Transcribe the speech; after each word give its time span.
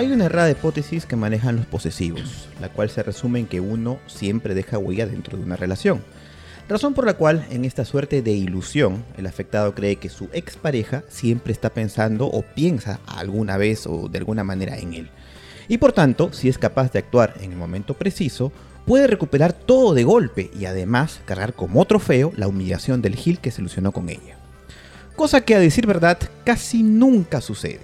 Hay 0.00 0.10
una 0.12 0.24
errada 0.24 0.50
hipótesis 0.50 1.04
que 1.04 1.14
manejan 1.14 1.56
los 1.56 1.66
posesivos, 1.66 2.48
la 2.58 2.70
cual 2.70 2.88
se 2.88 3.02
resume 3.02 3.40
en 3.40 3.46
que 3.46 3.60
uno 3.60 3.98
siempre 4.06 4.54
deja 4.54 4.78
huella 4.78 5.04
dentro 5.04 5.36
de 5.36 5.44
una 5.44 5.56
relación. 5.56 6.02
Razón 6.70 6.94
por 6.94 7.04
la 7.04 7.18
cual, 7.18 7.44
en 7.50 7.66
esta 7.66 7.84
suerte 7.84 8.22
de 8.22 8.30
ilusión, 8.30 9.04
el 9.18 9.26
afectado 9.26 9.74
cree 9.74 9.96
que 9.96 10.08
su 10.08 10.30
expareja 10.32 11.04
siempre 11.08 11.52
está 11.52 11.68
pensando 11.68 12.24
o 12.24 12.40
piensa 12.40 12.98
alguna 13.06 13.58
vez 13.58 13.86
o 13.86 14.08
de 14.08 14.16
alguna 14.16 14.42
manera 14.42 14.78
en 14.78 14.94
él. 14.94 15.10
Y 15.68 15.76
por 15.76 15.92
tanto, 15.92 16.32
si 16.32 16.48
es 16.48 16.56
capaz 16.56 16.90
de 16.92 17.00
actuar 17.00 17.34
en 17.42 17.52
el 17.52 17.58
momento 17.58 17.92
preciso, 17.92 18.52
puede 18.86 19.06
recuperar 19.06 19.52
todo 19.52 19.92
de 19.92 20.04
golpe 20.04 20.50
y 20.58 20.64
además 20.64 21.20
cargar 21.26 21.52
como 21.52 21.84
trofeo 21.84 22.32
la 22.38 22.48
humillación 22.48 23.02
del 23.02 23.16
Gil 23.16 23.38
que 23.38 23.50
se 23.50 23.60
ilusionó 23.60 23.92
con 23.92 24.08
ella. 24.08 24.38
Cosa 25.14 25.42
que 25.42 25.54
a 25.54 25.60
decir 25.60 25.86
verdad 25.86 26.16
casi 26.42 26.82
nunca 26.82 27.42
sucede. 27.42 27.82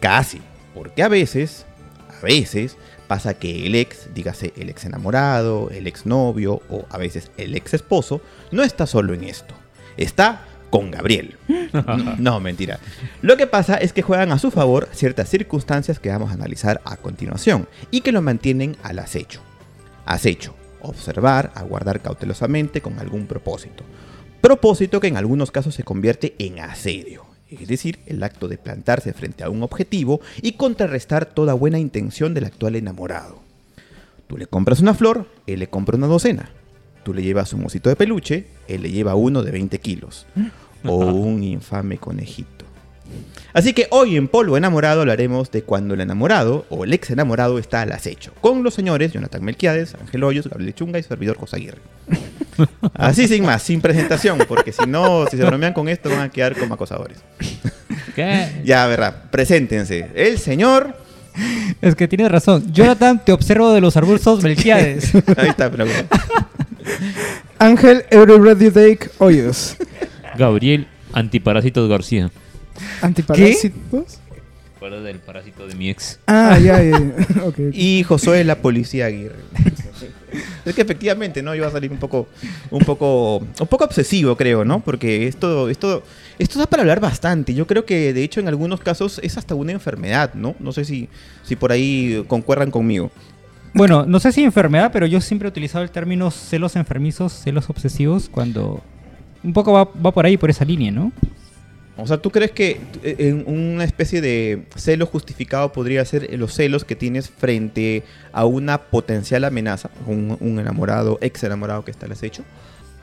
Casi, 0.00 0.40
porque 0.74 1.02
a 1.02 1.08
veces, 1.08 1.66
a 2.08 2.24
veces, 2.24 2.76
pasa 3.06 3.34
que 3.34 3.66
el 3.66 3.74
ex, 3.74 4.12
dígase 4.14 4.52
el 4.56 4.70
ex 4.70 4.84
enamorado, 4.84 5.70
el 5.70 5.86
ex 5.86 6.06
novio 6.06 6.62
o 6.68 6.86
a 6.90 6.98
veces 6.98 7.30
el 7.36 7.54
ex 7.54 7.74
esposo, 7.74 8.20
no 8.50 8.62
está 8.62 8.86
solo 8.86 9.14
en 9.14 9.24
esto. 9.24 9.54
Está 9.96 10.44
con 10.70 10.90
Gabriel. 10.90 11.36
No, 12.18 12.38
mentira. 12.40 12.78
Lo 13.20 13.36
que 13.36 13.48
pasa 13.48 13.76
es 13.76 13.92
que 13.92 14.02
juegan 14.02 14.30
a 14.30 14.38
su 14.38 14.50
favor 14.50 14.88
ciertas 14.92 15.28
circunstancias 15.28 15.98
que 15.98 16.08
vamos 16.08 16.30
a 16.30 16.34
analizar 16.34 16.80
a 16.84 16.96
continuación 16.96 17.68
y 17.90 18.00
que 18.00 18.12
lo 18.12 18.22
mantienen 18.22 18.76
al 18.82 19.00
acecho. 19.00 19.40
Acecho, 20.06 20.54
observar, 20.80 21.50
aguardar 21.54 22.00
cautelosamente 22.00 22.80
con 22.80 22.98
algún 22.98 23.26
propósito. 23.26 23.84
Propósito 24.40 25.00
que 25.00 25.08
en 25.08 25.16
algunos 25.16 25.50
casos 25.50 25.74
se 25.74 25.84
convierte 25.84 26.34
en 26.38 26.60
asedio, 26.60 27.23
es 27.50 27.68
decir, 27.68 27.98
el 28.06 28.22
acto 28.22 28.48
de 28.48 28.58
plantarse 28.58 29.12
frente 29.12 29.44
a 29.44 29.50
un 29.50 29.62
objetivo 29.62 30.20
y 30.42 30.52
contrarrestar 30.52 31.26
toda 31.26 31.54
buena 31.54 31.78
intención 31.78 32.34
del 32.34 32.44
actual 32.44 32.76
enamorado. 32.76 33.42
Tú 34.26 34.38
le 34.38 34.46
compras 34.46 34.80
una 34.80 34.94
flor, 34.94 35.28
él 35.46 35.60
le 35.60 35.68
compra 35.68 35.96
una 35.96 36.06
docena. 36.06 36.50
Tú 37.04 37.12
le 37.12 37.22
llevas 37.22 37.52
un 37.52 37.64
osito 37.66 37.90
de 37.90 37.96
peluche, 37.96 38.46
él 38.66 38.82
le 38.82 38.90
lleva 38.90 39.14
uno 39.14 39.42
de 39.42 39.50
20 39.50 39.78
kilos. 39.78 40.26
O 40.86 40.98
un 40.98 41.42
infame 41.42 41.96
conejito. 41.96 42.53
Así 43.54 43.72
que 43.72 43.86
hoy 43.90 44.16
en 44.16 44.26
Polvo 44.26 44.56
Enamorado 44.56 45.02
hablaremos 45.02 45.52
de 45.52 45.62
cuando 45.62 45.94
el 45.94 46.00
enamorado 46.00 46.66
o 46.70 46.82
el 46.82 46.92
ex 46.92 47.10
enamorado 47.10 47.60
está 47.60 47.82
al 47.82 47.92
acecho, 47.92 48.32
con 48.40 48.64
los 48.64 48.74
señores 48.74 49.12
Jonathan 49.12 49.44
Melquiades, 49.44 49.94
Ángel 49.94 50.24
Hoyos, 50.24 50.48
Gabriel 50.48 50.74
Chunga 50.74 50.98
y 50.98 51.04
su 51.04 51.10
servidor 51.10 51.36
José 51.36 51.56
Aguirre. 51.56 51.78
Así 52.94 53.28
sin 53.28 53.44
más, 53.44 53.62
sin 53.62 53.80
presentación, 53.80 54.38
porque 54.48 54.72
si 54.72 54.84
no, 54.88 55.26
si 55.30 55.36
se 55.36 55.44
bromean 55.44 55.72
con 55.72 55.88
esto 55.88 56.10
van 56.10 56.22
a 56.22 56.28
quedar 56.30 56.58
como 56.58 56.74
acosadores. 56.74 57.18
¿Qué? 58.16 58.48
Ya, 58.64 58.88
verdad, 58.88 59.30
preséntense. 59.30 60.10
El 60.16 60.38
señor... 60.38 60.96
Es 61.80 61.94
que 61.94 62.08
tienes 62.08 62.30
razón. 62.32 62.72
Jonathan, 62.72 63.24
te 63.24 63.32
observo 63.32 63.72
de 63.72 63.80
los 63.80 63.96
arbustos 63.96 64.42
Melquiades. 64.42 65.14
Ahí 65.36 65.48
está, 65.48 65.70
pero... 65.70 65.84
Ángel 67.60 68.04
Eurodidake 68.10 69.10
Hoyos. 69.18 69.76
Gabriel 70.36 70.88
Antiparásitos 71.12 71.88
García. 71.88 72.30
¿Antiparásitos? 73.00 74.18
Fuera 74.78 75.00
del 75.00 75.18
parásito 75.18 75.66
de 75.66 75.74
mi 75.74 75.90
ex. 75.90 76.18
Ah, 76.26 76.58
ya, 76.58 76.82
ya. 76.82 76.98
ya. 76.98 77.44
Ok. 77.44 77.58
Y 77.72 78.02
Josué 78.02 78.44
la 78.44 78.56
policía 78.56 79.06
Aguirre. 79.06 79.36
Es 80.64 80.74
que 80.74 80.82
efectivamente, 80.82 81.42
¿no? 81.42 81.54
Iba 81.54 81.66
a 81.66 81.70
salir 81.70 81.90
un 81.90 81.98
poco, 81.98 82.26
un 82.70 82.84
poco, 82.84 83.38
un 83.38 83.66
poco 83.68 83.84
obsesivo, 83.84 84.36
creo, 84.36 84.64
¿no? 84.64 84.80
Porque 84.80 85.26
esto, 85.26 85.68
esto, 85.68 86.02
esto 86.38 86.58
da 86.58 86.66
para 86.66 86.82
hablar 86.82 87.00
bastante. 87.00 87.54
Yo 87.54 87.66
creo 87.66 87.84
que, 87.84 88.12
de 88.12 88.22
hecho, 88.22 88.40
en 88.40 88.48
algunos 88.48 88.80
casos 88.80 89.20
es 89.22 89.36
hasta 89.36 89.54
una 89.54 89.72
enfermedad, 89.72 90.34
¿no? 90.34 90.54
No 90.58 90.72
sé 90.72 90.84
si, 90.84 91.08
si 91.42 91.56
por 91.56 91.72
ahí 91.72 92.24
concuerdan 92.26 92.70
conmigo. 92.70 93.10
Bueno, 93.74 94.04
no 94.06 94.20
sé 94.20 94.32
si 94.32 94.42
enfermedad, 94.42 94.90
pero 94.92 95.06
yo 95.06 95.20
siempre 95.20 95.48
he 95.48 95.50
utilizado 95.50 95.84
el 95.84 95.90
término 95.90 96.30
celos 96.30 96.76
enfermizos, 96.76 97.32
celos 97.32 97.68
obsesivos, 97.68 98.28
cuando 98.28 98.82
un 99.42 99.52
poco 99.52 99.72
va, 99.72 99.84
va 99.84 100.12
por 100.12 100.24
ahí, 100.24 100.36
por 100.36 100.48
esa 100.48 100.64
línea, 100.64 100.92
¿no? 100.92 101.12
O 101.96 102.06
sea, 102.06 102.18
¿tú 102.18 102.30
crees 102.30 102.50
que 102.50 102.80
eh, 103.04 103.44
una 103.46 103.84
especie 103.84 104.20
de 104.20 104.64
celo 104.74 105.06
justificado 105.06 105.72
podría 105.72 106.04
ser 106.04 106.28
los 106.38 106.52
celos 106.52 106.84
que 106.84 106.96
tienes 106.96 107.30
frente 107.30 108.02
a 108.32 108.46
una 108.46 108.78
potencial 108.78 109.44
amenaza? 109.44 109.90
Un, 110.06 110.58
enamorado, 110.58 111.18
ex 111.20 111.44
enamorado 111.44 111.84
que 111.84 111.92
está 111.92 112.06
al 112.06 112.12
acecho. 112.12 112.42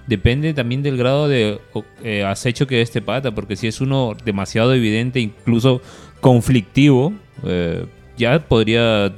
Depende 0.08 0.54
también 0.54 0.84
del 0.84 0.98
grado 0.98 1.30
de 1.30 1.60
eh, 2.04 2.26
acecho 2.26 2.68
que 2.68 2.82
este 2.82 3.02
pata, 3.02 3.32
porque 3.32 3.56
si 3.56 3.68
es 3.68 3.80
uno 3.80 4.16
demasiado 4.26 4.74
evidente, 4.74 5.22
incluso 5.22 5.82
conflictivo, 6.20 7.14
eh, 7.46 7.86
ya 8.18 8.40
podría, 8.40 9.14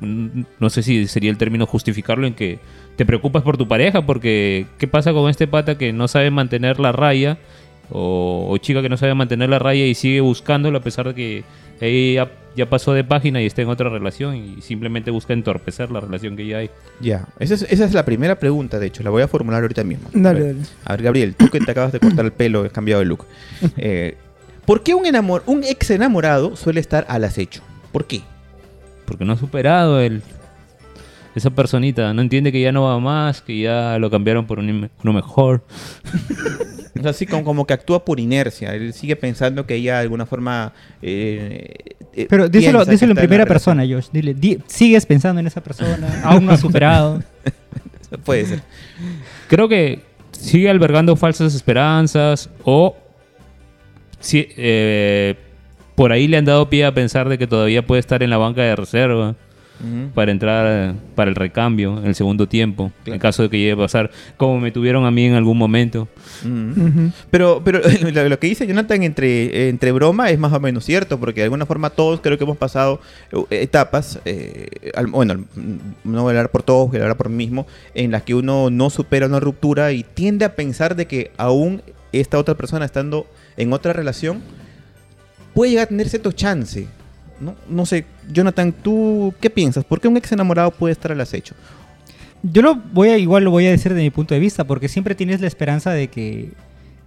mm, 0.00 0.42
no 0.60 0.68
sé 0.68 0.82
si 0.82 1.06
sería 1.06 1.30
el 1.30 1.38
término 1.38 1.66
justificarlo 1.66 2.26
en 2.26 2.34
que 2.34 2.58
te 2.96 3.06
preocupas 3.06 3.42
por 3.42 3.56
tu 3.56 3.68
pareja, 3.68 4.04
porque 4.04 4.66
¿qué 4.78 4.86
pasa 4.86 5.12
con 5.12 5.30
este 5.30 5.46
pata 5.46 5.78
que 5.78 5.94
no 5.94 6.08
sabe 6.08 6.30
mantener 6.30 6.78
la 6.78 6.92
raya? 6.92 7.38
O, 7.90 8.48
o 8.50 8.58
chica 8.58 8.82
que 8.82 8.88
no 8.88 8.96
sabe 8.96 9.14
mantener 9.14 9.48
la 9.48 9.58
raya 9.58 9.84
y 9.86 9.94
sigue 9.94 10.20
buscándolo 10.20 10.78
a 10.78 10.80
pesar 10.80 11.06
de 11.08 11.14
que 11.14 11.44
ella 11.80 12.24
ya, 12.24 12.32
ya 12.56 12.70
pasó 12.70 12.92
de 12.92 13.04
página 13.04 13.42
y 13.42 13.46
está 13.46 13.62
en 13.62 13.68
otra 13.68 13.90
relación 13.90 14.36
y 14.36 14.62
simplemente 14.62 15.10
busca 15.10 15.32
entorpecer 15.32 15.90
la 15.90 16.00
relación 16.00 16.36
que 16.36 16.46
ya 16.46 16.58
hay. 16.58 16.70
Ya, 17.00 17.26
esa 17.38 17.54
es, 17.54 17.62
esa 17.62 17.84
es 17.84 17.92
la 17.92 18.04
primera 18.04 18.38
pregunta, 18.38 18.78
de 18.78 18.86
hecho, 18.86 19.02
la 19.02 19.10
voy 19.10 19.22
a 19.22 19.28
formular 19.28 19.62
ahorita 19.62 19.84
mismo. 19.84 20.08
Dale, 20.12 20.40
a, 20.40 20.42
ver, 20.42 20.54
dale. 20.56 20.68
a 20.84 20.92
ver, 20.92 21.02
Gabriel, 21.02 21.34
tú 21.34 21.48
que 21.48 21.60
te 21.60 21.70
acabas 21.70 21.92
de 21.92 22.00
cortar 22.00 22.24
el 22.24 22.32
pelo, 22.32 22.64
has 22.64 22.72
cambiado 22.72 23.00
de 23.00 23.06
look. 23.06 23.24
Eh, 23.76 24.16
¿Por 24.64 24.82
qué 24.82 24.94
un, 24.94 25.06
enamor 25.06 25.42
un 25.46 25.62
ex 25.62 25.90
enamorado 25.90 26.56
suele 26.56 26.80
estar 26.80 27.06
al 27.08 27.24
acecho? 27.24 27.62
¿Por 27.92 28.06
qué? 28.06 28.22
Porque 29.04 29.24
no 29.24 29.34
ha 29.34 29.36
superado 29.36 30.00
el, 30.00 30.22
esa 31.36 31.50
personita. 31.50 32.12
No 32.14 32.22
entiende 32.22 32.50
que 32.50 32.60
ya 32.60 32.72
no 32.72 32.82
va 32.84 32.98
más, 32.98 33.42
que 33.42 33.60
ya 33.60 33.98
lo 33.98 34.10
cambiaron 34.10 34.46
por 34.46 34.58
un- 34.58 34.90
uno 35.02 35.12
mejor. 35.12 35.62
O 36.98 37.02
sea, 37.02 37.10
así 37.10 37.26
como, 37.26 37.44
como 37.44 37.66
que 37.66 37.74
actúa 37.74 38.06
por 38.06 38.18
inercia. 38.18 38.74
Él 38.74 38.94
sigue 38.94 39.16
pensando 39.16 39.66
que 39.66 39.74
ella 39.74 39.96
de 39.96 40.00
alguna 40.00 40.24
forma. 40.24 40.72
eh, 41.02 41.74
eh, 42.14 42.26
Pero 42.30 42.48
díselo, 42.48 42.86
díselo 42.86 43.12
en 43.12 43.16
primera 43.18 43.44
relación. 43.44 43.76
persona, 43.76 43.84
Josh. 43.86 44.06
Dile, 44.10 44.32
di- 44.32 44.58
sigues 44.66 45.04
pensando 45.04 45.38
en 45.40 45.46
esa 45.46 45.62
persona, 45.62 46.08
aún 46.24 46.46
no 46.46 46.52
has 46.52 46.60
superado. 46.60 47.22
Puede 48.24 48.46
ser. 48.46 48.62
Creo 49.46 49.68
que 49.68 50.00
sigue 50.32 50.70
albergando 50.70 51.16
falsas 51.16 51.54
esperanzas 51.54 52.48
o 52.64 52.96
si, 54.18 54.48
eh, 54.56 55.34
por 55.96 56.12
ahí 56.12 56.28
le 56.28 56.38
han 56.38 56.46
dado 56.46 56.70
pie 56.70 56.86
a 56.86 56.94
pensar 56.94 57.28
de 57.28 57.36
que 57.36 57.46
todavía 57.46 57.86
puede 57.86 58.00
estar 58.00 58.22
en 58.22 58.30
la 58.30 58.38
banca 58.38 58.62
de 58.62 58.74
reserva 58.74 59.34
Para 60.14 60.30
entrar 60.32 60.94
para 61.14 61.28
el 61.28 61.36
recambio 61.36 61.98
en 61.98 62.06
el 62.06 62.14
segundo 62.14 62.48
tiempo, 62.48 62.92
Claro. 63.04 63.14
en 63.14 63.20
caso 63.20 63.42
de 63.42 63.50
que 63.50 63.58
llegue 63.58 63.72
a 63.72 63.76
pasar 63.76 64.10
como 64.38 64.58
me 64.58 64.70
tuvieron 64.70 65.04
a 65.04 65.10
mí 65.10 65.26
en 65.26 65.34
algún 65.34 65.58
momento. 65.58 66.08
Pero, 67.30 67.60
pero 67.64 67.80
lo, 68.12 68.28
lo 68.28 68.38
que 68.38 68.46
dice 68.46 68.66
Jonathan 68.66 69.02
entre, 69.02 69.68
entre 69.68 69.92
broma 69.92 70.30
es 70.30 70.38
más 70.38 70.52
o 70.52 70.60
menos 70.60 70.84
cierto, 70.84 71.18
porque 71.20 71.40
de 71.40 71.44
alguna 71.44 71.66
forma 71.66 71.90
todos 71.90 72.20
creo 72.20 72.38
que 72.38 72.44
hemos 72.44 72.56
pasado 72.56 73.00
eh, 73.32 73.62
etapas, 73.62 74.18
eh, 74.24 74.68
al- 74.94 75.08
bueno, 75.08 75.44
no 76.04 76.22
voy 76.22 76.28
a 76.34 76.38
hablar 76.38 76.50
por 76.50 76.62
todos, 76.62 76.88
voy 76.88 76.98
a 76.98 77.02
hablar 77.02 77.16
por 77.16 77.28
mí 77.28 77.36
mismo, 77.36 77.66
en 77.94 78.10
las 78.12 78.22
que 78.22 78.34
uno 78.34 78.70
no 78.70 78.88
supera 78.90 79.26
una 79.26 79.40
ruptura 79.40 79.92
y 79.92 80.02
tiende 80.04 80.44
a 80.44 80.54
pensar 80.54 80.96
de 80.96 81.06
que 81.06 81.32
aún 81.36 81.82
esta 82.12 82.38
otra 82.38 82.54
persona 82.54 82.84
estando 82.86 83.26
en 83.58 83.72
otra 83.72 83.92
relación 83.92 84.40
puede 85.54 85.72
llegar 85.72 85.84
a 85.84 85.88
tener 85.88 86.08
cierto 86.08 86.32
chance. 86.32 86.86
No, 87.40 87.54
no 87.68 87.86
sé, 87.86 88.06
Jonathan, 88.30 88.72
¿tú 88.72 89.34
qué 89.40 89.50
piensas? 89.50 89.84
¿Por 89.84 90.00
qué 90.00 90.08
un 90.08 90.16
ex 90.16 90.32
enamorado 90.32 90.70
puede 90.70 90.92
estar 90.92 91.12
al 91.12 91.20
acecho? 91.20 91.54
Yo 92.42 92.62
lo 92.62 92.74
voy 92.74 93.08
a, 93.08 93.18
igual 93.18 93.44
lo 93.44 93.50
voy 93.50 93.66
a 93.66 93.70
decir 93.70 93.92
de 93.92 94.02
mi 94.02 94.10
punto 94.10 94.34
de 94.34 94.40
vista, 94.40 94.64
porque 94.64 94.88
siempre 94.88 95.14
tienes 95.14 95.40
la 95.40 95.46
esperanza 95.46 95.90
de 95.90 96.08
que, 96.08 96.50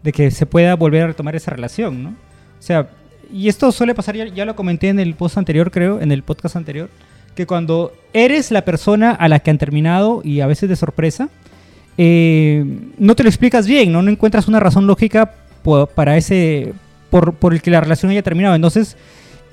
de 0.03 0.11
que 0.11 0.31
se 0.31 0.45
pueda 0.45 0.75
volver 0.75 1.03
a 1.03 1.07
retomar 1.07 1.35
esa 1.35 1.51
relación, 1.51 2.03
¿no? 2.03 2.09
O 2.09 2.61
sea, 2.61 2.89
y 3.31 3.47
esto 3.47 3.71
suele 3.71 3.95
pasar, 3.95 4.15
ya, 4.15 4.45
lo 4.45 4.55
comenté 4.55 4.89
en 4.89 4.99
el 4.99 5.13
post 5.13 5.37
anterior, 5.37 5.71
creo, 5.71 6.01
en 6.01 6.11
el 6.11 6.23
podcast 6.23 6.55
anterior, 6.55 6.89
que 7.35 7.45
cuando 7.45 7.93
eres 8.11 8.51
la 8.51 8.65
persona 8.65 9.11
a 9.11 9.27
la 9.27 9.39
que 9.39 9.51
han 9.51 9.57
terminado 9.57 10.21
y 10.23 10.41
a 10.41 10.47
veces 10.47 10.67
de 10.67 10.75
sorpresa, 10.75 11.29
eh, 11.97 12.65
no 12.97 13.15
te 13.15 13.23
lo 13.23 13.29
explicas 13.29 13.67
bien, 13.67 13.91
¿no? 13.91 14.01
No 14.01 14.09
encuentras 14.09 14.47
una 14.47 14.59
razón 14.59 14.87
lógica 14.87 15.33
para 15.95 16.17
ese, 16.17 16.73
por, 17.09 17.33
por 17.33 17.53
el 17.53 17.61
que 17.61 17.71
la 17.71 17.81
relación 17.81 18.11
haya 18.11 18.23
terminado. 18.23 18.55
Entonces, 18.55 18.97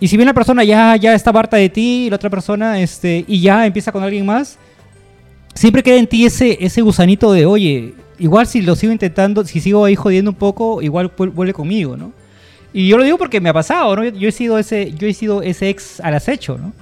y 0.00 0.08
si 0.08 0.16
bien 0.16 0.26
la 0.26 0.34
persona 0.34 0.62
ya, 0.64 0.96
ya 0.96 1.14
está 1.14 1.31
harta 1.31 1.56
de 1.56 1.69
ti, 1.69 2.08
la 2.10 2.16
otra 2.16 2.31
persona, 2.31 2.81
este, 2.81 3.25
y 3.26 3.40
ya 3.40 3.64
empieza 3.66 3.93
con 3.93 4.02
alguien 4.02 4.26
más, 4.26 4.58
siempre 5.54 5.82
queda 5.82 5.96
en 5.96 6.06
ti 6.06 6.26
ese, 6.26 6.58
ese 6.60 6.82
gusanito 6.82 7.32
de, 7.32 7.46
oye, 7.46 7.94
igual 8.19 8.46
si 8.46 8.60
lo 8.62 8.76
sigo 8.76 8.93
intentando, 8.93 9.44
si 9.44 9.60
sigo 9.60 9.84
ahí 9.84 9.94
jodiendo 9.96 10.31
un 10.31 10.37
poco, 10.37 10.82
igual 10.82 11.10
vuel- 11.16 11.32
vuelve 11.32 11.52
conmigo, 11.52 11.96
¿no? 11.96 12.12
Y 12.72 12.88
yo 12.88 12.98
lo 12.98 13.04
digo 13.04 13.16
porque 13.16 13.40
me 13.40 13.48
ha 13.48 13.54
pasado, 13.54 13.96
¿no? 13.96 14.04
Yo, 14.04 14.10
yo 14.10 14.28
he 14.28 14.32
sido 14.32 14.58
ese, 14.58 14.93
yo 14.93 15.06
he 15.08 15.14
sido 15.14 15.40
ese 15.43 15.70
ex 15.70 16.00
al 16.00 16.14
acecho, 16.14 16.58
¿no? 16.58 16.72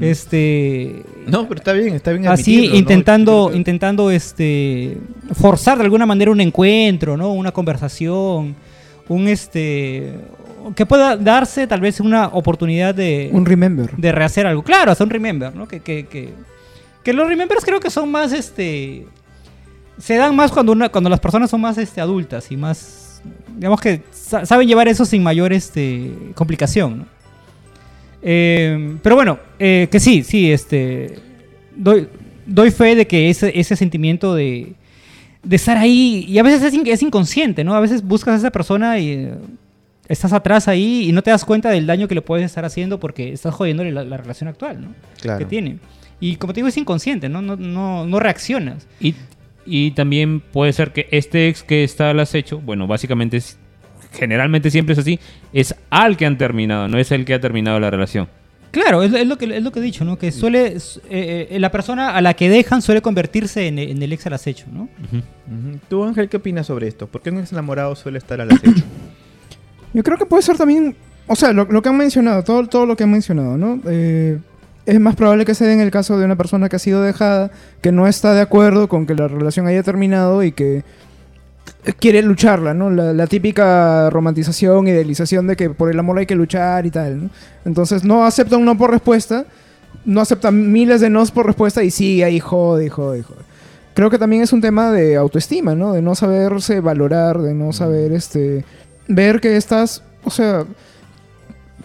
Este, 0.00 1.02
No, 1.26 1.46
pero 1.46 1.58
está 1.58 1.74
bien, 1.74 1.94
está 1.94 2.12
bien 2.12 2.26
así 2.26 2.70
intentando, 2.74 3.50
intentando, 3.54 4.10
este, 4.10 4.96
forzar 5.34 5.76
de 5.76 5.84
alguna 5.84 6.06
manera 6.06 6.30
un 6.30 6.40
encuentro, 6.40 7.18
¿no? 7.18 7.32
Una 7.32 7.52
conversación, 7.52 8.54
un 9.08 9.28
este, 9.28 10.14
que 10.72 10.86
pueda 10.86 11.16
darse 11.16 11.66
tal 11.66 11.80
vez 11.80 12.00
una 12.00 12.28
oportunidad 12.28 12.94
de, 12.94 13.28
Un 13.32 13.44
remember. 13.44 13.90
de 13.96 14.12
rehacer 14.12 14.46
algo. 14.46 14.62
Claro, 14.62 14.92
hacer 14.92 15.04
un 15.04 15.10
remember, 15.10 15.54
¿no? 15.54 15.68
Que, 15.68 15.80
que, 15.80 16.06
que, 16.06 16.30
que 17.02 17.12
los 17.12 17.28
remembers 17.28 17.64
creo 17.64 17.80
que 17.80 17.90
son 17.90 18.10
más, 18.10 18.32
este... 18.32 19.06
Se 19.98 20.16
dan 20.16 20.34
más 20.34 20.50
cuando, 20.50 20.72
una, 20.72 20.88
cuando 20.88 21.10
las 21.10 21.20
personas 21.20 21.50
son 21.50 21.60
más 21.60 21.76
este, 21.78 22.00
adultas 22.00 22.50
y 22.50 22.56
más... 22.56 23.20
Digamos 23.56 23.80
que 23.80 24.02
sa- 24.10 24.44
saben 24.46 24.66
llevar 24.66 24.88
eso 24.88 25.04
sin 25.04 25.22
mayor 25.22 25.52
este, 25.52 26.10
complicación, 26.34 26.98
¿no? 26.98 27.06
Eh, 28.22 28.96
pero 29.02 29.14
bueno, 29.16 29.38
eh, 29.58 29.88
que 29.90 30.00
sí, 30.00 30.22
sí, 30.22 30.50
este... 30.50 31.18
Doy, 31.76 32.08
doy 32.46 32.70
fe 32.70 32.94
de 32.94 33.06
que 33.06 33.28
ese, 33.30 33.52
ese 33.58 33.76
sentimiento 33.76 34.34
de, 34.34 34.72
de 35.42 35.56
estar 35.56 35.76
ahí, 35.76 36.24
y 36.28 36.38
a 36.38 36.42
veces 36.42 36.62
es, 36.72 36.80
es 36.86 37.02
inconsciente, 37.02 37.64
¿no? 37.64 37.74
A 37.74 37.80
veces 37.80 38.02
buscas 38.02 38.34
a 38.34 38.38
esa 38.38 38.50
persona 38.50 38.98
y... 38.98 39.30
estás 40.08 40.32
atrás 40.32 40.68
ahí 40.68 41.08
y 41.08 41.12
no 41.12 41.22
te 41.22 41.30
das 41.30 41.44
cuenta 41.44 41.70
del 41.70 41.86
daño 41.86 42.08
que 42.08 42.14
le 42.14 42.22
puedes 42.22 42.44
estar 42.44 42.64
haciendo 42.64 43.00
porque 43.00 43.32
estás 43.32 43.54
jodiéndole 43.54 43.92
la, 43.92 44.04
la 44.04 44.16
relación 44.16 44.48
actual, 44.48 44.80
¿no? 44.80 44.88
Claro. 45.20 45.38
Que 45.38 45.44
tiene. 45.44 45.78
Y 46.20 46.36
como 46.36 46.52
te 46.52 46.58
digo, 46.58 46.68
es 46.68 46.76
inconsciente, 46.76 47.28
¿no? 47.28 47.42
No, 47.42 47.56
no, 47.56 48.06
no 48.06 48.20
reaccionas. 48.20 48.86
Y, 49.00 49.14
y 49.66 49.90
también 49.92 50.40
puede 50.40 50.72
ser 50.72 50.92
que 50.92 51.08
este 51.10 51.48
ex 51.48 51.62
que 51.62 51.84
está 51.84 52.10
al 52.10 52.20
acecho, 52.20 52.60
bueno, 52.60 52.86
básicamente 52.86 53.38
es, 53.38 53.58
generalmente 54.12 54.70
siempre 54.70 54.92
es 54.92 54.98
así, 54.98 55.18
es 55.52 55.74
al 55.90 56.16
que 56.16 56.26
han 56.26 56.38
terminado, 56.38 56.88
no 56.88 56.98
es 56.98 57.10
el 57.12 57.24
que 57.24 57.34
ha 57.34 57.40
terminado 57.40 57.80
la 57.80 57.90
relación. 57.90 58.28
Claro, 58.70 59.04
es, 59.04 59.12
es 59.12 59.26
lo, 59.26 59.38
que, 59.38 59.44
es 59.56 59.62
lo 59.62 59.70
que 59.70 59.78
he 59.78 59.82
dicho, 59.82 60.04
¿no? 60.04 60.18
Que 60.18 60.32
suele, 60.32 60.76
eh, 61.08 61.48
eh, 61.50 61.60
la 61.60 61.70
persona 61.70 62.16
a 62.16 62.20
la 62.20 62.34
que 62.34 62.48
dejan 62.48 62.82
suele 62.82 63.02
convertirse 63.02 63.68
en, 63.68 63.78
en 63.78 64.02
el 64.02 64.12
ex 64.12 64.26
al 64.26 64.32
acecho, 64.32 64.66
¿no? 64.72 64.82
Ujú. 64.82 65.78
¿Tú, 65.88 66.02
Ángel, 66.02 66.28
qué 66.28 66.38
opinas 66.38 66.66
sobre 66.66 66.88
esto? 66.88 67.06
¿Por 67.06 67.22
qué 67.22 67.30
un 67.30 67.38
ex 67.38 67.52
enamorado 67.52 67.94
suele 67.94 68.18
estar 68.18 68.40
al 68.40 68.50
acecho? 68.50 68.82
Yo 69.94 70.02
creo 70.02 70.18
que 70.18 70.26
puede 70.26 70.42
ser 70.42 70.58
también, 70.58 70.94
o 71.26 71.36
sea, 71.36 71.52
lo, 71.52 71.64
lo 71.64 71.80
que 71.80 71.88
han 71.88 71.96
mencionado, 71.96 72.42
todo, 72.42 72.66
todo 72.66 72.84
lo 72.84 72.96
que 72.96 73.04
han 73.04 73.12
mencionado, 73.12 73.56
¿no? 73.56 73.80
Eh, 73.86 74.38
es 74.84 75.00
más 75.00 75.16
probable 75.16 75.46
que 75.46 75.54
se 75.54 75.64
dé 75.64 75.72
en 75.72 75.80
el 75.80 75.90
caso 75.90 76.18
de 76.18 76.26
una 76.26 76.36
persona 76.36 76.68
que 76.68 76.76
ha 76.76 76.80
sido 76.80 77.00
dejada, 77.00 77.50
que 77.80 77.92
no 77.92 78.06
está 78.06 78.34
de 78.34 78.42
acuerdo 78.42 78.88
con 78.88 79.06
que 79.06 79.14
la 79.14 79.28
relación 79.28 79.66
haya 79.66 79.82
terminado 79.82 80.42
y 80.42 80.52
que 80.52 80.84
quiere 81.98 82.22
lucharla, 82.22 82.74
¿no? 82.74 82.90
La, 82.90 83.12
la 83.12 83.26
típica 83.26 84.10
romantización, 84.10 84.88
idealización 84.88 85.46
de 85.46 85.56
que 85.56 85.70
por 85.70 85.90
el 85.90 85.98
amor 85.98 86.18
hay 86.18 86.26
que 86.26 86.34
luchar 86.34 86.84
y 86.84 86.90
tal, 86.90 87.24
¿no? 87.24 87.30
Entonces 87.64 88.04
no 88.04 88.26
acepta 88.26 88.56
un 88.56 88.64
no 88.64 88.76
por 88.76 88.90
respuesta, 88.90 89.46
no 90.04 90.20
acepta 90.20 90.50
miles 90.50 91.00
de 91.00 91.08
nos 91.08 91.30
por 91.30 91.46
respuesta 91.46 91.82
y 91.82 91.90
sigue 91.90 92.24
ahí 92.24 92.40
jode, 92.40 92.90
jode, 92.90 93.22
jode. 93.22 93.42
Creo 93.94 94.10
que 94.10 94.18
también 94.18 94.42
es 94.42 94.52
un 94.52 94.60
tema 94.60 94.90
de 94.90 95.16
autoestima, 95.16 95.76
¿no? 95.76 95.92
De 95.92 96.02
no 96.02 96.16
saberse 96.16 96.80
valorar, 96.80 97.40
de 97.40 97.54
no 97.54 97.72
saber, 97.72 98.12
este, 98.12 98.64
ver 99.08 99.40
que 99.40 99.56
estás, 99.56 100.02
o 100.24 100.30
sea, 100.30 100.64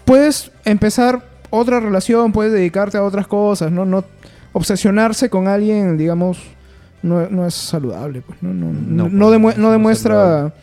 puedes 0.05 0.51
empezar 0.65 1.23
otra 1.49 1.79
relación, 1.79 2.31
puedes 2.31 2.53
dedicarte 2.53 2.97
a 2.97 3.03
otras 3.03 3.27
cosas, 3.27 3.71
¿no? 3.71 3.85
No 3.85 4.03
obsesionarse 4.53 5.29
con 5.29 5.47
alguien, 5.47 5.97
digamos, 5.97 6.39
no, 7.01 7.29
no 7.29 7.45
es 7.45 7.53
saludable, 7.53 8.21
pues, 8.21 8.41
¿no? 8.41 8.53
No, 8.53 8.73
No, 8.73 9.09
no, 9.09 9.41
pues, 9.41 9.57
no 9.57 9.61
no 9.61 9.67
es 9.67 9.71
demuestra 9.73 10.53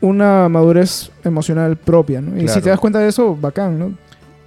una 0.00 0.48
madurez 0.48 1.10
emocional 1.24 1.76
propia, 1.76 2.20
¿no? 2.20 2.36
Y 2.40 2.48
si 2.48 2.60
te 2.60 2.68
das 2.68 2.78
cuenta 2.78 2.98
de 2.98 3.08
eso, 3.08 3.36
bacán, 3.36 3.78
¿no? 3.78 3.94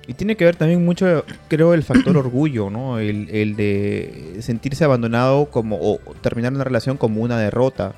Y 0.08 0.14
tiene 0.14 0.38
que 0.38 0.46
ver 0.46 0.56
también 0.56 0.86
mucho, 0.86 1.26
creo, 1.50 1.74
el 1.74 1.84
factor 1.84 2.16
orgullo, 2.18 2.70
¿no? 2.70 3.00
El, 3.00 3.30
el 3.30 3.56
de 3.56 4.38
sentirse 4.40 4.84
abandonado 4.86 5.48
como, 5.50 5.78
o 5.82 6.00
terminar 6.22 6.54
una 6.54 6.64
relación 6.64 6.98
como 6.98 7.22
una 7.22 7.38
derrota. 7.38 7.94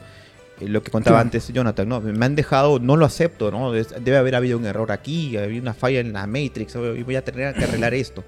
Eh, 0.60 0.68
Lo 0.68 0.82
que 0.84 0.92
contaba 0.92 1.18
Claro. 1.18 1.28
antes 1.28 1.48
Jonathan, 1.54 1.88
¿no? 1.90 2.02
Me 2.02 2.26
han 2.26 2.36
dejado, 2.36 2.80
no 2.80 2.96
lo 2.96 3.06
acepto, 3.06 3.52
¿no? 3.52 3.72
Debe 3.72 4.18
haber 4.18 4.36
habido 4.36 4.58
un 4.58 4.66
error 4.66 4.92
aquí, 4.92 5.38
había 5.38 5.62
una 5.62 5.74
falla 5.74 6.00
en 6.00 6.14
la 6.14 6.28
Matrix, 6.28 6.76
y 6.76 7.04
voy 7.04 7.16
a 7.16 7.24
tener 7.24 7.54
que 7.56 7.64
arreglar 7.64 7.94
esto. 8.06 8.24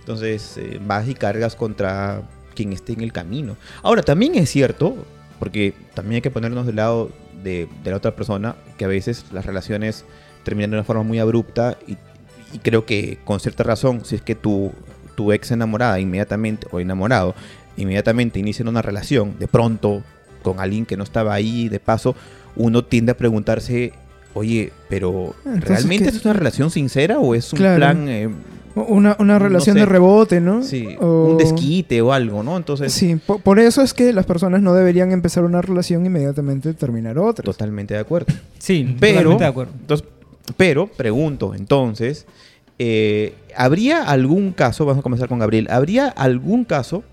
Entonces, 0.00 0.56
eh, 0.58 0.80
vas 0.84 1.08
y 1.08 1.14
cargas 1.14 1.54
contra 1.56 2.22
quien 2.54 2.72
esté 2.72 2.92
en 2.92 3.00
el 3.02 3.12
camino. 3.12 3.56
Ahora, 3.82 4.02
también 4.02 4.34
es 4.34 4.50
cierto, 4.50 4.96
porque 5.38 5.74
también 5.94 6.16
hay 6.16 6.22
que 6.22 6.30
ponernos 6.30 6.66
del 6.66 6.76
lado 6.76 7.10
de, 7.42 7.68
de 7.84 7.90
la 7.90 7.96
otra 7.96 8.14
persona, 8.14 8.56
que 8.76 8.84
a 8.84 8.88
veces 8.88 9.24
las 9.32 9.46
relaciones 9.46 10.04
terminan 10.44 10.70
de 10.70 10.76
una 10.76 10.84
forma 10.84 11.02
muy 11.04 11.18
abrupta 11.20 11.78
y, 11.86 11.96
y 12.52 12.58
creo 12.58 12.84
que 12.84 13.18
con 13.24 13.40
cierta 13.40 13.62
razón, 13.62 14.04
si 14.04 14.16
es 14.16 14.22
que 14.22 14.34
tu, 14.34 14.72
tu 15.14 15.32
ex 15.32 15.50
enamorada 15.52 15.98
inmediatamente, 16.00 16.66
o 16.70 16.80
enamorado, 16.80 17.34
inmediatamente 17.76 18.38
inician 18.40 18.68
una 18.68 18.82
relación, 18.82 19.38
de 19.38 19.46
pronto, 19.48 20.02
con 20.42 20.60
alguien 20.60 20.84
que 20.86 20.96
no 20.96 21.04
estaba 21.04 21.32
ahí, 21.34 21.68
de 21.68 21.80
paso, 21.80 22.14
uno 22.56 22.84
tiende 22.84 23.12
a 23.12 23.16
preguntarse, 23.16 23.92
oye, 24.34 24.72
pero 24.88 25.34
Entonces, 25.44 25.68
¿realmente 25.68 26.10
¿qué? 26.10 26.16
es 26.16 26.24
una 26.24 26.34
relación 26.34 26.70
sincera 26.70 27.18
o 27.18 27.34
es 27.34 27.52
un 27.52 27.58
Claro. 27.58 27.76
plan... 27.76 28.08
eh, 28.08 28.28
Una, 28.74 29.16
una 29.18 29.34
No 29.34 29.38
relación 29.38 29.74
sé. 29.74 29.80
de 29.80 29.86
rebote, 29.86 30.40
¿no? 30.40 30.62
Sí, 30.62 30.96
O- 30.98 31.26
un 31.32 31.36
desquite 31.36 32.00
o 32.00 32.10
algo, 32.14 32.42
¿no? 32.42 32.56
Entonces, 32.56 32.90
Sí, 32.90 33.16
po- 33.16 33.38
por, 33.38 33.58
eso 33.58 33.82
es 33.82 33.92
que 33.92 34.14
las 34.14 34.24
personas 34.24 34.62
no 34.62 34.72
deberían 34.72 35.12
empezar 35.12 35.44
una 35.44 35.60
relación 35.60 36.04
e 36.04 36.06
inmediatamente 36.06 36.72
terminar 36.72 37.18
otra. 37.18 37.44
totalmente 37.44 37.92
de 37.92 38.00
acuerdo. 38.00 38.32
Sí, 38.58 38.96
Pero, 38.98 39.14
totalmente 39.18 39.44
de 39.44 39.50
acuerdo. 39.50 39.72
entonces, 39.78 40.08
pero, 40.56 40.86
pregunto, 40.86 41.54
entonces, 41.54 42.24
eh, 42.78 43.34
¿habría 43.54 44.04
algún 44.04 44.52
caso, 44.52 44.86
vamos 44.86 45.00
a 45.00 45.02
comenzar 45.02 45.28
con 45.28 45.38
Gabriel, 45.38 45.68
¿habría 45.70 46.08
algún 46.08 46.64
caso 46.64 47.04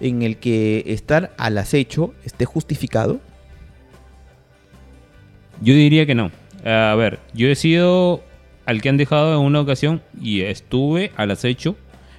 en 0.00 0.22
el 0.22 0.36
que 0.36 0.84
estar 0.86 1.32
al 1.38 1.58
acecho 1.58 2.14
esté 2.24 2.44
justificado? 2.44 3.20
Yo 5.60 5.74
diría 5.74 6.06
que 6.06 6.14
no. 6.14 6.30
A 6.64 6.94
ver, 6.96 7.18
yo 7.34 7.48
he 7.48 7.54
sido 7.54 8.22
al 8.66 8.82
que 8.82 8.88
han 8.88 8.96
dejado 8.96 9.34
en 9.38 9.46
una 9.46 9.60
ocasión 9.60 10.02
y 10.20 10.42
estuve 10.42 11.12
al 11.16 11.30
acecho, 11.30 11.76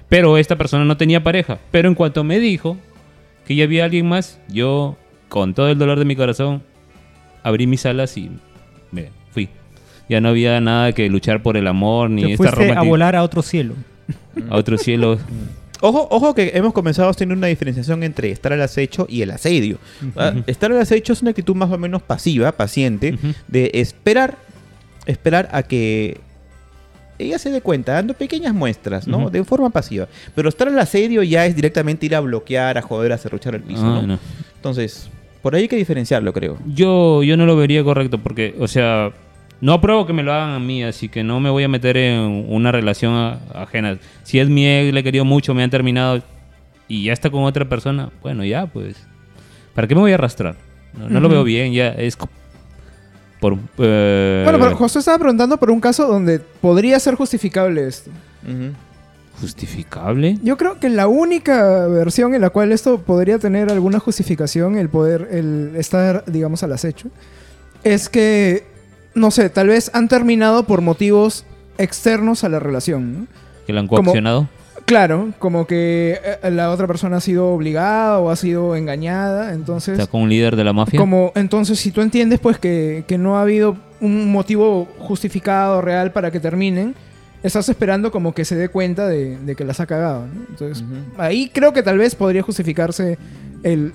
pero 0.08 0.36
esta 0.36 0.56
persona 0.56 0.84
no 0.84 0.96
tenía 0.96 1.22
pareja. 1.22 1.58
Pero 1.70 1.88
en 1.88 1.94
cuanto 1.94 2.24
me 2.24 2.38
dijo 2.38 2.76
que 3.46 3.54
ya 3.54 3.64
había 3.64 3.84
alguien 3.84 4.08
más, 4.08 4.40
yo, 4.48 4.96
con 5.28 5.54
todo 5.54 5.68
el 5.68 5.78
dolor 5.78 5.98
de 5.98 6.04
mi 6.04 6.16
corazón, 6.16 6.62
abrí 7.42 7.66
mis 7.66 7.86
alas 7.86 8.16
y 8.16 8.30
me 8.90 9.10
fui. 9.30 9.48
Ya 10.08 10.20
no 10.20 10.28
había 10.30 10.60
nada 10.60 10.92
que 10.92 11.08
luchar 11.08 11.42
por 11.42 11.56
el 11.56 11.66
amor 11.68 12.10
ni 12.10 12.22
Te 12.22 12.32
esta 12.32 12.52
fuiste 12.52 12.72
a 12.72 12.82
volar 12.82 13.14
a 13.14 13.22
otro 13.22 13.42
cielo. 13.42 13.74
a 14.48 14.56
otro 14.56 14.76
cielo. 14.76 15.18
Ojo, 15.82 16.06
ojo 16.10 16.34
que 16.34 16.52
hemos 16.54 16.72
comenzado 16.72 17.08
a 17.08 17.14
tener 17.14 17.36
una 17.36 17.46
diferenciación 17.46 18.02
entre 18.02 18.30
estar 18.30 18.52
al 18.52 18.60
acecho 18.62 19.06
y 19.08 19.22
el 19.22 19.30
asedio. 19.30 19.78
Ah, 20.16 20.34
Estar 20.46 20.70
al 20.72 20.78
acecho 20.78 21.12
es 21.12 21.22
una 21.22 21.30
actitud 21.30 21.54
más 21.54 21.70
o 21.72 21.78
menos 21.78 22.02
pasiva, 22.02 22.52
paciente, 22.52 23.16
de 23.48 23.70
esperar, 23.74 24.36
esperar 25.06 25.48
a 25.52 25.62
que 25.62 26.20
ella 27.18 27.38
se 27.38 27.50
dé 27.50 27.60
cuenta, 27.60 27.92
dando 27.94 28.14
pequeñas 28.14 28.54
muestras, 28.54 29.06
¿no? 29.06 29.30
De 29.30 29.44
forma 29.44 29.70
pasiva. 29.70 30.08
Pero 30.34 30.48
estar 30.48 30.68
al 30.68 30.78
asedio 30.78 31.22
ya 31.22 31.44
es 31.46 31.54
directamente 31.56 32.06
ir 32.06 32.14
a 32.14 32.20
bloquear, 32.20 32.78
a 32.78 32.82
joder, 32.82 33.12
a 33.12 33.18
cerruchar 33.18 33.54
el 33.54 33.62
piso, 33.62 33.82
Ah, 33.84 34.00
¿no? 34.00 34.06
no. 34.06 34.18
Entonces, 34.56 35.08
por 35.42 35.54
ahí 35.54 35.62
hay 35.62 35.68
que 35.68 35.76
diferenciarlo, 35.76 36.32
creo. 36.32 36.58
Yo, 36.66 37.22
yo 37.22 37.36
no 37.36 37.46
lo 37.46 37.56
vería 37.56 37.82
correcto 37.84 38.18
porque, 38.18 38.54
o 38.58 38.68
sea, 38.68 39.12
no 39.60 39.72
apruebo 39.74 40.06
que 40.06 40.12
me 40.12 40.22
lo 40.22 40.32
hagan 40.32 40.50
a 40.50 40.58
mí, 40.58 40.82
así 40.82 41.08
que 41.08 41.22
no 41.22 41.40
me 41.40 41.50
voy 41.50 41.64
a 41.64 41.68
meter 41.68 41.96
en 41.96 42.46
una 42.48 42.72
relación 42.72 43.38
ajena. 43.54 43.98
Si 44.22 44.38
es 44.38 44.48
mi 44.48 44.66
ex, 44.66 44.92
le 44.92 45.00
he 45.00 45.02
querido 45.02 45.24
mucho, 45.24 45.54
me 45.54 45.62
han 45.62 45.70
terminado 45.70 46.22
y 46.88 47.04
ya 47.04 47.12
está 47.12 47.30
con 47.30 47.44
otra 47.44 47.68
persona, 47.68 48.10
bueno, 48.22 48.44
ya, 48.44 48.66
pues. 48.66 48.96
¿Para 49.74 49.86
qué 49.86 49.94
me 49.94 50.00
voy 50.00 50.12
a 50.12 50.14
arrastrar? 50.14 50.56
No, 50.98 51.08
no 51.08 51.20
lo 51.20 51.28
veo 51.28 51.44
bien, 51.44 51.72
ya 51.72 51.88
es 51.88 52.16
por... 53.38 53.54
eh, 53.78 54.42
Bueno, 54.44 54.58
pero 54.58 54.76
José 54.76 54.98
estaba 54.98 55.18
preguntando 55.18 55.56
por 55.56 55.70
un 55.70 55.80
caso 55.80 56.06
donde 56.08 56.40
podría 56.40 56.98
ser 56.98 57.14
justificable 57.14 57.86
esto. 57.86 58.10
¿Justificable? 59.40 60.36
Yo 60.42 60.56
creo 60.58 60.78
que 60.78 60.90
la 60.90 61.06
única 61.06 61.86
versión 61.86 62.34
en 62.34 62.42
la 62.42 62.50
cual 62.50 62.72
esto 62.72 62.98
podría 63.00 63.38
tener 63.38 63.70
alguna 63.70 63.98
justificación, 63.98 64.76
el 64.76 64.90
poder, 64.90 65.28
el 65.30 65.72
estar, 65.76 66.24
digamos, 66.26 66.62
al 66.62 66.72
acecho, 66.72 67.08
es 67.82 68.08
que, 68.10 68.64
no 69.14 69.30
sé, 69.30 69.50
tal 69.50 69.68
vez 69.68 69.90
han 69.94 70.08
terminado 70.08 70.64
por 70.64 70.80
motivos 70.80 71.44
externos 71.78 72.44
a 72.44 72.48
la 72.48 72.58
relación, 72.58 73.20
¿no? 73.20 73.26
¿Que 73.66 73.72
la 73.72 73.80
han 73.80 73.86
Como- 73.86 74.02
coaccionado? 74.04 74.48
Claro, 74.86 75.32
como 75.38 75.66
que 75.68 76.18
eh, 76.42 76.50
la 76.50 76.70
otra 76.70 76.88
persona 76.88 77.18
ha 77.18 77.20
sido 77.20 77.48
obligada 77.52 78.18
o 78.18 78.28
ha 78.30 78.34
sido 78.36 78.74
engañada, 78.74 79.52
entonces... 79.52 79.98
¿Está 79.98 80.10
con 80.10 80.22
un 80.22 80.28
líder 80.30 80.56
de 80.56 80.64
la 80.64 80.72
mafia? 80.72 80.98
Como, 80.98 81.30
entonces, 81.36 81.78
si 81.78 81.92
tú 81.92 82.00
entiendes 82.00 82.40
pues 82.40 82.58
que, 82.58 83.04
que 83.06 83.16
no 83.16 83.38
ha 83.38 83.42
habido 83.42 83.76
un 84.00 84.32
motivo 84.32 84.88
justificado, 84.98 85.80
real 85.80 86.10
para 86.12 86.32
que 86.32 86.40
terminen, 86.40 86.96
estás 87.44 87.68
esperando 87.68 88.10
como 88.10 88.32
que 88.34 88.44
se 88.44 88.56
dé 88.56 88.68
cuenta 88.68 89.06
de, 89.06 89.38
de 89.38 89.54
que 89.54 89.64
las 89.64 89.78
ha 89.78 89.86
cagado, 89.86 90.26
¿no? 90.26 90.40
Entonces, 90.48 90.84
ahí 91.18 91.50
creo 91.54 91.72
que 91.72 91.82
tal 91.84 91.98
vez 91.98 92.16
podría 92.16 92.42
justificarse 92.42 93.16
el 93.62 93.92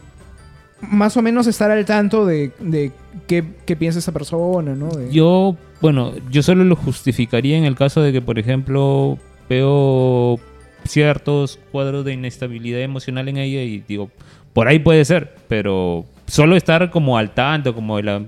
más 0.81 1.15
o 1.17 1.21
menos 1.21 1.47
estar 1.47 1.71
al 1.71 1.85
tanto 1.85 2.25
de, 2.25 2.51
de 2.59 2.91
qué, 3.27 3.43
qué 3.65 3.75
piensa 3.75 3.99
esa 3.99 4.11
persona, 4.11 4.75
¿no? 4.75 4.89
De- 4.89 5.11
Yo, 5.11 5.55
bueno, 5.81 6.13
yo 6.29 6.43
solo 6.43 6.63
lo 6.63 6.75
justificaría 6.75 7.57
en 7.57 7.65
el 7.65 7.75
caso 7.75 8.01
de 8.01 8.11
que, 8.11 8.21
por 8.21 8.37
ejemplo, 8.39 9.17
veo 9.49 10.39
ciertos 10.85 11.59
cuadros 11.71 12.05
de 12.05 12.13
inestabilidad 12.13 12.81
emocional 12.81 13.27
en 13.29 13.37
ella 13.37 13.61
y 13.63 13.83
digo, 13.87 14.09
por 14.53 14.67
ahí 14.67 14.79
puede 14.79 15.03
ser, 15.05 15.35
pero 15.47 16.05
solo 16.27 16.55
estar 16.55 16.91
como 16.91 17.17
al 17.17 17.33
tanto, 17.33 17.73
como 17.73 17.97
de 17.97 18.03
la... 18.03 18.21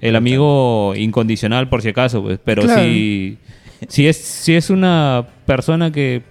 el 0.00 0.16
amigo 0.16 0.94
incondicional 0.94 1.68
por 1.68 1.82
si 1.82 1.88
acaso, 1.88 2.22
pues. 2.22 2.38
Pero 2.44 2.62
Claro. 2.62 2.82
si, 2.82 3.38
si 3.88 4.06
es 4.06 4.16
si 4.18 4.54
es 4.54 4.70
una 4.70 5.26
persona 5.46 5.90
que 5.90 6.22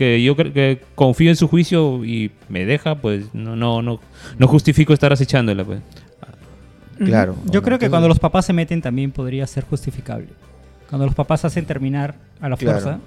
que 0.00 0.22
yo 0.22 0.34
cre- 0.34 0.52
que 0.54 0.80
confío 0.94 1.28
en 1.28 1.36
su 1.36 1.46
juicio 1.46 2.02
y 2.06 2.30
me 2.48 2.64
deja, 2.64 2.94
pues 2.94 3.34
no 3.34 3.54
no 3.54 3.82
no 3.82 4.00
no 4.38 4.48
justifico 4.48 4.94
estar 4.94 5.12
acechándola, 5.12 5.62
pues. 5.62 5.80
Claro. 7.04 7.36
Yo 7.50 7.62
creo 7.62 7.78
que 7.78 7.90
cuando 7.90 8.08
los 8.08 8.18
papás 8.18 8.46
se 8.46 8.54
meten 8.54 8.80
también 8.80 9.10
podría 9.12 9.46
ser 9.46 9.64
justificable. 9.64 10.28
Cuando 10.88 11.04
los 11.06 11.14
papás 11.14 11.44
hacen 11.44 11.66
terminar 11.66 12.14
a 12.40 12.48
la 12.48 12.56
Claro. 12.56 12.80
fuerza. 12.80 12.98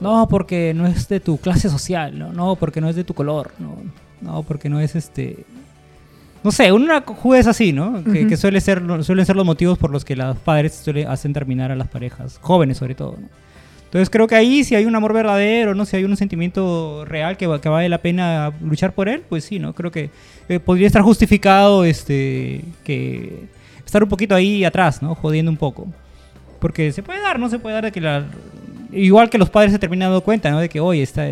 No, 0.00 0.26
porque 0.28 0.72
no 0.74 0.86
es 0.86 1.08
de 1.08 1.20
tu 1.20 1.38
clase 1.38 1.68
social, 1.68 2.18
no, 2.18 2.32
no, 2.32 2.56
porque 2.56 2.80
no 2.80 2.88
es 2.88 2.96
de 2.96 3.04
tu 3.04 3.14
color, 3.14 3.52
no, 3.60 3.76
no, 4.20 4.42
porque 4.42 4.68
no 4.68 4.80
es 4.80 4.94
este... 4.96 5.44
No 6.42 6.50
sé, 6.52 6.70
una 6.72 7.00
juez 7.00 7.46
así, 7.46 7.72
¿no? 7.72 8.04
Que, 8.04 8.36
suele 8.36 8.60
ser, 8.60 8.82
suelen 9.02 9.24
ser 9.24 9.34
los 9.36 9.46
motivos 9.46 9.78
por 9.78 9.90
los 9.90 10.04
que 10.04 10.14
los 10.16 10.36
padres 10.36 10.74
suele, 10.74 11.06
hacen 11.06 11.32
terminar 11.32 11.70
a 11.72 11.76
las 11.76 11.88
parejas, 11.88 12.38
jóvenes 12.42 12.76
sobre 12.78 12.94
todo, 12.94 13.16
¿no? 13.20 13.28
Entonces 13.94 14.10
creo 14.10 14.26
que 14.26 14.34
ahí 14.34 14.64
si 14.64 14.74
hay 14.74 14.86
un 14.86 14.96
amor 14.96 15.12
verdadero, 15.12 15.76
¿no? 15.76 15.84
Si 15.84 15.94
hay 15.94 16.02
un 16.02 16.16
sentimiento 16.16 17.04
real 17.04 17.36
que, 17.36 17.48
que 17.62 17.68
vale 17.68 17.88
la 17.88 17.98
pena 17.98 18.52
luchar 18.60 18.92
por 18.92 19.08
él, 19.08 19.22
pues 19.28 19.44
sí, 19.44 19.60
¿no? 19.60 19.72
Creo 19.72 19.92
que 19.92 20.10
eh, 20.48 20.58
podría 20.58 20.88
estar 20.88 21.00
justificado 21.02 21.84
este 21.84 22.64
que 22.82 23.44
estar 23.86 24.02
un 24.02 24.08
poquito 24.08 24.34
ahí 24.34 24.64
atrás, 24.64 25.00
¿no? 25.00 25.14
Jodiendo 25.14 25.48
un 25.48 25.56
poco. 25.56 25.86
Porque 26.58 26.90
se 26.90 27.04
puede 27.04 27.20
dar, 27.20 27.38
¿no? 27.38 27.48
Se 27.48 27.60
puede 27.60 27.76
dar 27.76 27.84
de 27.84 27.92
que 27.92 28.00
la... 28.00 28.24
Igual 28.90 29.30
que 29.30 29.38
los 29.38 29.48
padres 29.48 29.70
se 29.70 29.78
terminan 29.78 30.08
dando 30.08 30.22
cuenta, 30.22 30.50
¿no? 30.50 30.58
De 30.58 30.68
que, 30.68 30.80
oye, 30.80 31.00
está, 31.00 31.28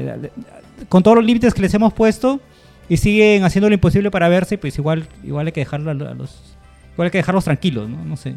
con 0.88 1.02
todos 1.02 1.16
los 1.16 1.26
límites 1.26 1.54
que 1.54 1.62
les 1.62 1.74
hemos 1.74 1.92
puesto 1.92 2.40
y 2.88 2.96
siguen 2.96 3.42
haciendo 3.42 3.70
lo 3.70 3.74
imposible 3.74 4.08
para 4.12 4.28
verse, 4.28 4.56
pues 4.56 4.78
igual, 4.78 5.08
igual 5.24 5.46
hay 5.46 5.52
que 5.52 5.62
dejarlo 5.62 5.90
a 5.90 5.94
los... 5.94 6.54
Igual 6.92 7.06
hay 7.06 7.10
que 7.10 7.18
dejarlos 7.18 7.42
tranquilos, 7.42 7.88
¿no? 7.88 8.04
No 8.04 8.16
sé. 8.16 8.36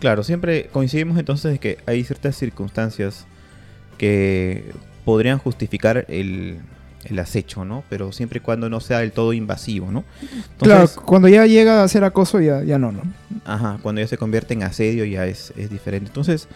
Claro, 0.00 0.24
siempre 0.24 0.68
coincidimos 0.72 1.18
entonces 1.18 1.52
de 1.52 1.58
que 1.58 1.78
hay 1.86 2.02
ciertas 2.04 2.36
circunstancias 2.36 3.26
que 3.98 4.72
podrían 5.04 5.38
justificar 5.38 6.06
el, 6.08 6.58
el 7.04 7.18
acecho, 7.18 7.66
¿no? 7.66 7.84
Pero 7.90 8.10
siempre 8.12 8.38
y 8.38 8.40
cuando 8.40 8.70
no 8.70 8.80
sea 8.80 9.00
del 9.00 9.12
todo 9.12 9.34
invasivo, 9.34 9.92
¿no? 9.92 10.04
Claro, 10.58 10.88
cuando 11.04 11.28
ya 11.28 11.46
llega 11.46 11.84
a 11.84 11.88
ser 11.88 12.04
acoso, 12.04 12.40
ya, 12.40 12.64
ya 12.64 12.78
no, 12.78 12.92
¿no? 12.92 13.02
Ajá, 13.44 13.78
cuando 13.82 14.00
ya 14.00 14.06
se 14.06 14.16
convierte 14.16 14.54
en 14.54 14.62
asedio 14.62 15.04
ya 15.04 15.26
es, 15.26 15.52
es 15.56 15.68
diferente. 15.68 16.08
Entonces, 16.08 16.48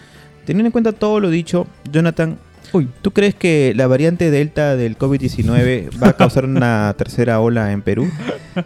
teniendo 0.47 0.69
en 0.69 0.73
cuenta 0.73 0.93
todo 0.93 1.21
lo 1.21 1.29
dicho, 1.29 1.67
Jonathan, 1.93 2.39
Uy, 2.73 2.89
¿tú 3.03 3.13
crees 3.13 3.37
que 3.37 3.73
la 3.77 3.87
variante 3.87 4.31
Delta 4.31 4.75
del 4.75 4.99
COVID-19 4.99 6.03
va 6.03 6.09
a 6.09 6.13
causar 6.15 6.45
una 6.45 6.93
tercera 6.99 7.39
ola 7.39 7.71
en 7.71 7.83
Perú? 7.83 8.11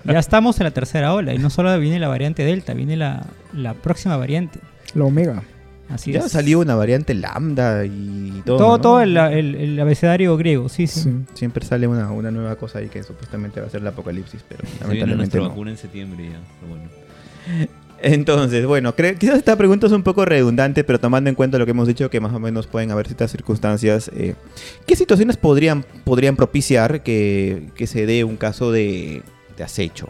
ya 0.04 0.18
estamos 0.18 0.58
en 0.60 0.64
la 0.64 0.70
tercera 0.70 1.12
ola 1.12 1.34
y 1.34 1.38
no 1.38 1.50
solo 1.50 1.78
viene 1.78 1.98
la 1.98 2.08
variante 2.08 2.42
Delta, 2.42 2.72
viene 2.72 2.96
la, 2.96 3.26
la 3.52 3.74
próxima 3.74 4.16
variante. 4.16 4.60
La 4.94 5.04
omega. 5.04 5.42
Así 5.90 6.12
ya 6.12 6.20
es. 6.20 6.32
salió 6.32 6.58
una 6.60 6.74
variante 6.74 7.14
Lambda 7.14 7.84
y 7.86 8.42
todo. 8.44 8.58
todo, 8.58 8.68
¿no? 8.76 8.80
todo 8.82 9.00
el, 9.00 9.16
el- 9.16 9.54
el 9.54 9.80
abecedario 9.80 10.36
griego, 10.36 10.68
sí, 10.68 10.86
sí. 10.86 11.00
Sí. 11.00 11.10
Siempre 11.34 11.64
sale 11.64 11.86
una, 11.86 12.10
una 12.12 12.30
nueva 12.30 12.56
cosa 12.56 12.80
ahí 12.80 12.88
que 12.88 13.02
supuestamente 13.02 13.60
va 13.60 13.68
a 13.68 13.70
ser 13.70 13.80
el 13.80 13.86
apocalipsis, 13.86 14.44
pero 14.46 14.60
Se 14.62 14.66
viene 14.68 14.80
lamentablemente 14.80 15.16
nuestra 15.16 15.40
no. 15.40 15.48
vacuna 15.48 15.70
en 15.70 15.76
septiembre 15.78 16.28
ya, 16.30 16.40
pero 16.60 16.72
bueno. 16.74 17.68
Entonces, 18.00 18.64
bueno, 18.66 18.94
cre- 18.94 19.18
quizás 19.18 19.38
esta 19.38 19.56
pregunta 19.56 19.86
es 19.88 19.92
un 19.92 20.02
poco 20.04 20.24
redundante, 20.24 20.84
pero 20.84 21.00
tomando 21.00 21.30
en 21.30 21.34
cuenta 21.34 21.58
lo 21.58 21.64
que 21.64 21.72
hemos 21.72 21.88
dicho, 21.88 22.08
que 22.10 22.20
más 22.20 22.32
o 22.32 22.38
menos 22.38 22.66
pueden 22.68 22.90
haber 22.92 23.06
ciertas 23.06 23.30
circunstancias, 23.32 24.08
eh, 24.14 24.34
¿qué 24.86 24.94
situaciones 24.94 25.36
podrían, 25.36 25.84
podrían 26.04 26.36
propiciar 26.36 27.02
que, 27.02 27.70
que 27.74 27.86
se 27.88 28.06
dé 28.06 28.22
un 28.22 28.36
caso 28.36 28.70
de, 28.70 29.22
de 29.56 29.64
acecho? 29.64 30.08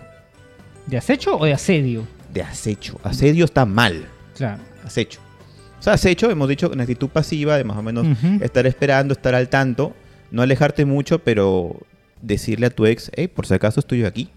¿De 0.87 0.99
acecho 0.99 1.39
o 1.39 1.45
de 1.47 1.55
asedio? 1.55 2.05
De 2.35 2.43
acecho. 2.43 3.01
Asedio 3.05 3.45
está 3.47 3.65
mal. 3.65 4.05
Claro. 4.37 4.61
Acecho. 4.89 5.21
O 5.79 5.83
sea, 5.83 5.93
acecho, 5.93 6.29
hemos 6.31 6.49
dicho, 6.49 6.69
una 6.73 6.83
actitud 6.83 7.09
pasiva 7.09 7.57
de 7.57 7.63
más 7.65 7.77
o 7.77 7.83
menos 7.83 8.07
estar 8.41 8.67
esperando, 8.67 9.13
estar 9.13 9.35
al 9.35 9.49
tanto, 9.49 9.95
no 10.33 10.43
alejarte 10.43 10.85
mucho, 10.85 11.21
pero 11.21 11.77
decirle 12.21 12.67
a 12.67 12.71
tu 12.71 12.85
ex, 12.87 13.11
hey, 13.15 13.29
por 13.29 13.47
si 13.47 13.55
acaso 13.55 13.79
estoy 13.79 14.01
yo 14.01 14.09
aquí, 14.09 14.29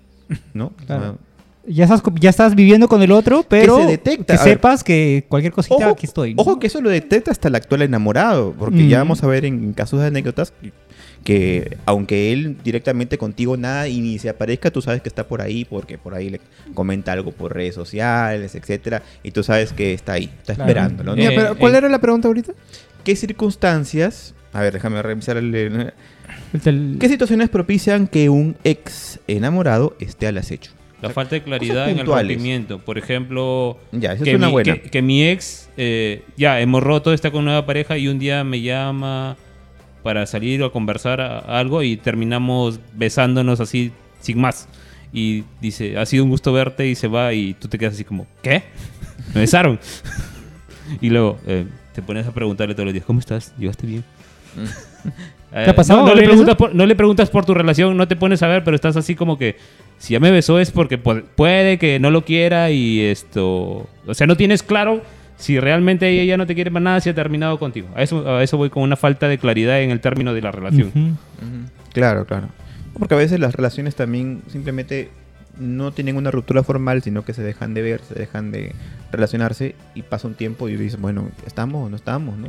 ¿no? 0.53 0.72
Claro. 0.86 1.17
Ah, 1.20 1.25
Ya 1.67 1.86
estás, 1.86 2.01
ya 2.20 2.29
estás 2.29 2.53
viviendo 2.55 2.88
con 2.88 3.01
el 3.01 3.12
otro, 3.12 3.43
pero 3.48 3.77
se 3.77 3.86
detecta. 3.88 4.34
que 4.36 4.43
sepas 4.43 4.84
que 4.84 5.25
cualquier 5.27 5.53
cosita 5.53 5.75
Ojo, 5.75 5.89
aquí 5.89 6.05
estoy. 6.05 6.34
¿no? 6.36 6.41
Ojo 6.43 6.60
que 6.60 6.67
eso 6.67 6.79
lo 6.81 6.89
detecta 6.89 7.31
hasta 7.31 7.48
el 7.48 7.55
actual 7.55 7.81
enamorado, 7.84 8.53
porque 8.58 8.88
ya 8.88 9.00
vamos 9.00 9.24
a 9.24 9.27
ver 9.27 9.46
en 9.46 9.74
casos 9.74 10.00
de 10.01 10.08
anécdotas 10.08 10.53
que, 11.24 11.68
que 11.70 11.78
aunque 11.86 12.32
él 12.34 12.58
directamente 12.63 13.18
contigo 13.18 13.56
nada 13.58 13.88
y 13.88 14.00
ni 14.01 14.18
se 14.20 14.30
aparezca, 14.30 14.72
tú 14.72 14.82
sabes 14.82 15.01
que 15.01 15.10
está 15.10 15.28
por 15.28 15.42
ahí 15.42 15.66
porque 15.66 15.98
por 15.98 16.13
ahí 16.16 16.30
le 16.30 16.42
comenta 16.74 17.12
algo 17.12 17.32
por 17.32 17.54
redes 17.54 17.75
sociales, 17.75 18.56
etcétera, 18.56 19.04
y 19.24 19.32
tú 19.32 19.44
sabes 19.44 19.74
que 19.74 19.94
está 19.94 20.13
ahí, 20.13 20.25
está 20.40 20.56
Claro. 20.56 20.70
esperándolo, 20.70 21.16
¿no? 21.16 21.22
Eh, 21.22 21.32
pero, 21.36 21.58
¿Cuál 21.58 21.75
eh. 21.75 21.78
era 21.80 21.90
la 21.90 22.00
pregunta 22.01 22.28
ahorita? 22.28 22.54
¿Qué 23.04 23.16
circunstancias? 23.16 24.34
A 24.54 24.62
ver, 24.62 24.74
déjame 24.74 25.01
revisar 25.01 25.38
el, 25.38 25.54
El 25.56 26.62
tel- 26.62 26.98
¿Qué 27.00 27.08
situaciones 27.08 27.50
propician 27.50 28.08
que 28.08 28.30
un 28.30 28.56
ex 28.63 29.20
enamorado 29.28 29.96
esté 30.00 30.28
al 30.28 30.38
acecho? 30.38 30.72
La 31.01 31.10
falta 31.10 31.36
de 31.36 31.42
claridad 31.42 31.90
en 31.90 31.98
el 32.00 32.06
rompimiento. 32.06 32.78
Por 32.80 32.98
ejemplo, 32.98 33.80
Ya, 33.92 34.13
esa 34.13 34.24
que, 34.24 34.32
es 34.32 34.36
una 34.36 34.48
mi, 34.48 34.51
buena. 34.54 34.74
que- 34.75 34.90
que 34.90 35.01
mi 35.01 35.24
ex, 35.28 35.70
eh, 35.78 36.24
ya 36.38 36.60
hemos 36.62 36.84
roto, 36.84 37.12
está 37.13 37.32
con 37.32 37.44
nueva 37.46 37.66
pareja 37.66 37.98
y 37.98 38.08
un 38.08 38.20
día 38.20 38.44
me 38.44 38.62
llama 38.62 39.36
para 40.03 40.25
salir 40.25 40.62
o 40.63 40.65
a 40.67 40.72
conversar 40.72 41.22
a- 41.22 41.39
algo 41.39 41.84
y 41.84 41.98
terminamos 41.98 42.79
besándonos 42.93 43.60
así 43.60 43.91
sin 44.20 44.39
más. 44.39 44.67
Y 45.13 45.43
dice, 45.62 45.98
ha 45.98 46.05
sido 46.05 46.24
un 46.24 46.29
gusto 46.29 46.53
verte 46.53 46.88
y 46.88 46.96
se 46.96 47.08
va 47.08 47.34
y 47.34 47.53
tú 47.55 47.67
te 47.67 47.77
quedas 47.77 47.93
así 47.96 48.03
como, 48.03 48.27
¿qué? 48.41 48.63
Me 49.34 49.41
besaron. 49.41 49.79
y 51.01 51.10
luego 51.10 51.38
eh, 51.48 51.65
te 51.93 52.01
pones 52.01 52.25
a 52.27 52.34
preguntarle 52.34 52.74
todos 52.74 52.86
los 52.86 52.93
días, 52.93 53.05
¿cómo 53.05 53.20
estás? 53.20 53.53
¿Llegaste 53.58 53.88
bien? 53.88 54.03
Eh, 55.53 55.65
¿Te 55.65 55.72
ha 55.72 55.75
pasado, 55.75 56.03
no, 56.03 56.08
no 56.08 56.15
le 56.15 56.24
preguntas 56.24 56.55
por, 56.55 56.74
no 56.74 56.86
le 56.86 56.96
preguntas 56.96 57.29
por 57.29 57.43
tu 57.43 57.53
relación, 57.53 57.98
no 57.98 58.08
te 58.08 58.15
pones 58.15 58.41
a 58.41 58.48
ver, 58.48 58.63
pero 58.63 58.74
estás 58.74 58.96
así 58.96 59.15
como 59.15 59.38
que 59.38 59.58
si 59.98 60.13
ya 60.13 60.22
me 60.22 60.31
besó 60.31 60.60
es 60.62 60.72
porque 60.72 60.98
pu- 61.03 61.25
puede 61.36 61.77
que 61.77 62.00
no 62.00 62.10
lo 62.10 62.24
quiera 62.24 62.72
y 62.72 63.01
esto, 63.01 63.86
o 64.08 64.13
sea, 64.13 64.27
no 64.27 64.38
tienes 64.38 64.63
claro 64.63 65.01
si 65.41 65.60
realmente 65.60 66.07
ella 66.10 66.24
ya 66.24 66.38
no 66.38 66.45
te 66.48 66.55
quiere 66.55 66.69
más 66.69 66.81
nada, 66.83 67.00
si 67.01 67.10
ha 67.10 67.15
terminado 67.15 67.57
contigo. 67.60 67.88
A 67.95 68.01
eso, 68.03 68.27
a 68.29 68.43
eso 68.43 68.57
voy 68.57 68.69
con 68.69 68.83
una 68.83 68.95
falta 68.95 69.27
de 69.27 69.38
claridad 69.38 69.81
en 69.81 69.91
el 69.91 70.00
término 70.00 70.33
de 70.33 70.41
la 70.41 70.51
relación. 70.51 71.17
Claro, 71.93 72.25
claro. 72.25 72.48
Porque 72.98 73.15
a 73.15 73.17
veces 73.17 73.39
las 73.39 73.53
relaciones 73.55 73.95
también 73.95 74.41
simplemente 74.50 75.10
no 75.60 75.91
tienen 75.91 76.15
una 76.15 76.31
ruptura 76.31 76.63
formal, 76.63 77.01
sino 77.01 77.25
que 77.25 77.33
se 77.33 77.41
dejan 77.43 77.74
de 77.74 77.81
ver, 77.81 78.01
se 78.07 78.13
dejan 78.15 78.51
de 78.51 78.74
relacionarse 79.12 79.75
y 79.95 80.03
pasa 80.03 80.27
un 80.27 80.36
tiempo 80.36 80.69
y 80.69 80.77
dices, 80.77 81.00
bueno, 81.00 81.29
¿estamos 81.45 81.86
o 81.86 81.89
no 81.89 81.95
estamos, 81.95 82.38
no? 82.38 82.48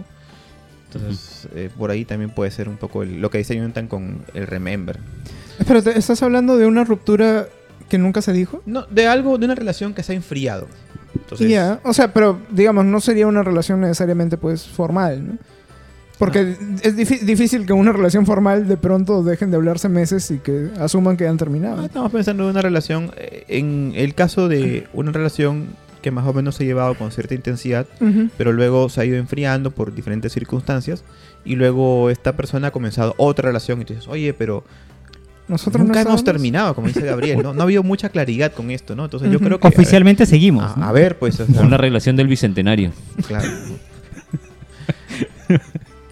Entonces, 0.92 1.48
eh, 1.54 1.70
por 1.76 1.90
ahí 1.90 2.04
también 2.04 2.30
puede 2.30 2.50
ser 2.50 2.68
un 2.68 2.76
poco 2.76 3.02
el- 3.02 3.20
lo 3.20 3.30
que 3.30 3.38
dice 3.38 3.56
Jonathan 3.56 3.88
con 3.88 4.24
el 4.34 4.46
remember. 4.46 4.98
Espérate, 5.58 5.98
¿estás 5.98 6.22
hablando 6.22 6.56
de 6.58 6.66
una 6.66 6.84
ruptura 6.84 7.46
que 7.88 7.96
nunca 7.98 8.20
se 8.22 8.32
dijo? 8.32 8.62
No, 8.66 8.86
de 8.90 9.06
algo, 9.06 9.38
de 9.38 9.46
una 9.46 9.54
relación 9.54 9.94
que 9.94 10.02
se 10.02 10.12
ha 10.12 10.16
enfriado. 10.16 10.68
Entonces, 11.14 11.48
Ya, 11.48 11.80
o 11.84 11.92
sea, 11.92 12.12
pero 12.12 12.38
digamos, 12.50 12.84
no 12.84 13.00
sería 13.00 13.26
una 13.26 13.42
relación 13.42 13.80
necesariamente 13.80 14.36
pues 14.36 14.66
formal, 14.66 15.26
¿no? 15.26 15.38
Porque 16.18 16.56
es 16.82 16.96
difí- 16.96 17.20
difícil 17.20 17.66
que 17.66 17.72
una 17.72 17.90
relación 17.92 18.26
formal 18.26 18.68
de 18.68 18.76
pronto 18.76 19.24
dejen 19.24 19.50
de 19.50 19.56
hablarse 19.56 19.88
meses 19.88 20.30
y 20.30 20.38
que 20.38 20.68
asuman 20.78 21.16
que 21.16 21.26
han 21.26 21.34
ah, 21.34 21.38
terminado. 21.38 21.84
estamos 21.84 22.12
pensando 22.12 22.44
en 22.44 22.50
una 22.50 22.62
relación, 22.62 23.10
eh, 23.16 23.44
en 23.48 23.92
el 23.96 24.14
caso 24.14 24.46
de 24.48 24.86
una 24.92 25.10
relación 25.10 25.66
que 26.00 26.10
más 26.12 26.26
o 26.26 26.32
menos 26.32 26.54
se 26.56 26.62
ha 26.64 26.66
llevado 26.66 26.94
con 26.96 27.10
cierta 27.10 27.34
intensidad, 27.34 27.86
Ujú. 28.00 28.28
pero 28.36 28.52
luego 28.52 28.88
se 28.88 29.00
ha 29.00 29.04
ido 29.04 29.16
enfriando 29.16 29.70
por 29.72 29.94
diferentes 29.94 30.32
circunstancias 30.32 31.02
y 31.44 31.56
luego 31.56 32.08
esta 32.10 32.36
persona 32.36 32.68
ha 32.68 32.70
comenzado 32.72 33.14
otra 33.16 33.48
relación 33.48 33.82
y 33.82 33.84
tú 33.84 33.94
dices, 33.94 34.08
oye, 34.08 34.32
pero 34.34 34.62
Nosotros 35.52 35.84
nunca 35.86 36.02
no 36.02 36.10
hemos 36.10 36.24
terminado, 36.24 36.74
como 36.74 36.88
dice 36.88 37.00
Gabriel, 37.02 37.42
¿no? 37.42 37.52
No 37.54 37.60
ha 37.60 37.64
habido 37.64 37.82
mucha 37.82 38.08
claridad 38.08 38.52
con 38.52 38.70
esto, 38.70 38.96
¿no? 38.96 39.04
Entonces 39.04 39.30
yo 39.30 39.38
creo 39.38 39.60
que... 39.60 39.68
Oficialmente 39.68 40.26
seguimos. 40.26 40.72
A, 40.72 40.76
¿no? 40.80 40.84
a 40.86 40.92
ver, 40.92 41.18
pues... 41.18 41.38
o 41.40 41.46
sea, 41.46 41.62
Una 41.62 41.76
relación 41.76 42.16
del 42.16 42.26
bicentenario. 42.26 42.92
claro. 43.28 43.48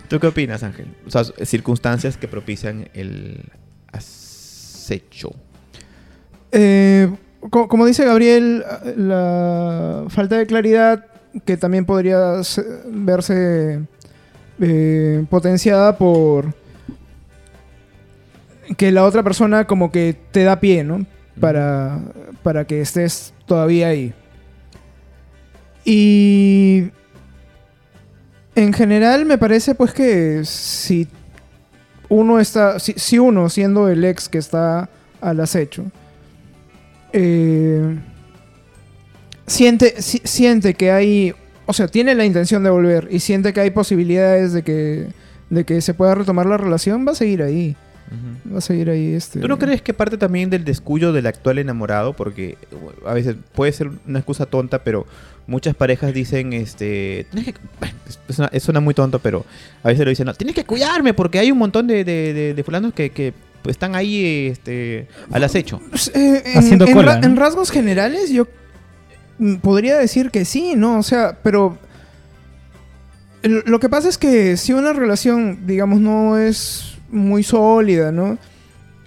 ¿Tú 0.09 0.19
qué 0.19 0.27
opinas, 0.27 0.63
Ángel? 0.63 0.89
O 1.07 1.11
sea, 1.11 1.25
circunstancias 1.45 2.17
que 2.17 2.27
propician 2.29 2.89
el 2.95 3.45
acecho. 3.93 5.31
Eh, 6.53 7.09
co- 7.49 7.69
como 7.69 7.87
dice 7.87 8.05
Gabriel, 8.05 8.65
la 8.97 10.05
falta 10.09 10.37
de 10.37 10.47
claridad 10.47 11.07
que 11.45 11.57
también 11.57 11.85
podría 11.85 12.43
se- 12.43 12.65
verse 12.91 13.81
eh, 14.61 15.25
potenciada 15.31 15.97
por 15.97 16.53
que 18.77 18.93
la 18.93 19.05
otra 19.05 19.23
persona 19.23 19.67
como 19.67 19.91
que 19.91 20.17
te 20.33 20.45
da 20.45 20.61
pie, 20.61 20.85
¿no? 20.85 21.07
Para, 21.41 21.99
para 22.43 22.67
que 22.67 22.81
estés 22.81 23.33
todavía 23.47 23.89
ahí. 23.89 24.13
Y 25.85 26.91
en 28.55 28.73
general 28.73 29.25
me 29.25 29.39
parece 29.39 29.75
pues 29.75 29.93
que 29.93 30.43
si 30.45 31.09
uno 32.09 32.39
está, 32.41 32.79
si, 32.79 32.93
si 32.97 33.19
uno 33.19 33.49
siendo 33.49 33.89
el 33.89 34.05
ex 34.05 34.29
que 34.29 34.39
está 34.39 34.91
al 35.21 35.41
acecho, 35.41 35.85
eh, 37.13 37.97
siente, 39.47 40.01
si- 40.03 40.21
siente 40.25 40.75
que 40.75 40.93
hay, 40.93 41.35
o 41.67 41.73
sea, 41.73 41.89
tiene 41.89 42.15
la 42.15 42.25
intención 42.25 42.63
de 42.63 42.71
volver 42.71 43.09
y 43.11 43.21
siente 43.21 43.53
que 43.53 43.61
hay 43.61 43.71
posibilidades 43.71 44.53
de 44.53 44.63
que, 44.63 45.09
de 45.49 45.65
que 45.65 45.81
se 45.81 45.95
pueda 45.95 46.15
retomar 46.15 46.47
la 46.47 46.57
relación, 46.57 47.07
va 47.07 47.13
a 47.13 47.17
seguir 47.17 47.43
ahí. 47.43 47.77
Va 48.53 48.59
a 48.59 48.61
seguir 48.61 48.91
ahí 48.91 49.15
este. 49.15 49.39
¿Tú 49.41 49.47
no 49.49 49.59
crees 49.59 49.83
que 49.83 49.95
parte 49.95 50.17
también 50.19 50.51
del 50.51 50.65
descuido 50.65 51.13
del 51.13 51.27
actual 51.27 51.59
enamorado? 51.59 52.13
Porque 52.15 52.59
bueno, 52.73 52.99
a 53.07 53.15
veces 53.15 53.37
puede 53.55 53.71
ser 53.73 53.91
una 54.07 54.19
excusa 54.19 54.47
tonta, 54.47 54.83
pero 54.83 55.07
muchas 55.47 55.75
parejas 55.77 56.13
dicen, 56.13 56.53
este, 56.53 57.27
tienes 57.31 57.55
que, 57.55 58.61
suena 58.61 58.81
muy 58.81 58.95
tonto, 58.95 59.19
pero 59.21 59.45
a 59.85 59.89
veces 59.89 60.05
lo 60.05 60.11
dicen, 60.11 60.27
no, 60.27 60.35
tienes 60.35 60.55
que 60.57 60.65
cuidarme 60.65 61.15
porque 61.15 61.39
hay 61.39 61.53
un 61.53 61.59
montón 61.59 61.87
de, 61.87 62.05
de, 62.05 62.33
de- 62.35 62.55
de 62.55 62.65
fulanos 62.65 62.93
que, 62.95 63.11
que, 63.11 63.33
pues, 63.63 63.75
están 63.75 63.95
ahí, 63.95 64.47
este, 64.51 65.07
al 65.31 65.45
acecho. 65.45 65.81
Pues, 65.91 66.09
eh, 66.15 66.43
en, 66.47 66.59
Haciendo 66.59 66.87
en 66.87 66.93
cola, 66.95 67.15
ra- 67.15 67.21
¿no? 67.21 67.27
en 67.27 67.37
rasgos 67.37 67.71
generales, 67.71 68.31
yo 68.31 68.47
mm, 69.39 69.57
podría 69.57 69.97
decir 69.99 70.31
que 70.31 70.45
sí, 70.45 70.75
¿no? 70.77 70.99
O 70.99 71.03
sea, 71.05 71.39
pero. 71.43 71.79
Lo 73.43 73.81
que 73.81 73.89
pasa 73.89 74.09
es 74.11 74.19
que 74.19 74.59
si 74.59 74.75
una 74.75 74.93
relación, 74.93 75.67
digamos, 75.67 75.99
no 76.01 76.37
es 76.37 76.90
muy 77.11 77.43
sólida, 77.43 78.13
¿no? 78.13 78.39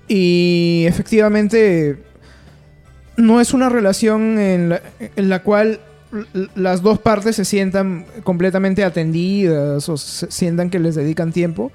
Y 0.07 0.85
efectivamente 0.87 1.97
no 3.17 3.39
es 3.39 3.53
una 3.53 3.69
relación 3.69 4.39
en 4.39 4.69
la, 4.69 4.81
en 5.15 5.29
la 5.29 5.43
cual 5.43 5.79
las 6.55 6.81
dos 6.81 6.99
partes 6.99 7.35
se 7.35 7.45
sientan 7.45 8.05
completamente 8.23 8.83
atendidas 8.83 9.89
o 9.89 9.97
se 9.97 10.29
sientan 10.31 10.69
que 10.69 10.79
les 10.79 10.95
dedican 10.95 11.31
tiempo, 11.31 11.71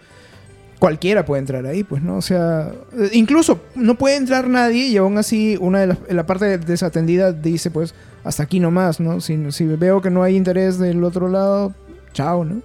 cualquiera 0.78 1.24
puede 1.24 1.40
entrar 1.40 1.66
ahí, 1.66 1.82
pues, 1.82 2.02
¿no? 2.02 2.16
O 2.16 2.22
sea, 2.22 2.72
incluso 3.12 3.60
no 3.74 3.96
puede 3.96 4.16
entrar 4.16 4.48
nadie 4.48 4.86
y 4.86 4.96
aún 4.96 5.18
así 5.18 5.56
una 5.60 5.80
de 5.80 5.86
las, 5.88 5.98
la 6.08 6.26
parte 6.26 6.58
desatendida 6.58 7.32
dice, 7.32 7.70
pues, 7.70 7.94
hasta 8.24 8.44
aquí 8.44 8.60
nomás, 8.60 9.00
¿no? 9.00 9.20
Si 9.20 9.36
veo 9.64 10.00
que 10.00 10.10
no 10.10 10.22
hay 10.22 10.36
interés 10.36 10.78
del 10.78 11.02
otro 11.02 11.28
lado, 11.28 11.74
chao, 12.12 12.44
¿no? 12.44 12.62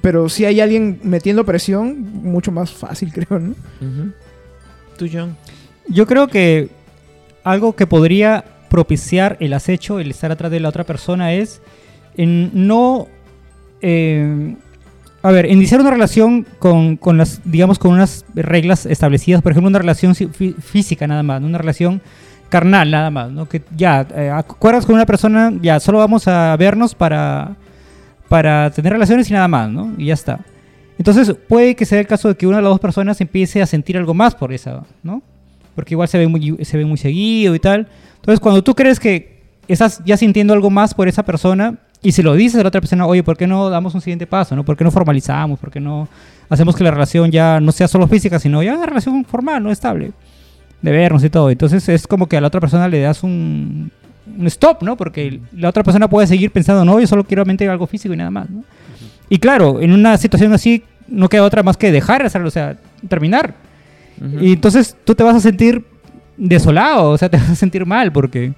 Pero 0.00 0.28
si 0.28 0.44
hay 0.44 0.60
alguien 0.60 0.98
metiendo 1.04 1.44
presión, 1.44 2.00
mucho 2.22 2.50
más 2.50 2.72
fácil, 2.72 3.12
creo, 3.14 3.38
¿no? 3.38 3.54
¿Tú, 4.98 5.06
John? 5.12 5.36
Yo 5.88 6.06
creo 6.06 6.28
que 6.28 6.68
algo 7.44 7.74
que 7.76 7.86
podría 7.86 8.44
propiciar 8.68 9.36
el 9.40 9.52
acecho, 9.52 10.00
el 10.00 10.10
estar 10.10 10.32
atrás 10.32 10.50
de 10.50 10.60
la 10.60 10.68
otra 10.68 10.84
persona, 10.84 11.32
es 11.32 11.60
en 12.16 12.50
no. 12.66 13.06
eh, 13.80 14.56
a 15.24 15.30
ver, 15.30 15.46
iniciar 15.50 15.80
una 15.80 15.90
relación 15.92 16.44
con, 16.58 16.96
con 16.96 17.16
las, 17.16 17.40
digamos, 17.44 17.78
con 17.78 17.92
unas 17.92 18.24
reglas 18.34 18.86
establecidas. 18.86 19.40
Por 19.42 19.52
ejemplo, 19.52 19.68
una 19.68 19.78
relación 19.78 20.14
si- 20.16 20.26
fí- 20.26 20.56
física 20.56 21.06
nada 21.06 21.22
más, 21.22 21.40
¿no? 21.40 21.46
una 21.46 21.58
relación 21.58 22.00
carnal 22.48 22.90
nada 22.90 23.10
más, 23.10 23.30
¿no? 23.30 23.48
Que 23.48 23.62
ya, 23.76 24.04
eh, 24.16 24.30
acuerdas 24.30 24.84
con 24.84 24.96
una 24.96 25.06
persona, 25.06 25.52
ya, 25.62 25.78
solo 25.78 25.98
vamos 25.98 26.26
a 26.26 26.56
vernos 26.56 26.94
para, 26.96 27.54
para 28.32 28.70
tener 28.70 28.94
relaciones 28.94 29.28
y 29.28 29.34
nada 29.34 29.46
más, 29.46 29.68
¿no? 29.68 29.92
Y 29.98 30.06
ya 30.06 30.14
está. 30.14 30.40
Entonces, 30.96 31.36
puede 31.50 31.76
que 31.76 31.84
sea 31.84 32.00
el 32.00 32.06
caso 32.06 32.28
de 32.28 32.34
que 32.34 32.46
una 32.46 32.56
de 32.56 32.62
las 32.62 32.70
dos 32.70 32.80
personas 32.80 33.20
empiece 33.20 33.60
a 33.60 33.66
sentir 33.66 33.98
algo 33.98 34.14
más 34.14 34.34
por 34.34 34.54
esa, 34.54 34.84
¿no? 35.02 35.20
Porque 35.74 35.92
igual 35.92 36.08
se 36.08 36.16
ve 36.16 36.28
muy, 36.28 36.56
se 36.64 36.78
ve 36.78 36.86
muy 36.86 36.96
seguido 36.96 37.54
y 37.54 37.58
tal. 37.58 37.88
Entonces, 38.14 38.40
cuando 38.40 38.64
tú 38.64 38.74
crees 38.74 38.98
que 38.98 39.42
estás 39.68 40.00
ya 40.06 40.16
sintiendo 40.16 40.54
algo 40.54 40.70
más 40.70 40.94
por 40.94 41.08
esa 41.08 41.22
persona 41.24 41.78
y 42.00 42.12
se 42.12 42.22
lo 42.22 42.32
dices 42.32 42.58
a 42.58 42.62
la 42.62 42.68
otra 42.68 42.80
persona, 42.80 43.04
oye, 43.04 43.22
¿por 43.22 43.36
qué 43.36 43.46
no 43.46 43.68
damos 43.68 43.94
un 43.94 44.00
siguiente 44.00 44.26
paso, 44.26 44.56
no? 44.56 44.64
¿Por 44.64 44.78
qué 44.78 44.84
no 44.84 44.90
formalizamos? 44.90 45.60
¿Por 45.60 45.70
qué 45.70 45.80
no 45.80 46.08
hacemos 46.48 46.74
que 46.74 46.84
la 46.84 46.90
relación 46.90 47.30
ya 47.30 47.60
no 47.60 47.70
sea 47.70 47.86
solo 47.86 48.08
física, 48.08 48.38
sino 48.38 48.62
ya 48.62 48.74
una 48.74 48.86
relación 48.86 49.26
formal, 49.26 49.62
no 49.62 49.70
estable? 49.70 50.12
De 50.80 50.90
vernos 50.90 51.22
y 51.22 51.28
todo. 51.28 51.50
Entonces, 51.50 51.86
es 51.90 52.06
como 52.06 52.30
que 52.30 52.38
a 52.38 52.40
la 52.40 52.46
otra 52.46 52.60
persona 52.62 52.88
le 52.88 53.02
das 53.02 53.22
un, 53.22 53.92
un 54.26 54.46
stop, 54.46 54.82
¿no? 54.82 54.96
Porque 54.96 55.40
la 55.52 55.68
otra 55.68 55.82
persona 55.82 56.08
puede 56.08 56.26
seguir 56.26 56.50
pensando, 56.50 56.84
no, 56.84 57.00
yo 57.00 57.06
solo 57.06 57.24
quiero 57.24 57.40
realmente 57.42 57.68
algo 57.68 57.86
físico 57.86 58.14
y 58.14 58.16
nada 58.16 58.30
más, 58.30 58.48
¿no? 58.50 58.64
Y 59.28 59.38
claro, 59.38 59.80
en 59.80 59.92
una 59.92 60.18
situación 60.18 60.52
así 60.52 60.82
no 61.08 61.28
queda 61.28 61.44
otra 61.44 61.62
más 61.62 61.76
que 61.76 61.90
dejar 61.90 62.20
de 62.20 62.26
hacerlo, 62.26 62.48
o 62.48 62.50
sea, 62.50 62.76
terminar. 63.08 63.54
Y 64.40 64.52
entonces 64.52 64.96
tú 65.04 65.14
te 65.14 65.24
vas 65.24 65.34
a 65.34 65.40
sentir 65.40 65.84
desolado, 66.36 67.10
o 67.10 67.18
sea, 67.18 67.28
te 67.28 67.36
vas 67.38 67.50
a 67.50 67.54
sentir 67.54 67.86
mal 67.86 68.12
porque 68.12 68.52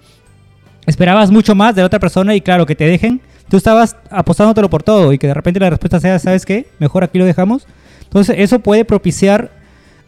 esperabas 0.86 1.30
mucho 1.30 1.54
más 1.54 1.74
de 1.74 1.82
la 1.82 1.86
otra 1.86 1.98
persona 1.98 2.34
y 2.34 2.40
claro, 2.40 2.66
que 2.66 2.74
te 2.74 2.84
dejen. 2.84 3.20
Tú 3.48 3.56
estabas 3.56 3.96
apostándotelo 4.10 4.68
por 4.70 4.82
todo 4.82 5.12
y 5.12 5.18
que 5.18 5.26
de 5.26 5.34
repente 5.34 5.60
la 5.60 5.70
respuesta 5.70 6.00
sea, 6.00 6.18
¿sabes 6.18 6.44
qué? 6.44 6.66
Mejor 6.78 7.04
aquí 7.04 7.18
lo 7.18 7.24
dejamos. 7.24 7.66
Entonces 8.02 8.36
eso 8.38 8.58
puede 8.58 8.84
propiciar 8.84 9.50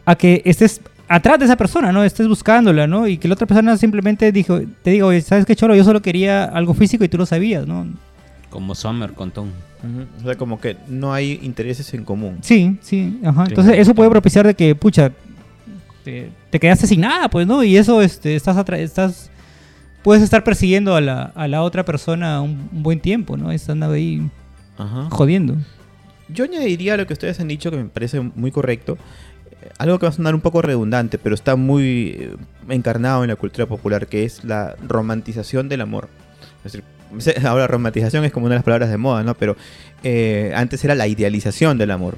a 0.05 0.15
que 0.15 0.41
estés 0.45 0.81
atrás 1.07 1.39
de 1.39 1.45
esa 1.45 1.55
persona, 1.57 1.91
¿no? 1.91 2.03
Estés 2.03 2.27
buscándola, 2.27 2.87
¿no? 2.87 3.07
Y 3.07 3.17
que 3.17 3.27
la 3.27 3.33
otra 3.35 3.47
persona 3.47 3.77
simplemente 3.77 4.31
dijo, 4.31 4.59
te 4.83 4.91
digo, 4.91 5.07
oye, 5.07 5.21
¿sabes 5.21 5.45
qué, 5.45 5.55
Cholo? 5.55 5.75
Yo 5.75 5.83
solo 5.83 6.01
quería 6.01 6.45
algo 6.45 6.73
físico 6.73 7.03
y 7.03 7.09
tú 7.09 7.17
lo 7.17 7.25
sabías, 7.25 7.65
¿no? 7.67 7.87
Como 8.49 8.75
Summer 8.75 9.13
con 9.13 9.31
Tom. 9.31 9.49
O 10.19 10.23
sea, 10.23 10.35
como 10.35 10.59
que 10.59 10.75
no 10.87 11.13
hay 11.13 11.39
intereses 11.43 11.93
en 11.93 12.03
común. 12.03 12.39
Sí, 12.41 12.77
sí, 12.81 13.19
ajá. 13.23 13.45
Entonces 13.47 13.75
eso 13.77 13.93
puede 13.93 14.09
propiciar 14.09 14.45
de 14.47 14.53
que, 14.55 14.73
pucha, 14.73 15.11
te, 16.03 16.29
te 16.49 16.59
quedaste 16.59 16.87
sin 16.87 17.01
nada, 17.01 17.29
pues, 17.29 17.45
¿no? 17.45 17.63
Y 17.63 17.77
eso, 17.77 18.01
este, 18.01 18.35
estás, 18.35 18.57
atra- 18.57 18.79
estás, 18.79 19.29
puedes 20.03 20.23
estar 20.23 20.43
persiguiendo 20.43 20.95
a 20.95 21.01
la, 21.01 21.23
a 21.35 21.47
la 21.47 21.61
otra 21.61 21.85
persona 21.85 22.41
un, 22.41 22.69
un 22.71 22.83
buen 22.83 22.99
tiempo, 22.99 23.37
¿no? 23.37 23.51
Están 23.51 23.83
ahí 23.83 24.27
Ajá. 24.77 25.07
jodiendo. 25.11 25.55
Yo 26.29 26.45
añadiría 26.45 26.95
a 26.95 26.97
lo 26.97 27.05
que 27.07 27.13
ustedes 27.13 27.39
han 27.39 27.47
dicho, 27.47 27.69
que 27.71 27.77
me 27.77 27.85
parece 27.85 28.19
muy 28.19 28.51
correcto, 28.51 28.97
algo 29.77 29.99
que 29.99 30.05
va 30.05 30.09
a 30.09 30.13
sonar 30.13 30.35
un 30.35 30.41
poco 30.41 30.61
redundante, 30.61 31.17
pero 31.17 31.35
está 31.35 31.55
muy 31.55 32.17
eh, 32.19 32.35
encarnado 32.69 33.23
en 33.23 33.29
la 33.29 33.35
cultura 33.35 33.65
popular, 33.65 34.07
que 34.07 34.23
es 34.23 34.43
la 34.43 34.75
romantización 34.87 35.69
del 35.69 35.81
amor. 35.81 36.09
Es 36.63 36.73
decir, 36.73 36.83
ahora 37.45 37.67
romantización 37.67 38.25
es 38.25 38.31
como 38.31 38.45
una 38.45 38.55
de 38.55 38.59
las 38.59 38.65
palabras 38.65 38.89
de 38.89 38.97
moda, 38.97 39.23
¿no? 39.23 39.35
Pero 39.35 39.55
eh, 40.03 40.51
antes 40.55 40.83
era 40.83 40.95
la 40.95 41.07
idealización 41.07 41.77
del 41.77 41.91
amor. 41.91 42.17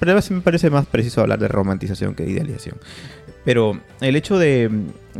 Pero 0.00 0.12
a 0.12 0.14
veces 0.16 0.32
me 0.32 0.40
parece 0.40 0.70
más 0.70 0.86
preciso 0.86 1.20
hablar 1.20 1.38
de 1.38 1.48
romantización 1.48 2.14
que 2.14 2.24
de 2.24 2.32
idealización. 2.32 2.76
Pero 3.44 3.80
el 4.00 4.16
hecho 4.16 4.38
de, 4.38 4.70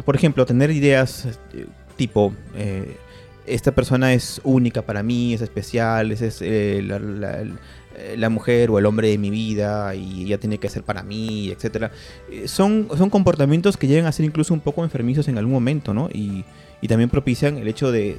por 0.04 0.16
ejemplo, 0.16 0.44
tener 0.46 0.70
ideas 0.70 1.28
eh, 1.54 1.66
tipo, 1.96 2.34
esta 3.48 3.72
persona 3.72 4.12
es 4.12 4.40
única 4.44 4.82
para 4.82 5.02
mí, 5.02 5.34
es 5.34 5.40
especial, 5.40 6.12
es 6.12 6.40
eh, 6.42 6.80
la, 6.82 7.44
la 8.16 8.28
mujer 8.28 8.70
o 8.70 8.78
el 8.78 8.86
hombre 8.86 9.08
de 9.08 9.18
mi 9.18 9.30
vida 9.30 9.94
y 9.94 10.24
ella 10.24 10.38
tiene 10.38 10.58
que 10.58 10.68
ser 10.68 10.82
para 10.82 11.02
mí, 11.02 11.50
etcétera. 11.50 11.90
Eh, 12.30 12.48
son, 12.48 12.88
son 12.96 13.10
comportamientos 13.10 13.76
que 13.76 13.86
llegan 13.86 14.06
a 14.06 14.12
ser 14.12 14.24
incluso 14.24 14.54
un 14.54 14.60
poco 14.60 14.84
enfermizos 14.84 15.28
en 15.28 15.38
algún 15.38 15.52
momento, 15.52 15.94
¿no? 15.94 16.08
Y, 16.12 16.44
y 16.80 16.88
también 16.88 17.10
propician 17.10 17.58
el 17.58 17.68
hecho 17.68 17.90
de, 17.92 18.18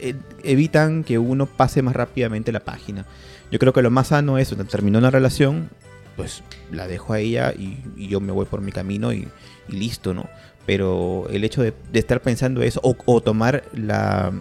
eh, 0.00 0.14
evitan 0.42 1.04
que 1.04 1.18
uno 1.18 1.46
pase 1.46 1.82
más 1.82 1.94
rápidamente 1.94 2.52
la 2.52 2.60
página. 2.60 3.06
Yo 3.50 3.58
creo 3.58 3.72
que 3.72 3.82
lo 3.82 3.90
más 3.90 4.08
sano 4.08 4.38
es, 4.38 4.54
terminó 4.70 4.98
una 4.98 5.10
relación, 5.10 5.70
pues 6.16 6.42
la 6.70 6.86
dejo 6.86 7.12
a 7.12 7.20
ella 7.20 7.52
y, 7.52 7.78
yo 8.08 8.20
me 8.20 8.32
voy 8.32 8.46
por 8.46 8.60
mi 8.60 8.72
camino 8.72 9.12
y, 9.12 9.28
y 9.68 9.72
listo, 9.76 10.14
¿no? 10.14 10.28
Pero 10.66 11.26
el 11.30 11.44
hecho 11.44 11.62
de, 11.62 11.74
de 11.92 11.98
estar 11.98 12.20
pensando 12.22 12.62
eso 12.62 12.80
o, 12.82 12.96
o 13.06 13.20
tomar 13.20 13.64
la, 13.72 14.32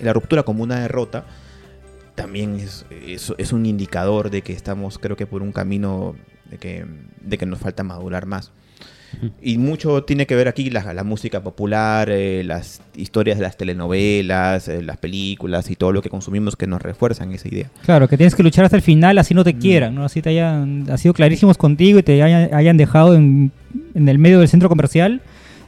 la 0.00 0.12
ruptura 0.12 0.42
como 0.42 0.62
una 0.62 0.80
derrota, 0.80 1.24
también 2.22 2.60
es, 2.60 2.86
es, 3.04 3.34
es 3.36 3.52
un 3.52 3.66
indicador 3.66 4.30
de 4.30 4.42
que 4.42 4.52
estamos, 4.52 4.98
creo 4.98 5.16
que, 5.16 5.26
por 5.26 5.42
un 5.42 5.50
camino 5.50 6.14
de 6.48 6.56
que, 6.58 6.84
de 7.20 7.36
que 7.36 7.46
nos 7.46 7.58
falta 7.58 7.82
madurar 7.82 8.26
más. 8.26 8.52
Y 9.42 9.58
mucho 9.58 10.04
tiene 10.04 10.24
que 10.26 10.36
ver 10.36 10.46
aquí 10.46 10.70
la, 10.70 10.94
la 10.94 11.02
música 11.02 11.42
popular, 11.42 12.08
eh, 12.10 12.44
las 12.44 12.80
historias 12.96 13.38
de 13.38 13.42
las 13.42 13.56
telenovelas, 13.56 14.68
eh, 14.68 14.82
las 14.82 14.98
películas 14.98 15.68
y 15.68 15.74
todo 15.74 15.90
lo 15.90 16.00
que 16.00 16.08
consumimos 16.10 16.54
que 16.54 16.68
nos 16.68 16.80
refuerzan 16.80 17.32
esa 17.32 17.48
idea. 17.48 17.70
Claro, 17.84 18.08
que 18.08 18.16
tienes 18.16 18.36
que 18.36 18.44
luchar 18.44 18.64
hasta 18.64 18.76
el 18.76 18.82
final, 18.82 19.18
así 19.18 19.34
no 19.34 19.42
te 19.42 19.54
quieran, 19.54 19.96
¿no? 19.96 20.04
Así 20.04 20.22
te 20.22 20.30
hayan 20.30 20.86
ha 20.90 20.96
sido 20.96 21.12
clarísimos 21.12 21.58
contigo 21.58 21.98
y 21.98 22.02
te 22.04 22.22
hayan, 22.22 22.54
hayan 22.54 22.76
dejado 22.76 23.16
en, 23.16 23.50
en 23.94 24.08
el 24.08 24.18
medio 24.18 24.38
del 24.38 24.48
centro 24.48 24.68
comercial. 24.68 25.20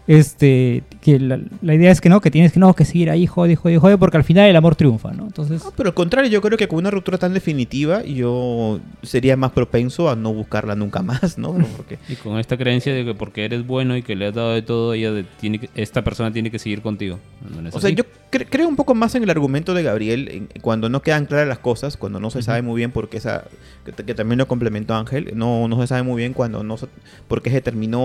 Este, 0.07 0.85
que 1.05 1.21
la, 1.21 1.38
la 1.61 1.75
idea 1.75 1.90
es 1.93 2.01
que 2.01 2.09
no, 2.09 2.21
que 2.23 2.31
tienes 2.31 2.53
que 2.53 2.59
no, 2.59 2.75
que 2.75 2.85
seguir 2.87 3.11
ahí, 3.11 3.27
jode, 3.27 3.55
jode, 3.57 3.79
jode, 3.79 3.99
porque 3.99 4.17
al 4.17 4.25
final 4.25 4.49
el 4.49 4.57
amor 4.57 4.75
triunfa, 4.75 5.12
¿no? 5.12 5.25
Entonces, 5.25 5.62
No, 5.62 5.71
pero 5.77 5.90
al 5.90 5.95
contrario, 5.95 6.31
yo 6.31 6.40
creo 6.40 6.57
que 6.57 6.67
con 6.67 6.79
una 6.79 6.90
ruptura 6.90 7.19
tan 7.19 7.35
definitiva, 7.35 8.03
yo 8.03 8.81
sería 9.03 9.37
más 9.37 9.53
propenso 9.53 10.09
a 10.09 10.17
no 10.17 10.33
buscarla 10.33 10.75
nunca 10.75 11.03
más, 11.03 11.37
¿no? 11.38 11.53
Porque 11.77 11.99
Y 12.09 12.14
con 12.17 12.38
esta 12.38 12.57
creencia 12.57 12.95
de 12.95 13.05
que 13.05 13.14
porque 13.14 13.45
eres 13.45 13.67
bueno 13.67 13.97
y 13.97 14.03
que 14.03 14.17
le 14.17 14.27
has 14.29 14.35
dado 14.35 14.53
de 14.55 14.62
todo, 14.62 14.95
ella 14.95 15.12
de- 15.12 15.25
tiene 15.38 15.59
que- 15.59 15.69
esta 15.75 16.03
persona 16.03 16.33
tiene 16.33 16.51
que 16.51 16.59
seguir 16.59 16.81
contigo. 16.81 17.19
No 17.62 17.69
O 17.73 17.81
sea, 17.81 17.90
yo 17.90 18.05
cre- 18.33 18.47
creo 18.49 18.67
un 18.67 18.77
poco 18.77 18.95
más 18.95 19.14
en 19.14 19.23
el 19.25 19.31
argumento 19.31 19.75
de 19.75 19.83
Gabriel, 19.83 20.29
en- 20.33 20.49
cuando 20.62 20.88
no 20.88 21.03
quedan 21.03 21.27
claras 21.27 21.47
las 21.49 21.59
cosas, 21.59 21.99
cuando 21.99 22.19
no 22.19 22.31
se 22.31 22.40
sabe 22.43 22.62
muy 22.62 22.79
bien 22.79 22.90
por 22.90 23.11
qué 23.11 23.19
esa, 23.19 23.45
que, 23.85 24.14
también 24.14 24.38
lo 24.38 24.49
complementó 24.49 24.95
Ángel, 24.95 25.33
no, 25.35 25.69
no 25.69 25.79
se 25.83 25.87
sabe 25.87 26.03
muy 26.03 26.17
bien 26.23 26.33
cuando 26.33 26.62
no 26.64 26.79
se- 26.79 26.87
por 27.29 27.43
qué 27.43 27.51
se 27.51 27.61
terminó, 27.61 28.01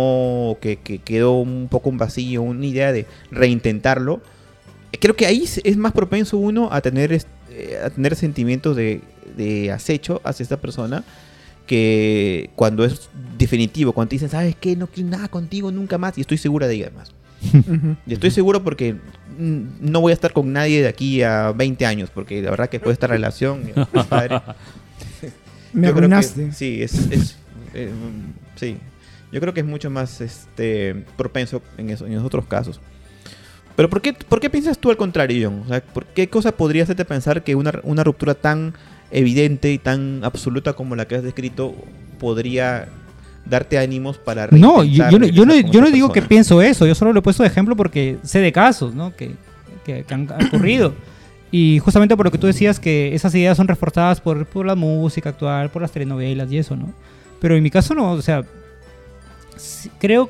o 0.52 0.58
que, 0.60 0.76
que 0.76 1.00
quedó 1.00 1.34
un 1.40 1.68
poco 1.72 1.90
un 1.90 1.98
vacío, 1.98 2.42
una 2.42 2.66
idea 2.66 2.89
de 2.92 3.06
reintentarlo. 3.32 4.22
Creo 5.00 5.16
que 5.16 5.26
ahí 5.26 5.44
es- 5.64 5.78
más 5.78 5.92
propenso 5.94 6.38
uno 6.38 6.70
a 6.72 6.82
tener, 6.82 7.12
eh, 7.14 7.80
a 7.84 7.90
tener 7.90 8.16
sentimientos 8.16 8.76
de, 8.76 9.02
de 9.38 9.72
acecho 9.72 10.22
hacia 10.24 10.44
esta 10.44 10.58
persona 10.58 11.04
que 11.68 12.50
cuando 12.56 12.84
es 12.84 13.10
definitivo, 13.38 13.94
cuando 13.94 14.10
te 14.10 14.16
dicen, 14.16 14.30
¿sabes 14.30 14.56
qué? 14.60 14.76
No 14.76 14.88
quiero 14.88 15.10
nada 15.10 15.28
contigo 15.28 15.72
nunca 15.72 15.98
más 16.00 16.18
y 16.18 16.22
estoy 16.22 16.38
segura 16.40 16.68
de 16.68 16.76
ella 16.76 16.88
además. 16.88 17.12
Y 18.08 18.14
estoy 18.14 18.32
seguro 18.32 18.64
porque 18.64 18.96
no 19.38 20.02
voy 20.02 20.12
a 20.12 20.14
estar 20.16 20.34
con 20.34 20.52
nadie 20.52 20.82
de 20.82 20.88
aquí 20.90 21.22
a 21.22 21.52
20 21.52 21.86
años, 21.86 22.10
porque 22.14 22.42
la 22.42 22.50
verdad 22.50 22.70
que 22.70 22.78
después 22.80 22.90
de 22.90 22.94
esta 22.96 23.08
relación, 23.08 23.62
padre, 24.10 24.42
Me 25.74 25.84
que 25.84 25.88
arruinaste. 25.90 26.52
sí, 26.52 26.82
es, 26.82 26.94
es, 27.12 27.36
eh, 27.76 27.92
sí. 28.56 28.78
Yo 29.32 29.40
creo 29.40 29.54
que 29.54 29.60
es 29.60 29.66
mucho 29.66 29.90
más 29.90 30.22
este 30.22 31.06
propenso 31.18 31.62
en, 31.78 31.90
eso, 31.92 32.06
en 32.06 32.14
esos 32.14 32.26
otros 32.26 32.46
casos. 32.46 32.80
Pero 33.76 33.90
¿por 33.90 34.02
qué, 34.02 34.14
¿por 34.14 34.40
qué 34.40 34.50
piensas 34.50 34.78
tú 34.78 34.90
al 34.90 34.98
contrario, 34.98 35.50
John? 35.50 35.62
O 35.66 35.68
sea, 35.68 35.82
¿por 35.82 36.06
qué 36.06 36.28
cosa 36.30 36.52
podría 36.52 36.84
hacerte 36.84 37.06
pensar 37.06 37.44
que 37.44 37.56
una, 37.56 37.72
una 37.84 38.04
ruptura 38.04 38.34
tan 38.34 38.74
evidente 39.12 39.72
y 39.72 39.78
tan 39.78 40.22
absoluta 40.24 40.74
como 40.74 40.96
la 40.96 41.06
que 41.08 41.16
has 41.16 41.24
descrito 41.24 41.74
podría 42.20 42.90
darte 43.46 43.78
ánimos 43.78 44.18
para 44.18 44.48
No, 44.52 44.84
yo, 44.84 45.10
yo 45.10 45.18
no, 45.20 45.26
yo 45.28 45.46
no, 45.46 45.56
yo 45.56 45.82
no 45.82 45.90
digo 45.92 46.12
que 46.12 46.22
pienso 46.22 46.62
eso, 46.62 46.86
yo 46.86 46.94
solo 46.94 47.14
lo 47.14 47.20
he 47.20 47.24
puesto 47.24 47.42
de 47.44 47.48
ejemplo 47.50 47.76
porque 47.76 48.18
sé 48.24 48.40
de 48.40 48.52
casos, 48.52 48.94
¿no? 48.94 49.16
Que, 49.16 49.32
que- 49.86 50.04
que 50.04 50.14
han 50.14 50.28
ocurrido. 50.48 50.94
Y 51.52 51.80
justamente 51.80 52.16
por 52.18 52.26
lo 52.26 52.32
que 52.32 52.38
tú 52.38 52.46
decías 52.48 52.80
que 52.80 53.16
esas 53.16 53.34
ideas 53.34 53.58
son 53.58 53.68
reforzadas 53.68 54.22
por, 54.22 54.46
por 54.46 54.66
la 54.66 54.76
música 54.76 55.30
actual, 55.30 55.70
por 55.70 55.82
las 55.82 55.92
telenovelas 55.92 56.52
y 56.52 56.58
eso, 56.58 56.76
¿no? 56.76 56.92
Pero 57.40 57.56
en 57.56 57.64
mi 57.64 57.72
caso 57.72 57.96
no, 57.96 58.12
o 58.12 58.22
sea, 58.22 58.44
creo... 60.00 60.30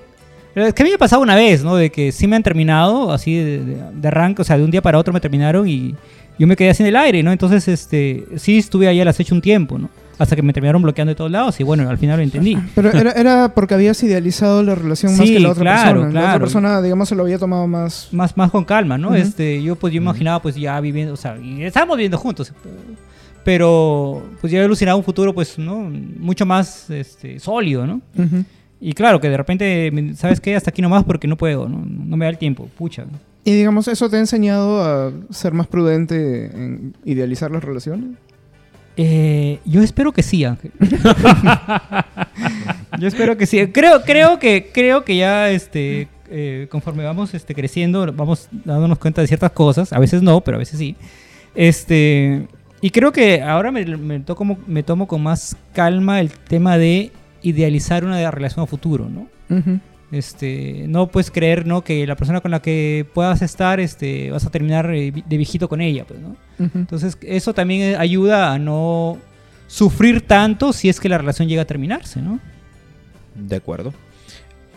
Es 0.55 0.73
que 0.73 0.83
a 0.83 0.85
mí 0.85 0.89
me 0.89 0.95
ha 0.95 0.99
pasado 0.99 1.21
una 1.21 1.35
vez, 1.35 1.63
¿no? 1.63 1.75
De 1.75 1.89
que 1.91 2.11
sí 2.11 2.27
me 2.27 2.35
han 2.35 2.43
terminado, 2.43 3.11
así 3.13 3.35
de, 3.35 3.63
de, 3.63 3.77
de 3.93 4.07
arranque, 4.07 4.41
o 4.41 4.45
sea, 4.45 4.57
de 4.57 4.63
un 4.63 4.71
día 4.71 4.81
para 4.81 4.97
otro 4.97 5.13
me 5.13 5.19
terminaron 5.21 5.67
y 5.67 5.95
yo 6.39 6.47
me 6.47 6.55
quedé 6.55 6.69
así 6.71 6.83
en 6.83 6.87
el 6.89 6.95
aire, 6.95 7.21
¿no? 7.21 7.31
Entonces, 7.31 7.67
este, 7.67 8.25
sí 8.37 8.57
estuve 8.57 8.87
ahí 8.87 8.99
al 8.99 9.07
acecho 9.07 9.35
un 9.35 9.41
tiempo, 9.41 9.77
¿no? 9.77 9.89
Hasta 10.17 10.35
que 10.35 10.41
me 10.41 10.51
terminaron 10.51 10.81
bloqueando 10.81 11.11
de 11.11 11.15
todos 11.15 11.31
lados 11.31 11.59
y 11.59 11.63
bueno, 11.63 11.87
al 11.89 11.97
final 11.97 12.17
lo 12.17 12.23
entendí. 12.23 12.57
Pero 12.75 12.91
era, 12.91 13.11
era 13.11 13.53
porque 13.53 13.73
habías 13.73 14.01
idealizado 14.03 14.63
la 14.63 14.75
relación 14.75 15.15
más 15.15 15.25
Sí, 15.25 15.33
que 15.33 15.39
la 15.39 15.49
otra 15.49 15.61
claro, 15.61 16.01
persona. 16.01 16.01
La 16.01 16.09
otra 16.09 16.21
claro. 16.21 16.39
persona, 16.39 16.81
digamos, 16.81 17.07
se 17.09 17.15
lo 17.15 17.23
había 17.23 17.37
tomado 17.37 17.67
más. 17.67 18.09
más, 18.11 18.35
más 18.35 18.51
con 18.51 18.65
calma, 18.65 18.97
¿no? 18.97 19.09
Ujú. 19.09 19.17
Este, 19.17 19.61
yo 19.61 19.75
pues 19.77 19.93
yo 19.93 19.97
imaginaba 20.01 20.41
pues 20.41 20.55
ya 20.55 20.79
viviendo, 20.81 21.13
o 21.13 21.17
sea, 21.17 21.37
y 21.37 21.63
estábamos 21.63 21.95
viviendo 21.95 22.17
juntos, 22.17 22.51
pero 23.43 24.23
pues 24.41 24.51
yo 24.51 24.63
alucinaba 24.63 24.97
un 24.97 25.03
futuro 25.03 25.33
pues, 25.33 25.57
¿no? 25.57 25.89
Mucho 26.17 26.45
más 26.45 26.89
este, 26.89 27.39
sólido, 27.39 27.87
¿no? 27.87 28.01
Ujú. 28.17 28.43
Y 28.81 28.93
claro, 28.93 29.19
que 29.19 29.29
de 29.29 29.37
repente, 29.37 29.91
¿sabes 30.15 30.39
qué? 30.39 30.55
Hasta 30.55 30.69
aquí 30.69 30.81
nomás 30.81 31.03
porque 31.03 31.27
no 31.27 31.37
puedo, 31.37 31.67
¿no? 31.67 31.83
No 31.85 32.17
me 32.17 32.25
da 32.25 32.29
el 32.31 32.37
tiempo, 32.37 32.69
pucha. 32.77 33.05
Y 33.43 33.51
digamos, 33.51 33.87
¿eso 33.87 34.09
te 34.09 34.17
ha 34.17 34.19
enseñado 34.19 34.83
a 34.83 35.11
ser 35.31 35.53
más 35.53 35.67
prudente 35.67 36.45
en 36.45 36.93
idealizar 37.03 37.51
las 37.51 37.63
relaciones? 37.63 38.11
Eh, 38.97 39.59
yo 39.65 39.81
espero 39.81 40.11
que 40.11 40.23
sí, 40.23 40.43
Ángel. 40.45 40.71
yo 42.99 43.07
espero 43.07 43.37
que 43.37 43.45
sí. 43.45 43.65
Creo, 43.67 44.01
creo 44.03 44.39
que, 44.39 44.69
creo 44.73 45.03
que 45.03 45.17
ya, 45.17 45.49
este, 45.49 46.07
eh, 46.29 46.67
conforme 46.69 47.03
vamos 47.03 47.33
este, 47.33 47.55
creciendo, 47.55 48.11
vamos 48.13 48.47
dándonos 48.65 48.97
cuenta 48.99 49.21
de 49.21 49.27
ciertas 49.27 49.51
cosas. 49.51 49.93
A 49.93 49.99
veces 49.99 50.21
no, 50.21 50.41
pero 50.41 50.55
a 50.55 50.59
veces 50.59 50.79
sí. 50.79 50.95
Este, 51.55 52.47
y 52.81 52.89
creo 52.91 53.11
que 53.11 53.41
ahora 53.41 53.71
me, 53.71 53.85
me, 53.85 54.19
toco- 54.21 54.57
me 54.67 54.83
tomo 54.83 55.07
con 55.07 55.23
más 55.23 55.55
calma 55.73 56.19
el 56.19 56.31
tema 56.31 56.77
de 56.77 57.11
idealizar 57.41 58.03
una 58.05 58.29
relación 58.31 58.63
a 58.63 58.67
futuro, 58.67 59.09
¿no? 59.09 59.27
Este, 60.11 60.85
no 60.87 61.07
puedes 61.07 61.29
creer, 61.29 61.67
¿no? 61.67 61.83
Que 61.83 62.07
la 62.07 62.15
persona 62.15 62.41
con 62.41 62.49
la 62.51 62.61
que 62.61 63.05
puedas 63.13 63.41
estar, 63.43 63.79
este, 63.79 64.31
vas 64.31 64.43
a 64.45 64.49
terminar 64.49 64.89
eh, 64.93 65.11
de 65.11 65.37
viejito 65.37 65.69
con 65.69 65.81
ella, 65.81 66.05
pues, 66.07 66.19
¿no? 66.19 66.35
Entonces, 66.57 67.17
eso 67.21 67.53
también 67.53 67.81
eh, 67.93 67.95
ayuda 67.95 68.51
a 68.53 68.57
no 68.59 69.17
sufrir 69.67 70.21
tanto 70.25 70.73
si 70.73 70.89
es 70.89 70.99
que 70.99 71.09
la 71.09 71.19
relación 71.19 71.47
llega 71.47 71.61
a 71.61 71.65
terminarse, 71.65 72.21
¿no? 72.21 72.39
De 73.35 73.55
acuerdo. 73.57 73.93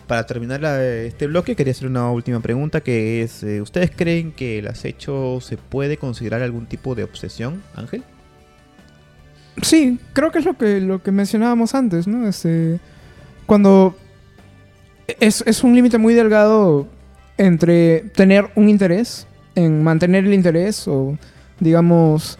Para 0.05 0.25
terminar 0.27 0.61
la- 0.61 0.83
este 0.83 1.25
bloque, 1.27 1.55
quería 1.55 1.71
hacer 1.71 1.87
una 1.87 2.11
última 2.11 2.39
pregunta 2.39 2.81
que 2.81 3.23
es, 3.23 3.41
eh, 3.41 3.59
¿ustedes 3.61 3.89
creen 3.95 4.33
que 4.33 4.59
el 4.59 4.67
acecho 4.67 5.39
se 5.41 5.57
puede 5.57 5.97
considerar 5.97 6.43
algún 6.43 6.67
tipo 6.67 6.93
de 6.93 7.03
obsesión, 7.05 7.63
Ángel? 7.75 8.03
Sí, 9.61 9.99
creo 10.13 10.31
que 10.31 10.39
es 10.39 10.45
lo 10.45 10.57
que, 10.57 10.81
lo 10.81 11.01
que 11.03 11.11
mencionábamos 11.11 11.75
antes, 11.75 12.07
¿no? 12.07 12.27
Este, 12.27 12.79
cuando 13.45 13.95
es, 15.19 15.43
es 15.45 15.63
un 15.63 15.75
límite 15.75 15.97
muy 15.97 16.13
delgado 16.13 16.87
entre 17.37 18.01
tener 18.15 18.49
un 18.55 18.69
interés, 18.69 19.27
en 19.55 19.83
mantener 19.83 20.25
el 20.25 20.33
interés 20.33 20.87
o, 20.87 21.17
digamos, 21.59 22.37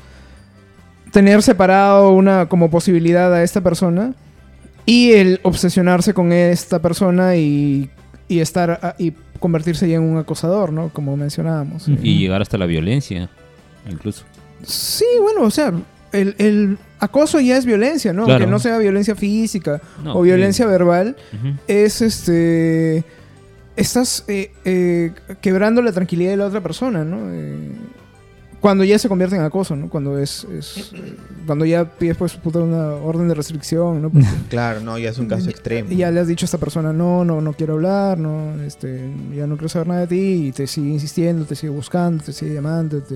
tener 1.11 1.43
separado 1.43 2.11
una 2.11 2.47
como 2.47 2.69
posibilidad 2.71 3.31
a 3.33 3.43
esta 3.43 3.61
persona 3.61 4.15
y 4.85 5.11
el 5.11 5.39
obsesionarse 5.43 6.13
con 6.13 6.31
esta 6.33 6.81
persona 6.81 7.35
y, 7.35 7.89
y 8.27 8.39
estar 8.39 8.71
a- 8.71 8.95
y 8.97 9.13
convertirse 9.39 9.87
ya 9.87 9.97
en 9.97 10.03
un 10.03 10.17
acosador, 10.17 10.71
¿no? 10.73 10.89
Como 10.89 11.15
mencionábamos. 11.17 11.87
Y 11.87 12.17
llegar 12.17 12.41
hasta 12.41 12.57
la 12.57 12.65
violencia, 12.65 13.29
incluso. 13.89 14.23
Sí, 14.63 15.05
bueno, 15.21 15.41
o 15.43 15.51
sea, 15.51 15.73
el, 16.13 16.35
el 16.37 16.77
acoso 17.03 17.39
ya 17.39 17.57
es 17.57 17.65
violencia, 17.65 18.13
¿no? 18.13 18.23
Claro. 18.25 18.43
Aunque 18.43 18.51
no 18.51 18.59
sea 18.59 18.77
violencia 18.77 19.15
física 19.15 19.81
No, 20.03 20.15
o 20.15 20.21
violencia 20.21 20.65
sí. 20.65 20.71
verbal, 20.71 21.15
es 21.67 22.01
este. 22.01 23.03
Estás 23.75 24.23
eh, 24.27 24.51
eh, 24.65 25.11
quebrando 25.41 25.81
la 25.81 25.91
tranquilidad 25.91 26.31
de 26.31 26.37
la 26.37 26.45
otra 26.45 26.61
persona, 26.61 27.03
¿no? 27.03 27.17
Eh, 27.31 27.71
cuando 28.61 28.83
ya 28.85 28.97
se 28.97 29.09
convierte 29.09 29.35
en 29.35 29.41
acoso, 29.41 29.75
¿no? 29.75 29.89
Cuando 29.89 30.17
es. 30.19 30.45
es, 30.57 30.91
cuando 31.45 31.65
ya 31.65 31.83
pides, 31.83 32.15
pues, 32.15 32.33
puta, 32.35 32.59
una 32.59 32.91
orden 32.93 33.27
de 33.27 33.33
restricción, 33.33 34.01
¿no? 34.01 34.09
Porque 34.11 34.27
Claro, 34.49 34.79
no, 34.79 34.97
ya 34.97 35.09
es 35.09 35.17
un 35.17 35.27
caso 35.27 35.49
extremo. 35.49 35.91
y 35.91 35.97
ya 35.97 36.11
le 36.11 36.19
has 36.21 36.27
dicho 36.27 36.45
a 36.45 36.47
esta 36.47 36.59
persona, 36.59 36.93
no, 36.93 37.25
no, 37.25 37.41
no 37.41 37.53
quiero 37.53 37.73
hablar, 37.73 38.17
no, 38.19 38.61
este, 38.63 39.09
ya 39.35 39.47
no 39.47 39.55
quiero 39.57 39.69
saber 39.69 39.87
nada 39.87 40.01
de 40.01 40.07
ti, 40.07 40.47
y 40.47 40.51
te 40.53 40.67
sigue 40.67 40.91
insistiendo, 40.91 41.43
te 41.45 41.55
sigue 41.55 41.71
buscando, 41.73 42.23
te 42.23 42.31
sigue 42.31 42.53
llamando, 42.53 43.01
te. 43.01 43.15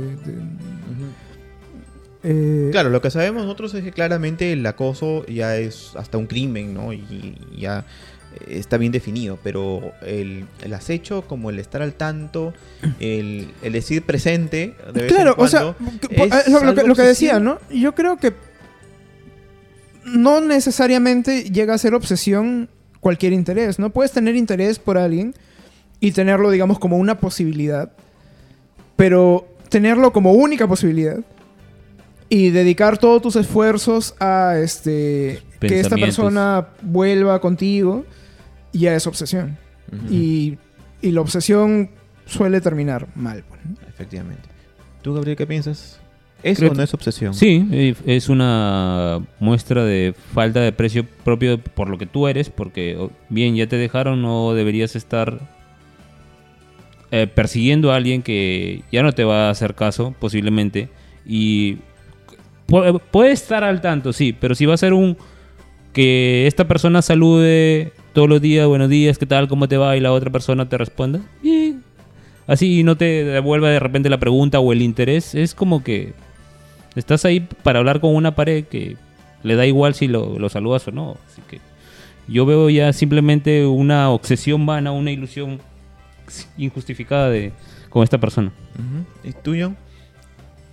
Eh, 2.30 2.70
Claro, 2.72 2.90
lo 2.90 3.02
que 3.02 3.10
sabemos 3.12 3.44
nosotros 3.44 3.74
es 3.74 3.84
que 3.84 3.92
claramente 3.92 4.52
el 4.52 4.66
acoso 4.66 5.26
ya 5.28 5.56
es 5.58 5.92
hasta 5.96 6.18
un 6.18 6.28
crimen, 6.28 6.74
¿no? 6.74 6.92
Y 6.94 7.36
ya 7.58 7.86
eh, 8.36 8.58
está 8.58 8.78
bien 8.78 8.92
definido, 8.92 9.40
pero 9.44 9.94
el, 10.06 10.46
el 10.64 10.74
acecho, 10.74 11.22
como 11.24 11.50
el 11.50 11.60
estar 11.60 11.82
al 11.82 11.94
tanto, 11.94 12.54
el, 13.00 13.50
el 13.64 13.74
decir 13.74 14.04
presente, 14.04 14.76
de 14.94 15.02
vez 15.02 15.12
en 15.12 15.16
Claro, 15.16 15.36
o 15.38 15.48
sea, 15.48 15.76
que- 16.10 16.16
eh, 16.24 16.30
lo, 16.50 16.60
lo 16.64 16.74
que, 16.74 16.82
algo 16.82 16.88
lo 16.90 16.96
que 16.96 17.02
decía. 17.04 17.40
¿no? 17.40 17.60
Yo 17.70 17.96
creo 17.96 18.18
que 18.18 18.34
no 20.06 20.42
necesariamente 20.42 21.44
llega 21.52 21.74
a 21.74 21.78
ser 21.78 21.94
obsesión 21.94 22.70
cualquier 23.00 23.34
interés, 23.34 23.78
¿no? 23.80 23.90
Puedes 23.92 24.12
tener 24.12 24.36
interés 24.36 24.80
por 24.80 24.98
alguien 24.98 25.34
y 26.00 26.12
tenerlo, 26.12 26.50
digamos, 26.52 26.80
como 26.80 26.98
una 26.98 27.20
posibilidad, 27.20 27.92
pero 28.96 29.48
tenerlo 29.70 30.14
como 30.14 30.32
única 30.34 30.68
posibilidad 30.68 31.18
y 32.30 32.50
dedicar 32.50 32.98
todos 32.98 33.22
tus 33.22 33.36
esfuerzos 33.36 34.16
a 34.20 34.58
este 34.62 35.42
que 35.60 35.80
esta 35.80 35.96
persona 35.96 36.68
vuelva 36.82 37.40
contigo 37.42 38.06
ya 38.74 38.94
es 38.96 39.08
obsesión. 39.08 39.58
Y, 40.10 40.58
y 41.02 41.12
la 41.12 41.22
obsesión 41.22 41.90
suele 42.26 42.60
terminar 42.62 43.08
mal. 43.16 43.44
pues, 43.48 43.62
¿no? 43.66 43.76
Efectivamente. 43.88 44.44
¿Tú, 45.02 45.14
Gabriel, 45.14 45.38
qué 45.38 45.48
piensas? 45.48 46.00
¿Eso 46.44 46.60
Creo 46.60 46.74
no 46.76 46.84
es 46.84 46.94
obsesión? 46.94 47.34
Sí, 47.34 47.66
eh, 47.72 47.96
es 48.06 48.30
una 48.30 49.26
muestra 49.40 49.84
de 49.86 50.14
falta 50.34 50.60
de 50.60 50.72
precio 50.72 51.06
propio 51.24 51.60
por 51.60 51.90
lo 51.90 51.98
que 51.98 52.06
tú 52.06 52.28
eres, 52.28 52.50
porque 52.52 52.96
o- 52.98 53.10
bien, 53.30 53.56
ya 53.56 53.66
te 53.68 53.78
dejaron, 53.78 54.22
no 54.22 54.54
deberías 54.54 54.96
estar 54.96 55.40
eh, 57.12 57.26
persiguiendo 57.28 57.92
a 57.92 57.96
alguien 57.96 58.22
que 58.22 58.84
ya 58.92 59.02
no 59.02 59.14
te 59.14 59.24
va 59.24 59.48
a 59.48 59.50
hacer 59.50 59.74
caso, 59.76 60.14
posiblemente, 60.20 60.90
y 61.26 61.78
pu- 62.68 63.02
puede 63.12 63.32
estar 63.32 63.64
al 63.64 63.82
tanto, 63.82 64.14
sí, 64.14 64.34
pero 64.40 64.56
si 64.56 64.66
va 64.66 64.74
a 64.74 64.78
ser 64.78 64.94
un 64.94 65.18
que 65.94 66.46
esta 66.48 66.68
persona 66.68 67.02
salude 67.02 67.92
todos 68.14 68.30
los 68.30 68.42
días, 68.42 68.68
buenos 68.68 68.90
días, 68.90 69.18
¿qué 69.18 69.26
tal? 69.26 69.48
¿Cómo 69.48 69.68
te 69.68 69.78
va? 69.78 69.98
Y 69.98 70.00
la 70.00 70.12
otra 70.12 70.30
persona 70.32 70.70
te 70.70 70.78
responda, 70.78 71.22
bien. 71.42 71.84
Así 72.46 72.84
no 72.84 72.96
te 72.96 73.24
devuelva 73.26 73.70
de 73.70 73.80
repente 73.80 74.10
la 74.10 74.20
pregunta 74.20 74.60
o 74.60 74.72
el 74.72 74.82
interés, 74.82 75.36
es 75.36 75.54
como 75.56 75.84
que 75.84 76.14
Estás 76.96 77.26
ahí 77.26 77.42
para 77.62 77.78
hablar 77.78 78.00
con 78.00 78.16
una 78.16 78.34
pared 78.34 78.66
que 78.66 78.98
le 79.44 79.56
da 79.56 79.68
igual 79.68 79.94
si 79.94 80.08
lo, 80.08 80.50
saludas 80.50 80.88
o 80.88 80.92
no. 80.92 81.16
Así 81.28 81.44
que 81.48 81.60
yo 82.28 82.44
veo 82.48 82.72
ya 82.72 82.92
simplemente 82.92 83.68
una 83.68 84.10
obsesión 84.10 84.66
vana, 84.66 84.92
una 84.92 85.12
ilusión 85.12 85.60
injustificada 86.58 87.30
de 87.30 87.52
con 87.90 88.04
esta 88.04 88.18
persona. 88.18 88.52
¿Y 89.24 89.32
tú? 89.32 89.54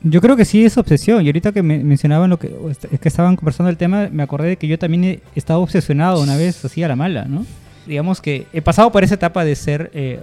Yo 0.06 0.20
creo 0.20 0.36
que 0.36 0.44
sí 0.44 0.64
es 0.64 0.76
obsesión. 0.76 1.24
Y 1.24 1.26
ahorita 1.26 1.50
que 1.52 1.62
me 1.62 1.78
mencionaban 1.82 2.28
lo 2.30 2.38
que, 2.38 2.54
es 2.92 3.00
que 3.00 3.08
estaban 3.08 3.36
conversando 3.36 3.70
el 3.70 3.76
tema, 3.78 4.08
me 4.12 4.22
acordé 4.22 4.48
de 4.48 4.56
que 4.56 4.68
yo 4.68 4.78
también 4.78 5.04
he 5.04 5.20
estado 5.34 5.60
obsesionado 5.60 6.22
una 6.22 6.36
vez 6.36 6.62
así 6.64 6.82
a 6.82 6.88
la 6.88 6.94
mala, 6.96 7.24
¿no? 7.24 7.46
Digamos 7.86 8.20
que 8.20 8.46
he 8.52 8.60
pasado 8.62 8.92
por 8.92 9.02
esa 9.02 9.14
etapa 9.14 9.44
de 9.44 9.56
ser, 9.56 9.90
eh, 9.94 10.20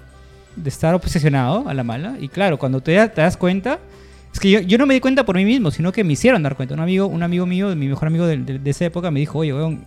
de 0.55 0.69
estar 0.69 0.93
obsesionado 0.93 1.67
a 1.67 1.73
la 1.73 1.83
mala. 1.83 2.15
Y 2.21 2.27
claro, 2.27 2.57
cuando 2.59 2.79
te, 2.81 2.93
te 3.09 3.21
das 3.21 3.37
cuenta, 3.37 3.79
es 4.33 4.39
que 4.39 4.51
yo, 4.51 4.59
yo 4.61 4.77
no 4.77 4.85
me 4.85 4.93
di 4.93 4.99
cuenta 4.99 5.25
por 5.25 5.35
mí 5.35 5.45
mismo, 5.45 5.71
sino 5.71 5.91
que 5.91 6.03
me 6.03 6.13
hicieron 6.13 6.43
dar 6.43 6.55
cuenta. 6.55 6.75
Un 6.75 6.79
amigo, 6.81 7.07
un 7.07 7.23
amigo 7.23 7.45
mío, 7.47 7.75
mi 7.75 7.87
mejor 7.87 8.07
amigo 8.07 8.27
de, 8.27 8.37
de- 8.37 8.59
de 8.59 8.69
esa 8.69 8.85
época, 8.85 9.09
me 9.11 9.19
dijo, 9.19 9.39
oye, 9.39 9.53
weón, 9.53 9.83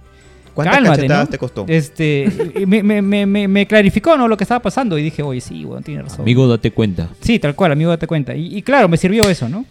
¿Cuántas 0.54 0.74
cálmate, 0.76 0.96
cachetadas 0.98 1.24
¿no? 1.26 1.30
te 1.30 1.38
costó? 1.38 1.64
Este, 1.68 2.28
me, 2.66 2.82
me- 2.82 3.02
me- 3.02 3.26
me- 3.26 3.48
me 3.48 3.66
clarificó, 3.66 4.16
¿no? 4.16 4.28
Lo 4.28 4.36
que 4.36 4.44
estaba 4.44 4.60
pasando 4.60 4.96
y 4.98 5.02
dije, 5.02 5.22
oye, 5.22 5.40
sí, 5.40 5.64
bueno, 5.64 5.82
tiene 5.82 6.02
razón. 6.02 6.20
Amigo, 6.22 6.46
date 6.48 6.70
cuenta. 6.70 7.08
Sí, 7.20 7.38
tal 7.40 7.54
cual, 7.56 7.72
amigo, 7.72 7.90
date 7.90 8.06
cuenta. 8.06 8.34
Y, 8.36 8.56
y 8.58 8.62
claro, 8.62 8.88
me 8.88 8.96
sirvió 8.96 9.22
eso, 9.28 9.48
¿no? 9.48 9.64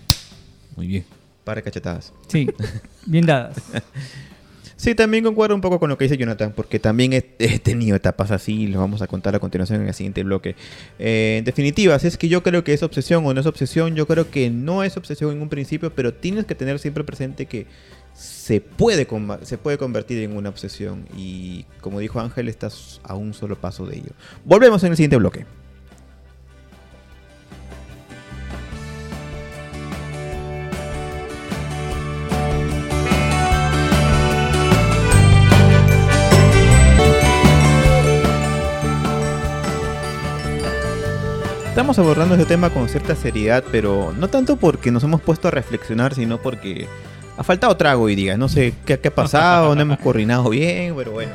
Muy 0.75 0.87
bien. 0.87 1.05
Para 1.43 1.61
cachetadas. 1.61 2.13
Sí, 2.27 2.47
bien 3.05 3.25
dadas. 3.25 3.57
Sí, 4.83 4.95
también 4.95 5.23
concuerdo 5.23 5.55
un 5.55 5.61
poco 5.61 5.79
con 5.79 5.89
lo 5.89 5.97
que 5.97 6.03
dice 6.03 6.17
Jonathan, 6.17 6.51
porque 6.53 6.77
también 6.77 7.13
he, 7.13 7.23
he 7.39 7.57
tenido 7.59 7.95
etapas 7.95 8.31
así, 8.31 8.67
lo 8.67 8.79
vamos 8.79 9.01
a 9.01 9.07
contar 9.07 9.33
a 9.33 9.39
continuación 9.39 9.81
en 9.81 9.87
el 9.87 9.93
siguiente 9.93 10.23
bloque. 10.23 10.57
Eh, 10.99 11.37
en 11.39 11.45
definitiva, 11.45 11.97
si 11.99 12.07
es 12.07 12.17
que 12.17 12.27
yo 12.27 12.43
creo 12.43 12.65
que 12.65 12.73
es 12.73 12.83
obsesión 12.83 13.25
o 13.25 13.33
no 13.33 13.39
es 13.39 13.45
obsesión, 13.45 13.95
yo 13.95 14.05
creo 14.07 14.29
que 14.29 14.49
no 14.49 14.83
es 14.83 14.97
obsesión 14.97 15.31
en 15.31 15.41
un 15.41 15.47
principio, 15.47 15.95
pero 15.95 16.13
tienes 16.13 16.43
que 16.43 16.53
tener 16.53 16.79
siempre 16.79 17.05
presente 17.05 17.45
que 17.45 17.65
se 18.13 18.59
puede, 18.59 19.07
se 19.43 19.57
puede 19.57 19.77
convertir 19.77 20.21
en 20.21 20.35
una 20.35 20.49
obsesión 20.49 21.05
y 21.15 21.65
como 21.79 21.99
dijo 21.99 22.19
Ángel, 22.19 22.49
estás 22.49 22.99
a 23.03 23.15
un 23.15 23.33
solo 23.33 23.55
paso 23.55 23.85
de 23.85 23.99
ello. 23.99 24.11
Volvemos 24.43 24.83
en 24.83 24.91
el 24.91 24.97
siguiente 24.97 25.15
bloque. 25.15 25.45
Estamos 41.73 41.97
abordando 41.97 42.35
este 42.35 42.45
tema 42.45 42.69
con 42.69 42.87
cierta 42.87 43.15
seriedad, 43.15 43.63
pero 43.71 44.13
no 44.15 44.27
tanto 44.27 44.57
porque 44.57 44.91
nos 44.91 45.03
hemos 45.05 45.21
puesto 45.21 45.47
a 45.47 45.51
reflexionar, 45.51 46.13
sino 46.13 46.39
porque 46.39 46.85
ha 47.35 47.43
faltado 47.43 47.75
trago 47.75 48.03
hoy 48.03 48.13
día. 48.13 48.37
No 48.37 48.47
sé 48.47 48.75
qué, 48.85 48.99
qué 48.99 49.07
ha 49.07 49.15
pasado, 49.15 49.73
no 49.73 49.81
hemos 49.81 49.97
coordinado 49.97 50.51
bien, 50.51 50.93
pero 50.95 51.13
bueno. 51.13 51.31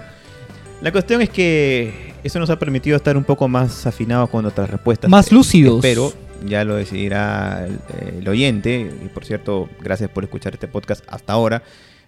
La 0.80 0.92
cuestión 0.92 1.22
es 1.22 1.30
que 1.30 2.14
eso 2.22 2.38
nos 2.38 2.50
ha 2.50 2.58
permitido 2.60 2.96
estar 2.96 3.16
un 3.16 3.24
poco 3.24 3.48
más 3.48 3.84
afinados 3.84 4.30
con 4.30 4.42
nuestras 4.42 4.70
respuestas. 4.70 5.10
Más 5.10 5.32
lúcidos. 5.32 5.80
Pero 5.82 6.12
ya 6.46 6.62
lo 6.62 6.76
decidirá 6.76 7.66
el, 7.66 8.18
el 8.18 8.28
oyente. 8.28 8.92
Y 9.04 9.08
por 9.08 9.24
cierto, 9.24 9.68
gracias 9.80 10.08
por 10.08 10.22
escuchar 10.22 10.54
este 10.54 10.68
podcast 10.68 11.04
hasta 11.08 11.32
ahora. 11.32 11.64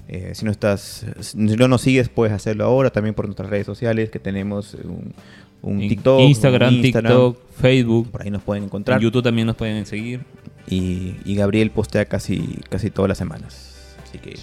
Eh, 0.07 0.33
si 0.35 0.45
no 0.45 0.51
estás, 0.51 1.05
si 1.21 1.37
no 1.37 1.69
nos 1.69 1.83
sigues, 1.83 2.09
puedes 2.09 2.33
hacerlo 2.33 2.65
ahora 2.65 2.91
también 2.91 3.15
por 3.15 3.27
nuestras 3.27 3.51
redes 3.51 3.67
sociales 3.67 4.11
que 4.11 4.19
tenemos 4.19 4.75
un, 4.75 5.15
un 5.63 5.83
En 5.83 5.89
TikTok, 5.89 6.21
Instagram, 6.21 6.75
un 6.75 6.83
TikTok, 6.83 7.39
Facebook. 7.61 8.11
por 8.11 8.23
ahí 8.23 8.31
nos 8.31 8.43
pueden 8.43 8.63
En 8.65 8.69
encontrar. 8.69 9.01
YouTube 9.01 9.23
también 9.23 9.47
nos 9.47 9.57
pueden 9.57 9.85
seguir. 9.87 10.21
Y, 10.69 11.17
y 11.25 11.35
Gabriel 11.35 11.71
postea 11.71 12.05
casi, 12.05 12.59
casi 12.69 12.91
todas 12.91 13.09
las 13.09 13.19
semanas. 13.19 13.67
Así 14.09 14.19
que 14.19 14.37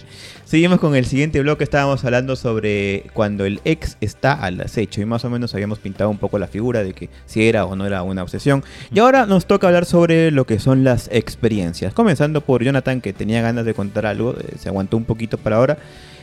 seguimos 0.46 0.80
con 0.80 0.96
el 0.96 1.06
siguiente 1.06 1.42
bloque. 1.42 1.64
Estábamos 1.66 2.04
hablando 2.06 2.36
sobre 2.38 3.04
cuando 3.14 3.44
el 3.46 3.60
ex 3.66 3.98
está 4.00 4.32
al 4.34 4.62
acecho. 4.62 5.02
Y 5.02 5.06
más 5.06 5.26
o 5.26 5.30
menos 5.30 5.54
habíamos 5.54 5.80
pintado 5.80 6.10
un 6.10 6.18
poco 6.18 6.40
la 6.40 6.48
figura 6.48 6.84
de 6.84 6.94
que 6.94 7.10
si 7.26 7.46
era 7.48 7.66
o 7.66 7.76
no 7.76 7.86
era 7.86 8.02
una 8.04 8.24
obsesión. 8.24 8.64
Y 8.94 9.00
ahora 9.00 9.26
nos 9.26 9.46
toca 9.46 9.68
hablar 9.68 9.86
sobre 9.86 10.32
lo 10.32 10.46
que 10.46 10.60
son 10.60 10.84
las 10.86 11.10
experiencias. 11.12 11.94
Comenzando 11.94 12.42
por 12.42 12.64
Jonathan, 12.64 13.02
que 13.02 13.12
tenía 13.12 13.42
ganas 13.42 13.66
de 13.66 13.74
contar 13.74 14.06
algo. 14.06 14.36
eh, 14.40 14.56
se 14.58 14.70
aguantó 14.70 14.96
un 14.98 15.04
poquito 15.06 15.38
para 15.38 15.58
ahora. 15.58 15.78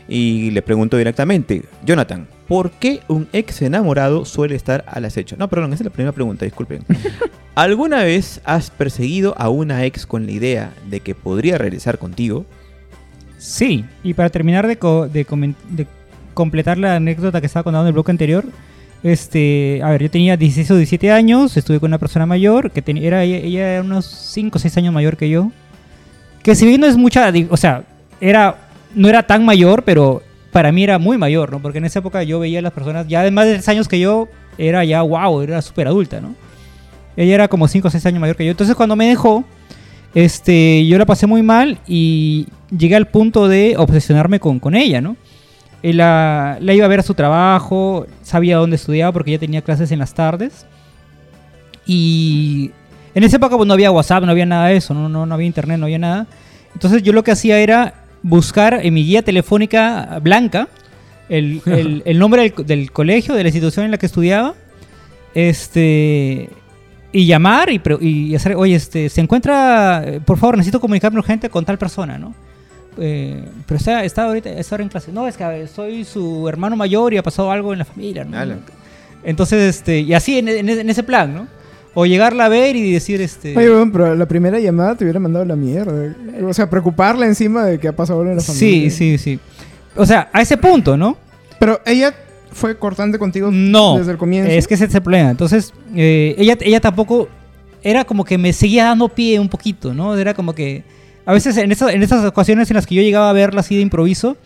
Y 0.09 0.51
le 0.51 0.61
pregunto 0.63 0.97
directamente, 0.99 1.63
Jonathan, 1.85 2.27
¿por 2.47 2.71
qué 2.73 3.01
un 3.09 3.27
ex 3.33 3.63
enamorado 3.63 4.25
suele 4.25 4.55
estar 4.55 4.85
al 4.87 5.05
acecho? 5.07 5.37
No, 5.39 5.49
perdón, 5.49 5.73
esa 5.73 5.83
es 5.83 5.87
la 5.87 5.93
primera 5.93 6.13
pregunta, 6.13 6.45
disculpen. 6.45 6.83
¿Alguna 7.55 8.03
vez 8.03 8.41
has 8.45 8.71
perseguido 8.71 9.35
a 9.39 9.49
una 9.49 9.85
ex 9.85 10.07
con 10.07 10.27
la 10.27 10.33
idea 10.33 10.73
de 10.91 11.01
que 11.01 11.15
podría 11.15 11.57
regresar 11.57 11.99
contigo? 11.99 12.45
Sí, 13.39 13.85
y 14.03 14.15
para 14.15 14.29
terminar 14.31 14.67
de, 14.67 14.77
co- 14.77 15.09
de 15.09 15.27
comen- 15.27 15.55
de 15.71 15.87
completar 16.35 16.79
la 16.79 16.97
anécdota 16.97 17.41
que 17.41 17.47
estaba 17.47 17.63
contando 17.65 17.85
en 17.85 17.89
el 17.89 17.93
bloque 17.95 18.11
anterior, 18.11 18.45
este, 19.03 19.81
a 19.83 19.91
ver, 19.91 20.03
yo 20.03 20.11
tenía 20.11 20.37
16 20.37 20.71
o 20.71 20.77
17 20.77 21.13
años, 21.13 21.57
estuve 21.57 21.79
con 21.79 21.91
una 21.91 21.99
persona 21.99 22.27
mayor, 22.27 22.71
que 22.71 22.83
era, 23.03 23.23
ella, 23.23 23.73
era 23.75 23.83
unos 23.83 24.07
5 24.07 24.57
o 24.57 24.59
6 24.59 24.77
años 24.79 24.95
mayor 24.95 25.17
que 25.17 25.29
yo, 25.29 25.53
que 26.43 26.55
si 26.55 26.67
bien 26.67 26.81
no 26.81 26.87
es 26.87 26.97
mucha, 26.97 27.31
o 27.51 27.57
sea, 27.57 27.85
era, 28.21 28.64
no 28.95 29.09
era 29.09 29.25
tan 29.25 29.45
mayor, 29.45 29.83
pero 29.83 30.23
para 30.53 30.71
mí 30.73 30.85
era 30.85 30.99
muy 30.99 31.19
mayor, 31.19 31.51
¿no? 31.51 31.61
Porque 31.61 31.79
en 31.79 31.85
esa 31.85 31.99
época 31.99 32.23
yo 32.23 32.39
veía 32.39 32.61
a 32.61 32.63
las 32.63 32.73
personas, 32.73 33.09
ya 33.09 33.23
de 33.23 33.31
más 33.31 33.47
de 33.47 33.55
3 33.55 33.69
años 33.71 33.89
que 33.89 33.99
yo, 33.99 34.29
era 34.57 34.85
ya, 34.85 35.03
wow, 35.03 35.43
era 35.43 35.61
súper 35.63 35.89
adulta, 35.89 36.21
¿no? 36.21 36.35
Ella 37.17 37.35
era 37.35 37.49
como 37.49 37.69
5 37.69 37.89
o 37.89 37.91
6 37.91 38.07
años 38.07 38.21
mayor 38.21 38.37
que 38.37 38.45
yo. 38.45 38.51
Entonces 38.51 38.77
cuando 38.77 38.97
me 38.97 39.09
dejó, 39.09 39.45
este, 40.15 40.87
yo 40.87 40.97
la 40.99 41.07
pasé 41.07 41.27
muy 41.27 41.43
mal 41.43 41.79
y 41.87 42.47
llegué 42.77 42.97
al 42.97 43.09
punto 43.09 43.49
de 43.49 43.75
obsesionarme 43.77 44.39
con, 44.41 44.61
con 44.61 44.75
ella, 44.75 45.01
¿no? 45.01 45.17
La, 45.83 46.57
la 46.61 46.73
iba 46.73 46.87
a 46.87 46.89
ver 46.89 47.01
a 47.01 47.03
su 47.03 47.15
trabajo, 47.15 48.07
sabía 48.23 48.57
dónde 48.57 48.77
estudiaba 48.77 49.13
porque 49.13 49.33
ella 49.33 49.41
tenía 49.41 49.61
clases 49.61 49.91
en 49.93 49.99
las 49.99 50.15
tardes. 50.15 50.67
Y 51.85 52.71
en 53.15 53.25
esa 53.25 53.37
época 53.37 53.57
pues, 53.57 53.67
no 53.67 53.75
había 53.75 53.91
WhatsApp, 53.91 54.25
no 54.25 54.31
había 54.31 54.47
nada 54.47 54.69
de 54.69 54.77
eso, 54.77 54.95
no, 54.95 55.09
no, 55.09 55.27
no 55.27 55.35
había 55.35 55.47
internet, 55.47 55.79
no 55.79 55.87
había 55.87 55.99
nada. 55.99 56.27
Entonces 56.73 57.03
yo 57.03 57.13
lo 57.13 57.23
que 57.23 57.33
hacía 57.33 57.59
era 57.59 58.04
buscar 58.25 58.81
en 58.83 58.93
mi 58.95 59.05
guía 59.05 59.23
telefónica 59.23 60.19
blanca 60.21 60.67
el, 61.29 61.61
el- 61.67 62.03
el 62.05 62.19
nombre 62.19 62.43
del, 62.57 62.67
del 62.67 62.91
colegio, 62.91 63.35
de 63.35 63.43
la 63.45 63.49
institución 63.51 63.85
en 63.85 63.91
la 63.93 63.99
que 63.99 64.07
estudiaba, 64.07 64.55
este, 65.35 66.49
y 67.13 67.27
llamar 67.27 67.71
y, 67.71 67.81
y 68.01 68.35
hacer, 68.35 68.57
oye, 68.57 68.75
este, 68.75 69.09
se 69.09 69.21
encuentra, 69.21 70.05
por 70.25 70.39
favor, 70.39 70.57
necesito 70.57 70.81
comunicarme 70.81 71.19
urgente 71.19 71.49
con 71.51 71.65
tal 71.65 71.79
persona, 71.79 72.19
¿no? 72.19 72.35
Eh, 72.99 73.45
pero 73.67 73.79
está, 73.79 74.05
está 74.05 74.23
ahorita 74.25 74.51
está 74.51 74.75
ahora 74.77 74.85
en 74.85 74.89
clase. 74.89 75.13
No, 75.13 75.27
es 75.27 75.37
que 75.37 75.45
ver, 75.45 75.69
soy 75.69 76.05
su 76.05 76.49
hermano 76.49 76.77
mayor 76.77 77.13
y 77.13 77.17
ha 77.19 77.23
pasado 77.23 77.51
algo 77.51 77.73
en 77.73 77.81
la 77.81 77.85
familia, 77.85 78.25
¿no? 78.25 78.37
Entonces, 79.25 79.77
este, 79.77 80.01
y 80.01 80.15
así 80.15 80.39
en, 80.39 80.49
en- 80.49 80.69
en 80.69 80.91
ese 80.91 81.03
plan, 81.03 81.35
¿no? 81.35 81.49
O 81.95 82.07
llegarla 82.07 82.47
a 82.47 82.49
ver 82.49 82.75
y 82.77 82.93
decir, 82.93 83.21
este... 83.21 83.57
Oye, 83.57 83.71
weón, 83.71 83.93
pero 83.93 84.15
la 84.15 84.27
primera 84.27 84.59
llamada 84.59 84.97
te 84.97 85.05
hubiera 85.05 85.21
mandado 85.21 85.45
la 85.45 85.57
mierda. 85.57 86.15
O 86.45 86.53
sea, 86.53 86.69
preocuparla 86.69 87.27
encima 87.27 87.65
de 87.65 87.79
que 87.79 87.89
ha 87.89 87.95
pasado 87.95 88.21
algo 88.21 88.31
en 88.33 88.37
la 88.39 88.43
sí, 88.43 88.53
familia. 88.53 88.91
sí, 88.91 89.19
sí. 89.19 89.39
O 89.97 90.05
sea, 90.05 90.29
a 90.33 90.43
ese 90.43 90.57
punto, 90.57 90.97
¿no? 90.97 91.17
Pero 91.61 91.81
ella 91.87 92.13
fue 92.51 92.77
cortante 92.77 93.19
contigo 93.19 93.51
No, 93.53 93.99
desde 93.99 94.13
el 94.13 94.19
comienzo. 94.19 94.51
es 94.51 94.67
que 94.67 94.75
ese 94.75 94.87
es 94.87 94.95
el 94.95 95.03
problema. 95.03 95.31
Entonces, 95.31 95.73
eh, 95.95 96.35
ella, 96.39 96.57
ella 96.61 96.81
tampoco 96.81 97.29
era 97.83 98.05
como 98.05 98.25
que 98.25 98.39
me 98.39 98.53
seguía 98.53 98.85
dando 98.87 99.09
pie 99.09 99.39
un 99.39 99.49
poquito, 99.49 99.95
¿no? 99.95 100.17
Era 100.17 100.35
como 100.35 100.55
que 100.55 100.83
a 101.27 101.33
veces 101.33 101.57
en, 101.57 101.71
esas 101.71 101.95
en 101.95 102.03
esas 102.03 102.25
ocasiones 102.25 102.71
en 102.71 102.75
las 102.75 102.87
que 102.87 102.95
yo 102.95 103.03
llegaba 103.03 103.31
a 103.31 103.33
verla 103.33 103.61
así 103.61 103.77
de 103.77 103.83
improviso, 103.83 104.37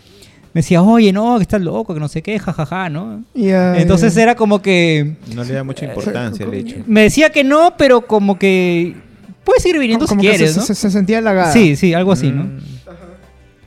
me 0.54 0.60
decía, 0.60 0.82
oye, 0.82 1.12
no, 1.12 1.36
que 1.36 1.42
estás 1.42 1.60
loco, 1.60 1.94
que 1.94 2.00
no 2.00 2.08
sé 2.08 2.22
qué, 2.22 2.38
jajaja, 2.38 2.88
¿no? 2.88 3.22
Ya, 3.34 3.76
Entonces 3.78 4.14
ya. 4.14 4.22
era 4.22 4.34
como 4.34 4.60
que 4.62 5.16
No 5.34 5.44
le 5.44 5.52
da 5.54 5.62
mucha 5.64 5.84
importancia 5.86 6.46
al 6.46 6.54
hecho. 6.54 6.76
me 6.86 7.02
decía 7.02 7.30
que 7.30 7.44
no, 7.44 7.74
pero 7.76 8.02
como 8.06 8.38
que 8.38 8.94
puedes 9.44 9.62
seguir 9.62 9.78
viniendo 9.78 10.06
como 10.06 10.20
si 10.22 10.26
que 10.26 10.34
quieres, 10.34 10.52
se, 10.54 10.60
¿no? 10.60 10.66
se, 10.66 10.74
se 10.74 10.90
sentía 10.90 11.18
halagada. 11.18 11.52
Sí, 11.52 11.76
sí, 11.76 11.92
algo 11.94 12.12
así, 12.12 12.30
¿no? 12.30 12.44
Mm, 12.44 12.58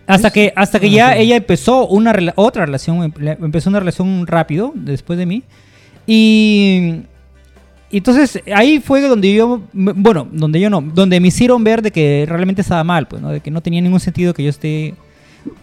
Hasta 0.07 0.31
que, 0.31 0.51
hasta 0.55 0.79
que 0.79 0.89
ya 0.89 1.15
ella 1.15 1.35
empezó 1.37 1.87
una 1.87 2.11
rela- 2.13 2.33
otra 2.35 2.65
relación, 2.65 3.03
em- 3.03 3.13
empezó 3.43 3.69
una 3.69 3.79
relación 3.79 4.25
rápido 4.27 4.73
después 4.75 5.17
de 5.17 5.25
mí. 5.25 5.43
Y, 6.07 7.03
y 7.89 7.97
entonces 7.97 8.39
ahí 8.53 8.79
fue 8.79 9.01
donde 9.01 9.33
yo, 9.33 9.61
bueno, 9.73 10.27
donde 10.31 10.59
yo 10.59 10.69
no, 10.69 10.81
donde 10.81 11.19
me 11.19 11.27
hicieron 11.29 11.63
ver 11.63 11.81
de 11.81 11.91
que 11.91 12.25
realmente 12.27 12.61
estaba 12.61 12.83
mal, 12.83 13.07
pues, 13.07 13.21
¿no? 13.21 13.29
De 13.29 13.39
que 13.39 13.51
no 13.51 13.61
tenía 13.61 13.79
ningún 13.81 13.99
sentido 13.99 14.33
que 14.33 14.43
yo 14.43 14.49
esté 14.49 14.95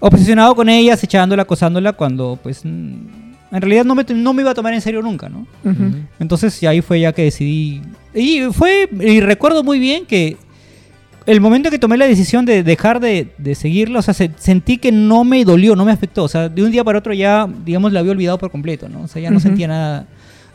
obsesionado 0.00 0.54
con 0.54 0.68
ella, 0.68 0.94
acechándola, 0.94 1.42
acosándola, 1.42 1.92
cuando 1.92 2.38
pues 2.42 2.64
en 2.64 3.32
realidad 3.50 3.84
no 3.84 3.94
me, 3.94 4.04
no 4.04 4.32
me 4.34 4.42
iba 4.42 4.50
a 4.50 4.54
tomar 4.54 4.74
en 4.74 4.80
serio 4.80 5.02
nunca, 5.02 5.28
¿no? 5.28 5.46
Ujú. 5.64 5.92
Entonces 6.18 6.60
ya 6.60 6.70
ahí 6.70 6.80
fue 6.80 7.00
ya 7.00 7.12
que 7.12 7.22
decidí. 7.24 7.80
Y 8.14 8.40
fue, 8.52 8.88
y 9.00 9.20
recuerdo 9.20 9.62
muy 9.62 9.78
bien 9.78 10.04
que 10.06 10.36
el 11.26 11.40
momento 11.40 11.70
que 11.70 11.78
tomé 11.78 11.96
la 11.98 12.06
decisión 12.06 12.44
de 12.46 12.62
dejar 12.62 13.00
de, 13.00 13.32
de 13.38 13.54
seguirla, 13.54 13.98
o 13.98 14.02
sea, 14.02 14.14
se- 14.14 14.30
sentí 14.38 14.78
que 14.78 14.90
no 14.92 15.24
me 15.24 15.44
dolió, 15.44 15.76
no 15.76 15.84
me 15.84 15.92
afectó. 15.92 16.24
O 16.24 16.28
sea, 16.28 16.48
de 16.48 16.62
un 16.62 16.70
día 16.70 16.82
para 16.84 16.98
otro 16.98 17.12
ya, 17.12 17.46
digamos, 17.64 17.92
la 17.92 18.00
había 18.00 18.12
olvidado 18.12 18.38
por 18.38 18.50
completo, 18.50 18.88
¿no? 18.88 19.02
O 19.02 19.08
sea, 19.08 19.20
ya 19.22 19.30
no 19.30 19.38
sentía 19.40 19.68
nada. 19.68 20.06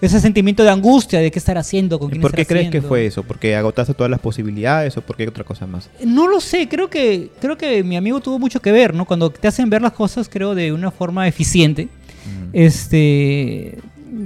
Ese 0.03 0.19
sentimiento 0.19 0.63
de 0.63 0.69
angustia 0.69 1.19
de 1.19 1.31
qué 1.31 1.39
estar 1.39 1.57
haciendo, 1.57 1.97
con 1.97 2.09
¿Y 2.09 2.11
quién 2.11 2.21
por 2.21 2.33
qué 2.33 2.45
crees 2.45 2.69
que 2.69 2.81
fue 2.81 3.05
eso? 3.05 3.23
¿Porque 3.23 3.55
agotaste 3.55 3.93
todas 3.93 4.11
las 4.11 4.19
posibilidades 4.19 4.97
o 4.97 5.01
por 5.01 5.15
qué 5.15 5.27
otra 5.27 5.43
cosa 5.43 5.65
más? 5.65 5.89
No 6.03 6.27
lo 6.27 6.41
sé, 6.41 6.67
creo 6.67 6.89
que, 6.89 7.29
creo 7.39 7.57
que 7.57 7.83
mi 7.83 7.95
amigo 7.95 8.19
tuvo 8.19 8.37
mucho 8.37 8.61
que 8.61 8.71
ver, 8.71 8.93
¿no? 8.93 9.05
Cuando 9.05 9.29
te 9.29 9.47
hacen 9.47 9.69
ver 9.69 9.81
las 9.81 9.93
cosas, 9.93 10.27
creo, 10.27 10.55
de 10.55 10.73
una 10.73 10.91
forma 10.91 11.27
eficiente. 11.27 11.87
Mm. 12.25 12.49
este 12.53 13.77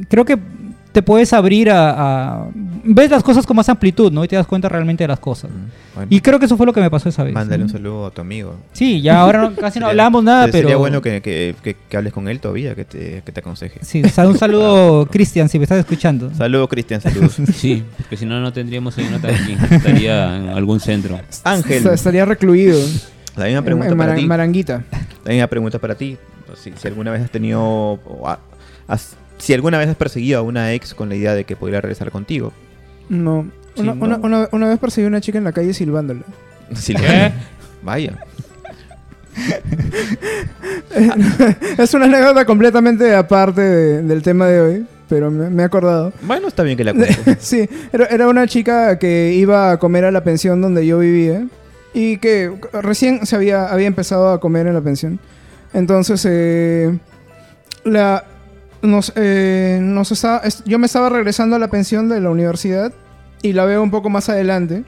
creo 0.09 0.25
que 0.25 0.37
te 0.97 1.03
puedes 1.03 1.31
abrir 1.31 1.69
a, 1.69 1.91
a- 2.39 2.47
ves 2.83 3.11
las 3.11 3.21
cosas 3.21 3.45
con 3.45 3.55
más 3.55 3.69
amplitud 3.69 4.11
no 4.11 4.23
y 4.23 4.27
te 4.27 4.35
das 4.35 4.47
cuenta 4.47 4.67
realmente 4.67 5.03
de 5.03 5.07
las 5.09 5.19
cosas 5.19 5.51
Mm, 5.51 5.93
bueno. 5.95 6.07
y 6.09 6.21
creo 6.21 6.39
que 6.39 6.45
eso 6.45 6.57
fue 6.57 6.65
lo 6.65 6.73
que 6.73 6.81
me 6.81 6.89
pasó 6.89 7.07
esa 7.09 7.23
vez 7.23 7.35
Mándale 7.35 7.61
un 7.63 7.69
saludo 7.69 8.07
a 8.07 8.11
tu 8.11 8.21
amigo. 8.21 8.55
sí 8.73 8.99
ya 9.01 9.19
ahora 9.19 9.41
no- 9.43 9.55
casi 9.55 9.61
no 9.79 9.85
Sería- 9.85 9.89
hablamos 9.89 10.23
nada 10.23 10.45
sería 10.47 10.61
pero 10.69 10.79
bueno 10.79 10.99
que, 11.03 11.21
que- 11.21 11.53
que- 11.61 11.75
que 11.87 11.97
hables 11.97 12.13
con 12.13 12.27
él 12.27 12.39
todavía, 12.39 12.73
que 12.73 12.83
te, 12.85 13.21
que 13.23 13.31
te 13.31 13.39
aconseje. 13.41 13.79
sí 13.83 14.01
o 14.03 14.09
sea, 14.09 14.27
un 14.27 14.37
saludo 14.39 15.05
Cristian 15.05 15.49
si 15.49 15.59
me 15.59 15.65
estás 15.65 15.77
escuchando 15.77 16.33
Saludos, 16.33 16.67
Cristian, 16.69 16.99
saludos. 16.99 17.35
Sí, 17.53 17.83
porque 17.97 18.17
si 18.17 18.25
no, 18.25 18.39
no 18.39 18.51
tendríamos 18.51 18.97
a 18.97 19.01
Jonathan 19.03 19.35
aquí. 19.35 19.55
Estaría 19.75 20.35
en 20.37 20.49
algún 20.49 20.79
centro. 20.79 21.19
Ángel, 21.43 21.79
O 21.79 21.83
sea, 21.83 21.93
estaría 21.93 22.25
recluido. 22.25 22.79
la 23.35 23.45
misma 23.45 23.61
pregunta 23.61 23.89
en 23.91 23.97
para 23.97 24.09
Mara- 24.09 24.19
ti. 24.19 24.25
Maranguita. 24.25 24.83
La 25.25 25.31
misma 25.31 25.47
pregunta 25.47 25.77
para 25.79 25.93
ti. 25.95 26.17
Si, 26.55 26.71
si 26.75 26.87
alguna 26.87 27.11
vez 27.11 27.21
has 27.23 27.29
tenido. 27.29 27.61
o 27.61 28.23
ha- 28.27 28.39
has- 28.87 29.15
si 29.37 29.53
alguna 29.53 29.77
vez 29.77 29.89
has 29.89 29.95
perseguido 29.95 30.39
a 30.39 30.41
una 30.41 30.73
ex 30.73 30.93
con 30.93 31.09
la 31.09 31.15
idea 31.15 31.33
de 31.35 31.43
que 31.43 31.55
podría 31.55 31.81
regresar 31.81 32.11
contigo. 32.11 32.51
No. 33.09 33.45
Sí, 33.75 33.81
Una, 33.81 33.93
no. 33.93 34.05
una- 34.05 34.17
una- 34.17 34.49
una 34.51 34.69
vez 34.69 34.79
perseguí 34.79 35.05
a 35.05 35.09
una 35.09 35.21
chica 35.21 35.37
en 35.37 35.43
la 35.43 35.51
calle 35.51 35.73
silbándola. 35.73 36.21
Si 36.75 36.93
¿Qué? 36.93 37.31
Vaya. 37.83 38.17
es 41.77 41.93
una 41.93 42.05
anécdota 42.05 42.45
completamente 42.45 43.15
aparte 43.15 43.61
de- 43.61 44.01
del 44.03 44.21
tema 44.21 44.47
de 44.47 44.61
hoy, 44.61 44.85
pero 45.09 45.31
me, 45.31 45.49
me 45.49 45.63
he 45.63 45.65
acordado. 45.65 46.13
Bueno, 46.23 46.47
está 46.47 46.63
bien 46.63 46.77
que 46.77 46.83
la 46.83 46.93
cuentes. 46.93 47.37
sí, 47.39 47.67
era, 47.93 48.05
era 48.07 48.27
una 48.27 48.47
chica 48.47 48.97
que 48.99 49.33
iba 49.35 49.71
a 49.71 49.77
comer 49.77 50.05
a 50.05 50.11
la 50.11 50.23
pensión 50.23 50.61
donde 50.61 50.85
yo 50.85 50.99
vivía 50.99 51.45
y 51.93 52.17
que 52.17 52.51
recién 52.73 53.25
se 53.25 53.35
había, 53.35 53.67
había 53.67 53.87
empezado 53.87 54.29
a 54.29 54.39
comer 54.39 54.67
en 54.67 54.73
la 54.73 54.81
pensión. 54.81 55.19
Entonces, 55.73 56.25
eh, 56.29 56.97
la, 57.83 58.23
nos, 58.81 59.11
eh, 59.15 59.79
nos 59.81 60.11
estaba- 60.11 60.39
es- 60.39 60.63
yo 60.65 60.79
me 60.79 60.85
estaba 60.85 61.09
regresando 61.09 61.55
a 61.55 61.59
la 61.59 61.69
pensión 61.69 62.09
de 62.09 62.19
la 62.21 62.29
universidad 62.29 62.93
y 63.41 63.53
la 63.53 63.65
veo 63.65 63.81
un 63.83 63.91
poco 63.91 64.09
más 64.09 64.29
adelante. 64.29 64.83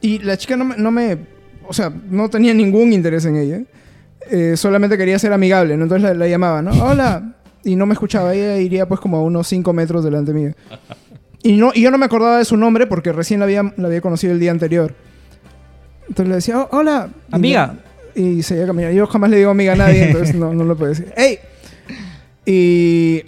Y 0.00 0.18
la 0.20 0.36
chica 0.36 0.56
no 0.56 0.64
me, 0.64 0.76
no 0.76 0.90
me- 0.90 1.18
o 1.66 1.72
sea, 1.72 1.92
no 2.10 2.28
tenía 2.28 2.52
ningún 2.54 2.92
interés 2.92 3.24
en 3.24 3.36
ella. 3.36 3.60
Eh, 4.30 4.56
solamente 4.56 4.96
quería 4.98 5.18
ser 5.18 5.32
amigable, 5.32 5.76
¿no? 5.76 5.84
Entonces 5.84 6.02
la, 6.08 6.14
la 6.14 6.28
llamaba, 6.28 6.62
¿no? 6.62 6.72
Hola. 6.82 7.34
Y 7.62 7.76
no 7.76 7.86
me 7.86 7.94
escuchaba, 7.94 8.34
ella 8.34 8.58
iría 8.58 8.86
pues 8.86 9.00
como 9.00 9.16
a 9.16 9.22
unos 9.22 9.46
5 9.48 9.72
metros 9.72 10.04
delante 10.04 10.32
mío. 10.34 10.52
Y, 11.42 11.56
no, 11.56 11.72
y 11.74 11.82
yo 11.82 11.90
no 11.90 11.98
me 11.98 12.04
acordaba 12.06 12.38
de 12.38 12.44
su 12.44 12.56
nombre 12.56 12.86
porque 12.86 13.12
recién 13.12 13.40
la 13.40 13.44
había, 13.44 13.62
la 13.76 13.86
había 13.86 14.00
conocido 14.02 14.32
el 14.34 14.40
día 14.40 14.50
anterior. 14.50 14.94
Entonces 16.08 16.28
le 16.28 16.34
decía, 16.36 16.60
"Oh, 16.60 16.68
hola. 16.78 17.08
Y 17.32 17.34
Amiga. 17.36 17.74
no- 18.14 18.22
Y, 18.22 18.42
seguía 18.42 18.66
caminando. 18.66 18.94
Yo 18.96 19.06
jamás 19.06 19.28
le 19.30 19.38
digo 19.38 19.50
amiga 19.50 19.72
a 19.72 19.76
nadie, 19.76 20.04
entonces 20.10 20.34
no, 20.36 20.52
no 20.54 20.62
lo 20.64 20.76
puedo 20.76 20.90
decir. 20.90 21.12
¡Ey! 21.16 21.38
Y 22.46 23.22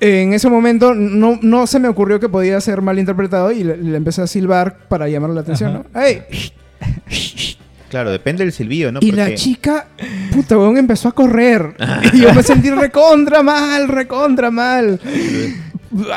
en 0.00 0.32
ese 0.32 0.48
momento 0.48 0.94
no, 0.94 1.38
no 1.42 1.66
se 1.66 1.80
me 1.80 1.88
ocurrió 1.88 2.20
que 2.20 2.28
podía 2.28 2.60
ser 2.60 2.82
mal 2.82 2.98
interpretado 2.98 3.52
y 3.52 3.64
le, 3.64 3.76
le 3.76 3.96
empecé 3.96 4.22
a 4.22 4.26
silbar 4.26 4.78
para 4.88 5.08
llamar 5.08 5.30
la 5.30 5.40
atención, 5.40 5.72
¿no? 5.74 6.00
¡Ey! 6.00 6.22
Claro, 7.88 8.10
depende 8.10 8.44
del 8.44 8.52
silbido, 8.52 8.92
¿no? 8.92 9.00
Y 9.02 9.12
la 9.12 9.34
chica, 9.34 9.86
puta, 10.32 10.58
weón, 10.58 10.76
empezó 10.76 11.08
a 11.08 11.12
correr. 11.12 11.74
y 12.12 12.20
yo 12.20 12.34
me 12.34 12.42
sentí 12.42 12.70
recontra 12.70 13.42
mal, 13.42 13.88
recontra 13.88 14.50
mal. 14.50 15.00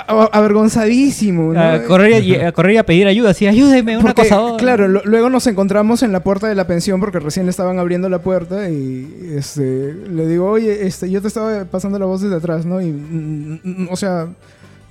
Avergonzadísimo, 0.08 1.54
¿no? 1.54 1.60
A 1.62 1.84
correr, 1.84 2.24
y, 2.24 2.36
a 2.36 2.52
correr 2.52 2.74
y 2.74 2.78
a 2.78 2.86
pedir 2.86 3.08
ayuda, 3.08 3.32
así, 3.32 3.48
ayúdeme, 3.48 3.98
un 3.98 4.04
Porque, 4.04 4.22
acosador. 4.22 4.58
claro, 4.58 4.88
lo- 4.88 5.02
luego 5.06 5.30
nos 5.30 5.48
encontramos 5.48 6.04
en 6.04 6.12
la 6.12 6.22
puerta 6.22 6.48
de 6.48 6.56
la 6.56 6.68
pensión 6.68 7.00
porque 7.00 7.20
recién 7.20 7.48
estaban 7.50 7.80
abriendo 7.80 8.10
la 8.10 8.20
puerta 8.20 8.70
y 8.70 9.34
este, 9.36 9.94
le 9.94 10.28
digo, 10.28 10.50
oye, 10.50 10.86
este, 10.88 11.10
yo 11.10 11.22
te 11.22 11.28
estaba 11.28 11.66
pasando 11.66 12.00
la 12.00 12.06
voz 12.06 12.22
desde 12.22 12.36
atrás, 12.36 12.66
¿no? 12.66 12.82
Y, 12.82 12.92
mm, 12.92 13.60
mm, 13.64 13.88
o 13.92 13.96
sea, 13.96 14.28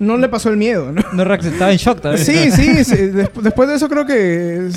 no 0.01 0.17
le 0.17 0.27
pasó 0.27 0.49
el 0.49 0.57
miedo, 0.57 0.91
¿no? 0.91 1.01
No 1.13 1.33
estaba 1.33 1.71
en 1.71 1.77
shock 1.77 2.01
también. 2.01 2.25
Sí, 2.25 2.51
sí, 2.51 2.83
sí. 2.83 2.95
Desp- 2.95 3.41
después 3.41 3.69
de 3.69 3.75
eso 3.75 3.87
creo 3.87 4.05
que 4.05 4.13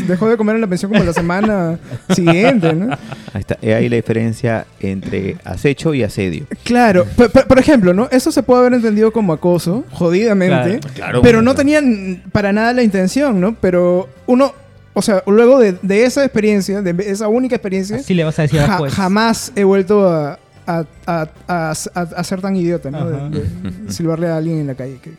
dejó 0.07 0.29
de 0.29 0.37
comer 0.37 0.55
en 0.57 0.61
la 0.61 0.67
pensión 0.67 0.93
como 0.93 1.03
la 1.03 1.13
semana 1.13 1.79
siguiente, 2.15 2.73
¿no? 2.75 2.93
Ahí 3.33 3.41
está. 3.41 3.57
He 3.63 3.75
ahí 3.75 3.89
la 3.89 3.97
diferencia 3.97 4.67
entre 4.81 5.37
acecho 5.45 5.95
y 5.95 6.03
asedio. 6.03 6.47
Claro, 6.63 7.07
por 7.49 7.59
ejemplo, 7.59 7.95
¿no? 7.95 8.09
Eso 8.11 8.31
se 8.31 8.43
puede 8.43 8.61
haber 8.61 8.75
entendido 8.75 9.13
como 9.13 9.33
acoso, 9.33 9.85
jodidamente, 9.93 10.79
Claro. 10.79 10.95
Claro. 10.95 11.23
pero 11.23 11.43
no 11.43 11.55
tenían 11.55 12.23
para 12.31 12.53
nada 12.53 12.73
la 12.73 12.83
intención, 12.83 13.41
¿no? 13.41 13.57
Pero 13.61 14.09
uno, 14.27 14.53
o 14.93 15.03
sea, 15.03 15.23
luego 15.27 15.59
de, 15.59 15.77
de 15.83 16.05
esa 16.05 16.23
experiencia, 16.25 16.83
de 16.83 17.11
esa 17.11 17.29
única 17.29 17.57
experiencia, 17.57 17.97
Así 17.97 18.15
le 18.15 18.25
vas 18.25 18.39
a 18.39 18.43
decir 18.43 18.61
ja- 18.61 18.67
después. 18.67 18.93
jamás 18.93 19.53
he 19.57 19.65
vuelto 19.65 20.09
a, 20.09 20.39
a, 20.67 20.85
a- 21.07 21.29
a- 21.49 21.71
a- 21.95 22.01
a 22.01 22.25
ser 22.25 22.41
tan 22.41 22.57
idiota, 22.57 22.91
¿no? 22.91 23.09
De, 23.09 23.41
de 23.41 23.93
silbarle 23.93 24.29
a 24.29 24.37
alguien 24.37 24.59
en 24.59 24.67
la 24.67 24.75
calle. 24.75 24.99
que- 25.03 25.13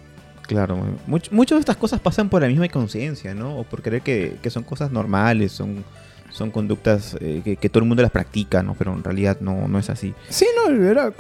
Claro, 0.48 0.78
much- 1.08 1.32
muchas 1.32 1.56
de 1.58 1.60
estas 1.62 1.78
cosas 1.78 2.00
pasan 2.00 2.30
por 2.30 2.42
la 2.42 2.48
misma 2.48 2.66
inconsciencia, 2.68 3.34
¿no? 3.34 3.58
O 3.58 3.64
por 3.64 3.82
creer 3.82 4.02
que, 4.04 4.38
que 4.42 4.50
son 4.52 4.62
cosas 4.64 4.92
normales, 4.92 5.52
son, 5.52 5.84
son 6.32 6.52
conductas 6.52 7.18
eh, 7.20 7.42
que, 7.44 7.56
que 7.58 7.70
todo 7.70 7.82
el 7.84 7.88
mundo 7.88 8.04
las 8.04 8.12
practica, 8.12 8.62
¿no? 8.62 8.76
Pero 8.76 8.94
en 8.94 9.04
realidad 9.04 9.38
no, 9.42 9.68
no 9.68 9.80
es 9.80 9.90
así. 9.90 10.14
Sí, 10.30 10.46
no, 10.56 10.72
era... 10.86 11.12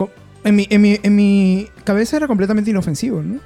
En 0.43 0.55
mi, 0.55 0.67
en, 0.69 0.79
mi, 0.79 0.99
en 1.01 1.15
mi 1.15 1.67
cabeza 1.83 2.17
era 2.17 2.27
completamente 2.27 2.69
inofensivo, 2.69 3.23
¿no? 3.23 3.39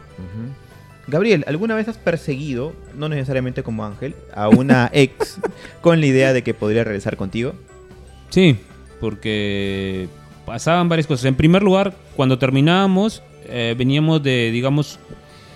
Gabriel, 1.08 1.46
¿alguna 1.48 1.74
vez 1.76 1.88
has 1.88 1.98
perseguido, 1.98 2.74
no 2.96 3.08
necesariamente 3.10 3.63
como 3.63 3.86
Ángel, 3.86 4.15
a 4.36 4.50
una 4.50 4.89
ex 4.94 5.38
con 5.82 6.02
la 6.02 6.06
idea 6.06 6.34
de 6.34 6.44
que 6.44 6.54
podría 6.54 6.84
regresar 6.84 7.15
contigo? 7.15 7.54
Sí, 8.30 8.60
porque 9.00 10.08
pasaban 10.50 10.90
varias 10.90 11.06
cosas. 11.06 11.26
En 11.26 11.36
primer 11.36 11.62
lugar, 11.62 11.94
cuando 12.16 12.40
terminábamos, 12.40 13.22
eh, 13.46 13.76
veníamos 13.78 14.24
de, 14.24 14.50
digamos, 14.52 14.98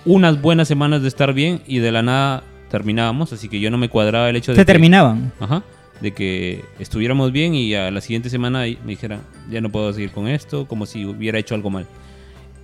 unas 0.04 0.40
buenas 0.40 0.68
semanas 0.68 1.02
de 1.02 1.08
estar 1.08 1.32
bien 1.34 1.60
y 1.66 1.78
de 1.80 1.90
la 1.90 2.02
nada 2.02 2.44
terminábamos, 2.70 3.32
así 3.32 3.48
que 3.48 3.58
yo 3.58 3.70
no 3.72 3.76
me 3.78 3.88
cuadraba 3.88 4.30
el 4.30 4.36
hecho 4.36 4.52
de 4.52 4.56
Se 4.56 4.62
que- 4.62 4.66
terminaban. 4.72 5.32
Ajá, 5.40 5.64
de 6.00 6.12
que 6.12 6.64
estuviéramos 6.78 7.32
bien 7.32 7.56
y 7.56 7.74
a 7.74 7.90
la 7.90 8.00
siguiente 8.00 8.30
semana 8.30 8.60
me 8.60 8.76
dijeran, 8.92 9.22
ya 9.50 9.60
no 9.60 9.68
puedo 9.70 9.92
seguir 9.92 10.12
con 10.12 10.28
esto, 10.28 10.68
como 10.68 10.86
si 10.86 11.04
hubiera 11.04 11.40
hecho 11.40 11.56
algo 11.56 11.70
mal. 11.70 11.86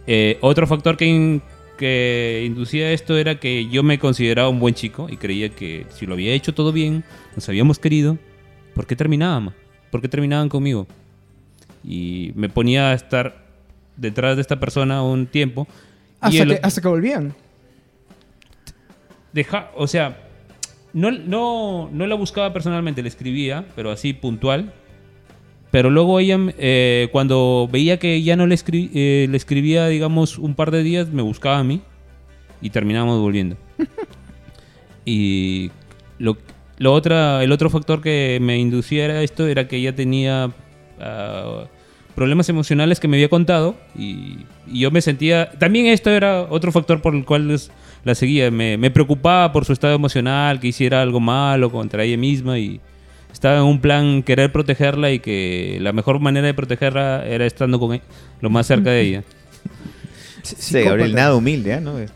Eh, 0.07 0.39
otro 0.41 0.69
factor 0.69 0.97
que, 0.97 1.07
in- 1.07 1.43
que 1.77 2.45
inducía 2.47 2.93
esto 2.93 3.17
era 3.19 3.41
que 3.41 3.67
yo 3.69 3.83
me 3.83 3.99
consideraba 3.99 4.49
un 4.49 4.61
buen 4.61 4.75
chico 4.75 5.09
y 5.11 5.17
creía 5.17 5.49
que 5.49 5.85
si 5.97 6.07
lo 6.07 6.15
había 6.15 6.33
hecho 6.33 6.55
todo 6.55 6.71
bien, 6.71 7.03
nos 7.35 7.49
habíamos 7.49 7.81
querido, 7.81 8.19
¿por 8.75 8.87
qué 8.87 8.95
terminábamos? 8.95 9.55
¿Por 9.91 10.01
qué 10.01 10.09
terminaban 10.09 10.49
conmigo? 10.49 10.87
Y 11.85 12.33
me 12.35 12.49
ponía 12.49 12.91
a 12.91 12.95
estar 12.95 13.45
detrás 13.97 14.37
de 14.37 14.43
esta 14.43 14.61
persona 14.61 15.03
un 15.03 15.27
tiempo. 15.27 15.67
y 15.71 16.27
Hasta, 16.27 16.43
el- 16.43 16.49
que, 16.49 16.61
hasta 16.63 16.81
que 16.81 16.89
volvían. 16.89 17.35
deja, 19.33 19.71
o 19.77 19.87
sea, 19.87 20.19
no, 20.93 21.11
no, 21.11 21.89
no 21.93 22.07
la 22.07 22.15
buscaba 22.15 22.53
personalmente, 22.53 23.03
le 23.03 23.09
escribía, 23.09 23.65
pero 23.77 23.91
así 23.91 24.13
puntual. 24.13 24.73
Pero 25.71 25.89
luego 25.89 26.19
ella, 26.19 26.37
eh, 26.59 27.09
cuando 27.13 27.69
veía 27.71 27.99
que 28.01 28.21
ya 28.23 28.35
no 28.35 28.47
le, 28.49 28.57
escri- 28.57 28.91
eh, 28.93 29.29
le 29.31 29.37
escribía, 29.37 29.87
digamos, 29.87 30.37
un 30.37 30.55
par 30.57 30.73
de 30.73 30.83
días, 30.83 31.09
me 31.11 31.23
buscaba 31.23 31.59
a 31.61 31.65
mí 31.65 31.81
y 32.61 32.71
terminábamos 32.71 33.21
volviendo. 33.21 33.57
y 35.05 35.71
lo, 36.19 36.37
lo 36.79 36.93
otra, 36.93 37.45
el 37.45 37.53
otro 37.53 37.71
factor 37.71 38.01
que 38.03 38.39
me 38.43 38.59
inducía 38.59 39.05
era 39.05 39.23
esto, 39.23 39.47
era 39.47 39.69
que 39.69 39.77
ella 39.77 39.95
tenía 39.95 40.51
ah, 41.01 41.65
problemas 42.15 42.49
emocionales 42.49 43.01
que 43.01 43.09
me 43.09 43.17
había 43.17 43.29
contado 43.29 43.77
y, 43.97 44.39
y 44.67 44.81
yo 44.81 44.91
me 44.91 45.01
sentía... 45.01 45.51
También 45.59 45.87
esto 45.87 46.11
era 46.11 46.43
otro 46.43 46.71
factor 46.73 47.01
por 47.01 47.15
el 47.15 47.25
cual 47.25 47.49
les- 47.49 47.71
la 48.05 48.15
seguía. 48.15 48.51
Me, 48.51 48.77
me 48.77 48.91
preocupaba 48.91 49.53
por 49.53 49.65
su 49.65 49.73
estado 49.73 49.95
emocional, 49.95 50.61
que 50.61 50.69
hiciera 50.69 51.03
algo 51.03 51.21
malo 51.21 51.71
contra 51.71 52.03
ella 52.05 52.17
misma 52.19 52.59
y 52.59 52.81
estaba 53.33 53.57
en 53.59 53.63
un 53.65 53.81
plan 53.81 54.23
querer 54.23 54.51
protegerla 54.53 55.11
y 55.13 55.21
que 55.21 55.79
la 55.81 55.93
mejor 55.93 56.19
manera 56.21 56.47
de 56.47 56.55
protegerla 56.55 57.25
era 57.27 57.47
estando 57.47 57.79
con 57.79 57.95
ella, 57.95 58.03
lo 58.41 58.51
más 58.51 58.67
cerca 58.67 58.91
de 58.91 59.01
ella. 59.07 59.23
Sí, 60.43 60.81
Gabriel, 60.83 61.15
nada 61.15 61.35
humilde, 61.35 61.73
¿eh? 61.75 61.81
¿no? 61.81 61.99
Es- 61.99 62.13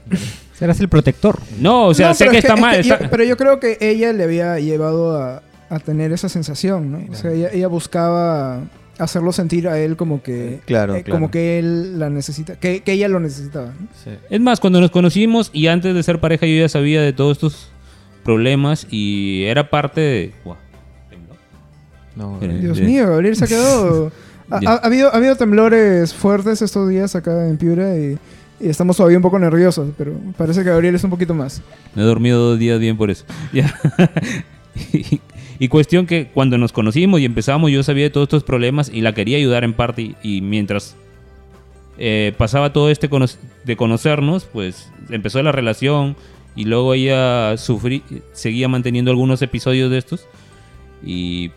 Serás 0.54 0.78
el 0.80 0.88
protector. 0.88 1.38
No, 1.58 1.86
o 1.86 1.94
sea, 1.94 2.08
No, 2.08 2.14
sé 2.14 2.24
que 2.28 2.38
es 2.38 2.44
está 2.44 2.54
es 2.54 2.60
mal. 2.60 2.76
está- 2.80 3.10
pero 3.10 3.24
yo 3.24 3.36
creo 3.36 3.58
que 3.58 3.76
ella 3.80 4.12
le 4.12 4.22
había 4.24 4.58
llevado 4.60 5.20
a, 5.20 5.42
a 5.74 5.80
tener 5.80 6.12
esa 6.12 6.28
sensación, 6.28 6.90
¿no? 6.92 7.00
O 7.10 7.14
sea, 7.14 7.32
ella, 7.32 7.48
ella 7.52 7.68
buscaba 7.68 8.60
hacerlo 8.98 9.32
sentir 9.32 9.66
a 9.68 9.78
él 9.78 9.96
como 9.96 10.22
que... 10.22 10.60
Claro, 10.66 10.94
eh, 10.94 11.02
claro. 11.02 11.18
Como 11.18 11.30
que 11.30 11.58
él 11.58 11.98
la 11.98 12.10
necesita... 12.10 12.56
Que, 12.56 12.80
que 12.82 12.92
ella 12.92 13.08
lo 13.08 13.18
necesitaba, 13.20 13.72
¿no? 13.78 13.88
Es 14.30 14.40
más, 14.40 14.60
cuando 14.60 14.80
nos 14.80 14.90
conocimos 14.92 15.50
y 15.52 15.66
antes 15.66 15.94
de 15.94 16.02
ser 16.02 16.20
pareja 16.20 16.46
yo 16.46 16.56
ya 16.60 16.68
sabía 16.68 17.02
de 17.02 17.12
todos 17.12 17.32
estos 17.37 17.68
problemas 18.22 18.87
y 18.90 19.44
era 19.44 19.68
parte 19.70 20.00
de... 20.00 20.32
No, 22.16 22.38
Eh, 22.40 22.58
Dios 22.60 22.78
de- 22.78 22.84
mío, 22.84 23.08
Gabriel 23.08 23.34
se 23.37 23.44
ha 23.44 23.48
quedado... 23.48 24.12
ha, 24.50 24.60
Ya. 24.60 24.70
ha- 24.70 24.74
ha 24.76 24.87
habido, 24.87 25.12
ha 25.12 25.16
habido 25.16 25.34
temblores 25.37 26.14
fuertes 26.14 26.62
estos 26.62 26.88
días 26.88 27.16
acá 27.16 27.48
en 27.48 27.56
Piura 27.56 27.96
y, 27.98 28.16
y 28.60 28.68
estamos 28.68 28.96
todavía 28.96 29.18
un 29.18 29.22
poco 29.22 29.38
nerviosos, 29.40 29.90
pero 29.98 30.12
parece 30.37 30.62
que 30.62 30.70
Gabriel 30.70 30.94
es 30.94 31.02
un 31.02 31.10
poquito 31.10 31.35
más. 31.35 31.60
No 31.96 32.02
he 32.02 32.06
dormido 32.06 32.38
dos 32.50 32.58
días 32.60 32.79
bien 32.79 32.96
por 32.96 33.10
eso. 33.10 33.25
Ya. 33.52 33.75
y, 35.59 35.69
cuestión 35.69 36.07
que 36.07 36.27
cuando 36.27 36.59
nos 36.59 36.73
conocimos 36.73 37.21
y 37.21 37.25
empezamos 37.25 37.71
yo 37.71 37.83
sabía 37.83 38.05
de 38.05 38.11
todos 38.11 38.27
estos 38.27 38.44
problemas 38.44 38.90
y 38.92 39.00
la 39.00 39.13
quería 39.15 39.37
ayudar 39.38 39.65
en 39.65 39.73
parte 39.73 40.02
y, 40.02 40.17
y 40.23 40.40
mientras 40.40 40.96
eh, 41.98 42.33
pasaba 42.37 42.73
todo 42.73 42.90
este 42.90 43.09
cono- 43.09 43.27
de 43.65 43.77
conocernos, 43.77 44.44
pues 44.44 44.90
empezó 45.11 45.42
la 45.42 45.52
relación 45.52 46.17
y 46.57 46.65
luego 46.65 46.94
ella 46.94 47.57
sufrí, 47.57 48.02
seguía 48.33 48.69
manteniendo 48.69 49.11
algunos 49.11 49.42
episodios 49.42 49.90
de 49.90 49.98
estos 49.98 50.27
y 51.05 51.50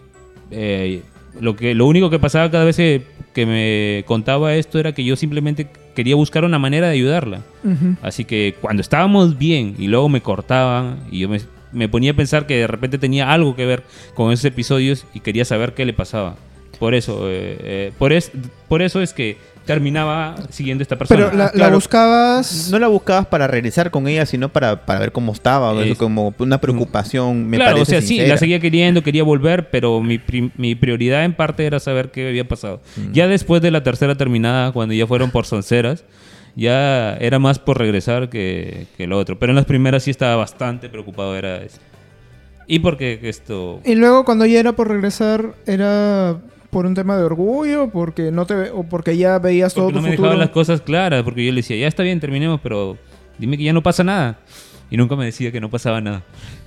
eh, 0.51 1.01
lo 1.39 1.55
que 1.55 1.73
lo 1.75 1.85
único 1.85 2.09
que 2.09 2.19
pasaba 2.19 2.49
cada 2.51 2.65
vez 2.65 2.77
que, 2.77 3.01
que 3.33 3.45
me 3.45 4.03
contaba 4.05 4.55
esto 4.55 4.79
era 4.79 4.93
que 4.93 5.03
yo 5.03 5.15
simplemente 5.15 5.67
quería 5.95 6.15
buscar 6.15 6.43
una 6.45 6.59
manera 6.59 6.87
de 6.87 6.93
ayudarla. 6.93 7.41
Ujú. 7.63 7.95
Así 8.01 8.25
que 8.25 8.55
cuando 8.61 8.81
estábamos 8.81 9.37
bien 9.37 9.75
y 9.79 9.87
luego 9.87 10.09
me 10.09 10.21
cortaban 10.21 10.99
y 11.11 11.19
yo 11.19 11.29
me, 11.29 11.39
me 11.71 11.89
ponía 11.89 12.11
a 12.11 12.15
pensar 12.15 12.45
que 12.47 12.55
de 12.57 12.67
repente 12.67 12.97
tenía 12.97 13.31
algo 13.31 13.55
que 13.55 13.65
ver 13.65 13.83
con 14.13 14.31
esos 14.31 14.45
episodios 14.45 15.05
y 15.13 15.19
quería 15.19 15.45
saber 15.45 15.73
qué 15.73 15.85
le 15.85 15.93
pasaba. 15.93 16.35
Por 16.79 16.93
eso, 16.93 17.27
eh, 17.29 17.57
eh, 17.59 17.91
por, 17.97 18.13
es, 18.13 18.31
por 18.67 18.81
eso 18.83 19.01
es 19.01 19.11
que 19.13 19.37
terminaba 19.65 20.35
siguiendo 20.49 20.81
a 20.81 20.83
esta 20.83 20.95
persona. 20.95 21.25
Pero 21.25 21.37
la, 21.37 21.45
la 21.45 21.51
claro. 21.51 21.75
buscabas... 21.75 22.69
No 22.71 22.79
la 22.79 22.87
buscabas 22.87 23.25
para 23.25 23.47
regresar 23.47 23.91
con 23.91 24.07
ella, 24.07 24.25
sino 24.25 24.47
para, 24.49 24.85
para 24.85 24.99
ver 24.99 25.11
cómo 25.11 25.33
estaba, 25.33 25.71
o 25.73 25.81
Es- 25.81 25.97
como 25.97 26.33
una 26.39 26.61
preocupación, 26.61 27.47
me 27.49 27.57
claro, 27.57 27.71
o 27.71 27.73
parece 27.79 27.91
sea, 27.91 28.01
sí, 28.01 28.25
la 28.25 28.37
seguía 28.37 28.59
queriendo, 28.61 29.03
quería 29.03 29.23
volver, 29.23 29.69
pero 29.69 30.01
mi, 30.01 30.19
pri- 30.19 30.51
mi 30.55 30.75
prioridad 30.75 31.25
en 31.25 31.33
parte 31.33 31.65
era 31.65 31.79
saber 31.81 32.11
qué 32.11 32.29
había 32.29 32.47
pasado. 32.47 32.81
Mm. 32.95 33.11
Ya 33.11 33.27
después 33.27 33.61
de 33.61 33.71
la 33.71 33.83
tercera 33.83 34.15
terminada, 34.15 34.71
cuando 34.71 34.93
ya 34.93 35.05
fueron 35.05 35.31
por 35.31 35.45
sonceras, 35.45 36.05
ya 36.57 37.15
era 37.17 37.39
más 37.39 37.59
por 37.59 37.77
regresar 37.77 38.29
que, 38.29 38.87
que 38.97 39.07
lo 39.07 39.17
otro. 39.17 39.37
Pero 39.39 39.51
en 39.51 39.55
las 39.55 39.65
primeras 39.65 40.03
sí 40.03 40.11
estaba 40.11 40.35
bastante 40.35 40.89
preocupado, 40.89 41.37
era 41.37 41.57
eso. 41.63 41.77
Y 42.65 42.79
porque 42.79 43.19
esto... 43.23 43.79
Y 43.85 43.95
luego 43.95 44.25
cuando 44.25 44.45
ya 44.45 44.59
era 44.59 44.73
por 44.73 44.89
regresar, 44.89 45.53
¿era 45.65 46.37
por 46.69 46.85
un 46.85 46.95
tema 46.95 47.15
de 47.15 47.23
orgullo? 47.23 47.89
porque 47.91 48.29
no 48.31 48.45
te 48.45 48.71
¿O 48.71 48.83
porque 48.83 49.15
ya 49.15 49.39
veías 49.39 49.73
todo 49.73 49.85
Porque 49.85 49.93
tu 49.93 50.01
no 50.01 50.03
me 50.03 50.11
futuro? 50.11 50.29
dejaba 50.31 50.43
las 50.45 50.51
cosas 50.53 50.81
claras, 50.81 51.23
porque 51.23 51.45
yo 51.45 51.51
le 51.53 51.57
decía, 51.57 51.77
ya 51.77 51.87
está 51.87 52.03
bien, 52.03 52.19
terminemos, 52.19 52.59
pero 52.61 52.97
dime 53.37 53.57
que 53.57 53.63
ya 53.63 53.71
no 53.73 53.81
pasa 53.83 54.03
nada. 54.03 54.39
Y 54.89 54.97
nunca 54.97 55.15
me 55.15 55.25
decía 55.25 55.51
que 55.51 55.61
no 55.61 55.69
pasaba 55.69 56.01
nada. 56.01 56.23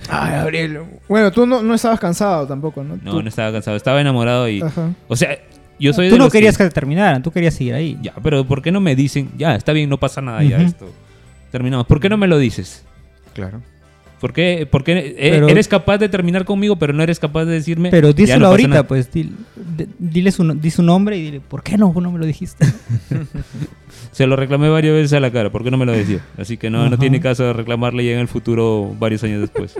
Ay, 0.09 0.32
Gabriel. 0.32 0.80
Bueno, 1.09 1.30
tú 1.32 1.47
no, 1.47 1.62
no 1.62 1.74
estabas 1.74 1.99
cansado 2.01 2.47
tampoco, 2.47 2.82
¿no? 2.84 2.97
No, 3.03 3.11
Tú- 3.12 3.22
no 3.22 3.28
estaba 3.28 3.51
cansado, 3.53 3.76
estaba 3.76 4.01
enamorado 4.01 4.49
y... 4.49 4.62
Ajá. 4.62 4.93
O 5.09 5.16
sea, 5.16 5.38
yo 5.81 5.93
soy 5.93 6.09
Tú 6.09 6.12
de 6.14 6.18
no 6.18 6.24
los 6.24 6.33
querías 6.33 6.57
que 6.59 6.68
terminaran, 6.70 7.22
tú 7.22 7.31
querías 7.33 7.55
seguir 7.55 7.74
ahí. 7.74 7.99
Ya, 8.03 8.12
pero 8.22 8.45
¿por 8.45 8.62
qué 8.62 8.70
no 8.70 8.81
me 8.81 8.95
dicen, 8.95 9.31
ya, 9.37 9.55
está 9.57 9.72
bien, 9.72 9.89
no 9.91 9.99
pasa 9.99 10.20
nada, 10.20 10.43
ya 10.45 10.59
Ujú. 10.59 10.66
esto? 10.66 10.93
Terminamos. 11.51 11.87
¿Por 11.87 11.99
qué 12.01 12.09
no 12.09 12.16
me 12.16 12.26
lo 12.28 12.39
dices? 12.39 12.85
Claro. 13.35 13.61
¿Por 14.20 14.35
qué, 14.35 14.68
por 14.70 14.85
qué, 14.85 14.93
eh, 15.18 15.31
Pero- 15.31 15.49
eres 15.49 15.66
capaz 15.66 15.97
de 15.97 16.09
terminar 16.11 16.45
conmigo, 16.45 16.76
pero 16.76 16.93
no 16.93 17.03
eres 17.03 17.18
capaz 17.18 17.47
de 17.47 17.53
decirme... 17.55 17.89
Pero 17.91 18.11
ya 18.11 18.14
díselo 18.14 18.39
no 18.41 18.45
pasa 18.45 18.51
ahorita, 18.51 18.68
nada"? 18.68 18.83
pues. 18.87 19.11
dil- 19.11 19.33
de- 19.57 19.89
dile 19.99 20.31
su, 20.31 20.45
no- 20.45 20.55
di 20.55 20.70
su 20.70 20.83
nombre 20.83 21.16
y 21.16 21.22
dile, 21.22 21.41
¿por 21.41 21.62
qué 21.62 21.78
no, 21.78 21.91
no 21.99 22.12
me 22.12 22.18
lo 22.18 22.26
dijiste? 22.26 22.66
Se 24.12 24.26
lo 24.26 24.37
reclamé 24.37 24.68
varias 24.68 24.93
veces 24.95 25.12
a 25.14 25.20
la 25.20 25.31
cara, 25.31 25.51
¿por 25.51 25.64
qué 25.64 25.70
no 25.70 25.78
me 25.78 25.87
lo 25.87 25.93
decía? 25.93 26.20
Así 26.37 26.57
que 26.57 26.68
no, 26.68 26.81
no 26.81 26.87
Ajá. 26.87 26.97
tiene 26.99 27.20
caso 27.20 27.45
de 27.45 27.53
reclamarle 27.53 28.05
ya 28.05 28.12
en 28.12 28.18
el 28.18 28.28
futuro 28.28 28.95
varios 28.99 29.22
años 29.24 29.41
después. 29.41 29.74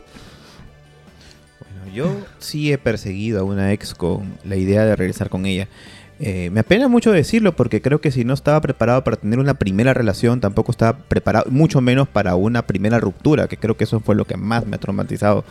Yo 1.93 2.17
sí 2.39 2.73
he 2.73 2.79
perseguido 2.79 3.41
a 3.41 3.45
una 3.45 3.73
ex 3.73 3.95
con 3.95 4.23
la 4.45 4.57
idea 4.57 4.85
de 4.85 4.97
regresar 4.97 5.29
con 5.29 5.47
ella. 5.47 5.69
Eh, 6.23 6.51
me 6.53 6.61
apena 6.61 6.87
mucho 6.89 7.13
decirlo 7.13 7.57
porque 7.57 7.81
creo 7.81 8.01
que 8.03 8.11
si 8.11 8.25
no 8.25 8.35
estaba 8.35 8.61
preparado 8.61 9.03
para 9.03 9.17
tener 9.17 9.39
una 9.39 9.55
primera 9.55 9.95
relación, 9.95 10.41
tampoco 10.41 10.71
estaba 10.71 10.99
preparado, 10.99 11.47
mucho 11.51 11.81
menos 11.81 12.09
para 12.09 12.35
una 12.35 12.63
primera 12.67 12.99
ruptura, 13.01 13.49
que 13.49 13.57
creo 13.57 13.77
que 13.77 13.85
eso 13.85 14.01
fue 14.01 14.15
lo 14.15 14.27
que 14.27 14.37
más 14.37 14.67
me 14.67 14.77
ha 14.77 14.79
traumatizado. 14.79 15.45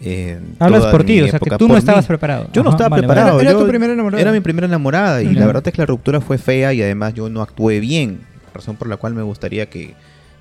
eh, 0.00 0.38
Hablas 0.58 0.86
por 0.86 1.04
ti, 1.04 1.20
o 1.22 1.28
sea, 1.28 1.38
que 1.38 1.50
tú 1.56 1.66
no 1.68 1.76
estabas 1.76 2.04
mí. 2.04 2.08
preparado. 2.08 2.48
Yo 2.52 2.62
no 2.62 2.70
Ajá, 2.70 2.76
estaba 2.76 2.88
vale, 2.90 3.06
vale. 3.06 3.14
preparado. 3.20 3.40
Era 3.40 3.52
yo- 3.52 3.58
tu 3.60 3.68
primera 3.68 3.92
enamorada. 3.92 4.20
Era 4.22 4.32
mi 4.32 4.40
primera 4.40 4.66
enamorada 4.66 5.22
y 5.22 5.32
la 5.34 5.46
verdad 5.46 5.62
es 5.66 5.72
que 5.72 5.82
la 5.82 5.86
ruptura 5.86 6.20
fue 6.20 6.38
fea 6.38 6.72
y 6.72 6.82
además 6.82 7.14
yo 7.14 7.28
no 7.28 7.40
actué 7.42 7.78
bien. 7.80 8.20
Razón 8.54 8.74
por 8.76 8.88
la 8.88 8.96
cual 8.96 9.14
me 9.14 9.22
gustaría 9.22 9.66
que 9.70 9.94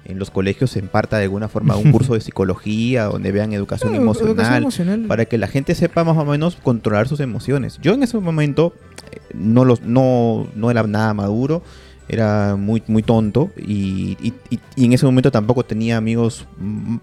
en 0.07 0.19
los 0.19 0.31
colegios 0.31 0.71
se 0.71 0.79
imparta 0.79 1.17
de 1.17 1.23
alguna 1.23 1.47
forma 1.49 1.75
un 1.75 1.91
curso 1.91 2.13
de 2.13 2.21
psicología 2.21 3.05
donde 3.05 3.31
vean 3.31 3.53
educación 3.53 3.91
edu- 3.93 3.97
educación 3.97 4.25
emocional 4.25 4.61
emocional. 4.63 5.05
para 5.07 5.25
que 5.25 5.37
la 5.37 5.47
gente 5.47 5.75
sepa 5.75 6.03
más 6.03 6.17
o 6.17 6.25
menos 6.25 6.55
controlar 6.55 7.07
sus 7.07 7.19
emociones. 7.19 7.77
Yo 7.81 7.93
en 7.93 8.03
ese 8.03 8.17
momento 8.17 8.73
eh, 9.11 9.19
no 9.33 9.65
los 9.65 9.81
no, 9.81 10.47
no 10.55 10.71
era 10.71 10.83
nada 10.83 11.13
maduro, 11.13 11.61
era 12.09 12.55
muy 12.55 12.81
muy 12.87 13.03
tonto 13.03 13.51
y, 13.57 14.17
y- 14.21 14.33
y- 14.75 14.85
en 14.85 14.93
ese 14.93 15.05
momento 15.05 15.31
tampoco 15.31 15.63
tenía 15.65 15.97
amigos 15.97 16.45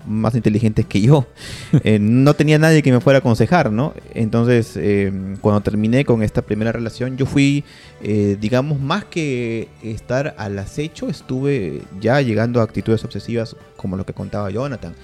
más 0.07 0.35
inteligentes 0.35 0.87
que 0.87 1.01
yo. 1.01 1.27
Eh, 1.83 1.99
no 1.99 2.35
tenía 2.35 2.59
nadie 2.59 2.83
que 2.83 2.93
me 2.93 3.01
fuera 3.01 3.19
a 3.19 3.21
aconsejar, 3.21 3.71
¿no? 3.73 3.95
Entonces, 4.15 4.75
eh, 4.77 5.13
cuando 5.41 5.61
terminé 5.61 6.05
con 6.05 6.23
esta 6.23 6.41
primera 6.41 6.71
relación, 6.73 7.17
yo 7.17 7.27
fui, 7.27 7.65
eh, 8.01 8.37
digamos, 8.41 8.81
más 8.81 9.05
que 9.05 9.69
estar 9.83 10.35
al 10.39 10.59
acecho, 10.59 11.09
estuve 11.09 11.83
ya 12.01 12.21
llegando 12.21 12.61
a 12.61 12.65
actitudes 12.65 13.05
obsesivas 13.05 13.57
como 13.77 13.97
lo 13.97 14.07
que 14.07 14.13
contaba 14.15 14.51
Jonathan 14.51 14.95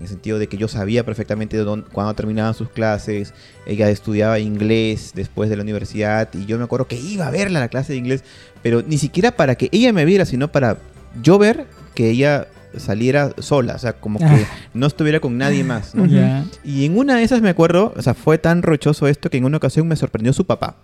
en 0.00 0.04
el 0.04 0.08
sentido 0.08 0.38
de 0.38 0.48
que 0.48 0.56
yo 0.56 0.66
sabía 0.66 1.04
perfectamente 1.04 1.56
dónde- 1.58 1.86
cuándo 1.92 2.14
terminaban 2.14 2.54
sus 2.54 2.70
clases, 2.70 3.34
ella 3.66 3.88
estudiaba 3.90 4.38
inglés 4.38 5.12
después 5.14 5.48
de 5.50 5.56
la 5.56 5.62
universidad 5.62 6.28
y 6.34 6.46
yo 6.46 6.56
me 6.58 6.64
acuerdo 6.64 6.88
que 6.88 6.96
iba 6.98 7.26
a 7.26 7.30
verla 7.30 7.58
a 7.58 7.62
la 7.62 7.68
clase 7.68 7.92
de 7.92 7.98
inglés, 7.98 8.24
pero 8.62 8.82
ni 8.82 8.96
siquiera 8.98 9.30
para 9.36 9.54
que 9.56 9.68
ella 9.72 9.92
me 9.92 10.04
viera, 10.06 10.24
sino 10.24 10.48
para 10.50 10.78
yo 11.22 11.38
ver 11.38 11.66
que 11.94 12.08
ella 12.10 12.48
saliera 12.76 13.32
sola, 13.38 13.74
o 13.74 13.78
sea, 13.78 13.92
como 13.94 14.18
que 14.20 14.24
Ah. 14.24 14.48
no 14.74 14.86
estuviera 14.86 15.20
con 15.20 15.36
nadie 15.36 15.64
más, 15.64 15.94
¿no? 15.94 16.06
Ya. 16.06 16.44
Y 16.64 16.84
en 16.86 16.96
una 16.96 17.16
de 17.16 17.22
esas 17.24 17.42
me 17.42 17.48
acuerdo, 17.50 17.92
o 17.96 18.00
sea, 18.02 18.14
fue 18.14 18.38
tan 18.38 18.62
rochoso 18.62 19.06
esto 19.08 19.28
que 19.28 19.36
en 19.38 19.44
una 19.44 19.56
ocasión 19.58 19.86
me 19.88 19.96
sorprendió 19.96 20.32
su 20.32 20.46
papá. 20.46 20.76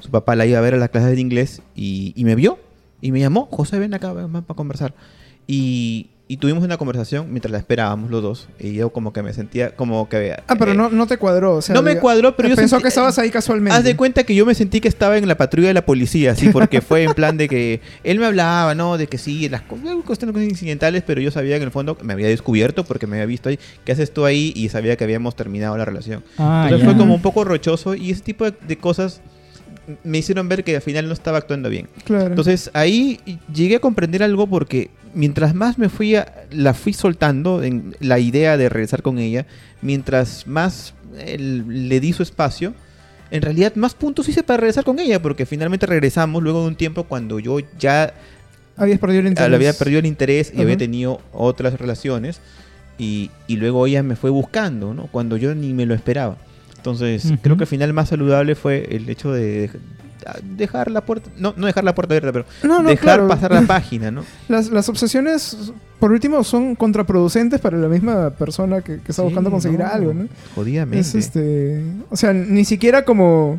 Su 0.00 0.10
papá 0.10 0.34
la 0.34 0.46
iba 0.46 0.58
a 0.58 0.62
ver 0.62 0.74
a 0.74 0.78
la 0.78 0.88
clase 0.88 1.14
de 1.14 1.20
inglés 1.20 1.62
y, 1.74 2.12
y 2.16 2.24
me 2.24 2.34
vio 2.34 2.58
y 3.00 3.12
me 3.12 3.20
llamó, 3.20 3.46
José, 3.52 3.78
ven 3.78 3.92
acá, 3.94 4.12
ven 4.12 4.30
para 4.32 4.56
conversar. 4.56 4.94
Y, 5.46 6.08
y 6.28 6.38
tuvimos 6.38 6.64
una 6.64 6.76
conversación 6.76 7.28
mientras 7.30 7.52
la 7.52 7.58
esperábamos 7.58 8.10
los 8.10 8.20
dos. 8.20 8.48
Y 8.58 8.72
yo 8.74 8.90
como 8.90 9.12
que 9.12 9.22
me 9.22 9.32
sentía 9.32 9.76
como 9.76 10.08
que... 10.08 10.36
Ah, 10.48 10.56
pero 10.58 10.72
eh, 10.72 10.74
no, 10.74 10.88
no 10.90 11.06
te 11.06 11.18
cuadró. 11.18 11.54
O 11.54 11.62
sea, 11.62 11.72
no 11.74 11.82
me 11.82 11.98
cuadró, 12.00 12.34
pero 12.34 12.48
yo 12.48 12.56
Pensó 12.56 12.76
sentí- 12.78 12.82
que 12.82 12.88
estabas 12.88 13.16
ahí 13.20 13.30
casualmente. 13.30 13.76
Haz 13.78 13.84
de 13.84 13.94
cuenta 13.94 14.24
que 14.24 14.34
yo 14.34 14.44
me 14.44 14.54
sentí 14.56 14.80
que 14.80 14.88
estaba 14.88 15.16
en 15.18 15.28
la 15.28 15.36
patrulla 15.36 15.68
de 15.68 15.74
la 15.74 15.86
policía, 15.86 16.32
así, 16.32 16.48
porque 16.48 16.80
fue 16.80 17.04
en 17.04 17.14
plan 17.14 17.36
de 17.36 17.48
que 17.48 17.80
él 18.02 18.18
me 18.18 18.26
hablaba, 18.26 18.74
¿no? 18.74 18.98
De 18.98 19.06
que 19.06 19.18
sí, 19.18 19.48
las 19.48 19.62
co- 19.62 19.78
cuestiones 20.04 20.42
incidentales, 20.50 21.04
pero 21.06 21.20
yo 21.20 21.30
sabía 21.30 21.54
que 21.58 21.62
en 21.62 21.68
el 21.68 21.70
fondo 21.70 21.96
me 22.02 22.12
había 22.12 22.26
descubierto 22.26 22.82
porque 22.84 23.06
me 23.06 23.16
había 23.16 23.26
visto 23.26 23.48
ahí, 23.48 23.58
¿qué 23.84 23.92
haces 23.92 24.12
tú 24.12 24.24
ahí? 24.24 24.52
Y 24.56 24.68
sabía 24.68 24.96
que 24.96 25.04
habíamos 25.04 25.36
terminado 25.36 25.76
la 25.78 25.84
relación. 25.84 26.24
Ah, 26.38 26.62
Entonces 26.64 26.88
fue 26.88 26.96
como 26.98 27.14
un 27.14 27.22
poco 27.22 27.44
rochoso 27.44 27.94
y 27.94 28.10
ese 28.10 28.22
tipo 28.22 28.44
de, 28.44 28.54
de 28.66 28.76
cosas 28.78 29.20
me 30.02 30.18
hicieron 30.18 30.48
ver 30.48 30.64
que 30.64 30.74
al 30.74 30.82
final 30.82 31.06
no 31.06 31.12
estaba 31.12 31.38
actuando 31.38 31.68
bien. 31.68 31.88
Claro. 32.04 32.26
Entonces 32.26 32.70
ahí 32.72 33.20
llegué 33.54 33.76
a 33.76 33.78
comprender 33.80 34.24
algo 34.24 34.48
porque 34.48 34.90
mientras 35.16 35.54
más 35.54 35.78
me 35.78 35.88
fui 35.88 36.14
a, 36.14 36.46
la 36.52 36.74
fui 36.74 36.92
soltando 36.92 37.62
en 37.62 37.96
la 38.00 38.18
idea 38.18 38.56
de 38.56 38.68
regresar 38.68 39.02
con 39.02 39.18
ella, 39.18 39.46
mientras 39.82 40.46
más 40.46 40.94
le 41.26 42.00
di 42.00 42.12
su 42.12 42.22
espacio, 42.22 42.74
en 43.30 43.42
realidad 43.42 43.74
más 43.74 43.94
puntos 43.94 44.28
hice 44.28 44.42
para 44.42 44.58
regresar 44.58 44.84
con 44.84 45.00
ella 45.00 45.20
porque 45.20 45.46
finalmente 45.46 45.86
regresamos 45.86 46.42
luego 46.42 46.60
de 46.60 46.68
un 46.68 46.76
tiempo 46.76 47.04
cuando 47.04 47.40
yo 47.40 47.58
ya 47.78 48.14
Habías 48.76 48.98
perdido 48.98 49.20
el 49.22 49.28
interés. 49.28 49.50
le 49.50 49.56
había 49.56 49.72
perdido 49.72 49.98
el 50.00 50.06
interés 50.06 50.52
y 50.54 50.60
había 50.60 50.76
tenido 50.76 51.20
otras 51.32 51.80
relaciones 51.80 52.40
y, 52.98 53.30
y 53.46 53.56
luego 53.56 53.86
ella 53.86 54.02
me 54.02 54.16
fue 54.16 54.28
buscando, 54.28 54.92
¿no? 54.92 55.06
Cuando 55.06 55.38
yo 55.38 55.54
ni 55.54 55.72
me 55.72 55.86
lo 55.86 55.94
esperaba. 55.94 56.36
Entonces, 56.76 57.32
creo 57.42 57.56
que 57.56 57.64
al 57.64 57.68
final 57.68 57.92
más 57.94 58.10
saludable 58.10 58.54
fue 58.54 58.86
el 58.90 59.08
hecho 59.08 59.32
de 59.32 59.70
dejar 60.42 60.90
la 60.90 61.00
puerta, 61.02 61.30
no, 61.36 61.54
no 61.56 61.66
dejar 61.66 61.84
la 61.84 61.94
puerta 61.94 62.14
abierta, 62.14 62.32
pero 62.32 62.44
No, 62.68 62.82
no, 62.82 62.88
dejar 62.88 63.04
claro. 63.18 63.28
pasar 63.28 63.52
la 63.52 63.62
página, 63.66 64.10
¿no? 64.10 64.24
Las, 64.48 64.70
las 64.70 64.88
obsesiones, 64.88 65.72
por 65.98 66.12
último, 66.12 66.42
son 66.44 66.74
contraproducentes 66.76 67.60
para 67.60 67.76
la 67.78 67.88
misma 67.88 68.30
persona 68.30 68.80
que, 68.82 69.00
que 69.00 69.12
está 69.12 69.22
buscando 69.22 69.50
conseguir 69.50 69.82
algo, 69.82 70.14
¿no? 70.14 70.28
Jodidamente. 70.54 70.98
Es 71.00 71.14
este. 71.14 71.82
O 72.10 72.16
sea, 72.16 72.32
ni 72.32 72.64
siquiera 72.64 73.04
como. 73.04 73.58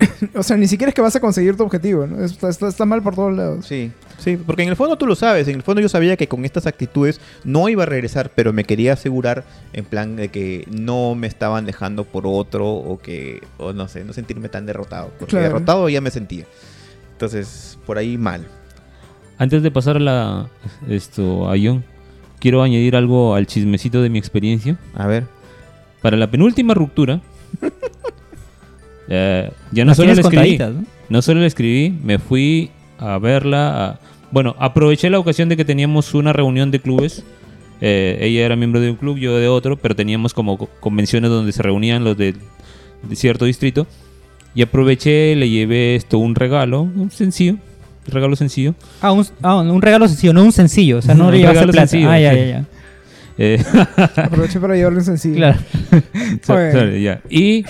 o 0.34 0.42
sea, 0.42 0.56
ni 0.56 0.66
siquiera 0.68 0.88
es 0.90 0.94
que 0.94 1.00
vas 1.02 1.14
a 1.16 1.20
conseguir 1.20 1.56
tu 1.56 1.62
objetivo, 1.64 2.06
¿no? 2.06 2.24
Está, 2.24 2.48
está- 2.48 2.68
está 2.68 2.84
mal 2.86 3.02
por 3.02 3.14
todos 3.14 3.32
lados. 3.36 3.66
Sí, 3.66 3.92
sí, 4.18 4.36
porque 4.36 4.62
en 4.62 4.68
el 4.68 4.76
fondo 4.76 4.96
tú 4.96 5.06
lo 5.06 5.14
sabes, 5.14 5.46
en 5.48 5.56
el 5.56 5.62
fondo 5.62 5.80
yo 5.80 5.88
sabía 5.88 6.16
que 6.16 6.26
con 6.28 6.44
estas 6.44 6.66
actitudes 6.66 7.20
no 7.44 7.68
iba 7.68 7.82
a 7.82 7.86
regresar, 7.86 8.30
pero 8.34 8.52
me 8.52 8.64
quería 8.64 8.94
asegurar 8.94 9.44
en 9.72 9.84
plan 9.84 10.16
de 10.16 10.28
que 10.28 10.64
no 10.70 11.14
me 11.14 11.26
estaban 11.26 11.66
dejando 11.66 12.04
por 12.04 12.26
otro 12.26 12.68
o 12.70 12.98
que, 12.98 13.42
o 13.58 13.72
no 13.72 13.88
sé, 13.88 14.04
no 14.04 14.12
sentirme 14.12 14.48
tan 14.48 14.66
derrotado, 14.66 15.10
porque 15.18 15.32
Claro. 15.32 15.46
derrotado 15.48 15.88
ya 15.88 16.00
me 16.00 16.10
sentía. 16.10 16.44
Entonces, 17.12 17.78
por 17.86 17.98
ahí 17.98 18.16
mal. 18.16 18.46
Antes 19.38 19.62
de 19.62 19.70
pasar 19.70 19.96
a 19.96 20.00
la, 20.00 20.48
esto, 20.88 21.50
a 21.50 21.54
John, 21.62 21.84
quiero 22.38 22.62
añadir 22.62 22.96
algo 22.96 23.34
al 23.34 23.46
chismecito 23.46 24.00
de 24.02 24.08
mi 24.10 24.18
experiencia. 24.18 24.78
A 24.94 25.06
ver. 25.06 25.24
Para 26.02 26.16
la 26.16 26.30
penúltima 26.30 26.72
ruptura, 26.74 27.20
eh, 29.10 29.50
ya 29.72 29.84
no 29.84 29.94
solo 29.94 30.14
le 30.14 30.20
escribí, 30.22 30.56
¿no? 30.58 30.84
no 31.08 31.20
solo 31.22 31.40
le 31.40 31.46
escribí, 31.46 31.90
me 32.02 32.18
fui 32.18 32.70
a 32.98 33.18
verla. 33.18 33.84
a- 33.90 33.98
bueno, 34.30 34.54
aproveché 34.58 35.10
la 35.10 35.18
ocasión 35.18 35.48
de 35.48 35.56
que 35.56 35.64
teníamos 35.64 36.14
una 36.14 36.32
reunión 36.32 36.70
de 36.70 36.78
clubes. 36.80 37.24
Eh, 37.82 38.18
ella 38.20 38.44
era 38.46 38.56
miembro 38.56 38.80
de 38.80 38.90
un 38.90 38.96
club, 38.96 39.18
yo 39.18 39.36
de 39.38 39.48
otro, 39.48 39.76
pero 39.76 39.96
teníamos 39.96 40.32
como 40.34 40.56
co- 40.56 40.68
convenciones 40.80 41.30
donde 41.30 41.50
se 41.52 41.62
reunían 41.62 42.04
los 42.04 42.16
de, 42.16 42.34
de 43.02 43.16
cierto 43.16 43.44
distrito. 43.46 43.86
Y 44.54 44.62
aproveché, 44.62 45.34
le 45.34 45.48
llevé 45.48 45.94
esto 45.96 46.18
un 46.18 46.34
regalo, 46.34 46.82
un 46.82 47.10
sencillo, 47.10 47.54
un 47.54 48.12
regalo 48.12 48.36
sencillo. 48.36 48.74
Ah, 49.00 49.12
un, 49.12 49.26
ah, 49.42 49.56
un 49.56 49.80
regalo 49.82 50.06
sencillo, 50.08 50.32
no 50.32 50.44
un 50.44 50.52
sencillo. 50.52 50.98
O 50.98 51.02
sea, 51.02 51.14
no 51.14 51.30
le 51.32 51.38
llevaste 51.38 51.62
plata. 51.68 51.86
sencillo, 51.86 52.10
ah, 52.10 52.20
ya, 52.20 52.32
sí. 52.32 52.38
ya, 52.38 52.46
ya. 52.46 52.64
Eh, 53.38 53.62
Aproveché 54.16 54.60
para 54.60 54.74
llevarle 54.76 54.98
un 54.98 55.04
sencillo. 55.04 55.36
Claro. 55.38 55.58
Bueno. 56.46 56.72
sale, 56.72 57.00
ya. 57.02 57.20
Y 57.30 57.64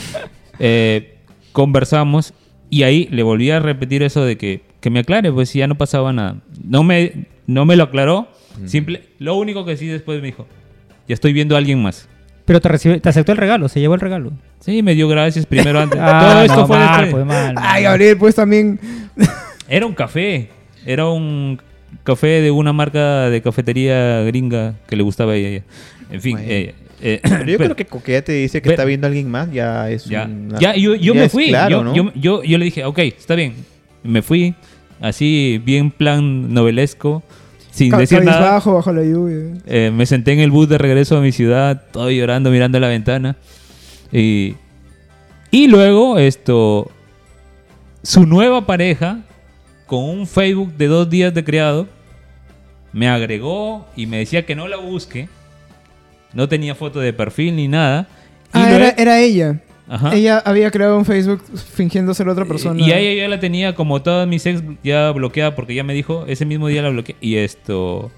eh, 0.59 1.15
conversamos 1.53 2.33
y 2.71 2.85
ahí 2.85 3.09
le 3.11 3.23
volví 3.23 3.51
a 3.51 3.59
repetir 3.61 4.03
eso 4.03 4.25
de 4.25 4.37
que, 4.37 4.63
que 4.81 4.91
me 4.91 5.01
aclare, 5.01 5.33
pues 5.33 5.49
si 5.51 5.59
ya 5.59 5.67
no 5.67 5.77
pasaba 5.77 6.13
nada. 6.13 6.37
No 6.65 6.83
me, 6.83 7.27
no 7.47 7.65
me 7.65 7.77
lo 7.77 7.85
aclaró. 7.85 8.29
Simple, 8.67 9.03
lo 9.19 9.37
único 9.37 9.65
que 9.65 9.77
sí 9.77 9.87
después 9.87 10.21
me 10.21 10.27
dijo, 10.27 10.47
ya 11.09 11.15
estoy 11.15 11.33
viendo 11.33 11.55
a 11.55 11.59
alguien 11.59 11.83
más. 11.83 12.09
Pero 12.45 12.61
te, 12.61 12.69
recibe, 12.69 13.01
te 13.01 13.09
aceptó 13.09 13.33
el 13.33 13.39
regalo, 13.39 13.69
se 13.69 13.81
llevó 13.81 13.95
el 13.95 14.01
regalo. 14.01 14.33
Sí, 14.61 14.83
me 14.83 14.95
dio 14.95 15.09
gracias 15.09 15.47
primero 15.47 15.81
antes. 15.81 15.99
Ah, 16.03 16.21
Todo 16.33 16.43
esto 16.43 16.57
no, 16.61 16.67
fue 16.67 16.79
mal, 16.79 17.01
después. 17.05 17.25
pues, 17.25 17.27
mal, 17.27 17.55
mal. 17.55 17.65
Ay, 17.67 17.85
Gabriel, 17.85 18.17
pues 18.19 18.35
también. 18.35 18.79
Era 19.69 19.87
un 19.87 19.95
café. 19.95 20.51
Era 20.85 21.09
un 21.09 21.61
café 22.03 22.41
de 22.41 22.51
una 22.51 22.73
marca 22.73 23.31
de 23.31 23.41
cafetería 23.43 24.23
gringa 24.23 24.75
que 24.89 24.97
le 24.97 25.03
gustaba 25.03 25.33
a 25.33 25.37
ella. 25.37 25.63
En 26.11 26.21
fin. 26.21 26.37
Bueno. 26.37 26.51
eh, 26.51 26.75
eh, 27.03 27.21
Pero 27.23 27.39
yo 27.45 27.45
pero- 27.59 27.59
creo 27.59 27.77
que 27.77 27.85
con 27.87 28.01
que 28.03 28.13
ella 28.13 28.25
te 28.25 28.33
dice 28.33 28.61
que 28.61 28.69
pero- 28.71 28.75
está 28.75 28.85
viendo 28.85 29.07
a 29.07 29.09
alguien 29.09 29.31
más, 29.31 29.51
ya 29.53 29.91
es 29.91 30.05
Ya, 30.05 30.25
una- 30.27 30.59
ya 30.59 30.75
yo, 30.77 30.95
yo 30.95 31.15
ya 31.15 31.21
me 31.23 31.29
fui. 31.29 31.49
claro, 31.49 31.71
yo, 31.79 31.85
¿no? 31.85 31.95
yo, 31.95 32.13
yo, 32.15 32.43
yo 32.43 32.59
le 32.59 32.65
dije, 32.67 32.85
ok, 32.85 32.99
está 33.01 33.35
bien. 33.35 33.55
Me 34.03 34.23
fui, 34.23 34.55
así, 35.01 35.61
bien 35.65 35.91
plan 35.91 36.53
novelesco, 36.55 37.23
sin 37.71 37.91
decir 37.97 38.25
nada. 38.25 38.39
cabizbajo, 38.39 38.75
bajo 38.75 38.93
la 38.93 39.03
lluvia. 39.05 39.59
Eh, 39.67 39.91
me 39.95 40.05
senté 40.07 40.33
en 40.33 40.41
el 40.41 40.51
bus 40.51 40.69
de 40.69 40.79
regreso 40.79 41.17
a 41.17 41.21
mi 41.21 41.33
ciudad, 41.33 41.83
todo 41.93 42.11
llorando, 42.11 42.51
mirando 42.51 42.79
a 42.79 42.81
la 42.81 42.89
ventana. 42.89 43.37
Y, 44.13 44.55
y 45.51 45.69
luego, 45.69 46.19
esto, 46.19 46.91
su 48.03 48.27
nueva 48.27 48.67
pareja, 48.67 49.21
con 49.87 50.05
un 50.05 50.27
Facebook 50.27 50.73
de 50.77 50.87
dos 50.87 51.09
días 51.11 51.33
de 51.35 51.45
criado, 51.45 51.87
me 52.93 53.09
agregó 53.09 53.87
y 53.97 54.07
me 54.07 54.19
decía 54.19 54.45
que 54.47 54.55
no 54.57 54.67
la 54.67 54.77
busque. 54.79 55.29
No 56.35 56.49
tenía 56.49 56.75
foto 56.75 57.01
de 57.01 57.13
perfil 57.13 57.57
ni 57.57 57.69
nada. 57.69 58.07
Y 58.55 58.59
Ah, 58.59 58.69
luego- 58.71 58.77
era, 58.77 58.91
era 58.97 59.21
ella. 59.21 59.61
Ajá. 59.89 60.15
Ella 60.15 60.39
había 60.45 60.71
creado 60.71 60.97
un 60.97 61.05
Facebook 61.05 61.43
fingiendo 61.75 62.15
ser 62.15 62.29
otra 62.29 62.45
persona. 62.45 62.81
Y 62.81 62.93
a 62.93 62.99
ella 62.99 63.23
ya 63.25 63.29
la 63.29 63.41
tenía 63.41 63.75
como 63.75 64.01
todas 64.03 64.29
mis 64.29 64.47
ex 64.47 64.63
ya 64.85 65.11
bloqueada 65.11 65.57
porque 65.57 65.75
ya 65.75 65.83
me 65.83 65.95
dijo, 65.95 66.25
ese 66.29 66.45
mismo 66.47 66.69
día 66.69 66.83
la 66.83 66.91
bloqueé. 66.91 67.17
Y 67.21 67.37
esto. 67.37 68.11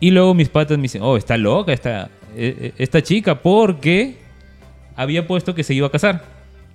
Y 0.00 0.10
luego 0.10 0.34
mis 0.34 0.48
patas 0.48 0.78
me 0.78 0.82
dicen, 0.82 1.02
oh, 1.02 1.16
está 1.16 1.36
loca 1.36 1.72
esta, 1.72 2.10
eh, 2.36 2.56
eh, 2.60 2.72
esta 2.78 3.00
chica 3.02 3.40
porque 3.40 4.16
había 4.96 5.26
puesto 5.28 5.54
que 5.54 5.62
se 5.62 5.74
iba 5.74 5.86
a 5.86 5.90
casar 5.90 6.24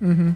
Ujú. 0.01 0.33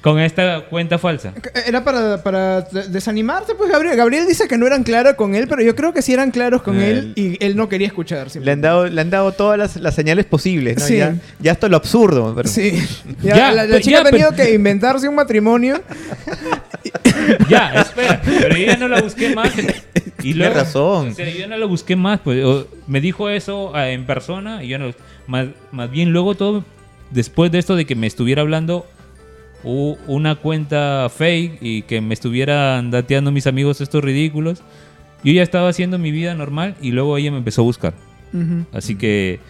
Con 0.00 0.18
esta 0.18 0.62
cuenta 0.62 0.98
falsa. 0.98 1.34
Era 1.66 1.84
para, 1.84 2.22
para 2.22 2.62
de- 2.62 2.88
desanimarte, 2.88 3.54
pues 3.54 3.70
Gabriel. 3.70 3.96
Gabriel 3.96 4.26
dice 4.26 4.48
que 4.48 4.56
no 4.56 4.66
eran 4.66 4.82
claros 4.82 5.14
con 5.14 5.34
él, 5.34 5.46
pero 5.46 5.60
yo 5.62 5.76
creo 5.76 5.92
que 5.92 6.00
sí 6.00 6.12
eran 6.14 6.30
claros 6.30 6.62
con 6.62 6.80
él 6.80 7.12
y 7.16 7.42
él 7.44 7.54
no 7.56 7.68
quería 7.68 7.86
escuchar. 7.86 8.28
Le 8.34 8.50
han 8.50 8.60
dado, 8.62 8.86
le 8.86 8.98
han 9.00 9.10
dado 9.10 9.32
todas 9.32 9.58
las, 9.58 9.76
las 9.76 9.94
señales 9.94 10.24
posibles, 10.24 10.78
¿no? 10.78 10.86
Sí. 10.86 10.96
Ya, 10.96 11.14
ya 11.38 11.52
hasta 11.52 11.68
lo 11.68 11.76
absurdo. 11.76 12.32
pero- 12.34 12.48
Sí. 12.48 12.72
Ya, 13.22 13.36
Ya, 13.36 13.52
la, 13.52 13.62
la 13.64 13.68
pero- 13.68 13.80
chica 13.80 13.90
ya, 13.90 14.00
ha 14.00 14.10
tenido 14.10 14.30
pero- 14.30 14.42
que 14.48 14.54
inventarse 14.54 15.08
un 15.08 15.14
matrimonio. 15.16 15.82
ya, 17.48 17.72
espera. 17.82 18.20
Pero 18.24 18.56
yo 18.56 18.66
ya 18.66 18.76
no 18.76 18.88
la 18.88 19.00
busqué 19.02 19.34
más. 19.34 19.52
Y 20.22 20.34
luego, 20.34 20.54
razón. 20.54 21.08
O 21.08 21.14
sea, 21.14 21.26
yo 21.30 21.38
ya 21.38 21.46
no 21.46 21.56
la 21.56 21.64
busqué 21.64 21.96
más. 21.96 22.20
Pues, 22.20 22.44
o- 22.44 22.66
me 22.86 23.00
dijo 23.00 23.30
eso 23.30 23.74
ah, 23.74 23.88
en 23.88 24.04
persona 24.04 24.62
y 24.62 24.68
yo 24.68 24.78
no. 24.78 24.92
Más, 25.26 25.46
más 25.72 25.90
bien 25.90 26.10
luego 26.12 26.34
todo, 26.34 26.62
después 27.10 27.50
de 27.52 27.58
esto 27.58 27.74
de 27.74 27.86
que 27.86 27.94
me 27.94 28.06
estuviera 28.06 28.42
hablando 28.42 28.86
una 29.62 30.36
cuenta 30.36 31.08
fake 31.14 31.58
y 31.60 31.82
que 31.82 32.00
me 32.00 32.14
estuvieran 32.14 32.90
dateando 32.90 33.30
mis 33.30 33.46
amigos 33.46 33.80
estos 33.80 34.02
ridículos, 34.02 34.62
yo 35.22 35.32
ya 35.32 35.42
estaba 35.42 35.68
haciendo 35.68 35.98
mi 35.98 36.10
vida 36.10 36.34
normal 36.34 36.74
y 36.80 36.92
luego 36.92 37.16
ella 37.16 37.30
me 37.30 37.38
empezó 37.38 37.60
a 37.62 37.64
buscar. 37.64 37.94
Así 38.72 38.94
que, 38.94 39.40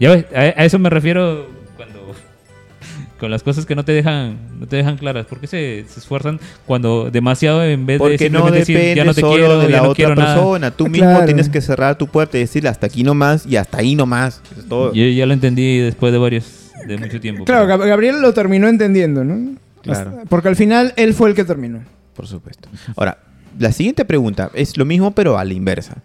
ya 0.00 0.10
ves, 0.12 0.24
a, 0.34 0.40
a 0.40 0.64
eso 0.64 0.78
me 0.78 0.88
refiero 0.90 1.46
cuando 1.76 2.14
con 3.20 3.30
las 3.30 3.42
cosas 3.42 3.66
que 3.66 3.74
no 3.76 3.84
te 3.84 3.92
dejan 3.92 4.38
no 4.58 4.66
te 4.66 4.76
dejan 4.76 4.96
claras. 4.96 5.26
¿Por 5.26 5.38
qué 5.40 5.46
se, 5.46 5.84
se 5.88 6.00
esfuerzan 6.00 6.40
cuando 6.66 7.10
demasiado 7.10 7.62
en 7.62 7.84
vez 7.86 7.96
de 7.96 7.98
Porque 7.98 8.30
no 8.30 8.50
decir 8.50 8.76
depende 8.76 8.96
ya 8.96 9.04
no 9.04 9.14
te 9.14 9.20
solo 9.20 9.34
quiero, 9.36 9.58
de 9.60 9.64
ya 9.66 9.70
la 9.70 9.76
no 9.82 9.84
otra 9.90 9.94
quiero 9.94 10.14
nada"? 10.16 10.34
persona. 10.34 10.70
Tú 10.70 10.86
Ah, 10.86 10.88
mismo 10.88 11.10
claro. 11.10 11.26
tienes 11.26 11.48
que 11.50 11.60
cerrar 11.60 11.96
tu 11.98 12.06
puerta 12.08 12.38
y 12.38 12.40
decirle 12.40 12.70
hasta 12.70 12.86
aquí 12.86 13.04
nomás 13.04 13.46
y 13.46 13.56
hasta 13.56 13.78
ahí 13.78 13.94
nomás. 13.94 14.40
Es 14.58 14.66
todo. 14.68 14.92
Yo 14.94 15.04
ya 15.06 15.26
lo 15.26 15.34
entendí 15.34 15.78
después 15.78 16.12
de 16.12 16.18
varios 16.18 16.44
de 16.86 16.98
mucho 16.98 17.20
tiempo. 17.20 17.44
Claro, 17.44 17.66
pero- 17.66 17.78
Gab- 17.82 17.86
Gabriel 17.88 18.20
lo 18.22 18.32
terminó 18.34 18.68
entendiendo, 18.68 19.24
¿no? 19.24 19.56
Claro. 19.82 20.10
Hasta- 20.10 20.24
Porque 20.28 20.48
al 20.48 20.56
final 20.56 20.92
él 20.96 21.14
fue 21.14 21.28
el 21.30 21.34
que 21.34 21.44
terminó. 21.44 21.80
Por 22.14 22.26
supuesto. 22.26 22.68
Ahora, 22.96 23.18
la 23.58 23.72
siguiente 23.72 24.04
pregunta 24.04 24.50
es 24.54 24.76
lo 24.76 24.84
mismo, 24.84 25.12
pero 25.12 25.38
a 25.38 25.44
la 25.44 25.52
inversa. 25.54 25.96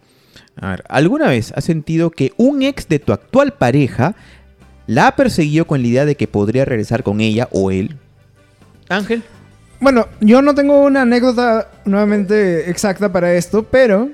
A 0.56 0.70
ver, 0.72 0.84
¿alguna 0.88 1.28
vez 1.28 1.52
has 1.56 1.66
sentido 1.66 2.10
que 2.12 2.32
un 2.38 2.62
ex 2.64 2.88
de 2.88 3.00
tu 3.00 3.12
actual 3.12 3.52
pareja 3.54 4.16
la 4.88 5.08
ha 5.08 5.16
perseguido 5.16 5.66
con 5.66 5.82
la 5.82 5.88
idea 5.88 6.06
de 6.06 6.16
que 6.16 6.28
podría 6.28 6.64
regresar 6.64 7.04
con 7.04 7.20
ella 7.20 7.50
o 7.52 7.72
él? 7.72 7.98
Ángel. 8.88 9.24
Bueno, 9.82 10.08
yo 10.22 10.42
no 10.42 10.56
tengo 10.56 10.84
una 10.86 11.02
anécdota 11.02 11.70
nuevamente 11.84 12.70
exacta 12.70 13.12
para 13.12 13.34
esto, 13.34 13.64
pero 13.64 14.10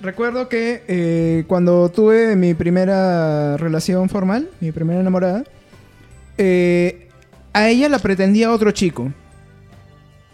recuerdo 0.00 0.48
que 0.48 0.82
eh, 0.86 1.44
cuando 1.48 1.88
tuve 1.88 2.36
mi 2.36 2.54
primera 2.54 3.56
relación 3.56 4.08
formal, 4.08 4.48
mi 4.60 4.70
primera 4.70 5.00
enamorada, 5.00 5.42
eh, 6.38 7.08
a 7.52 7.68
ella 7.68 7.88
la 7.88 7.98
pretendía 7.98 8.50
otro 8.52 8.70
chico. 8.72 9.12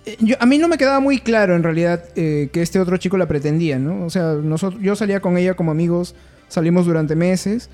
Eh, 0.07 0.17
yo- 0.21 0.37
a 0.41 0.47
mí 0.47 0.59
no 0.59 0.69
me 0.69 0.79
quedaba 0.79 1.01
muy 1.01 1.19
claro 1.19 1.55
en 1.55 1.63
realidad 1.63 2.05
eh, 2.17 2.49
que 2.53 2.63
este 2.63 2.79
otro 2.81 2.97
chico 2.97 3.17
la 3.19 3.27
pretendía, 3.29 3.79
¿no? 3.79 4.05
O 4.07 4.11
sea, 4.11 4.35
yo 4.81 4.97
salía 4.97 5.21
con 5.21 5.37
ella 5.37 5.55
como 5.55 5.71
amigos, 5.71 6.15
salimos 6.49 6.87
durante 6.87 7.15
meses 7.17 7.69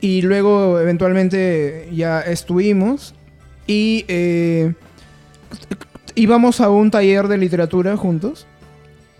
y 0.00 0.22
luego 0.22 0.78
eventualmente 0.78 1.88
ya 1.92 2.20
estuvimos 2.20 3.14
y 3.66 4.04
íbamos 6.14 6.60
a 6.60 6.68
un 6.70 6.90
taller 6.90 7.28
de 7.28 7.38
literatura 7.38 7.96
juntos 7.96 8.46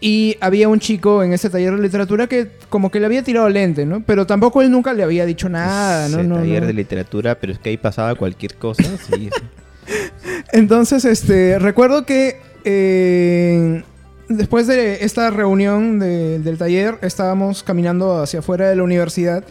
y 0.07 0.37
había 0.43 0.69
un 0.69 0.81
chico 0.81 1.23
en 1.23 1.33
ese 1.33 1.49
taller 1.49 1.75
de 1.77 1.81
literatura 1.81 2.27
que 2.27 2.51
como 2.69 2.91
que 2.91 3.01
le 3.01 3.07
había 3.07 3.23
tirado 3.23 3.49
lente, 3.49 3.87
¿no? 3.87 4.03
Pero 4.05 4.27
tampoco 4.27 4.61
él 4.61 4.71
nunca 4.71 4.93
le 4.93 5.03
había 5.03 5.25
dicho 5.25 5.49
nada, 5.49 6.11
¿no? 6.11 6.19
Ese 6.19 6.29
no, 6.29 6.35
taller 6.37 6.61
no. 6.61 6.67
de 6.67 6.73
literatura, 6.75 7.37
pero 7.41 7.55
es 7.55 7.59
que 7.59 7.71
ahí 7.71 7.79
pasaba 7.79 8.15
cualquier 8.15 8.55
cosa. 8.57 8.83
Sí, 8.83 8.99
sí. 9.09 9.31
Entonces, 10.53 11.07
este, 11.07 11.59
recuerdo 11.59 12.05
que 12.05 12.37
eh, 12.65 13.83
después 14.29 14.67
de 14.67 15.05
esta 15.07 15.31
reunión 15.31 15.99
de- 15.99 16.39
del 16.39 16.59
taller, 16.59 16.99
estábamos 17.01 17.63
caminando 17.63 18.21
hacia 18.21 18.41
afuera 18.41 18.69
de 18.69 18.77
la 18.77 18.83
universidad. 18.83 19.43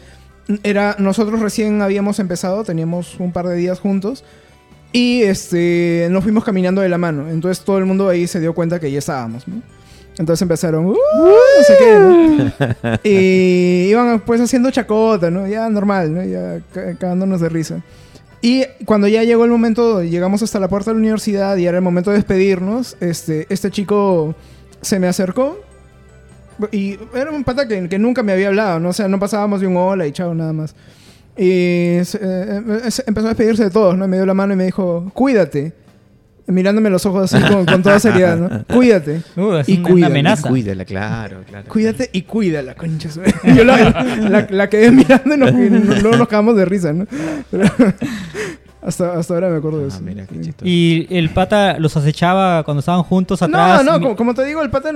Era, 0.61 0.95
nosotros 0.99 1.39
recién 1.39 1.81
habíamos 1.81 2.19
empezado, 2.19 2.63
teníamos 2.63 3.19
un 3.19 3.31
par 3.31 3.47
de 3.47 3.55
días 3.55 3.79
juntos. 3.79 4.23
Y 4.91 5.23
este, 5.23 6.09
nos 6.11 6.21
fuimos 6.23 6.43
caminando 6.43 6.81
de 6.81 6.89
la 6.89 6.99
mano. 6.99 7.27
Entonces 7.31 7.65
todo 7.65 7.79
el 7.79 7.85
mundo 7.85 8.07
ahí 8.07 8.27
se 8.27 8.39
dio 8.39 8.53
cuenta 8.53 8.79
que 8.79 8.91
ya 8.91 8.99
estábamos, 8.99 9.47
¿no? 9.47 9.55
Entonces 10.17 10.41
empezaron, 10.43 10.85
"Uh", 10.85 10.93
no 10.93 11.63
sé 11.65 11.73
qué, 11.79 11.93
¿no? 11.99 12.97
Y 13.03 13.87
iban 13.89 14.19
pues 14.19 14.39
haciendo 14.41 14.69
chacota, 14.71 15.31
¿no? 15.31 15.47
Ya 15.47 15.67
normal, 15.69 16.13
¿no? 16.13 16.23
Ya 16.23 16.59
ca- 16.73 16.95
cagándonos 16.97 17.41
de 17.41 17.49
risa. 17.49 17.81
Y 18.41 18.65
cuando 18.85 19.07
ya 19.07 19.23
llegó 19.23 19.45
el 19.45 19.51
momento, 19.51 20.03
llegamos 20.03 20.43
hasta 20.43 20.59
la 20.59 20.67
puerta 20.67 20.91
de 20.91 20.95
la 20.95 20.99
universidad 20.99 21.55
y 21.57 21.65
era 21.65 21.77
el 21.77 21.83
momento 21.83 22.11
de 22.11 22.17
despedirnos, 22.17 22.97
este, 22.99 23.47
este 23.49 23.71
chico 23.71 24.35
se 24.81 24.99
me 24.99 25.07
acercó 25.07 25.59
y 26.71 26.99
era 27.15 27.31
un 27.31 27.43
pata 27.43 27.67
que, 27.67 27.87
que 27.89 27.97
nunca 27.97 28.21
me 28.21 28.33
había 28.33 28.49
hablado, 28.49 28.79
¿no? 28.79 28.89
O 28.89 28.93
sea, 28.93 29.07
no 29.07 29.17
pasábamos 29.19 29.61
de 29.61 29.67
un 29.67 29.77
hola 29.77 30.05
y 30.07 30.11
chao 30.11 30.35
nada 30.35 30.53
más. 30.53 30.75
Y 31.37 31.49
eh, 31.49 32.03
eh, 32.21 32.61
empezó 33.07 33.27
a 33.27 33.29
despedirse 33.29 33.63
de 33.63 33.69
todos, 33.71 33.97
¿no? 33.97 34.07
Me 34.07 34.17
dio 34.17 34.25
la 34.25 34.33
mano 34.35 34.53
y 34.53 34.57
me 34.57 34.65
dijo, 34.65 35.09
cuídate. 35.13 35.73
Mirándome 36.53 36.89
los 36.89 37.05
ojos 37.05 37.33
así 37.33 37.43
con, 37.51 37.65
con 37.65 37.81
toda 37.83 37.99
seriedad, 37.99 38.37
¿no? 38.37 38.63
Cuídate. 38.75 39.21
Uh, 39.35 39.53
es 39.55 39.69
Y 39.69 39.77
una, 39.79 39.89
cuídala, 39.89 40.07
amenaza. 40.13 40.49
Cuídala, 40.49 40.85
claro, 40.85 41.41
claro. 41.47 41.67
Cuídate 41.69 42.09
y 42.13 42.21
cuídala, 42.21 42.75
concha. 42.75 43.09
Yo 43.55 43.63
la, 43.63 43.89
la, 44.29 44.47
la 44.49 44.69
quedé 44.69 44.91
mirando 44.91 45.33
y 45.35 45.37
nos, 45.37 45.51
y 45.51 46.01
luego 46.01 46.17
nos 46.17 46.27
cagamos 46.27 46.55
de 46.55 46.65
risa, 46.65 46.93
¿no? 46.93 47.05
Pero 47.51 47.65
hasta, 48.81 49.13
hasta 49.17 49.33
ahora 49.33 49.49
me 49.49 49.57
acuerdo 49.57 49.79
de 49.79 49.85
Ah, 49.85 49.87
eso. 49.87 50.01
mira, 50.01 50.25
qué 50.25 50.35
chistoso. 50.41 50.65
Y 50.65 51.07
el 51.09 51.29
pata 51.29 51.79
los 51.79 51.95
acechaba 51.95 52.63
cuando 52.63 52.79
estaban 52.79 53.03
juntos 53.03 53.41
atrás. 53.41 53.83
No, 53.83 53.93
no, 53.93 53.99
como, 54.01 54.15
como 54.15 54.33
te 54.33 54.43
digo, 54.45 54.61
el 54.61 54.69
pata... 54.69 54.91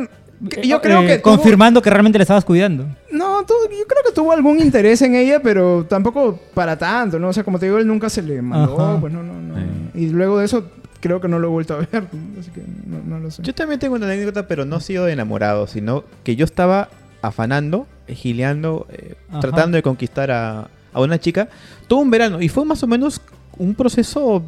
que- 0.49 0.67
Yo 0.67 0.77
eh, 0.77 0.79
creo 0.81 1.01
que... 1.01 1.17
tuvo- 1.19 1.21
Confirmando 1.35 1.81
que 1.81 1.89
realmente 1.89 2.17
le 2.19 2.23
estabas 2.23 2.43
cuidando. 2.45 2.85
no, 3.11 3.45
tu- 3.45 3.53
yo 3.71 3.85
creo 3.87 4.03
que 4.05 4.11
tuvo 4.13 4.31
algún 4.33 4.59
interés 4.59 5.01
en 5.01 5.15
ella, 5.15 5.39
pero 5.41 5.85
tampoco 5.87 6.39
para 6.53 6.77
tanto, 6.77 7.17
¿no? 7.17 7.29
O 7.29 7.33
sea, 7.33 7.43
como 7.43 7.57
te 7.59 7.65
digo, 7.67 7.77
él 7.77 7.87
nunca 7.87 8.09
se 8.09 8.21
le 8.21 8.41
mandó, 8.41 8.79
Ajá. 8.79 8.99
pues 8.99 9.13
no, 9.13 9.23
no, 9.23 9.33
no. 9.33 9.55
Y 9.95 10.09
luego 10.09 10.37
de 10.39 10.45
eso, 10.45 10.63
creo 10.99 11.21
que 11.21 11.27
no 11.27 11.39
lo 11.39 11.47
he 11.47 11.51
vuelto 11.51 11.75
a 11.75 11.77
ver, 11.77 12.07
así 12.39 12.51
que 12.51 12.61
no, 12.85 13.01
no 13.05 13.19
lo 13.19 13.31
sé. 13.31 13.41
Yo 13.43 13.53
también 13.53 13.79
tengo 13.79 13.95
una 13.95 14.05
anécdota, 14.05 14.47
pero 14.47 14.65
no 14.65 14.77
ha 14.77 14.81
sido 14.81 15.05
de 15.05 15.13
enamorado, 15.13 15.67
sino 15.67 16.03
que 16.23 16.35
yo 16.35 16.45
estaba 16.45 16.89
afanando, 17.21 17.87
gileando, 18.07 18.87
eh, 18.89 19.15
tratando 19.41 19.75
de 19.75 19.83
conquistar 19.83 20.31
a, 20.31 20.69
a 20.93 21.01
una 21.01 21.19
chica 21.19 21.49
todo 21.87 21.99
un 21.99 22.11
verano. 22.11 22.41
Y 22.41 22.49
fue 22.49 22.65
más 22.65 22.83
o 22.83 22.87
menos 22.87 23.21
un 23.57 23.73
proceso 23.75 24.43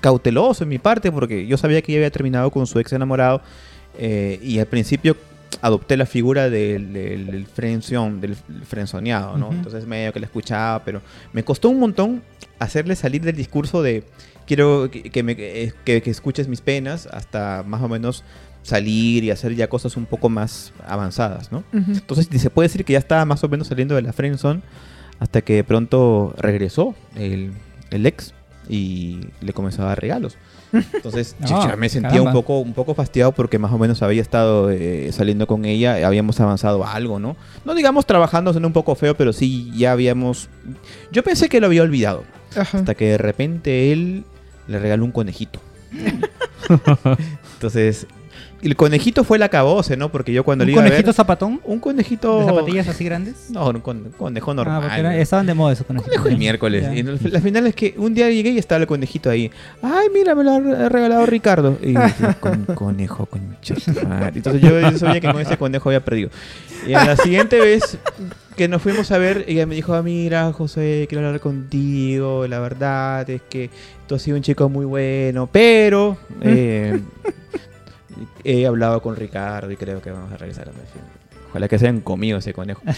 cauteloso 0.00 0.64
en 0.64 0.68
mi 0.68 0.78
parte, 0.78 1.10
porque 1.10 1.46
yo 1.46 1.56
sabía 1.56 1.80
que 1.82 1.92
ella 1.92 2.00
había 2.00 2.10
terminado 2.10 2.50
con 2.50 2.66
su 2.66 2.78
ex 2.78 2.92
enamorado 2.92 3.40
eh, 3.98 4.38
y 4.42 4.58
al 4.58 4.66
principio 4.66 5.16
adopté 5.62 5.96
la 5.96 6.06
figura 6.06 6.48
del, 6.48 6.92
del, 6.92 7.26
del 7.26 7.46
friendzone, 7.46 8.20
del 8.20 8.36
frenzoneado, 8.36 9.36
¿no? 9.36 9.46
Ujú. 9.46 9.56
Entonces 9.56 9.86
medio 9.86 10.12
que 10.12 10.20
la 10.20 10.26
escuchaba, 10.26 10.84
pero 10.84 11.00
me 11.32 11.42
costó 11.42 11.68
un 11.70 11.80
montón 11.80 12.22
hacerle 12.58 12.94
salir 12.94 13.22
del 13.22 13.36
discurso 13.36 13.82
de 13.82 14.04
quiero 14.50 14.90
que, 14.90 15.02
que 15.10 15.22
me, 15.22 15.36
que, 15.36 15.72
que 15.84 16.10
escuches 16.10 16.48
mis 16.48 16.60
penas 16.60 17.06
hasta 17.06 17.62
más 17.64 17.80
o 17.82 17.88
menos 17.88 18.24
salir 18.62 19.22
y 19.22 19.30
hacer 19.30 19.54
ya 19.54 19.68
cosas 19.68 19.96
un 19.96 20.06
poco 20.06 20.28
más 20.28 20.72
avanzadas, 20.84 21.52
¿no? 21.52 21.58
Ujú. 21.72 21.92
Entonces 21.92 22.26
se 22.42 22.50
puede 22.50 22.66
decir 22.68 22.84
que 22.84 22.94
ya 22.94 22.98
estaba 22.98 23.24
más 23.24 23.44
o 23.44 23.48
menos 23.48 23.68
saliendo 23.68 23.94
de 23.94 24.02
la 24.02 24.12
friendzone 24.12 24.60
hasta 25.20 25.40
que 25.42 25.54
de 25.54 25.62
pronto 25.64 26.34
regresó 26.36 26.96
el, 27.14 27.52
el 27.92 28.06
ex 28.06 28.34
y 28.68 29.20
le 29.40 29.52
comenzó 29.52 29.82
a 29.82 29.86
dar 29.86 30.00
regalos. 30.00 30.36
Entonces 30.72 31.36
yo 31.46 31.56
Ah, 31.60 31.68
ya 31.70 31.76
me 31.76 31.88
sentía 31.88 32.10
caramba. 32.10 32.30
un 32.30 32.34
poco, 32.34 32.58
un 32.58 32.74
poco 32.74 32.94
fastidiado 32.94 33.30
porque 33.32 33.58
más 33.60 33.72
o 33.72 33.78
menos 33.78 34.02
había 34.02 34.20
estado 34.20 34.68
eh, 34.70 35.10
saliendo 35.12 35.46
con 35.46 35.64
ella, 35.64 36.04
habíamos 36.06 36.40
avanzado 36.40 36.84
a 36.84 36.92
algo, 36.94 37.20
¿no? 37.20 37.36
No 37.64 37.74
digamos 37.76 38.04
trabajando, 38.04 38.50
en 38.56 38.64
un 38.64 38.72
poco 38.72 38.96
feo, 38.96 39.16
pero 39.16 39.32
sí 39.32 39.70
ya 39.76 39.92
habíamos... 39.92 40.48
Yo 41.12 41.22
pensé 41.22 41.48
que 41.48 41.60
lo 41.60 41.66
había 41.66 41.82
olvidado, 41.82 42.24
Ajá. 42.56 42.78
hasta 42.78 42.94
que 42.94 43.06
de 43.10 43.18
repente 43.18 43.92
él 43.92 44.24
le 44.68 44.78
regaló 44.78 45.04
un 45.04 45.12
conejito. 45.12 45.60
Entonces, 47.54 48.06
el 48.62 48.76
conejito 48.76 49.24
fue 49.24 49.36
el 49.38 49.42
acabose, 49.42 49.96
¿no? 49.96 50.10
Porque 50.12 50.32
yo 50.32 50.44
cuando 50.44 50.62
¿Un 50.62 50.66
le 50.66 50.72
iba 50.72 50.80
a 50.80 50.84
ver... 50.84 50.92
conejito 50.92 51.12
zapatón? 51.12 51.60
Un 51.64 51.78
conejito... 51.80 52.40
¿De 52.40 52.44
zapatillas 52.46 52.88
así 52.88 53.04
grandes? 53.04 53.50
No, 53.50 53.68
un 53.70 53.80
con- 53.80 54.10
conejo 54.16 54.52
normal. 54.54 54.76
Ah, 54.78 54.80
porque 54.86 55.00
era- 55.00 55.16
estaban 55.18 55.46
de 55.46 55.54
moda 55.54 55.72
esos 55.72 55.86
conejitos. 55.86 56.14
Conejo 56.16 56.28
el 56.28 56.38
miércoles. 56.38 56.86
Y 56.94 57.02
la 57.28 57.40
final 57.40 57.66
es 57.66 57.74
que 57.74 57.94
un 57.96 58.14
día 58.14 58.28
llegué 58.30 58.50
y 58.50 58.58
estaba 58.58 58.80
el 58.80 58.86
conejito 58.86 59.30
ahí. 59.30 59.50
Ay, 59.82 60.08
mira, 60.12 60.34
me 60.34 60.44
lo 60.44 60.52
ha 60.52 60.60
re- 60.60 60.88
regalado 60.88 61.26
Ricardo. 61.26 61.78
Y 61.82 61.94
yo, 61.94 62.00
con, 62.40 62.64
conejo, 62.74 63.28
madre. 64.06 64.32
Entonces 64.36 64.60
yo 64.62 64.78
yo 64.80 64.98
sabía 64.98 65.20
que 65.20 65.30
con 65.32 65.40
ese 65.40 65.56
conejo 65.56 65.88
había 65.88 66.04
perdido. 66.04 66.30
Y 66.86 66.94
a 66.94 67.04
la 67.04 67.16
siguiente 67.16 67.58
vez 67.60 67.98
que 68.56 68.68
nos 68.68 68.82
fuimos 68.82 69.10
a 69.10 69.16
ver, 69.18 69.44
ella 69.48 69.64
me 69.66 69.74
dijo, 69.74 69.94
ah, 69.94 70.02
mira, 70.02 70.52
José, 70.52 71.06
quiero 71.08 71.26
hablar 71.26 71.40
contigo. 71.40 72.46
La 72.46 72.58
verdad 72.60 73.28
es 73.30 73.40
que 73.48 73.70
tú 74.06 74.14
has 74.16 74.22
sido 74.22 74.36
un 74.36 74.42
chico 74.42 74.68
muy 74.68 74.84
bueno, 74.84 75.48
pero 75.50 76.18
eh, 76.42 77.00
he 78.44 78.66
hablado 78.66 79.00
con 79.02 79.16
Ricardo 79.16 79.70
y 79.70 79.76
creo 79.76 80.00
que 80.02 80.10
vamos 80.10 80.32
a 80.32 80.36
regresar 80.36 80.68
a 80.68 80.72
fin. 80.72 80.80
Ojalá 81.50 81.66
que 81.68 81.78
se 81.78 81.86
hayan 81.88 82.00
comido 82.00 82.38
ese 82.38 82.52
conejo. 82.52 82.80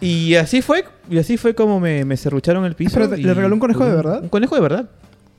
Y 0.00 0.34
así 0.36 0.62
fue, 0.62 0.84
y 1.10 1.18
así 1.18 1.36
fue 1.36 1.54
como 1.54 1.80
me, 1.80 2.04
me 2.04 2.16
serrucharon 2.16 2.64
el 2.64 2.74
piso. 2.74 3.00
Y- 3.16 3.22
¿le 3.22 3.34
regaló 3.34 3.54
un 3.54 3.60
conejo 3.60 3.84
de 3.84 3.94
verdad? 3.94 4.22
Un 4.22 4.28
conejo 4.28 4.54
de 4.54 4.60
verdad. 4.60 4.90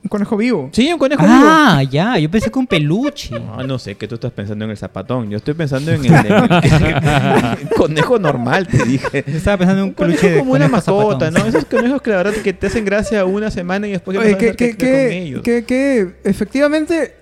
Un 0.02 0.08
conejo 0.08 0.36
vivo. 0.36 0.68
Sí, 0.72 0.92
un 0.92 0.98
conejo 0.98 1.22
Ah, 1.26 1.82
ya. 1.90 2.18
Yo 2.18 2.30
pensé 2.30 2.50
que 2.50 2.58
un 2.58 2.66
peluche. 2.66 3.38
vivo. 3.38 3.54
No, 3.58 3.66
no 3.66 3.78
sé, 3.78 3.94
que 3.94 4.06
tú 4.06 4.16
estás 4.16 4.32
pensando 4.32 4.64
en 4.66 4.70
el 4.72 4.76
zapatón. 4.76 5.30
Yo 5.30 5.38
estoy 5.38 5.54
pensando 5.54 5.90
en 5.92 6.04
el, 6.04 6.12
en 6.14 6.26
el- 6.26 7.58
el 7.62 7.68
conejo 7.74 8.18
normal, 8.18 8.66
te 8.68 8.84
dije. 8.84 9.24
Yo 9.26 9.36
estaba 9.38 9.56
pensando 9.58 9.80
en 9.82 9.84
un 9.84 9.88
Un 9.90 9.94
conejo 9.94 10.20
peluche 10.20 10.30
de 10.34 10.38
como 10.40 10.52
una 10.52 10.68
conejo 10.68 10.76
mascota, 10.76 11.26
zapatón. 11.30 11.34
¿no? 11.42 11.48
Esos 11.48 11.64
conejos 11.64 12.02
que 12.02 12.10
la 12.10 12.16
verdad 12.18 12.32
que 12.42 12.52
te 12.52 12.66
hacen 12.66 12.84
gracia 12.84 13.24
una 13.24 13.50
semana 13.50 13.86
y 13.88 13.92
después 13.92 14.18
Oye, 14.18 14.36
que, 14.36 14.54
que, 14.54 14.64
hacer 14.64 14.70
con 14.70 14.78
que, 14.78 15.18
ellos. 15.22 15.42
que, 15.42 15.64
que 15.64 16.14
efectivamente, 16.24 17.14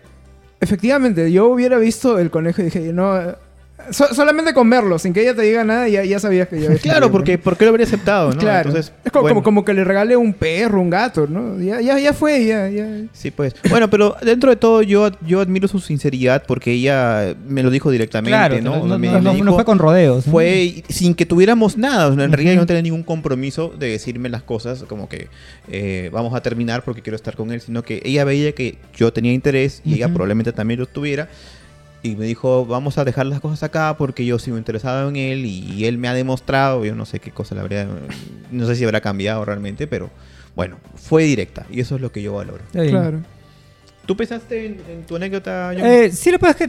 efectivamente, 0.63 1.33
yo 1.33 1.49
hubiera 1.49 1.77
visto 1.77 2.21
el 2.21 2.31
conejo 2.31 2.63
y 2.63 2.67
dije, 2.67 2.93
no, 2.93 3.35
so- 3.91 4.15
solamente 4.15 4.55
con 4.55 4.69
verlo, 4.71 4.99
sin 4.99 5.13
que 5.13 5.23
ella 5.23 5.35
te 5.35 5.43
diga 5.43 5.65
nada, 5.65 5.89
ya, 5.89 6.05
ya 6.05 6.19
sabías 6.19 6.49
que 6.49 6.61
yo 6.61 6.67
había 6.67 6.79
Claro, 6.79 7.11
porque 7.11 7.37
¿no? 7.37 7.43
¿por 7.43 7.57
qué 7.57 7.65
lo 7.65 7.71
habría 7.71 7.87
aceptado, 7.87 8.31
no? 8.33 8.39
Claro. 8.39 8.69
Entonces, 8.71 8.93
es 9.05 9.11
como, 9.13 9.23
bueno. 9.23 9.35
como, 9.37 9.45
como 9.45 9.65
que 9.65 9.75
le 9.75 9.85
regale 9.85 10.17
un 10.17 10.33
perro, 10.35 10.81
un 10.81 10.91
gato, 10.91 11.27
¿no? 11.27 11.59
Ya, 11.61 11.81
ya, 11.81 11.99
ya 11.99 12.13
fue, 12.13 12.45
ya, 12.45 12.69
ya. 12.69 12.87
Sí, 13.13 13.31
pues. 13.31 13.55
Bueno, 13.69 13.89
pero 13.91 14.17
dentro 14.23 14.51
de 14.51 14.57
todo 14.57 14.83
yo, 14.83 15.11
yo 15.27 15.41
admiro 15.41 15.69
su 15.69 15.81
sinceridad 15.81 16.45
porque 16.47 16.73
ella 16.73 17.35
me 17.47 17.63
lo 17.63 17.71
dijo 17.71 17.91
directamente, 17.91 18.31
Claro, 18.37 18.61
¿no? 18.61 18.77
no, 18.79 18.87
no, 18.87 18.99
Me- 18.99 19.09
no- 19.09 19.15
me 19.21 19.21
no 19.23 19.33
dijo- 19.35 19.55
fue 19.55 19.65
con 19.65 19.79
rodeos. 19.79 20.25
Fue 20.25 20.83
sin 20.89 21.15
que 21.15 21.27
tuviéramos 21.27 21.77
nada. 21.77 22.09
En 22.13 22.19
realidad 22.33 22.53
Ujú. 22.53 22.55
yo 22.57 22.61
no 22.63 22.67
tenía 22.67 22.83
ningún 22.83 23.03
compromiso 23.03 23.73
de 23.79 23.89
decirme 23.89 24.29
las 24.29 24.43
cosas 24.43 24.85
como 24.85 25.09
que 25.09 25.29
eh, 25.69 26.11
vamos 26.13 26.35
a 26.35 26.41
terminar 26.43 26.83
porque 26.85 27.03
quiero 27.03 27.17
estar 27.17 27.37
con 27.37 27.53
él, 27.53 27.61
sino 27.61 27.83
que 27.83 28.01
ella 28.05 28.25
veía 28.25 28.53
que 28.53 28.77
yo 28.97 29.13
tenía 29.13 29.33
interés 29.33 29.81
y 29.85 29.95
ella 29.95 30.07
Ujú. 30.07 30.15
probablemente 30.15 30.53
también 30.53 30.81
lo 30.81 30.87
tuviera. 30.87 31.29
Y 32.05 32.17
me 32.17 32.25
dijo, 32.27 32.67
vamos 32.67 32.99
a 32.99 33.05
dejar 33.05 33.27
las 33.27 33.41
cosas 33.41 33.63
acá 33.63 33.95
porque 33.97 34.25
yo 34.27 34.39
sigo 34.41 34.59
interesado 34.59 35.09
en 35.09 35.17
él 35.17 35.45
y, 35.47 35.61
y 35.73 35.85
él 35.85 35.99
me 35.99 36.09
ha 36.09 36.15
demostrado, 36.15 36.85
yo 36.85 36.95
no 36.97 37.07
sé 37.07 37.21
qué 37.21 37.31
cosa 37.31 37.55
le 37.55 37.61
habría, 37.61 37.87
no 38.51 38.67
sé 38.67 38.75
si 38.75 38.83
habrá 38.85 39.01
cambiado 39.01 39.45
realmente, 39.45 39.87
pero 39.87 40.11
bueno, 40.57 40.79
fue 40.97 41.23
directa 41.25 41.65
y 41.71 41.79
eso 41.81 41.95
es 41.95 42.01
lo 42.01 42.11
que 42.11 42.21
yo 42.21 42.35
valoro. 42.35 42.65
Bien. 42.73 42.89
Claro. 42.91 43.21
¿Tú 44.05 44.17
pensaste 44.17 44.67
en, 44.67 44.81
en 44.91 45.07
tu 45.07 45.15
anécdota? 45.15 45.73
Eh, 45.75 46.11
sí, 46.11 46.33
lo 46.33 46.39
que 46.39 46.41
pasa 46.41 46.65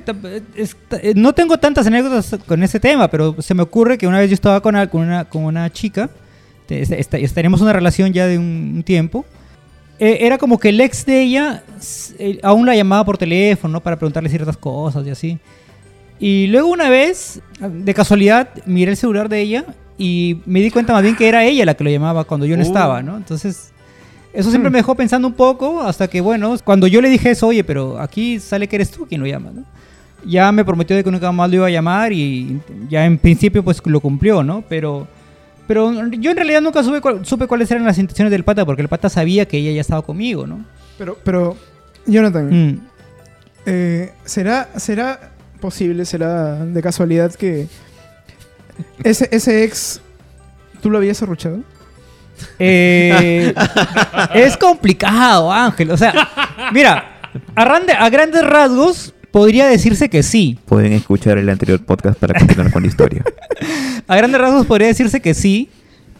es 0.56 0.76
que 0.76 0.98
eh, 1.02 1.14
no 1.16 1.34
tengo 1.34 1.58
tantas 1.58 1.88
anécdotas 1.88 2.36
con 2.46 2.62
ese 2.62 2.80
tema, 2.80 3.10
pero 3.10 3.36
se 3.42 3.56
me 3.56 3.64
ocurre 3.64 3.98
que 3.98 4.06
una 4.06 4.20
vez 4.20 4.30
yo 4.30 4.36
estaba 4.36 4.62
con, 4.62 4.76
con, 4.88 5.02
una, 5.02 5.26
con 5.26 5.44
una 5.46 5.68
chica, 5.72 6.12
te- 6.68 6.80
est- 6.84 6.92
est- 6.92 7.14
est- 7.16 7.34
tenemos 7.34 7.60
una 7.60 7.74
relación 7.74 8.14
ya 8.14 8.28
de 8.28 8.38
un, 8.38 8.74
un 8.76 8.84
tiempo. 8.84 9.26
Eh, 10.06 10.26
era 10.26 10.38
como 10.38 10.58
que 10.60 10.68
el 10.68 10.82
ex 10.82 11.06
de 11.06 11.22
ella 11.22 11.64
eh, 12.20 12.38
aún 12.44 12.66
la 12.66 12.76
llamaba 12.76 13.06
por 13.06 13.18
teléfono 13.18 13.72
¿no? 13.72 13.80
para 13.80 13.96
preguntarle 13.96 14.28
ciertas 14.28 14.58
cosas 14.58 15.08
y 15.08 15.10
así. 15.12 15.40
Y 16.20 16.48
luego 16.48 16.68
una 16.68 16.90
vez, 16.90 17.40
de 17.62 17.94
casualidad, 17.94 18.50
miré 18.66 18.92
el 18.92 18.98
celular 18.98 19.30
de 19.30 19.40
ella 19.40 19.64
y 19.98 20.42
me 20.46 20.60
di 20.60 20.72
cuenta 20.72 20.92
más 20.92 21.04
bien 21.04 21.16
que 21.16 21.30
era 21.30 21.46
ella 21.46 21.64
la 21.64 21.76
que 21.76 21.86
lo 21.86 21.90
llamaba 21.90 22.26
cuando 22.26 22.46
yo 22.46 22.58
no 22.58 22.64
Uh. 22.64 22.66
estaba, 22.68 23.02
¿no? 23.02 23.16
Entonces, 23.16 23.72
eso 24.34 24.50
siempre 24.50 24.70
me 24.70 24.80
dejó 24.80 24.94
pensando 24.94 25.26
un 25.26 25.36
poco 25.36 25.82
hasta 25.82 26.10
que, 26.10 26.20
bueno, 26.20 26.58
cuando 26.66 26.86
yo 26.88 27.00
le 27.00 27.08
dije 27.08 27.32
eso, 27.32 27.48
oye, 27.48 27.64
pero 27.64 27.98
aquí 27.98 28.42
sale 28.42 28.68
que 28.68 28.76
eres 28.76 28.92
tú 28.92 29.06
quien 29.08 29.22
lo 29.22 29.28
llama, 29.28 29.52
¿no? 29.56 29.64
Ya 30.26 30.52
me 30.52 30.66
prometió 30.66 30.98
de 30.98 31.04
que 31.06 31.12
nunca 31.12 31.32
más 31.32 31.50
lo 31.50 31.56
iba 31.56 31.68
a 31.68 31.70
llamar 31.70 32.12
y 32.12 32.60
ya 32.90 33.06
en 33.06 33.18
principio 33.18 33.64
pues 33.64 33.82
lo 33.86 34.02
cumplió, 34.02 34.44
¿no? 34.44 34.66
Pero, 34.68 35.08
pero 35.68 35.92
yo 36.12 36.32
en 36.32 36.38
realidad 36.38 36.62
nunca 36.62 36.84
supe, 36.84 37.02
supe 37.24 37.48
cuáles 37.48 37.70
eran 37.72 37.84
las 37.86 37.98
intenciones 37.98 38.32
del 38.32 38.44
pata 38.44 38.66
porque 38.66 38.82
el 38.82 38.90
pata 38.90 39.10
sabía 39.10 39.46
que 39.48 39.58
ella 39.58 39.72
ya 39.72 39.82
estaba 39.82 40.02
conmigo, 40.02 40.46
¿no? 40.48 40.66
Pero, 40.98 41.18
pero, 41.24 41.58
Jonathan, 42.06 42.50
Mm. 42.50 42.80
eh, 43.66 44.12
¿será, 44.26 44.70
¿será 44.78 45.32
posible, 45.62 46.06
será 46.06 46.56
de 46.66 46.82
casualidad 46.82 47.34
que 47.34 47.68
ese, 49.04 49.30
ese 49.32 49.64
ex, 49.64 50.02
tú 50.82 50.90
lo 50.90 50.98
habías 50.98 51.22
arruchado? 51.24 51.60
Eh, 52.60 53.54
es 54.34 54.58
complicado, 54.58 55.52
Ángel. 55.52 55.92
O 55.92 55.98
sea, 55.98 56.14
mira, 56.74 57.20
a, 57.56 57.66
rande- 57.66 57.96
a 57.98 58.10
grandes 58.10 58.44
rasgos 58.46 59.14
podría 59.34 59.66
decirse 59.68 60.10
que 60.10 60.22
sí. 60.22 60.60
Pueden 60.66 60.94
escuchar 60.94 61.40
el 61.40 61.50
anterior 61.50 61.84
podcast 61.84 62.20
para 62.20 62.38
continuar 62.40 62.72
con 62.72 62.84
la 62.84 62.88
historia. 62.88 63.24
A 64.08 64.16
grandes 64.16 64.40
rasgos 64.40 64.68
podría 64.68 64.88
decirse 64.88 65.22
que 65.22 65.34
sí, 65.34 65.70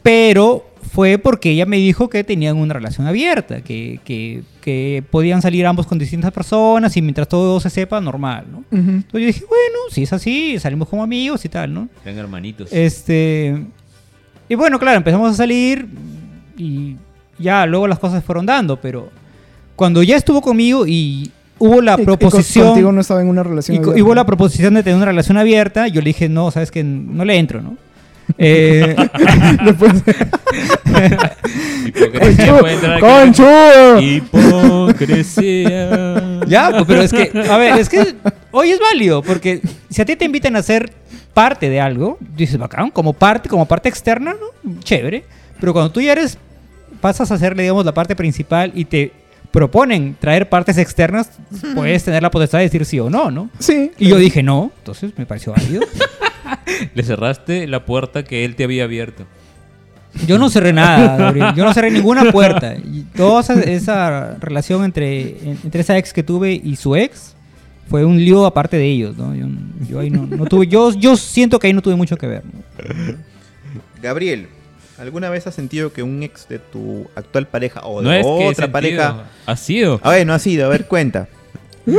pero 0.02 0.66
fue 0.92 1.18
porque 1.20 1.52
ella 1.52 1.66
me 1.68 1.78
dijo 1.78 2.10
que 2.10 2.24
tenían 2.24 2.58
una 2.58 2.74
relación 2.74 3.06
abierta, 3.08 3.62
que, 3.62 4.00
que- 4.04 4.42
que 4.62 5.04
podían 5.12 5.42
salir 5.42 5.66
ambos 5.68 5.86
con 5.86 6.00
distintas 6.00 6.32
personas 6.32 6.96
y 6.98 7.02
mientras 7.02 7.28
todo 7.28 7.60
se 7.60 7.70
sepa, 7.70 8.00
normal, 8.02 8.46
¿no? 8.50 8.64
Entonces 8.72 9.12
yo 9.12 9.20
dije, 9.28 9.40
bueno, 9.50 9.78
si 9.92 10.04
es 10.04 10.14
así, 10.14 10.58
salimos 10.58 10.88
como 10.88 11.04
amigos 11.04 11.44
y 11.46 11.50
tal, 11.50 11.74
¿no? 11.74 11.90
Eran 12.06 12.18
hermanitos. 12.18 12.72
Este. 12.72 13.62
Y 14.50 14.56
bueno, 14.56 14.80
claro, 14.80 14.98
empezamos 14.98 15.30
a 15.32 15.34
salir 15.36 15.86
y 16.58 16.96
ya 17.38 17.66
luego 17.66 17.88
las 17.90 18.00
cosas 18.00 18.24
fueron 18.24 18.46
dando, 18.46 18.80
pero 18.80 19.10
cuando 19.76 20.02
ya 20.02 20.16
estuvo 20.16 20.42
conmigo 20.42 20.88
y 20.88 21.30
hubo 21.60 21.82
la 21.82 21.92
Y- 21.92 22.02
y 22.02 22.06
con- 22.06 22.06
proposición. 22.18 22.66
contigo 22.68 22.92
no 22.92 23.02
estaba 23.02 23.22
en 23.22 23.28
una 23.28 23.44
relación 23.44 23.78
y, 23.78 23.80
co- 23.80 23.86
y 23.86 23.90
abierta. 23.92 24.04
hubo 24.06 24.16
la 24.16 24.26
proposición 24.26 24.74
de 24.74 24.84
tener 24.84 24.98
una 24.98 25.06
relación 25.06 25.38
abierta, 25.38 25.88
yo 25.88 26.02
le 26.02 26.06
dije, 26.08 26.28
no, 26.30 26.50
sabes 26.52 26.72
que 26.72 26.84
no 26.84 27.24
le 27.26 27.38
entro, 27.38 27.62
¿no? 27.62 27.78
Eh, 28.38 28.96
Después. 29.66 29.92
¡Conchudo! 33.00 34.02
Hipocresía. 34.02 35.90
ya, 36.48 36.70
pues, 36.72 36.84
pero 36.88 37.02
es 37.02 37.12
que, 37.12 37.32
a 37.50 37.58
ver, 37.58 37.80
es 37.80 37.90
que 37.90 38.16
hoy 38.52 38.70
es 38.72 38.80
válido, 38.80 39.22
porque 39.22 39.62
si 39.90 40.02
a 40.02 40.06
ti 40.06 40.16
te 40.16 40.26
invitan 40.26 40.56
a 40.56 40.64
ser 40.64 40.92
parte 41.34 41.70
de 41.70 41.80
algo, 41.82 42.18
dices, 42.36 42.58
bacán, 42.58 42.90
como 42.92 43.14
parte, 43.14 43.50
como 43.50 43.66
parte 43.66 43.90
externa, 43.90 44.34
¿no? 44.34 44.80
Chévere. 44.80 45.24
Pero 45.60 45.74
cuando 45.74 45.92
tú 45.92 46.02
ya 46.02 46.12
eres, 46.14 46.38
pasas 47.02 47.32
a 47.32 47.38
ser, 47.38 47.56
digamos, 47.56 47.86
la 47.86 47.94
parte 47.94 48.16
principal 48.16 48.72
y 48.76 48.86
te 48.86 49.12
proponen 49.54 50.16
traer 50.20 50.50
partes 50.50 50.80
externas, 50.80 51.30
puedes 51.76 52.04
tener 52.04 52.24
la 52.24 52.32
potestad 52.32 52.58
de 52.58 52.64
decir 52.66 52.84
sí 52.86 53.00
o 53.00 53.10
no, 53.12 53.30
¿no? 53.30 53.50
Sí. 53.60 53.92
Y 54.00 54.10
yo 54.10 54.18
dije 54.18 54.42
no, 54.42 54.72
entonces 54.80 55.14
me 55.16 55.28
pareció 55.28 55.54
válido. 55.54 55.84
Le 56.96 57.04
cerraste 57.04 57.68
la 57.68 57.86
puerta 57.86 58.24
que 58.24 58.46
él 58.46 58.56
te 58.56 58.64
había 58.64 58.86
abierto. 58.86 59.26
Yo 60.28 60.40
no 60.40 60.50
cerré 60.50 60.74
nada, 60.74 61.18
Gabriel. 61.18 61.54
Yo 61.56 61.64
no 61.66 61.74
cerré 61.74 61.92
ninguna 61.92 62.32
puerta. 62.32 62.74
Y 62.76 63.04
toda 63.16 63.42
esa, 63.42 63.54
esa 63.62 64.38
relación 64.40 64.84
entre, 64.86 65.22
en- 65.52 65.60
entre 65.64 65.82
esa 65.82 65.98
ex 66.00 66.14
que 66.14 66.24
tuve 66.24 66.54
y 66.54 66.76
su 66.76 66.96
ex 66.96 67.36
fue 67.90 68.04
un 68.06 68.18
lío 68.18 68.46
aparte 68.48 68.78
de 68.78 68.86
ellos, 68.88 69.16
¿no? 69.18 69.36
Yo, 69.36 69.46
yo 69.88 70.00
ahí 70.00 70.10
no, 70.10 70.26
no 70.26 70.46
tuve, 70.46 70.66
yo, 70.68 70.92
yo 70.94 71.16
siento 71.16 71.60
que 71.60 71.68
ahí 71.68 71.74
no 71.74 71.82
tuve 71.84 71.96
mucho 71.96 72.18
que 72.18 72.26
ver. 72.26 72.44
¿no? 72.44 73.16
Gabriel, 74.02 74.48
¿alguna 75.04 75.30
vez 75.30 75.46
has 75.46 75.54
sentido 75.54 75.94
que 75.94 76.02
un 76.02 76.24
ex 76.24 76.48
de 76.48 76.60
tu 76.60 77.08
actual 77.16 77.48
pareja 77.48 77.82
o 77.84 78.02
de 78.02 78.06
No 78.06 78.14
es 78.14 78.26
que 78.26 78.32
he 78.32 78.48
otra 78.48 78.66
sentido, 78.66 78.72
pareja... 78.72 79.26
Ha 79.46 79.56
sido. 79.56 80.00
A 80.04 80.12
ver, 80.12 80.26
no 80.26 80.34
ha 80.34 80.40
sido, 80.40 80.66
a 80.66 80.70
ver, 80.70 80.88
cuenta. 80.88 81.28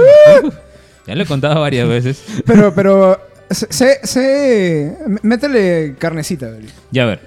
Ya 1.06 1.14
lo 1.14 1.22
he 1.22 1.26
contado 1.26 1.60
varias 1.60 1.88
veces. 1.88 2.24
Pero, 2.46 2.74
pero, 2.74 3.20
sé, 3.50 4.00
sé, 4.04 4.96
métele 5.22 5.96
carnecita, 5.98 6.46
Gabriel. 6.46 6.72
Ya 6.90 7.02
a 7.02 7.06
ver. 7.06 7.20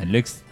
El 0.00 0.14
ex. 0.14 0.42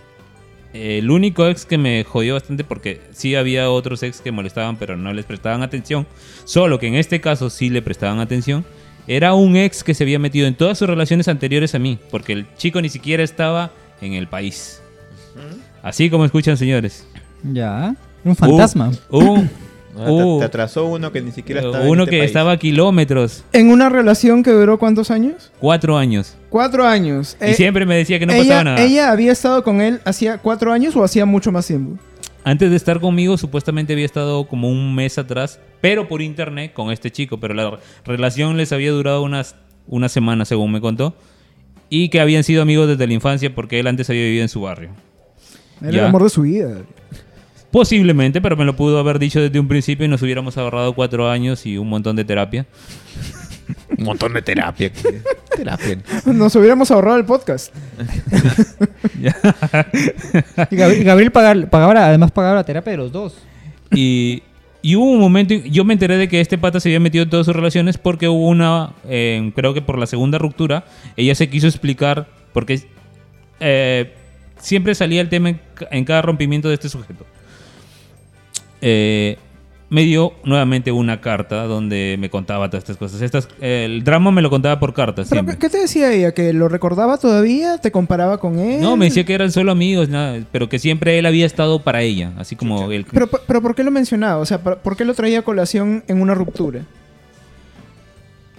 El 0.72 1.10
único 1.10 1.46
ex 1.46 1.64
que 1.64 1.78
me 1.78 2.04
jodió 2.04 2.34
bastante 2.34 2.62
porque 2.62 3.00
sí 3.12 3.34
había 3.34 3.70
otros 3.70 4.02
ex 4.02 4.20
que 4.20 4.30
molestaban 4.30 4.76
pero 4.76 4.96
no 4.96 5.12
les 5.12 5.24
prestaban 5.24 5.62
atención. 5.62 6.06
Solo 6.44 6.78
que 6.78 6.86
en 6.86 6.94
este 6.94 7.20
caso 7.20 7.50
sí 7.50 7.70
le 7.70 7.82
prestaban 7.82 8.20
atención. 8.20 8.64
Era 9.08 9.34
un 9.34 9.56
ex 9.56 9.82
que 9.82 9.94
se 9.94 10.04
había 10.04 10.18
metido 10.18 10.46
en 10.46 10.54
todas 10.54 10.78
sus 10.78 10.88
relaciones 10.88 11.28
anteriores 11.28 11.74
a 11.74 11.78
mí. 11.78 11.98
Porque 12.10 12.34
el 12.34 12.46
chico 12.56 12.80
ni 12.80 12.88
siquiera 12.88 13.22
estaba 13.22 13.72
en 14.00 14.12
el 14.14 14.28
país. 14.28 14.80
Así 15.82 16.10
como 16.10 16.24
escuchan, 16.24 16.56
señores. 16.56 17.06
Ya. 17.42 17.94
Un 18.24 18.34
fantasma. 18.36 18.90
Hubo 19.10 19.32
un- 19.34 19.50
Ah, 19.98 20.10
hubo- 20.10 20.38
te, 20.40 20.44
atrasó 20.44 20.84
uno 20.84 21.10
que 21.10 21.22
ni 21.22 21.32
siquiera 21.32 21.62
estaba 21.62 21.82
en 21.84 21.90
uno 21.90 22.02
este 22.02 22.10
que 22.10 22.18
país. 22.18 22.28
estaba 22.28 22.52
a 22.52 22.56
kilómetros. 22.58 23.44
En 23.54 23.70
una 23.70 23.88
relación 23.88 24.42
que 24.42 24.50
duró 24.50 24.78
cuántos 24.78 25.10
años? 25.10 25.50
Cuatro 25.58 25.96
años. 25.96 26.36
Cuatro 26.50 26.86
años. 26.86 27.34
Y 27.40 27.44
Eh, 27.46 27.54
siempre 27.54 27.86
me 27.86 27.96
decía 27.96 28.18
que 28.18 28.26
no 28.26 28.34
ella, 28.34 28.42
pasaba 28.42 28.64
nada. 28.64 28.82
¿Ella 28.82 29.10
había 29.10 29.32
estado 29.32 29.64
con 29.64 29.80
él 29.80 30.02
hacía 30.04 30.36
cuatro 30.36 30.70
años 30.70 30.94
o 30.96 31.02
hacía 31.02 31.24
mucho 31.24 31.50
más 31.50 31.66
tiempo? 31.66 31.98
Antes 32.44 32.68
de 32.68 32.76
estar 32.76 33.00
conmigo, 33.00 33.38
supuestamente 33.38 33.94
había 33.94 34.04
estado 34.04 34.46
como 34.46 34.68
un 34.68 34.94
mes 34.94 35.16
atrás, 35.16 35.58
pero 35.80 36.06
por 36.08 36.20
internet 36.20 36.74
con 36.74 36.90
este 36.92 37.10
chico. 37.10 37.40
Pero 37.40 37.54
la 37.54 37.78
relación 38.04 38.58
les 38.58 38.72
había 38.72 38.90
durado 38.90 39.22
unas 39.22 39.54
una 39.86 40.10
semana, 40.10 40.44
según 40.44 40.72
me 40.72 40.80
contó. 40.82 41.14
Y 41.88 42.08
que 42.08 42.20
habían 42.20 42.42
sido 42.44 42.62
amigos 42.62 42.88
desde 42.88 43.06
la 43.06 43.12
infancia 43.14 43.54
porque 43.54 43.78
él 43.80 43.86
antes 43.86 44.08
había 44.10 44.22
vivido 44.22 44.42
en 44.42 44.48
su 44.48 44.60
barrio. 44.60 44.90
Era 45.80 45.90
Ya. 45.90 45.98
el 46.00 46.06
amor 46.06 46.22
de 46.24 46.30
su 46.30 46.42
vida. 46.42 46.78
Posiblemente, 47.70 48.40
pero 48.40 48.56
me 48.56 48.64
lo 48.64 48.74
pudo 48.76 48.98
haber 48.98 49.18
dicho 49.18 49.40
desde 49.40 49.60
un 49.60 49.68
principio 49.68 50.06
y 50.06 50.08
nos 50.08 50.22
hubiéramos 50.22 50.56
ahorrado 50.56 50.94
cuatro 50.94 51.28
años 51.30 51.66
y 51.66 51.76
un 51.78 51.88
montón 51.88 52.16
de 52.16 52.24
terapia. 52.24 52.66
Un 53.98 54.04
montón 54.04 54.32
de 54.32 54.42
terapia. 54.42 54.90
que- 54.92 55.20
terapia. 55.56 55.98
Nos 56.26 56.54
hubiéramos 56.56 56.90
ahorrado 56.90 57.16
el 57.18 57.24
podcast. 57.24 57.74
Y 60.70 60.76
Gabriel, 60.76 61.04
Gabriel 61.04 61.32
pagar- 61.32 61.68
pagaba, 61.70 62.06
además 62.06 62.30
pagaba 62.30 62.56
la 62.56 62.64
terapia 62.64 62.92
de 62.92 62.96
los 62.98 63.12
dos. 63.12 63.34
Y, 63.92 64.42
y 64.86 64.94
hubo 64.94 65.10
un 65.10 65.18
momento, 65.18 65.52
yo 65.52 65.84
me 65.84 65.94
enteré 65.94 66.16
de 66.16 66.28
que 66.28 66.40
este 66.40 66.58
pata 66.58 66.78
se 66.78 66.90
había 66.90 67.00
metido 67.00 67.24
en 67.24 67.28
todas 67.28 67.44
sus 67.44 67.56
relaciones 67.56 67.98
porque 67.98 68.28
hubo 68.28 68.46
una, 68.46 68.92
eh, 69.08 69.50
creo 69.56 69.74
que 69.74 69.82
por 69.82 69.98
la 69.98 70.06
segunda 70.06 70.38
ruptura, 70.38 70.84
ella 71.16 71.34
se 71.34 71.50
quiso 71.50 71.66
explicar 71.66 72.28
porque 72.52 72.82
eh, 73.58 74.14
siempre 74.60 74.94
salía 74.94 75.22
el 75.22 75.28
tema 75.28 75.48
en, 75.48 75.60
en 75.90 76.04
cada 76.04 76.22
rompimiento 76.22 76.68
de 76.68 76.74
este 76.74 76.88
sujeto. 76.88 77.26
Eh, 78.80 79.38
me 79.88 80.02
dio 80.02 80.32
nuevamente 80.44 80.90
una 80.90 81.20
carta 81.20 81.64
donde 81.64 82.16
me 82.18 82.28
contaba 82.28 82.68
todas 82.68 82.82
estas 82.82 82.96
cosas. 82.96 83.22
Estas, 83.22 83.48
el 83.60 84.02
drama 84.02 84.32
me 84.32 84.42
lo 84.42 84.50
contaba 84.50 84.80
por 84.80 84.92
cartas 84.94 85.28
¿Pero 85.28 85.42
siempre. 85.42 85.58
qué, 85.58 85.68
te 85.70 85.78
decía 85.78 86.12
ella? 86.12 86.32
¿Que 86.34 86.52
lo 86.52 86.68
recordaba 86.68 87.18
todavía? 87.18 87.78
¿Te 87.78 87.92
comparaba 87.92 88.38
con 88.38 88.58
él? 88.58 88.80
No, 88.80 88.96
me 88.96 89.04
decía 89.06 89.24
que 89.24 89.32
eran 89.34 89.52
solo 89.52 89.70
amigos, 89.72 90.08
nada, 90.08 90.40
pero 90.50 90.68
que 90.68 90.78
siempre 90.80 91.18
él 91.20 91.26
había 91.26 91.46
estado 91.46 91.78
para 91.82 92.02
ella, 92.02 92.32
así 92.36 92.56
como 92.56 92.90
él. 92.90 93.06
Pero, 93.12 93.28
pero 93.28 93.62
¿por 93.62 93.74
qué 93.76 93.84
lo 93.84 93.92
mencionaba? 93.92 94.38
O 94.38 94.46
sea, 94.46 94.60
¿por 94.60 94.96
qué 94.96 95.04
lo 95.04 95.14
traía 95.14 95.38
a 95.38 95.42
colación 95.42 96.02
en 96.08 96.20
una 96.20 96.34
ruptura? 96.34 96.80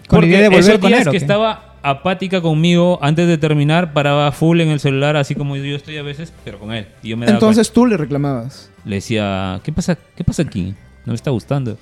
Con 0.08 0.20
la 0.20 0.22
Porque 0.22 0.28
idea 0.30 0.40
de 0.44 0.48
volver 0.48 0.62
esos 0.62 0.80
con 0.80 0.88
días 0.90 1.02
él, 1.02 1.08
¿o 1.10 1.12
que 1.12 1.18
qué? 1.18 1.24
estaba 1.24 1.76
apática 1.82 2.42
conmigo 2.42 3.00
antes 3.02 3.28
de 3.28 3.38
terminar, 3.38 3.92
paraba 3.92 4.32
full 4.32 4.62
en 4.62 4.70
el 4.70 4.80
celular, 4.80 5.18
así 5.18 5.36
como 5.36 5.58
yo 5.58 5.76
estoy 5.76 5.98
a 5.98 6.04
veces, 6.04 6.32
pero 6.46 6.60
con 6.60 6.72
él. 6.74 6.88
Y 7.04 7.10
yo 7.10 7.18
me 7.18 7.26
Entonces 7.28 7.72
tú 7.72 7.86
le 7.86 7.98
reclamabas. 7.98 8.70
le 8.86 8.96
decía, 8.96 9.60
¿qué 9.64 9.74
pasa, 9.74 9.98
¿qué 10.16 10.24
pasa 10.24 10.44
aquí? 10.44 10.74
No 11.08 11.14
me 11.14 11.16
está 11.16 11.32
gustando. 11.32 11.78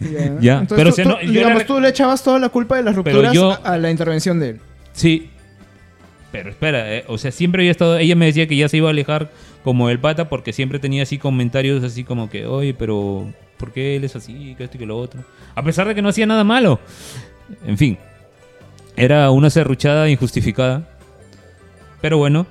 Ya. 0.00 0.36
Ya, 0.40 0.58
Entonces 0.60 0.76
pero 0.94 0.94
tú- 0.94 1.08
no, 1.08 1.20
yo 1.22 1.30
digamos, 1.30 1.66
tú 1.66 1.78
le 1.80 1.88
echabas 1.88 2.22
toda 2.22 2.38
la 2.38 2.48
culpa 2.48 2.76
de 2.76 2.82
las 2.84 2.94
rupturas 2.96 3.32
yo- 3.34 3.50
a, 3.52 3.54
a 3.56 3.78
la 3.78 3.90
intervención 3.90 4.38
de 4.40 4.50
él. 4.50 4.60
Sí. 4.92 5.28
Pero 6.32 6.48
espera, 6.50 6.94
eh, 6.96 7.04
o 7.08 7.18
sea, 7.18 7.30
siempre 7.32 7.62
había 7.62 7.72
estado. 7.72 7.98
Ella 7.98 8.14
me 8.16 8.24
decía 8.26 8.46
que 8.46 8.56
ya 8.56 8.68
se 8.68 8.76
iba 8.78 8.88
a 8.88 8.92
alejar 8.92 9.30
como 9.64 9.90
el 9.90 9.98
pata 9.98 10.28
porque 10.28 10.52
siempre 10.54 10.78
tenía 10.78 11.02
así 11.02 11.18
comentarios 11.18 11.82
así 11.84 12.04
como 12.04 12.30
que, 12.30 12.46
oye, 12.46 12.72
pero 12.72 13.30
¿por 13.58 13.72
qué 13.72 13.96
él 13.96 14.04
es 14.04 14.16
así? 14.16 14.54
Que 14.56 14.64
esto 14.64 14.76
y 14.76 14.80
que 14.80 14.86
lo 14.86 14.96
otro. 14.96 15.22
A 15.54 15.62
pesar 15.62 15.86
de 15.88 15.94
que 15.94 16.00
no 16.02 16.08
hacía 16.08 16.24
nada 16.24 16.44
malo. 16.44 16.78
En 17.66 17.76
fin, 17.76 17.98
era 18.96 19.30
una 19.32 19.50
serruchada 19.50 20.08
injustificada. 20.08 20.88
Pero 22.00 22.16
bueno, 22.16 22.46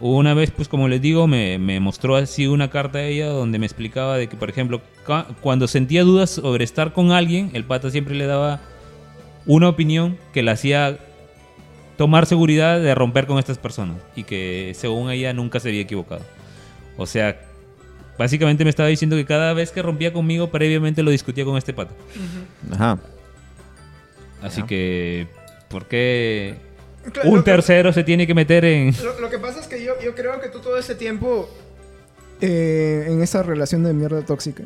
una 0.00 0.34
vez, 0.34 0.50
pues 0.50 0.68
como 0.68 0.88
les 0.88 1.00
digo, 1.00 1.26
me, 1.26 1.58
me 1.58 1.80
mostró 1.80 2.16
así 2.16 2.46
una 2.46 2.70
carta 2.70 2.98
a 2.98 3.04
ella 3.04 3.28
donde 3.28 3.58
me 3.58 3.66
explicaba 3.66 4.16
de 4.16 4.28
que, 4.28 4.36
por 4.36 4.50
ejemplo, 4.50 4.80
cuando 5.40 5.66
sentía 5.66 6.04
dudas 6.04 6.30
sobre 6.30 6.64
estar 6.64 6.92
con 6.92 7.12
alguien, 7.12 7.50
el 7.54 7.64
pata 7.64 7.90
siempre 7.90 8.14
le 8.14 8.26
daba 8.26 8.60
una 9.46 9.68
opinión 9.68 10.18
que 10.32 10.42
la 10.42 10.52
hacía 10.52 10.98
tomar 11.96 12.26
seguridad 12.26 12.78
de 12.80 12.94
romper 12.94 13.26
con 13.26 13.38
estas 13.38 13.58
personas 13.58 13.96
y 14.14 14.22
que 14.22 14.72
según 14.76 15.10
ella 15.10 15.32
nunca 15.32 15.58
se 15.58 15.70
había 15.70 15.80
equivocado. 15.80 16.22
O 16.96 17.06
sea, 17.06 17.40
básicamente 18.18 18.64
me 18.64 18.70
estaba 18.70 18.88
diciendo 18.88 19.16
que 19.16 19.24
cada 19.24 19.52
vez 19.52 19.72
que 19.72 19.82
rompía 19.82 20.12
conmigo 20.12 20.50
previamente 20.50 21.02
lo 21.02 21.10
discutía 21.10 21.44
con 21.44 21.56
este 21.56 21.72
pata. 21.72 21.94
Ajá. 22.70 22.98
Así 24.42 24.62
que, 24.62 25.26
¿por 25.68 25.86
qué 25.88 26.54
Claro, 27.12 27.30
un 27.30 27.44
tercero 27.44 27.92
se 27.92 28.04
tiene 28.04 28.26
que 28.26 28.34
meter 28.34 28.64
en... 28.64 28.94
Lo, 29.02 29.20
lo 29.20 29.30
que 29.30 29.38
pasa 29.38 29.60
es 29.60 29.66
que 29.66 29.82
yo, 29.82 29.94
yo 30.02 30.14
creo 30.14 30.40
que 30.40 30.48
tú 30.48 30.60
todo 30.60 30.78
ese 30.78 30.94
tiempo 30.94 31.48
eh, 32.40 33.06
en 33.08 33.22
esa 33.22 33.42
relación 33.42 33.84
de 33.84 33.92
mierda 33.92 34.22
tóxica 34.22 34.64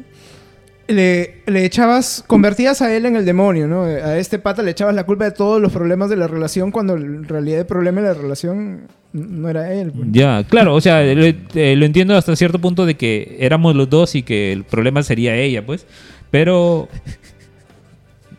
le, 0.88 1.42
le 1.46 1.64
echabas, 1.64 2.24
convertías 2.26 2.82
a 2.82 2.94
él 2.94 3.06
en 3.06 3.16
el 3.16 3.24
demonio, 3.24 3.66
¿no? 3.66 3.82
A 3.84 4.18
este 4.18 4.38
pata 4.38 4.62
le 4.62 4.72
echabas 4.72 4.94
la 4.94 5.04
culpa 5.04 5.24
de 5.24 5.30
todos 5.32 5.60
los 5.60 5.72
problemas 5.72 6.10
de 6.10 6.16
la 6.16 6.26
relación 6.26 6.70
cuando 6.70 6.94
en 6.94 7.24
realidad 7.24 7.60
el 7.60 7.66
problema 7.66 8.00
de 8.00 8.08
la 8.08 8.14
relación 8.14 8.88
no 9.12 9.48
era 9.48 9.72
él. 9.72 9.92
pues. 9.92 10.08
Ya, 10.10 10.44
claro, 10.44 10.74
o 10.74 10.80
sea, 10.80 11.02
lo, 11.02 11.24
eh, 11.24 11.76
lo 11.76 11.84
entiendo 11.84 12.16
hasta 12.16 12.34
cierto 12.36 12.58
punto 12.58 12.86
de 12.86 12.96
que 12.96 13.36
éramos 13.40 13.74
los 13.74 13.88
dos 13.88 14.14
y 14.14 14.22
que 14.22 14.52
el 14.52 14.64
problema 14.64 15.02
sería 15.02 15.36
ella, 15.36 15.64
pues. 15.64 15.86
Pero... 16.30 16.88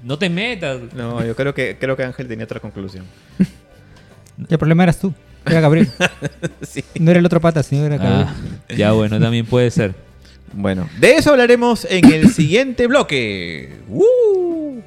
No 0.03 0.17
te 0.19 0.29
metas. 0.29 0.81
No, 0.93 1.25
yo 1.25 1.33
creo 1.33 1.53
que 1.53 1.77
creo 1.79 1.95
que 1.95 2.03
Ángel 2.03 2.27
tenía 2.27 2.43
otra 2.43 2.59
conclusión. 2.59 3.05
Y 4.37 4.53
el 4.53 4.57
problema 4.57 4.83
eras 4.83 4.99
tú. 4.99 5.13
Era 5.45 5.61
Gabriel. 5.61 5.89
Sí. 6.61 6.83
No 6.99 7.11
era 7.11 7.19
el 7.19 7.25
otro 7.25 7.41
pata, 7.41 7.61
sino 7.61 7.85
era 7.85 7.97
Gabriel. 7.97 8.27
Ah, 8.27 8.73
ya 8.75 8.91
bueno, 8.93 9.19
también 9.19 9.45
puede 9.45 9.69
ser. 9.69 9.93
Bueno, 10.53 10.87
de 10.99 11.15
eso 11.15 11.31
hablaremos 11.31 11.85
en 11.89 12.11
el 12.13 12.29
siguiente 12.29 12.87
bloque. 12.87 13.73
¡Uh! 13.89 14.79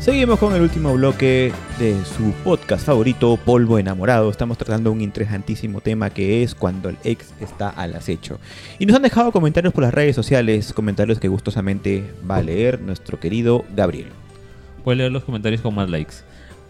Seguimos 0.00 0.38
con 0.38 0.54
el 0.54 0.62
último 0.62 0.94
bloque 0.94 1.52
de 1.78 1.94
su 2.06 2.32
podcast 2.42 2.86
favorito, 2.86 3.36
Polvo 3.36 3.78
Enamorado. 3.78 4.30
Estamos 4.30 4.56
tratando 4.56 4.90
un 4.90 5.02
interesantísimo 5.02 5.82
tema 5.82 6.08
que 6.08 6.42
es 6.42 6.54
cuando 6.54 6.88
el 6.88 6.96
ex 7.04 7.34
está 7.38 7.68
al 7.68 7.94
acecho. 7.94 8.40
Y 8.78 8.86
nos 8.86 8.96
han 8.96 9.02
dejado 9.02 9.30
comentarios 9.30 9.74
por 9.74 9.84
las 9.84 9.92
redes 9.92 10.16
sociales, 10.16 10.72
comentarios 10.72 11.20
que 11.20 11.28
gustosamente 11.28 12.02
va 12.28 12.36
a 12.36 12.42
leer 12.42 12.80
nuestro 12.80 13.20
querido 13.20 13.66
Gabriel. 13.76 14.06
Puedes 14.84 14.96
leer 14.96 15.12
los 15.12 15.24
comentarios 15.24 15.60
con 15.60 15.74
más 15.74 15.90
likes. 15.90 16.14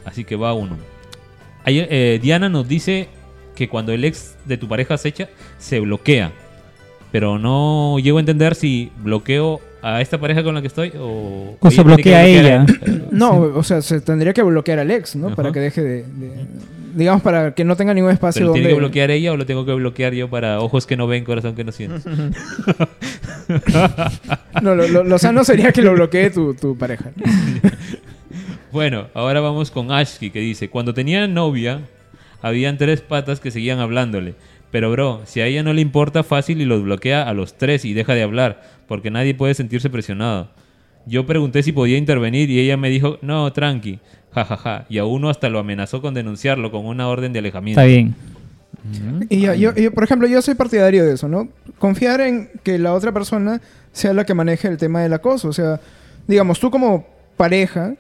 Así 0.05 0.25
que 0.25 0.35
va 0.35 0.53
uno. 0.53 0.77
Eh, 1.67 2.19
Diana 2.21 2.49
nos 2.49 2.67
dice 2.67 3.09
que 3.55 3.69
cuando 3.69 3.93
el 3.93 4.05
ex 4.05 4.39
de 4.45 4.59
tu 4.59 4.67
pareja 4.67 4.95
acecha, 4.95 5.29
se 5.57 5.79
bloquea. 5.79 6.33
Pero 7.13 7.39
no 7.39 7.97
llego 8.01 8.19
a 8.19 8.21
entender 8.21 8.57
si 8.57 8.91
bloqueo 9.05 9.61
a 9.83 10.01
esta 10.01 10.19
pareja 10.19 10.43
con 10.43 10.55
la 10.55 10.61
que 10.61 10.67
estoy 10.69 10.93
o... 10.99 11.57
O 11.61 11.71
se 11.71 11.83
bloquea 11.83 12.19
a 12.19 12.27
ella. 12.27 12.67
No, 13.11 13.41
o 13.41 13.63
sea, 13.65 13.83
se 13.83 14.01
tendría 14.01 14.33
que 14.33 14.43
bloquear 14.43 14.79
al 14.79 14.91
ex, 14.91 15.17
¿no? 15.17 15.27
Ajá. 15.29 15.37
Para 15.37 15.53
que 15.53 15.59
deje 15.61 15.83
de, 15.83 16.03
de- 16.05 16.47
Digamos, 16.95 17.23
para 17.23 17.55
que 17.55 17.65
no 17.65 17.77
tenga 17.77 17.93
ningún 17.95 18.11
espacio 18.13 18.41
¿Pero 18.41 18.47
donde... 18.49 18.61
tiene 18.61 18.75
que 18.75 18.79
bloquear 18.79 19.11
ella 19.11 19.33
o 19.33 19.37
lo 19.37 19.47
tengo 19.47 19.65
que 19.67 19.73
bloquear 19.75 20.13
yo 20.15 20.29
para 20.31 20.61
ojos 20.61 20.87
que 20.87 20.97
no 20.97 21.07
ven, 21.07 21.25
corazón 21.25 21.55
que 21.57 21.65
no 21.65 21.73
siente? 21.73 22.09
No, 24.63 24.75
lo, 24.75 24.87
lo- 24.89 25.05
lo 25.05 25.19
sano 25.19 25.45
sería 25.45 25.73
que 25.73 25.83
lo 25.83 25.93
bloquee 25.95 26.31
tu, 26.31 26.55
tu 26.55 26.77
pareja. 26.77 27.11
¿no? 27.17 27.25
Bueno, 28.73 29.09
ahora 29.15 29.41
vamos 29.41 29.73
con 29.73 29.91
Ashki 29.91 30.31
que 30.31 30.39
dice, 30.39 30.71
cuando 30.71 30.95
tenía 30.95 31.27
novia, 31.27 31.81
habían 32.41 32.79
tres 32.79 33.01
patas 33.01 33.41
que 33.41 33.51
seguían 33.51 33.81
hablándole. 33.81 34.37
Pero 34.71 34.91
bro, 34.91 35.21
si 35.25 35.41
a 35.41 35.47
ella 35.47 35.63
no 35.63 35.73
le 35.73 35.81
importa 35.81 36.23
fácil 36.23 36.61
y 36.61 36.65
los 36.65 36.83
bloquea 36.83 37.23
a 37.29 37.35
los 37.35 37.55
tres 37.59 37.85
y 37.85 37.93
deja 37.93 38.15
de 38.15 38.23
hablar, 38.23 38.63
porque 38.87 39.11
nadie 39.11 39.35
puede 39.35 39.55
sentirse 39.55 39.91
presionado. 39.91 40.49
Yo 41.07 41.27
pregunté 41.27 41.63
si 41.63 41.73
podía 41.73 41.97
intervenir 41.99 42.51
y 42.51 42.61
ella 42.61 42.77
me 42.77 42.89
dijo, 42.91 43.19
no, 43.23 43.53
tranqui, 43.53 43.99
jajaja. 44.33 44.87
Y 44.89 44.99
a 44.99 45.05
uno 45.05 45.29
hasta 45.31 45.49
lo 45.49 45.59
amenazó 45.59 46.01
con 46.01 46.15
denunciarlo 46.15 46.71
con 46.71 46.87
una 46.87 47.09
orden 47.09 47.33
de 47.33 47.41
alejamiento. 47.41 47.81
Está 47.81 47.89
bien. 47.89 48.15
Y 49.29 49.41
yo, 49.41 49.55
yo- 49.55 49.75
yo, 49.75 49.93
por 49.93 50.05
ejemplo, 50.05 50.29
yo 50.29 50.41
soy 50.41 50.55
partidario 50.55 51.05
de 51.05 51.15
eso, 51.15 51.29
¿no? 51.29 51.49
Confiar 51.79 52.21
en 52.21 52.51
que 52.63 52.79
la 52.79 52.93
otra 52.95 53.13
persona 53.13 53.61
sea 53.93 54.13
la 54.13 54.25
que 54.25 54.35
maneje 54.35 54.69
el 54.69 54.77
tema 54.77 55.03
del 55.03 55.13
acoso. 55.13 55.49
O 55.49 55.53
sea, 55.53 55.81
digamos, 56.29 56.61
tú 56.61 56.71
como 56.71 57.07
pareja 57.37 57.95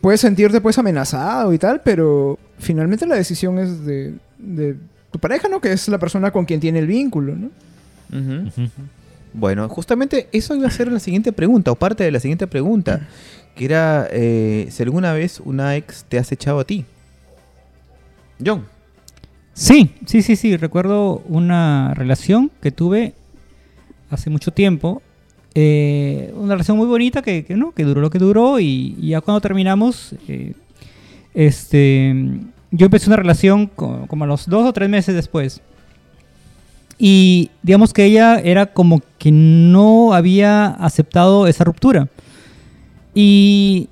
puedes 0.00 0.20
sentirte 0.20 0.60
pues 0.60 0.78
amenazado 0.78 1.52
y 1.52 1.58
tal, 1.58 1.80
pero 1.84 2.38
finalmente 2.58 3.06
la 3.06 3.14
decisión 3.16 3.58
es 3.58 3.84
de, 3.84 4.14
de 4.38 4.76
tu 5.10 5.18
pareja, 5.18 5.48
¿no? 5.48 5.60
Que 5.60 5.72
es 5.72 5.88
la 5.88 5.98
persona 5.98 6.30
con 6.30 6.44
quien 6.44 6.60
tiene 6.60 6.78
el 6.78 6.86
vínculo, 6.86 7.36
¿no? 7.36 7.50
Bueno, 9.32 9.68
justamente 9.68 10.28
eso 10.32 10.56
iba 10.56 10.66
a 10.66 10.70
ser 10.72 10.90
la 10.90 10.98
siguiente 10.98 11.32
pregunta, 11.32 11.70
o 11.70 11.76
parte 11.76 12.02
de 12.02 12.10
la 12.10 12.18
siguiente 12.18 12.48
pregunta, 12.48 13.06
que 13.54 13.64
era 13.64 14.08
eh, 14.10 14.66
si 14.70 14.82
alguna 14.82 15.12
vez 15.12 15.40
una 15.44 15.76
ex 15.76 16.04
te 16.08 16.18
has 16.18 16.32
echado 16.32 16.58
a 16.58 16.64
ti. 16.64 16.84
John. 18.44 18.66
Sí, 19.54 19.94
sí, 20.06 20.22
sí, 20.22 20.36
sí. 20.36 20.56
Recuerdo 20.56 21.22
una 21.28 21.92
relación 21.94 22.50
que 22.62 22.72
tuve 22.72 23.14
hace 24.10 24.30
mucho 24.30 24.52
tiempo. 24.52 25.02
eh, 25.54 26.32
una 26.36 26.54
relación 26.54 26.76
muy 26.76 26.86
bonita 26.86 27.22
que, 27.22 27.44
que, 27.44 27.56
no, 27.56 27.72
que 27.72 27.84
duró 27.84 28.00
lo 28.00 28.10
que 28.10 28.18
duró 28.20 28.60
y, 28.60 28.96
y 28.98 29.08
ya 29.10 29.20
cuando 29.20 29.40
terminamos, 29.40 30.14
eh, 30.28 30.54
este, 31.34 32.14
yo 32.70 32.86
empecé 32.86 33.08
una 33.08 33.16
relación 33.16 33.66
co- 33.66 34.06
como 34.06 34.24
a 34.24 34.26
los 34.26 34.46
dos 34.46 34.66
o 34.66 34.72
tres 34.72 34.88
meses 34.88 35.14
después. 35.14 35.60
Y 36.98 37.50
digamos 37.62 37.92
que 37.92 38.04
ella 38.04 38.38
era 38.38 38.66
como 38.66 39.00
que 39.18 39.32
no 39.32 40.12
había 40.12 40.66
aceptado 40.66 41.46
esa 41.46 41.64
ruptura. 41.64 42.08
Y 43.14 43.88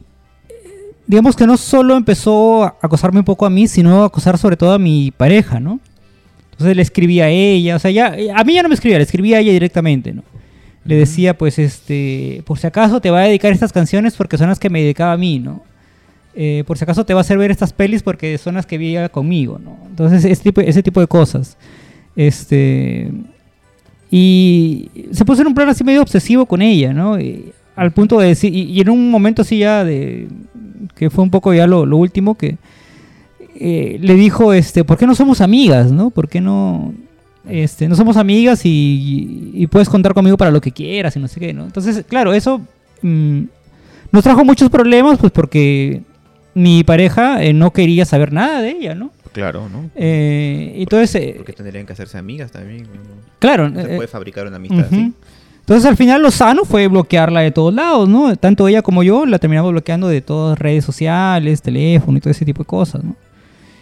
digamos 1.06 1.34
que 1.34 1.46
no 1.46 1.56
solo 1.56 1.96
empezó 1.96 2.64
a 2.64 2.76
acosarme 2.82 3.20
un 3.20 3.24
poco 3.24 3.46
a 3.46 3.50
mí, 3.50 3.66
sino 3.66 4.02
a 4.02 4.06
acosar 4.06 4.36
sobre 4.38 4.56
todo 4.56 4.72
a 4.72 4.78
mi 4.78 5.10
pareja, 5.10 5.58
¿no? 5.58 5.80
Entonces 6.52 6.76
le 6.76 6.82
escribía 6.82 7.24
a 7.24 7.28
ella, 7.30 7.76
o 7.76 7.78
sea, 7.78 7.90
ya, 7.90 8.14
a 8.34 8.44
mí 8.44 8.54
ya 8.54 8.62
no 8.62 8.68
me 8.68 8.74
escribía, 8.74 8.98
le 8.98 9.04
escribía 9.04 9.38
a 9.38 9.40
ella 9.40 9.52
directamente, 9.52 10.12
¿no? 10.12 10.22
Le 10.84 10.96
decía, 10.96 11.36
pues, 11.36 11.58
este, 11.58 12.42
por 12.46 12.58
si 12.58 12.66
acaso 12.66 13.00
te 13.00 13.10
va 13.10 13.20
a 13.20 13.24
dedicar 13.24 13.52
estas 13.52 13.72
canciones 13.72 14.16
porque 14.16 14.36
son 14.38 14.48
las 14.48 14.58
que 14.58 14.68
me 14.70 14.80
dedicaba 14.82 15.12
a 15.12 15.16
mí, 15.16 15.38
¿no? 15.38 15.62
Eh, 16.40 16.62
por 16.68 16.78
si 16.78 16.84
acaso 16.84 17.04
te 17.04 17.14
va 17.14 17.18
a 17.18 17.22
hacer 17.22 17.36
ver 17.36 17.50
estas 17.50 17.72
pelis 17.72 18.04
porque 18.04 18.38
son 18.38 18.54
las 18.54 18.64
que 18.64 18.78
veía 18.78 19.08
conmigo, 19.08 19.58
¿no? 19.58 19.76
Entonces, 19.88 20.24
ese 20.24 20.40
tipo, 20.40 20.60
ese 20.60 20.84
tipo 20.84 21.00
de 21.00 21.08
cosas. 21.08 21.56
Este. 22.14 23.10
Y 24.08 24.88
se 25.10 25.24
puso 25.24 25.42
en 25.42 25.48
un 25.48 25.54
plan 25.54 25.68
así 25.68 25.82
medio 25.82 26.00
obsesivo 26.00 26.46
con 26.46 26.62
ella, 26.62 26.92
¿no? 26.92 27.18
Al 27.74 27.90
punto 27.90 28.20
de 28.20 28.28
decir. 28.28 28.54
Y, 28.54 28.80
en 28.80 28.88
un 28.88 29.10
momento 29.10 29.42
así 29.42 29.58
ya 29.58 29.82
de. 29.82 30.28
que 30.94 31.10
fue 31.10 31.24
un 31.24 31.30
poco 31.30 31.52
ya 31.52 31.66
lo, 31.66 31.84
lo 31.84 31.96
último 31.96 32.36
que. 32.36 32.56
eh, 33.56 33.98
le 34.00 34.14
dijo, 34.14 34.52
este, 34.52 34.84
¿por 34.84 34.96
qué 34.96 35.08
no 35.08 35.16
somos 35.16 35.40
amigas, 35.40 35.90
no? 35.90 36.10
¿Por 36.10 36.28
qué 36.28 36.40
no.? 36.40 36.94
Este, 37.48 37.88
no 37.88 37.96
somos 37.96 38.16
amigas 38.16 38.64
y, 38.64 39.50
y 39.54 39.66
puedes 39.66 39.88
contar 39.88 40.14
conmigo 40.14 40.36
para 40.36 40.52
lo 40.52 40.60
que 40.60 40.70
quieras 40.70 41.16
y 41.16 41.18
no 41.18 41.26
sé 41.26 41.40
qué, 41.40 41.52
¿no? 41.52 41.64
Entonces, 41.64 42.04
claro, 42.06 42.32
eso 42.32 42.60
mm, 43.02 43.40
nos 44.12 44.22
trajo 44.22 44.44
muchos 44.44 44.70
problemas, 44.70 45.18
pues 45.18 45.32
porque 45.32 46.02
mi 46.54 46.84
pareja 46.84 47.42
eh, 47.42 47.52
no 47.52 47.72
quería 47.72 48.04
saber 48.04 48.32
nada 48.32 48.60
de 48.62 48.70
ella, 48.70 48.94
¿no? 48.94 49.10
Claro, 49.32 49.68
¿no? 49.68 49.90
Eh, 49.94 50.72
entonces, 50.76 51.14
eh, 51.14 51.34
Porque 51.36 51.52
tendrían 51.52 51.86
que 51.86 51.92
hacerse 51.92 52.18
amigas 52.18 52.50
también. 52.50 52.86
claro. 53.38 53.68
No 53.68 53.80
se 53.82 53.92
eh, 53.92 53.96
puede 53.96 54.08
fabricar 54.08 54.46
una 54.46 54.56
amistad 54.56 54.86
ujú. 54.86 54.94
así. 54.94 55.12
Entonces 55.60 55.84
al 55.84 55.96
final 55.98 56.22
lo 56.22 56.30
sano 56.30 56.64
fue 56.64 56.88
bloquearla 56.88 57.40
de 57.40 57.50
todos 57.50 57.74
lados, 57.74 58.08
¿no? 58.08 58.34
Tanto 58.36 58.66
ella 58.68 58.80
como 58.80 59.02
yo 59.02 59.26
la 59.26 59.38
terminamos 59.38 59.70
bloqueando 59.70 60.08
de 60.08 60.22
todas 60.22 60.58
redes 60.58 60.82
sociales, 60.84 61.60
teléfono 61.60 62.16
y 62.16 62.20
todo 62.22 62.30
ese 62.30 62.46
tipo 62.46 62.62
de 62.62 62.66
cosas, 62.66 63.04
¿no? 63.04 63.14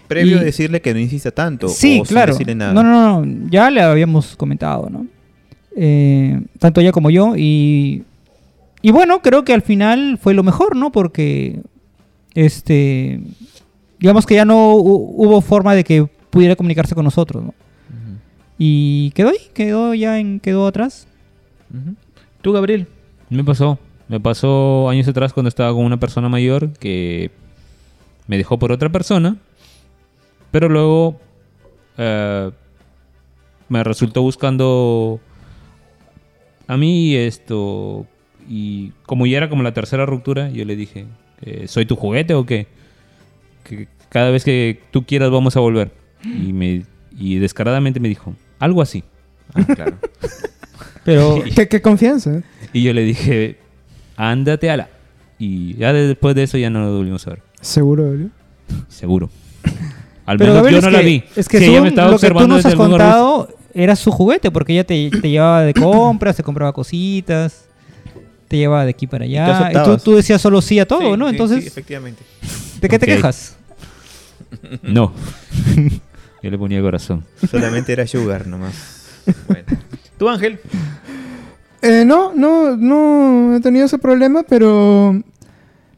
Previo 0.09 0.37
Y- 0.37 0.41
a 0.41 0.43
decirle 0.43 0.81
que 0.83 0.93
no 0.93 0.99
insista 1.01 1.31
tanto. 1.31 1.69
Sí, 1.69 2.01
o 2.01 2.05
sin 2.05 2.15
claro. 2.15 2.33
decirle 2.33 2.57
nada. 2.57 2.73
No, 2.73 2.83
no, 2.83 3.25
no, 3.25 3.49
ya 3.51 3.71
le 3.71 3.83
habíamos 3.83 4.35
comentado, 4.37 4.91
¿no? 4.91 5.07
Eh, 5.77 6.41
tanto 6.59 6.81
ella 6.81 6.91
como 6.91 7.09
yo. 7.11 7.35
Y, 7.37 8.03
y 8.83 8.91
bueno, 8.91 9.21
creo 9.23 9.45
que 9.45 9.53
al 9.55 9.63
final 9.63 10.19
fue 10.21 10.35
lo 10.35 10.43
mejor, 10.43 10.75
¿no? 10.75 10.91
Porque, 10.91 11.61
este, 12.37 13.21
digamos 13.99 14.25
que 14.27 14.35
ya 14.37 14.45
no 14.45 14.75
hu- 14.77 15.15
hubo 15.17 15.41
forma 15.41 15.75
de 15.75 15.83
que 15.83 16.07
pudiera 16.31 16.55
comunicarse 16.55 16.95
con 16.95 17.05
nosotros, 17.05 17.43
¿no? 17.43 17.55
Y 18.59 19.11
quedó 19.11 19.31
ahí, 19.31 19.39
quedó 19.53 19.93
ya 19.95 20.19
en, 20.21 20.39
quedó 20.41 20.67
atrás. 20.67 21.09
Tú, 22.41 22.53
Gabriel. 22.53 22.87
Me 23.29 23.43
pasó. 23.43 23.79
Me 24.09 24.21
pasó 24.21 24.89
años 24.89 25.09
atrás 25.09 25.33
cuando 25.33 25.49
estaba 25.49 25.73
con 25.75 25.85
una 25.85 25.99
persona 25.99 26.29
mayor 26.29 26.73
que 26.75 27.31
me 28.29 28.37
dejó 28.39 28.59
por 28.59 28.71
otra 28.73 28.89
persona. 28.89 29.37
Pero 30.53 30.69
luego 30.69 31.19
eh, 31.99 32.51
me 33.69 33.83
resultó 33.85 34.23
buscando 34.23 35.21
a 36.67 36.77
mí 36.77 37.15
esto. 37.15 38.07
Y 38.49 38.93
como 39.07 39.27
ya 39.27 39.39
era 39.39 39.49
como 39.51 39.63
la 39.63 39.75
tercera 39.75 40.07
ruptura, 40.07 40.49
yo 40.51 40.65
le 40.65 40.77
dije, 40.77 41.05
eh, 41.43 41.67
¿soy 41.69 41.87
tu 41.87 41.97
juguete 41.97 42.35
o 42.35 42.45
qué? 42.47 42.67
Que 43.65 43.89
cada 44.09 44.31
vez 44.31 44.45
que 44.45 44.81
tú 44.91 45.05
quieras 45.05 45.31
vamos 45.31 45.57
a 45.57 45.61
volver. 45.61 45.91
Y, 46.25 46.53
me, 46.53 46.85
y 47.17 47.37
descaradamente 47.39 48.01
me 48.01 48.09
dijo, 48.09 48.35
algo 48.59 48.83
así. 48.83 49.05
Ah, 49.55 49.65
claro. 49.65 49.97
Pero 51.05 51.43
¿Qué, 51.55 51.69
qué 51.69 51.81
confianza. 51.81 52.39
¿eh? 52.39 52.43
Y 52.73 52.83
yo 52.83 52.93
le 52.93 53.03
dije, 53.03 53.59
ándate 54.17 54.71
a 54.71 54.77
la. 54.77 54.89
Y 55.39 55.75
ya 55.75 55.93
después 55.93 56.35
de 56.35 56.45
eso 56.45 56.59
ya 56.59 56.71
no 56.71 56.81
lo 56.81 56.97
volvimos 56.97 57.27
a 57.27 57.31
ver. 57.31 57.43
Seguro. 57.61 58.13
Seguro. 58.89 59.31
Al 60.27 60.39
Pero 60.39 60.55
menos 60.55 60.71
yo 60.71 60.81
no 60.81 60.89
que, 60.89 60.93
la 60.93 61.01
vi. 61.03 61.23
Es 61.37 61.49
que 61.49 61.59
Si 61.59 61.65
ella 61.65 61.75
según 61.75 61.83
me 61.85 61.89
estaba 61.91 62.11
lo 62.11 62.19
que 62.19 62.29
tú 62.29 62.49
nos 62.49 62.67
has 62.67 62.75
contado, 62.75 63.49
era 63.73 63.95
su 63.95 64.11
juguete, 64.11 64.51
porque 64.51 64.73
ella 64.73 64.85
te, 64.85 65.11
te 65.11 65.31
llevaba 65.31 65.63
de 65.63 65.75
compras, 65.75 66.37
te 66.37 66.43
compraba 66.43 66.73
cositas, 66.73 67.66
te 68.49 68.57
llevaba 68.57 68.85
de 68.85 68.91
aquí 68.91 69.07
para 69.07 69.25
allá. 69.25 69.71
Y, 69.73 69.99
tú, 69.99 70.15
decías 70.17 70.41
solo 70.41 70.61
sí 70.63 70.79
a 70.79 70.87
todo, 70.87 71.13
Sí, 71.13 71.19
¿no? 71.19 71.27
sí, 71.27 71.31
Entonces, 71.33 71.63
sí, 71.63 71.69
efectivamente. 71.69 72.23
¿de 72.81 72.89
qué 72.89 72.99
te 72.99 73.07
quejas? 73.07 73.57
No. 74.83 75.13
yo 76.43 76.51
le 76.51 76.57
ponía 76.57 76.81
corazón. 76.81 77.25
Solamente 77.51 77.93
era 77.93 78.07
Sugar 78.07 78.47
nomás. 78.47 78.75
Bueno. 79.49 79.65
Tú, 80.19 80.29
Ángel. 80.29 80.61
Eh, 81.83 82.05
no, 82.07 82.33
no, 82.35 82.77
no 82.77 83.57
he 83.57 83.61
tenido 83.61 83.87
ese 83.87 83.99
problema, 83.99 84.45
pero 84.49 85.21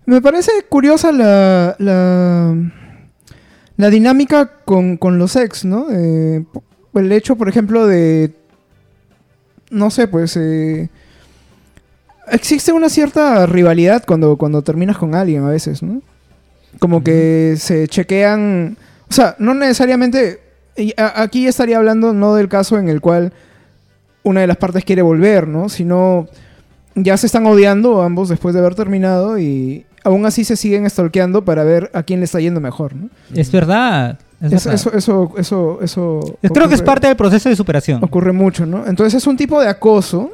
me 0.07 0.21
parece 0.21 0.51
curiosa 0.69 1.13
la, 1.13 1.77
la, 1.79 2.55
la 3.77 3.91
dinámica 3.91 4.51
con, 4.65 4.97
con 4.97 5.19
los 5.19 5.37
ex, 5.37 5.65
¿no? 5.65 5.87
Eh, 5.91 6.45
el 6.95 7.13
hecho, 7.13 7.37
por 7.37 7.49
ejemplo, 7.49 7.87
de, 7.87 8.35
no 9.71 9.91
sé, 9.91 10.09
pues, 10.09 10.37
eh, 10.37 10.91
existe 12.31 12.73
una 12.73 12.89
cierta 12.89 13.47
rivalidad 13.47 14.05
cuando, 14.07 14.37
cuando 14.37 14.63
terminas 14.63 14.97
con 14.99 15.15
alguien 15.15 15.45
a 15.45 15.49
veces, 15.51 15.83
¿no? 15.83 16.03
Como 16.79 17.03
que 17.03 17.55
se 17.59 17.89
chequean, 17.89 18.77
o 19.09 19.13
sea, 19.13 19.35
no 19.39 19.55
necesariamente, 19.55 20.41
aquí 21.15 21.47
estaría 21.47 21.79
hablando 21.79 22.13
no 22.13 22.35
del 22.35 22.49
caso 22.49 22.79
en 22.79 22.89
el 22.89 23.01
cual 23.01 23.33
una 24.23 24.41
de 24.43 24.47
las 24.47 24.57
partes 24.59 24.85
quiere 24.85 25.03
volver, 25.03 25.49
¿no? 25.49 25.69
Sino 25.69 26.29
ya 26.95 27.17
se 27.17 27.27
están 27.27 27.47
odiando 27.47 28.03
ambos 28.03 28.29
después 28.29 28.55
de 28.55 28.61
haber 28.61 28.75
terminado 28.75 29.39
y 29.39 29.87
aún 30.05 30.27
así 30.27 30.45
se 30.45 30.57
siguen 30.57 30.89
stalkeando 30.89 31.45
para 31.45 31.65
ver 31.65 31.91
a 31.95 32.03
quién 32.03 32.21
le 32.21 32.25
está 32.25 32.41
yendo 32.41 32.61
mejor, 32.61 32.95
¿no? 32.95 33.09
Es 33.35 33.51
verdad. 33.51 34.19
Es 34.41 34.53
Eso, 34.53 34.71
eso, 34.73 34.93
eso, 34.95 35.33
eso, 35.37 35.79
eso 35.83 36.39
Es- 36.43 36.53
creo 36.53 36.69
que 36.69 36.75
es 36.77 36.83
parte 36.83 37.09
del 37.09 37.17
proceso 37.17 37.49
de 37.49 37.57
superación. 37.57 38.05
Ocurre 38.05 38.33
mucho, 38.33 38.67
¿no? 38.67 38.87
Entonces 38.87 39.15
es 39.15 39.27
un 39.27 39.37
tipo 39.37 39.61
de 39.61 39.69
acoso, 39.69 40.31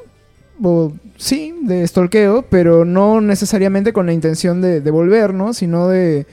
o, 0.63 0.93
sí, 1.17 1.55
de 1.63 1.87
stalkeo, 1.87 2.43
pero 2.51 2.85
no 2.85 3.21
necesariamente 3.21 3.93
con 3.93 4.07
la 4.07 4.13
intención 4.13 4.61
de, 4.61 4.81
de 4.81 4.91
volver, 4.91 5.35
¿no? 5.35 5.53
Sino 5.55 5.89
de, 5.89 6.27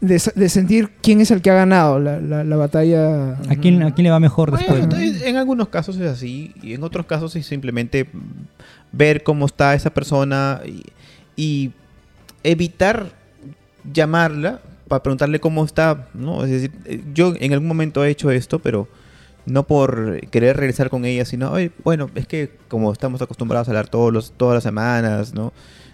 de, 0.00 0.18
sentir 0.48 0.90
quién 1.02 1.20
es 1.20 1.30
el 1.30 1.40
que 1.42 1.50
ha 1.50 1.54
ganado 1.54 1.98
la, 1.98 2.20
la- 2.20 2.44
la 2.44 2.56
batalla. 2.56 3.32
¿A 3.48 3.56
quién, 3.60 3.82
¿A 3.82 3.94
quién 3.94 4.04
le 4.04 4.10
va 4.10 4.20
mejor 4.20 4.50
Bueno, 4.50 4.74
después? 4.76 4.88
no? 4.88 5.26
en 5.26 5.36
algunos 5.36 5.68
casos 5.68 5.96
es 5.96 6.10
así 6.10 6.52
y 6.62 6.74
en 6.74 6.82
otros 6.82 7.06
casos 7.06 7.34
es 7.36 7.46
simplemente 7.46 8.06
ver 8.92 9.22
cómo 9.22 9.46
está 9.46 9.74
esa 9.74 9.90
persona 9.90 10.60
y, 10.64 10.82
y 11.36 11.72
evitar 12.44 13.10
llamarla 13.92 14.60
para 14.88 15.02
preguntarle 15.02 15.40
cómo 15.40 15.64
está, 15.64 16.08
¿no? 16.14 16.44
Es 16.44 16.50
decir, 16.50 16.70
eh, 16.84 17.02
yo 17.12 17.34
en 17.38 17.52
algún 17.52 17.66
momento 17.68 18.04
he 18.04 18.10
hecho 18.10 18.30
esto, 18.30 18.58
pero 18.60 18.86
no 19.46 19.62
por 19.66 20.20
querer 20.30 20.56
regresar 20.56 20.90
con 20.90 21.04
ella, 21.04 21.24
sino, 21.24 21.50
"Oye, 21.52 21.70
bueno, 21.84 22.10
es 22.14 22.26
que 22.26 22.50
como 22.68 22.92
estamos 22.92 23.22
acostumbrados 23.22 23.68
a 23.68 23.70
hablar 23.70 23.88
todos 23.88 24.12
los, 24.12 24.32
todas 24.32 24.54
las 24.54 24.62
semanas, 24.64 25.32
¿no? 25.34 25.52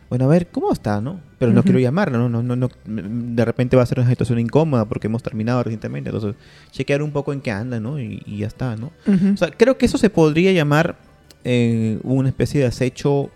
Bueno, 0.09 0.27
a 0.27 0.29
ver, 0.29 0.49
¿cómo 0.49 0.71
está, 0.73 1.01
no? 1.01 1.21
Pero 1.39 1.53
no 1.53 1.63
quiero 1.63 1.79
llamarla, 1.79 2.19
¿no? 2.19 2.29
No, 2.29 2.43
no, 2.43 2.55
no, 2.55 2.69
De 2.85 3.45
repente 3.47 3.77
va 3.79 3.83
a 3.83 3.87
ser 3.87 3.99
una 3.99 4.11
situación 4.11 4.39
incómoda 4.39 4.85
porque 4.85 5.07
hemos 5.07 5.23
terminado 5.23 5.63
recientemente, 5.63 6.11
entonces 6.11 6.35
chequear 6.71 7.03
un 7.03 7.13
poco 7.13 7.33
en 7.33 7.41
qué 7.41 7.51
anda, 7.51 7.81
¿no? 7.81 7.99
Y, 7.99 8.23
y 8.27 8.39
ya 8.39 8.47
está, 8.47 8.77
¿no? 8.77 8.91
O 9.33 9.37
sea, 9.39 9.51
creo 9.51 9.79
que 9.79 9.87
eso 9.87 9.97
se 9.97 10.11
podría 10.11 10.53
llamar 10.53 10.97
eh, 11.45 11.99
una 12.03 12.29
especie 12.29 12.61
de 12.61 12.67
acecho 12.67 13.31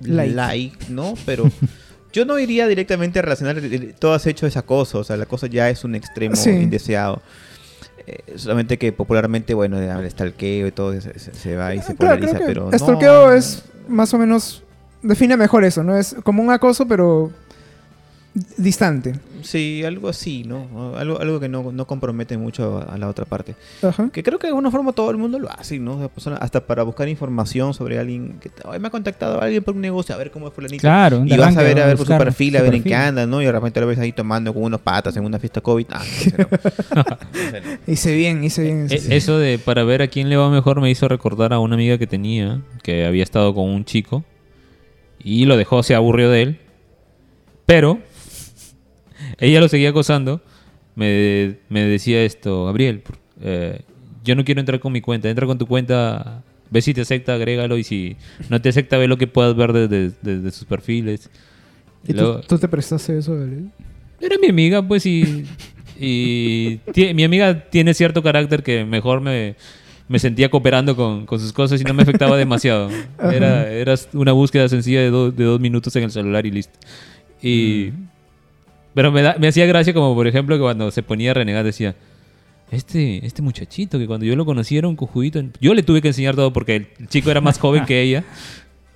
light, 0.00 0.88
¿no? 0.88 1.14
Pero 1.24 1.44
yo 2.12 2.24
no 2.24 2.38
iría 2.38 2.66
directamente 2.66 3.18
a 3.18 3.22
relacionar 3.22 3.58
el- 3.58 3.72
el- 3.72 3.94
todo 3.94 4.14
acecho 4.14 4.46
es 4.46 4.56
acoso, 4.56 4.98
o 5.00 5.04
sea, 5.04 5.16
el 5.16 5.22
acoso 5.22 5.46
ya 5.46 5.70
es 5.70 5.84
un 5.84 5.94
extremo 5.94 6.36
Sí. 6.36 6.50
indeseado. 6.50 7.22
Eh, 8.10 8.38
solamente 8.38 8.78
que 8.78 8.90
popularmente, 8.92 9.52
bueno, 9.52 9.78
el 9.78 10.10
stalkeo 10.10 10.66
y 10.66 10.72
todo 10.72 10.98
se, 10.98 11.18
se- 11.18 11.34
se 11.34 11.56
va 11.56 11.74
y 11.74 11.82
se 11.82 11.92
Ah, 11.92 11.96
Claro, 11.98 12.16
polariza, 12.20 12.38
pero 12.46 12.70
no, 12.70 12.78
stalkeo 12.78 13.32
es 13.32 13.64
más 13.86 14.14
o 14.14 14.18
menos 14.18 14.62
define 15.02 15.36
mejor 15.36 15.64
eso, 15.64 15.84
¿no? 15.84 15.94
Es 15.94 16.16
como 16.22 16.42
un 16.42 16.50
acoso, 16.50 16.86
pero 16.88 17.30
distante. 18.56 19.14
Sí, 19.42 19.82
algo 19.84 20.08
así, 20.08 20.42
¿no? 20.44 20.96
Algo, 20.96 21.20
algo 21.20 21.38
que 21.40 21.48
no, 21.48 21.70
no 21.72 21.86
compromete 21.86 22.36
mucho 22.36 22.78
a, 22.78 22.94
a 22.94 22.98
la 22.98 23.08
otra 23.08 23.24
parte. 23.24 23.54
Ajá. 23.82 24.10
Que 24.12 24.22
creo 24.24 24.38
que 24.38 24.46
de 24.46 24.50
alguna 24.50 24.70
forma 24.70 24.92
todo 24.92 25.10
el 25.10 25.16
mundo 25.16 25.38
lo 25.38 25.48
hace, 25.50 25.78
¿no? 25.78 25.94
O 25.94 25.98
sea, 25.98 26.08
persona- 26.08 26.36
hasta 26.36 26.66
para 26.66 26.82
buscar 26.82 27.08
información 27.08 27.72
sobre 27.72 27.98
alguien 27.98 28.38
que 28.40 28.50
"Ay, 28.68 28.80
me 28.80 28.88
ha 28.88 28.90
contactado 28.90 29.40
alguien 29.40 29.62
por 29.62 29.74
un 29.76 29.80
negocio, 29.80 30.14
a 30.14 30.18
ver 30.18 30.30
cómo 30.32 30.48
es 30.48 30.54
fulanito. 30.54 30.80
Claro, 30.80 31.22
Y 31.24 31.36
vas 31.36 31.56
a 31.56 31.62
ver, 31.62 31.80
a 31.80 31.86
ver 31.86 31.96
por 31.96 32.06
su 32.06 32.16
perfil, 32.18 32.56
a 32.56 32.62
ver 32.62 32.74
en 32.74 32.82
qué 32.82 32.94
anda, 32.94 33.26
¿no? 33.26 33.40
Y 33.40 33.44
de 33.46 33.52
repente 33.52 33.80
lo 33.80 33.86
ves 33.86 33.98
ahí 34.00 34.12
tomando 34.12 34.52
con 34.52 34.64
unos 34.64 34.80
patas 34.80 35.16
en 35.16 35.24
una 35.24 35.38
fiesta 35.38 35.60
COVID. 35.60 35.86
Ah, 35.90 36.02
no. 36.96 37.04
Hice 37.86 38.14
bien, 38.14 38.42
hice 38.44 38.62
bien. 38.62 38.86
Eh. 38.90 39.00
Eso 39.10 39.38
de 39.38 39.58
para 39.58 39.84
ver 39.84 40.02
a 40.02 40.08
quién 40.08 40.28
le 40.28 40.36
va 40.36 40.50
mejor 40.50 40.80
me 40.80 40.90
hizo 40.90 41.06
recordar 41.08 41.52
a 41.52 41.60
una 41.60 41.74
amiga 41.76 41.96
que 41.98 42.06
tenía 42.06 42.60
que 42.82 43.06
había 43.06 43.22
estado 43.22 43.54
con 43.54 43.64
un 43.68 43.84
chico 43.84 44.24
y 45.22 45.44
lo 45.46 45.56
dejó, 45.56 45.82
se 45.82 45.94
aburrió 45.94 46.28
de 46.30 46.42
él. 46.42 46.58
Pero 47.66 47.98
ella 49.38 49.60
lo 49.60 49.68
seguía 49.68 49.90
acosando. 49.90 50.40
Me, 50.94 51.58
me 51.68 51.84
decía 51.84 52.24
esto, 52.24 52.64
Gabriel, 52.66 53.02
eh, 53.40 53.82
yo 54.24 54.34
no 54.34 54.44
quiero 54.44 54.60
entrar 54.60 54.80
con 54.80 54.92
mi 54.92 55.00
cuenta, 55.00 55.30
entra 55.30 55.46
con 55.46 55.56
tu 55.56 55.66
cuenta, 55.66 56.42
ve 56.70 56.82
si 56.82 56.92
te 56.92 57.02
acepta, 57.02 57.34
agrégalo 57.34 57.78
y 57.78 57.84
si 57.84 58.16
no 58.48 58.60
te 58.60 58.68
acepta, 58.68 58.98
ve 58.98 59.06
lo 59.06 59.16
que 59.16 59.28
puedas 59.28 59.54
ver 59.54 59.72
desde 59.72 60.40
de, 60.40 60.50
sus 60.50 60.64
perfiles. 60.64 61.30
¿Y, 62.06 62.14
tú, 62.14 62.40
tú, 62.46 62.58
te 62.58 62.68
prestaste 62.68 63.16
eso, 63.16 63.34
Gabriel? 63.34 63.70
Era 64.20 64.36
mi 64.38 64.48
amiga, 64.48 64.86
pues, 64.86 65.06
y, 65.06 65.46
y 65.98 66.80
mi 67.14 67.22
amiga 67.22 67.68
tiene 67.70 67.94
cierto 67.94 68.22
carácter 68.22 68.64
que 68.64 68.84
mejor 68.84 69.20
me, 69.20 69.54
me 70.08 70.18
sentía 70.18 70.50
cooperando 70.50 70.96
con, 70.96 71.26
con, 71.26 71.38
sus 71.38 71.52
cosas 71.52 71.80
y 71.80 71.84
no 71.84 71.94
me 71.94 72.02
afectaba 72.02 72.36
demasiado. 72.36 72.90
Era, 73.22 73.70
era 73.70 73.94
una 74.14 74.32
búsqueda 74.32 74.68
sencilla 74.68 75.00
de, 75.00 75.10
de, 75.10 75.44
dos 75.44 75.60
minutos 75.60 75.94
en 75.94 76.04
el 76.04 76.10
celular 76.10 76.44
y 76.44 76.50
listo. 76.50 76.78
Y... 77.40 77.92
Mm. 77.92 78.17
Pero 78.98 79.12
me, 79.12 79.22
da, 79.22 79.36
me 79.38 79.46
hacía 79.46 79.64
gracia 79.64 79.94
como, 79.94 80.12
por 80.16 80.26
ejemplo, 80.26 80.56
que 80.56 80.60
cuando 80.60 80.90
se 80.90 81.04
ponía 81.04 81.30
a 81.30 81.34
renegar 81.34 81.64
decía, 81.64 81.94
este, 82.72 83.24
este 83.24 83.42
muchachito 83.42 83.96
que 83.96 84.08
cuando 84.08 84.26
yo 84.26 84.34
lo 84.34 84.44
conocí 84.44 84.76
era 84.76 84.88
un 84.88 84.96
cojudito. 84.96 85.40
Yo 85.60 85.72
le 85.72 85.84
tuve 85.84 86.02
que 86.02 86.08
enseñar 86.08 86.34
todo 86.34 86.52
porque 86.52 86.74
el 86.74 87.06
chico 87.06 87.30
era 87.30 87.40
más 87.40 87.60
joven 87.60 87.84
que 87.84 88.02
ella. 88.02 88.24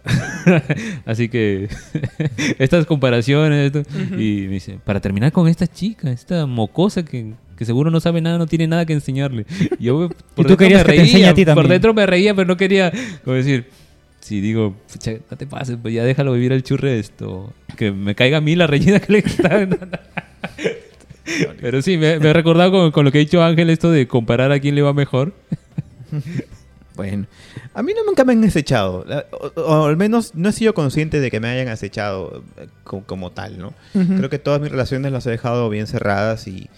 Así 1.06 1.28
que 1.28 1.68
estas 2.58 2.84
comparaciones 2.84 3.70
y 4.18 4.46
me 4.48 4.54
dice, 4.54 4.80
para 4.84 4.98
terminar 4.98 5.30
con 5.30 5.46
esta 5.46 5.68
chica, 5.68 6.10
esta 6.10 6.46
mocosa 6.46 7.04
que, 7.04 7.34
que 7.56 7.64
seguro 7.64 7.88
no 7.92 8.00
sabe 8.00 8.20
nada, 8.20 8.38
no 8.38 8.48
tiene 8.48 8.66
nada 8.66 8.84
que 8.84 8.94
enseñarle. 8.94 9.46
Yo 9.78 10.08
por 10.34 10.46
¿Y 10.46 10.48
tú 10.48 10.56
querías 10.56 10.84
que 10.84 10.94
te 10.94 11.26
a 11.26 11.32
ti 11.32 11.44
también. 11.44 11.54
Por 11.54 11.68
dentro 11.68 11.94
me 11.94 12.06
reía, 12.06 12.34
pero 12.34 12.48
no 12.48 12.56
quería 12.56 12.90
como 13.22 13.36
decir, 13.36 13.68
si 14.22 14.40
digo, 14.40 14.74
no 15.30 15.36
te 15.36 15.46
pases, 15.46 15.76
pues 15.82 15.92
ya 15.92 16.04
déjalo 16.04 16.32
vivir 16.32 16.52
el 16.52 16.62
churre 16.62 16.98
esto, 16.98 17.52
que 17.76 17.92
me 17.92 18.14
caiga 18.14 18.38
a 18.38 18.40
mí 18.40 18.56
la 18.56 18.66
rellena 18.66 19.00
que 19.00 19.12
le 19.12 19.18
está 19.18 19.68
Pero 21.60 21.82
sí, 21.82 21.98
me, 21.98 22.18
me 22.18 22.30
he 22.30 22.32
recordado 22.32 22.70
con, 22.70 22.90
con, 22.92 23.04
lo 23.04 23.12
que 23.12 23.18
ha 23.18 23.20
dicho 23.20 23.42
Ángel 23.42 23.68
esto 23.70 23.90
de 23.90 24.08
comparar 24.08 24.50
a 24.52 24.60
quién 24.60 24.74
le 24.74 24.82
va 24.82 24.92
mejor. 24.92 25.34
Bueno, 26.94 27.26
a 27.72 27.82
mí 27.82 27.92
no 27.94 28.04
nunca 28.04 28.24
me 28.24 28.34
han 28.34 28.44
acechado, 28.44 29.06
o, 29.56 29.84
al 29.86 29.96
menos 29.96 30.34
no 30.34 30.50
he 30.50 30.52
sido 30.52 30.74
consciente 30.74 31.20
de 31.20 31.30
que 31.30 31.40
me 31.40 31.48
hayan 31.48 31.68
acechado 31.68 32.44
eh, 32.58 32.66
como, 32.84 33.32
tal, 33.32 33.58
¿no? 33.58 33.72
Creo 33.92 34.28
que 34.28 34.38
todas 34.38 34.60
mis 34.60 34.70
relaciones 34.70 35.10
las 35.10 35.26
he 35.26 35.30
dejado 35.30 35.70
bien 35.70 35.86
cerradas 35.86 36.46
y 36.46 36.68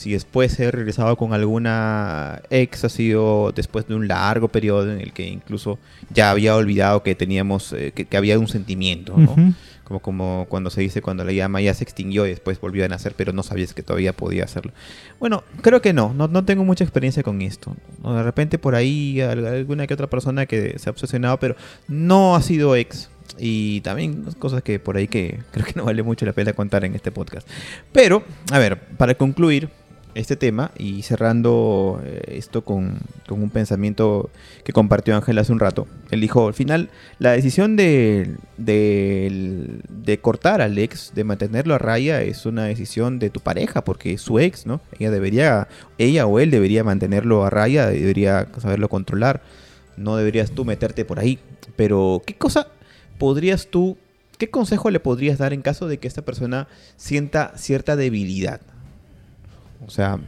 si 0.00 0.12
después 0.12 0.58
he 0.58 0.70
regresado 0.70 1.14
con 1.16 1.34
alguna 1.34 2.40
ex 2.48 2.84
ha 2.84 2.88
sido 2.88 3.52
después 3.52 3.86
de 3.86 3.94
un 3.94 4.08
largo 4.08 4.48
periodo 4.48 4.90
en 4.90 4.98
el 4.98 5.12
que 5.12 5.26
incluso 5.26 5.78
ya 6.08 6.30
había 6.30 6.56
olvidado 6.56 7.02
que 7.02 7.14
teníamos, 7.14 7.74
eh, 7.74 7.92
que, 7.92 8.16
había 8.16 8.38
un 8.38 8.48
sentimiento, 8.48 9.14
¿no? 9.18 9.36
como, 9.84 10.00
como 10.00 10.46
cuando 10.48 10.70
se 10.70 10.80
dice 10.80 11.02
cuando 11.02 11.22
la 11.22 11.32
llama 11.32 11.60
ya 11.60 11.74
se 11.74 11.84
extinguió 11.84 12.24
y 12.24 12.30
después 12.30 12.58
volvió 12.58 12.86
a 12.86 12.88
nacer, 12.88 13.12
pero 13.14 13.34
no 13.34 13.42
sabías 13.42 13.74
que 13.74 13.82
todavía 13.82 14.14
podía 14.14 14.44
hacerlo. 14.44 14.72
Bueno, 15.18 15.44
creo 15.60 15.82
que 15.82 15.92
no, 15.92 16.14
no, 16.14 16.44
tengo 16.46 16.64
mucha 16.64 16.82
experiencia 16.82 17.22
con 17.22 17.42
esto. 17.42 17.76
De 18.02 18.22
repente 18.22 18.58
por 18.58 18.76
ahí 18.76 19.20
alguna 19.20 19.86
que 19.86 19.92
otra 19.92 20.08
persona 20.08 20.46
que 20.46 20.78
se 20.78 20.88
ha 20.88 20.92
obsesionado, 20.92 21.38
pero 21.38 21.56
no 21.88 22.36
ha 22.36 22.40
sido 22.40 22.74
ex. 22.74 23.10
Y 23.38 23.82
también 23.82 24.24
cosas 24.38 24.62
que 24.62 24.78
por 24.78 24.96
ahí 24.96 25.08
que 25.08 25.40
creo 25.50 25.66
que 25.66 25.74
no 25.74 25.84
vale 25.84 26.02
mucho 26.02 26.24
la 26.24 26.32
pena 26.32 26.54
contar 26.54 26.86
en 26.86 26.94
este 26.94 27.12
podcast. 27.12 27.46
Pero, 27.92 28.24
a 28.50 28.58
ver, 28.58 28.80
para 28.96 29.14
concluir, 29.14 29.68
este 30.14 30.36
tema 30.36 30.72
y 30.76 31.02
cerrando 31.02 32.00
eh, 32.04 32.36
esto 32.36 32.64
con, 32.64 32.98
un 33.28 33.50
pensamiento 33.50 34.30
que 34.64 34.72
compartió 34.72 35.14
Ángel 35.14 35.38
hace 35.38 35.52
un 35.52 35.60
rato. 35.60 35.86
Él 36.10 36.20
dijo, 36.20 36.48
al 36.48 36.54
final, 36.54 36.90
la 37.18 37.32
decisión 37.32 37.76
de, 37.76 38.36
de, 38.56 40.18
cortar 40.20 40.60
al 40.60 40.76
ex, 40.78 41.12
de 41.14 41.24
mantenerlo 41.24 41.74
a 41.74 41.78
raya, 41.78 42.22
es 42.22 42.44
una 42.46 42.64
decisión 42.64 43.18
de 43.18 43.30
tu 43.30 43.40
pareja, 43.40 43.84
porque 43.84 44.14
es 44.14 44.20
su 44.20 44.38
ex, 44.38 44.66
¿no? 44.66 44.80
Ella 44.98 45.10
debería, 45.10 45.68
ella 45.98 46.26
o 46.26 46.40
él 46.40 46.50
debería 46.50 46.82
mantenerlo 46.82 47.44
a 47.44 47.50
raya, 47.50 47.86
debería 47.86 48.48
saberlo 48.58 48.88
controlar. 48.88 49.42
No 49.96 50.16
deberías 50.16 50.50
tú 50.50 50.64
meterte 50.64 51.04
por 51.04 51.20
ahí. 51.20 51.38
Pero, 51.76 52.22
¿qué 52.26 52.34
cosa 52.34 52.68
podrías 53.18 53.68
tú, 53.68 53.96
qué 54.38 54.50
consejo 54.50 54.90
le 54.90 54.98
podrías 54.98 55.38
dar 55.38 55.52
en 55.52 55.62
caso 55.62 55.86
de 55.86 55.98
que 55.98 56.08
esta 56.08 56.22
persona 56.22 56.66
sienta 56.96 57.52
cierta 57.56 57.96
debilidad? 57.96 58.60
O 59.86 59.90
sea, 59.90 60.18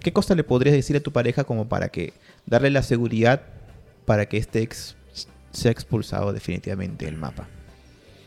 ¿qué 0.00 0.12
cosa 0.12 0.34
le 0.34 0.44
podrías 0.44 0.74
decir 0.74 0.96
a 0.96 1.00
tu 1.00 1.12
pareja 1.12 1.44
como 1.44 1.68
para 1.68 1.88
que 1.88 2.12
darle 2.46 2.70
la 2.70 2.82
seguridad 2.82 3.42
para 4.04 4.26
que 4.26 4.36
este 4.36 4.62
ex 4.62 4.96
sea 5.52 5.70
expulsado 5.70 6.32
definitivamente 6.32 7.04
del 7.04 7.16
mapa? 7.16 7.48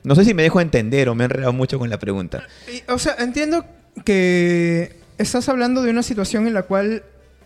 No 0.03 0.15
sé 0.15 0.23
si 0.23 0.33
me 0.33 0.43
dejo 0.43 0.61
entender 0.61 1.09
o 1.09 1.15
me 1.15 1.23
he 1.23 1.25
enredado 1.25 1.53
mucho 1.53 1.79
con 1.79 1.89
la 1.89 1.97
pregunta. 1.97 2.43
O 2.87 2.99
sea, 2.99 3.15
entiendo 3.17 3.65
que 4.03 4.97
estás 5.17 5.49
hablando 5.49 5.81
de 5.81 5.89
una 5.89 6.03
situación 6.03 6.47
en 6.47 6.53
la 6.53 6.63
cual 6.63 7.03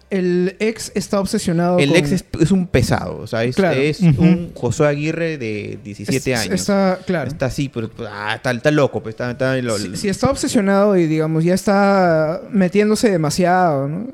el 0.10 0.56
ex 0.60 0.92
está 0.96 1.20
obsesionado 1.20 1.78
el 1.78 1.96
ex 1.96 2.24
es, 2.40 2.52
un 2.52 2.66
pesado, 2.66 3.18
o 3.18 3.28
sea, 3.28 3.44
es, 3.44 4.00
un 4.00 4.52
Josué 4.56 4.88
Aguirre 4.88 5.38
de 5.38 5.80
17 5.84 6.36
años. 6.36 6.62
Está, 6.62 7.00
claro. 7.06 7.30
Está 7.30 7.48
así, 7.48 7.70
pero 7.70 7.90
ah, 8.10 8.40
está, 8.44 8.72
loco. 8.72 9.04
Pues, 9.04 9.16
está, 9.20 9.58
si, 9.96 10.10
está 10.10 10.32
obsesionado 10.32 10.98
y, 10.98 11.06
digamos, 11.06 11.44
ya 11.44 11.54
está 11.54 12.42
metiéndose 12.52 13.12
demasiado, 13.12 13.88
¿no? 13.88 14.08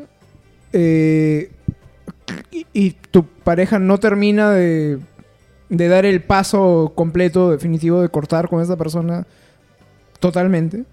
Eh, 0.74 1.50
y, 2.74 2.92
tu 3.12 3.26
pareja 3.26 3.80
no 3.80 3.98
termina 3.98 4.52
de, 4.52 5.00
de 5.70 5.88
dar 5.88 6.06
el 6.06 6.22
paso 6.22 6.92
completo, 6.96 7.52
definitivo, 7.52 8.02
de 8.02 8.10
cortar 8.10 8.50
con 8.50 8.62
esa 8.62 8.76
persona 8.76 9.26
totalmente. 10.20 10.84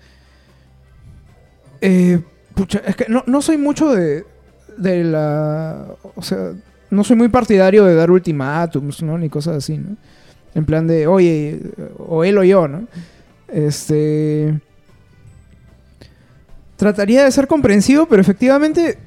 Eh, 1.80 2.20
pucha, 2.54 2.80
es 2.86 2.94
que 2.94 3.06
no, 3.08 3.24
no 3.26 3.42
soy 3.42 3.58
mucho 3.58 3.90
de 3.92 4.24
de 4.76 5.04
la... 5.04 5.86
O 6.14 6.22
sea, 6.22 6.52
no 6.90 7.04
soy 7.04 7.16
muy 7.16 7.28
partidario 7.28 7.84
de 7.84 7.94
dar 7.94 8.10
ultimátums, 8.10 9.02
¿no? 9.02 9.18
Ni 9.18 9.28
cosas 9.28 9.56
así, 9.56 9.78
¿no? 9.78 9.96
En 10.54 10.64
plan 10.64 10.86
de, 10.86 11.06
oye, 11.06 11.60
o 11.98 12.24
él 12.24 12.38
o 12.38 12.44
yo, 12.44 12.68
¿no? 12.68 12.86
Este... 13.48 14.60
Trataría 16.76 17.24
de 17.24 17.30
ser 17.30 17.46
comprensivo, 17.46 18.06
pero 18.06 18.20
efectivamente 18.20 18.98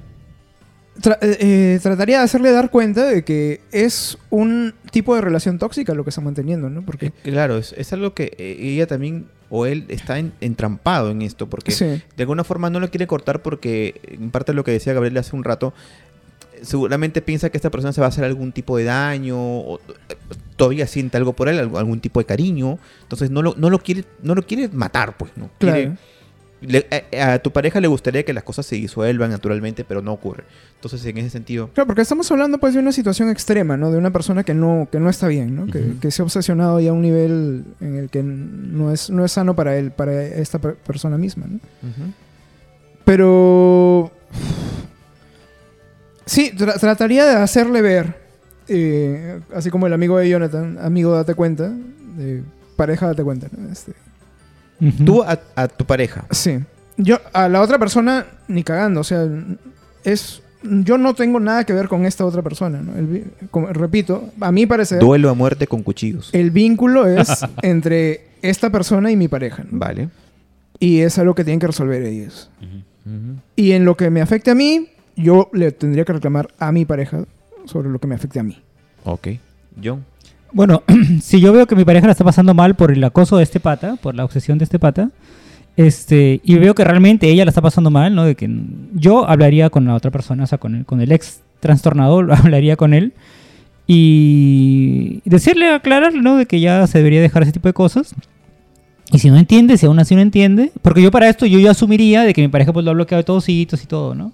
eh, 1.03 1.17
eh, 1.21 1.79
trataría 1.81 2.19
de 2.19 2.23
hacerle 2.23 2.51
dar 2.51 2.69
cuenta 2.69 3.05
de 3.05 3.23
que 3.23 3.61
es 3.71 4.17
un 4.29 4.73
tipo 4.91 5.13
de 5.15 5.21
relación 5.21 5.59
tóxica 5.59 5.93
lo 5.93 6.03
que 6.03 6.09
está 6.09 6.21
manteniendo, 6.21 6.69
¿no? 6.69 6.83
Porque... 6.83 7.11
Claro, 7.23 7.57
es, 7.57 7.93
algo 7.93 8.13
que 8.13 8.35
eh, 8.37 8.57
ella 8.59 8.87
también 8.87 9.27
o 9.49 9.65
él 9.65 9.85
está 9.89 10.17
entrampado 10.17 11.11
en 11.11 11.21
esto, 11.21 11.47
porque 11.47 11.73
de 11.73 12.23
alguna 12.23 12.43
forma 12.43 12.69
no 12.69 12.79
lo 12.79 12.89
quiere 12.89 13.07
cortar 13.07 13.41
porque, 13.41 14.01
en 14.03 14.31
parte 14.31 14.53
de 14.53 14.55
lo 14.55 14.63
que 14.63 14.71
decía 14.71 14.93
Gabriel 14.93 15.17
hace 15.17 15.35
un 15.35 15.43
rato, 15.43 15.73
seguramente 16.61 17.21
piensa 17.21 17.49
que 17.49 17.57
esta 17.57 17.69
persona 17.69 17.93
se 17.93 18.01
va 18.01 18.07
a 18.07 18.09
hacer 18.09 18.23
algún 18.23 18.51
tipo 18.51 18.75
de 18.77 18.85
daño, 18.85 19.37
o 19.37 19.79
todavía 20.55 20.87
siente 20.87 21.17
algo 21.17 21.33
por 21.33 21.47
él, 21.47 21.59
algún 21.59 21.99
tipo 21.99 22.19
de 22.19 22.25
cariño, 22.25 22.79
entonces 23.03 23.29
no 23.29 23.43
lo, 23.43 23.53
no 23.55 23.69
lo, 23.69 23.79
quiere, 23.79 24.03
no 24.23 24.33
lo 24.33 24.41
quiere 24.43 24.67
matar, 24.69 25.15
pues, 25.15 25.31
¿no? 25.35 25.51
Claro 25.59 25.95
a, 27.19 27.39
tu 27.39 27.51
pareja 27.51 27.79
le 27.79 27.87
gustaría 27.87 28.23
que 28.23 28.33
las 28.33 28.43
cosas 28.43 28.65
se 28.65 28.75
disuelvan 28.75 29.29
naturalmente, 29.29 29.83
pero 29.83 30.01
no 30.01 30.13
ocurre. 30.13 30.43
Entonces, 30.75 31.05
en 31.05 31.17
ese 31.17 31.29
sentido... 31.29 31.69
Claro, 31.73 31.87
porque 31.87 32.01
estamos 32.01 32.29
hablando 32.31 32.57
pues 32.57 32.73
de 32.73 32.79
una 32.79 32.91
situación 32.91 33.29
extrema, 33.29 33.77
¿no? 33.77 33.91
De 33.91 33.97
una 33.97 34.11
persona 34.11 34.43
que 34.43 34.53
no, 34.53 34.87
que 34.91 34.99
no 34.99 35.09
está 35.09 35.27
bien, 35.27 35.55
¿no? 35.55 35.67
que, 35.67 36.11
se 36.11 36.21
ha 36.21 36.25
obsesionado 36.25 36.79
ya 36.79 36.91
a 36.91 36.93
un 36.93 37.01
nivel 37.01 37.65
en 37.81 37.97
el 37.97 38.09
que 38.09 38.23
no 38.23 38.91
es, 38.91 39.09
no 39.09 39.25
es 39.25 39.31
sano 39.31 39.55
para 39.55 39.77
él, 39.77 39.91
para 39.91 40.23
esta 40.23 40.59
persona 40.59 41.17
misma, 41.17 41.45
¿no? 41.47 41.59
Pero... 43.03 44.11
Sí, 46.25 46.51
trataría 46.55 47.25
de 47.25 47.35
hacerle 47.35 47.83
ver, 47.83 48.15
eh, 48.67 49.41
así 49.53 49.69
como 49.69 49.85
el 49.85 49.93
amigo 49.93 50.17
de 50.17 50.27
Jonathan, 50.27 50.79
amigo 50.81 51.11
date 51.13 51.35
cuenta, 51.35 51.71
pareja 52.75 53.07
date 53.07 53.23
cuenta, 53.23 53.47
¿no? 53.55 53.71
Este, 53.71 53.93
Tú 55.05 55.23
a, 55.23 55.67
tu 55.67 55.85
pareja. 55.85 56.25
Sí. 56.31 56.59
Yo 56.97 57.19
a 57.33 57.49
la 57.49 57.61
otra 57.61 57.77
persona 57.77 58.25
ni 58.47 58.63
cagando, 58.63 59.01
o 59.01 59.03
sea, 59.03 59.27
es 60.03 60.41
yo 60.63 60.97
no 60.97 61.13
tengo 61.13 61.39
nada 61.39 61.63
que 61.63 61.73
ver 61.73 61.87
con 61.87 62.05
esta 62.05 62.25
otra 62.25 62.41
persona, 62.41 62.81
repito, 63.71 64.31
a 64.39 64.51
mí 64.51 64.65
parece 64.65 64.97
duelo 64.97 65.29
a 65.29 65.33
muerte 65.33 65.67
con 65.67 65.83
cuchillos. 65.83 66.29
El 66.33 66.51
vínculo 66.51 67.07
es 67.07 67.45
entre 67.61 68.27
esta 68.41 68.69
persona 68.71 69.11
y 69.11 69.15
mi 69.15 69.27
pareja, 69.27 69.63
Vale. 69.69 70.09
Y 70.79 70.99
es 71.01 71.17
algo 71.19 71.35
que 71.35 71.43
tienen 71.43 71.59
que 71.59 71.67
resolver 71.67 72.03
ellos. 72.03 72.49
Y 73.55 73.71
en 73.71 73.85
lo 73.85 73.95
que 73.95 74.09
me 74.09 74.21
afecte 74.21 74.51
a 74.51 74.55
mí, 74.55 74.89
yo 75.15 75.49
le 75.53 75.71
tendría 75.71 76.03
que 76.05 76.13
reclamar 76.13 76.49
a 76.59 76.71
mi 76.71 76.85
pareja 76.85 77.23
sobre 77.65 77.89
lo 77.89 77.99
que 77.99 78.07
me 78.07 78.15
afecte 78.15 78.39
a 78.39 78.43
mí. 78.43 78.61
Ok. 79.05 79.27
John. 79.81 80.03
Bueno, 80.55 80.83
si 81.21 81.41
yo 81.41 81.51
veo 81.51 81.67
que 81.67 81.75
mi 81.75 81.83
pareja 81.83 82.07
la 82.07 82.13
está 82.13 82.23
pasando 82.23 82.53
mal 82.53 82.75
por 82.75 82.89
el 82.89 83.03
acoso 83.03 83.35
de 83.35 83.43
este 83.43 83.59
pata, 83.59 83.97
por 83.97 84.15
la 84.15 84.23
obsesión 84.23 84.57
de 84.57 84.63
este 84.63 84.79
pata, 84.79 85.11
este, 85.75 86.39
y 86.45 86.55
veo 86.55 86.73
que 86.73 86.85
realmente 86.85 87.29
ella 87.29 87.43
la 87.43 87.49
está 87.49 87.61
pasando 87.61 87.91
mal, 87.91 88.15
¿no? 88.15 88.23
De 88.23 88.35
que 88.35 88.49
yo 88.93 89.27
hablaría 89.27 89.69
con 89.69 89.83
la 89.83 89.93
otra 89.93 90.11
persona, 90.11 90.45
o 90.45 90.47
sea, 90.47 90.57
con 90.57 90.75
el, 90.75 90.85
con 90.85 91.01
el 91.01 91.11
ex 91.11 91.41
trastornador, 91.59 92.31
hablaría 92.37 92.77
con 92.77 92.93
él 92.93 93.11
Y 93.85 95.19
decirle, 95.25 95.73
aclararle, 95.73 96.21
¿no? 96.21 96.37
De 96.37 96.45
que 96.45 96.61
ya 96.61 96.87
se 96.87 96.99
debería 96.99 97.19
dejar 97.19 97.43
ese 97.43 97.51
tipo 97.51 97.67
de 97.67 97.73
cosas. 97.73 98.15
Y 99.11 99.19
si 99.19 99.29
no 99.29 99.37
entiende, 99.37 99.77
si 99.77 99.87
aún 99.87 99.99
así 99.99 100.15
no 100.15 100.21
entiende, 100.21 100.71
porque 100.81 101.01
yo 101.01 101.11
para 101.11 101.27
esto 101.27 101.45
yo 101.45 101.59
ya 101.59 101.71
asumiría 101.71 102.23
de 102.23 102.33
que 102.33 102.41
mi 102.41 102.47
pareja 102.47 102.71
pues 102.71 102.85
lo 102.85 102.91
ha 102.91 102.93
bloqueado 102.93 103.19
de 103.19 103.25
todos 103.25 103.43
sitios 103.43 103.83
y 103.83 103.87
todo, 103.87 104.15
¿no? 104.15 104.31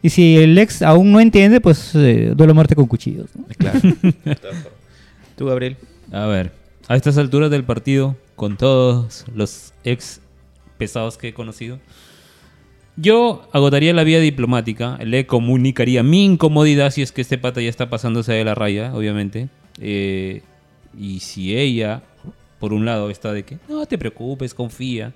Y 0.00 0.08
si 0.08 0.38
el 0.38 0.56
ex 0.56 0.80
aún 0.80 1.12
no 1.12 1.20
entiende, 1.20 1.60
pues 1.60 1.94
eh, 1.94 2.32
duelo 2.34 2.52
a 2.52 2.54
muerte 2.54 2.74
con 2.74 2.86
cuchillos, 2.86 3.28
¿no? 3.36 3.44
Claro. 3.58 3.78
Tú, 5.40 5.46
Gabriel. 5.46 5.78
A 6.12 6.26
ver, 6.26 6.52
a 6.86 6.96
estas 6.96 7.16
alturas 7.16 7.50
del 7.50 7.64
partido, 7.64 8.14
con 8.36 8.58
todos 8.58 9.24
los 9.34 9.72
ex 9.84 10.20
pesados 10.76 11.16
que 11.16 11.28
he 11.28 11.32
conocido, 11.32 11.78
yo 12.96 13.48
agotaría 13.50 13.94
la 13.94 14.04
vía 14.04 14.20
diplomática, 14.20 14.98
le 15.02 15.24
comunicaría 15.24 16.02
mi 16.02 16.26
incomodidad 16.26 16.90
si 16.90 17.00
es 17.00 17.10
que 17.10 17.22
este 17.22 17.38
pata 17.38 17.62
ya 17.62 17.70
está 17.70 17.88
pasándose 17.88 18.34
de 18.34 18.44
la 18.44 18.54
raya, 18.54 18.94
obviamente. 18.94 19.48
Eh, 19.80 20.42
y 20.94 21.20
si 21.20 21.56
ella, 21.56 22.02
por 22.58 22.74
un 22.74 22.84
lado, 22.84 23.08
está 23.08 23.32
de 23.32 23.44
que 23.44 23.56
no 23.66 23.86
te 23.86 23.96
preocupes, 23.96 24.52
confía, 24.52 25.14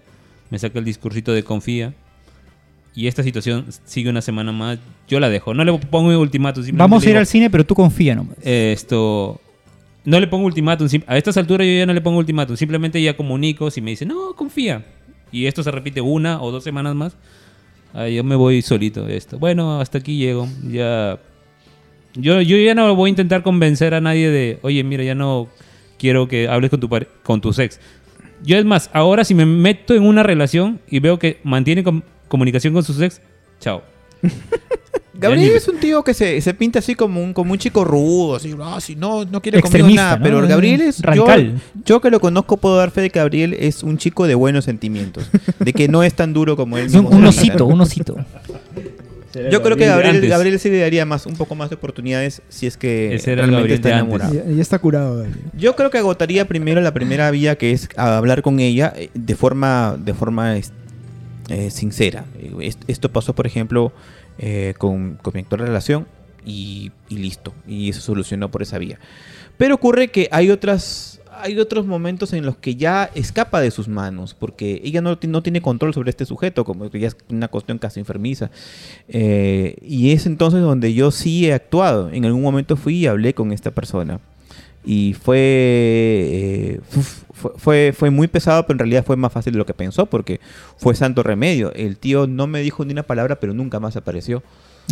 me 0.48 0.58
saca 0.58 0.78
el 0.78 0.86
discursito 0.86 1.34
de 1.34 1.42
confía. 1.42 1.92
Y 2.94 3.08
esta 3.08 3.22
situación 3.22 3.66
sigue 3.84 4.08
una 4.08 4.22
semana 4.22 4.52
más, 4.52 4.78
yo 5.06 5.20
la 5.20 5.28
dejo. 5.28 5.52
No 5.52 5.64
le 5.66 5.78
pongo 5.78 6.08
un 6.08 6.14
ultimátum. 6.14 6.64
Vamos 6.72 7.02
a 7.02 7.04
ir 7.04 7.10
digo, 7.10 7.18
al 7.18 7.26
cine, 7.26 7.50
pero 7.50 7.66
tú 7.66 7.74
confía 7.74 8.14
nomás. 8.14 8.38
eh, 8.40 8.72
esto 8.72 9.42
no 10.04 10.20
le 10.20 10.26
pongo 10.26 10.46
ultimátum 10.46 10.86
a 11.06 11.16
estas 11.16 11.36
alturas 11.36 11.66
yo 11.66 11.72
ya 11.74 11.86
no 11.86 11.94
le 11.94 12.00
pongo 12.00 12.18
ultimátum 12.18 12.56
simplemente 12.56 13.00
ya 13.02 13.16
comunico 13.16 13.70
si 13.70 13.80
me 13.80 13.90
dice 13.92 14.04
no 14.06 14.34
confía 14.34 14.84
y 15.32 15.46
esto 15.46 15.62
se 15.62 15.70
repite 15.70 16.00
una 16.00 16.40
o 16.40 16.50
dos 16.52 16.62
semanas 16.62 16.94
más. 16.94 17.16
Ahí 17.92 18.16
yo 18.16 18.24
me 18.24 18.34
voy 18.36 18.60
solito 18.62 19.06
esto. 19.08 19.38
Bueno 19.38 19.80
hasta 19.80 19.98
aquí 19.98 20.16
llego 20.16 20.48
ya. 20.68 21.18
Yo 22.14 22.40
yo 22.40 22.56
ya 22.56 22.74
no 22.74 22.94
voy 22.94 23.08
a 23.08 23.10
intentar 23.10 23.42
convencer 23.42 23.94
a 23.94 24.00
nadie 24.00 24.30
de 24.30 24.58
oye 24.62 24.84
mira 24.84 25.02
ya 25.04 25.14
no 25.14 25.48
quiero 25.98 26.28
que 26.28 26.48
hables 26.48 26.70
con 26.70 26.80
tu 26.80 26.88
con 27.22 27.40
tu 27.40 27.50
ex 27.60 27.80
yo 28.44 28.58
es 28.58 28.64
más 28.64 28.90
ahora 28.92 29.24
si 29.24 29.34
me 29.34 29.46
meto 29.46 29.94
en 29.94 30.02
una 30.04 30.22
relación 30.22 30.80
y 30.88 30.98
veo 31.00 31.18
que 31.18 31.38
mantiene 31.44 31.82
com- 31.82 32.02
comunicación 32.28 32.74
con 32.74 32.82
sus 32.84 33.00
ex 33.00 33.20
chao 33.58 33.82
Gabriel 35.16 35.52
es 35.54 35.68
un 35.68 35.78
tío 35.78 36.02
que 36.02 36.12
se, 36.12 36.40
se 36.40 36.54
pinta 36.54 36.80
así 36.80 36.94
como 36.96 37.22
un, 37.22 37.32
como 37.32 37.52
un 37.52 37.58
chico 37.58 37.84
rudo, 37.84 38.34
así, 38.34 38.54
ah, 38.60 38.78
si 38.80 38.96
no, 38.96 39.24
no 39.24 39.40
quiere 39.40 39.60
conmigo 39.62 39.86
nada. 39.94 40.16
¿no? 40.16 40.22
Pero 40.24 40.46
Gabriel 40.48 40.80
es. 40.80 41.00
Yo, 41.14 41.26
yo 41.84 42.00
que 42.00 42.10
lo 42.10 42.18
conozco 42.20 42.56
puedo 42.56 42.76
dar 42.76 42.90
fe 42.90 43.02
de 43.02 43.10
que 43.10 43.20
Gabriel 43.20 43.54
es 43.54 43.82
un 43.84 43.96
chico 43.96 44.26
de 44.26 44.34
buenos 44.34 44.64
sentimientos. 44.64 45.30
De 45.60 45.72
que 45.72 45.86
no 45.88 46.02
es 46.02 46.14
tan 46.14 46.32
duro 46.32 46.56
como 46.56 46.78
él 46.78 46.86
un, 46.88 46.92
mismo 46.92 47.08
un 47.10 47.24
osito, 47.26 47.64
un 47.66 47.80
osito. 47.80 48.16
Yo 49.50 49.62
creo 49.62 49.76
que 49.76 49.86
Gabriel 49.86 50.28
Gabriel, 50.28 50.60
sí 50.60 50.70
le 50.70 50.78
daría 50.78 51.04
más, 51.04 51.26
un 51.26 51.34
poco 51.34 51.54
más 51.56 51.68
de 51.70 51.76
oportunidades 51.76 52.40
si 52.48 52.66
es 52.66 52.76
que 52.76 53.20
realmente 53.24 53.56
Gabriel 53.56 53.72
está 53.76 53.88
enamorado. 53.90 54.34
Ya, 54.34 54.44
ya 54.48 54.62
está 54.62 54.78
curado. 54.78 55.16
Gabriel. 55.16 55.38
Yo 55.56 55.74
creo 55.74 55.90
que 55.90 55.98
agotaría 55.98 56.46
primero 56.46 56.80
la 56.80 56.92
primera 56.94 57.30
vía 57.30 57.56
que 57.56 57.72
es 57.72 57.88
hablar 57.96 58.42
con 58.42 58.60
ella 58.60 58.92
eh, 58.96 59.10
de 59.14 59.34
forma, 59.34 59.96
de 59.98 60.14
forma 60.14 60.56
es- 60.56 60.72
eh, 61.48 61.70
sincera. 61.70 62.24
Eh, 62.38 62.52
est- 62.60 62.82
Esto 62.88 63.10
pasó, 63.10 63.34
por 63.34 63.46
ejemplo, 63.46 63.92
eh, 64.38 64.74
con, 64.78 65.16
con 65.22 65.32
mi 65.34 65.40
actual 65.40 65.60
relación 65.62 66.06
y, 66.44 66.90
listo. 67.08 67.54
Y 67.66 67.90
eso 67.90 68.00
solucionó 68.00 68.50
por 68.50 68.62
esa 68.62 68.78
vía. 68.78 68.98
Pero 69.56 69.74
ocurre 69.76 70.08
que 70.08 70.28
hay 70.32 70.50
otras. 70.50 71.20
Hay 71.36 71.58
otros 71.58 71.84
momentos 71.84 72.32
en 72.32 72.46
los 72.46 72.56
que 72.58 72.76
ya 72.76 73.10
escapa 73.16 73.60
de 73.60 73.72
sus 73.72 73.88
manos, 73.88 74.34
porque 74.34 74.80
ella 74.84 75.00
no, 75.00 75.18
no 75.26 75.42
tiene 75.42 75.60
control 75.60 75.92
sobre 75.92 76.10
este 76.10 76.24
sujeto, 76.26 76.64
como 76.64 76.88
que 76.90 77.00
ya 77.00 77.08
es 77.08 77.16
una 77.28 77.48
cuestión 77.48 77.78
casi 77.78 77.98
enfermiza. 77.98 78.52
Eh, 79.08 79.76
y 79.82 80.12
es 80.12 80.26
entonces 80.26 80.60
donde 80.60 80.94
yo 80.94 81.10
sí 81.10 81.46
he 81.46 81.52
actuado. 81.52 82.08
En 82.12 82.24
algún 82.24 82.40
momento 82.42 82.76
fui 82.76 82.98
y 82.98 83.06
hablé 83.08 83.34
con 83.34 83.50
esta 83.50 83.72
persona. 83.72 84.20
Y 84.84 85.14
fue, 85.14 85.38
eh, 85.38 86.80
fue, 87.32 87.52
fue, 87.56 87.94
fue 87.96 88.10
muy 88.10 88.28
pesado, 88.28 88.66
pero 88.66 88.74
en 88.74 88.78
realidad 88.80 89.04
fue 89.04 89.16
más 89.16 89.32
fácil 89.32 89.54
de 89.54 89.58
lo 89.58 89.66
que 89.66 89.74
pensó, 89.74 90.06
porque 90.06 90.40
fue 90.76 90.94
santo 90.94 91.22
remedio. 91.22 91.72
El 91.72 91.96
tío 91.96 92.26
no 92.26 92.46
me 92.46 92.60
dijo 92.60 92.84
ni 92.84 92.92
una 92.92 93.02
palabra, 93.02 93.40
pero 93.40 93.54
nunca 93.54 93.80
más 93.80 93.96
apareció. 93.96 94.42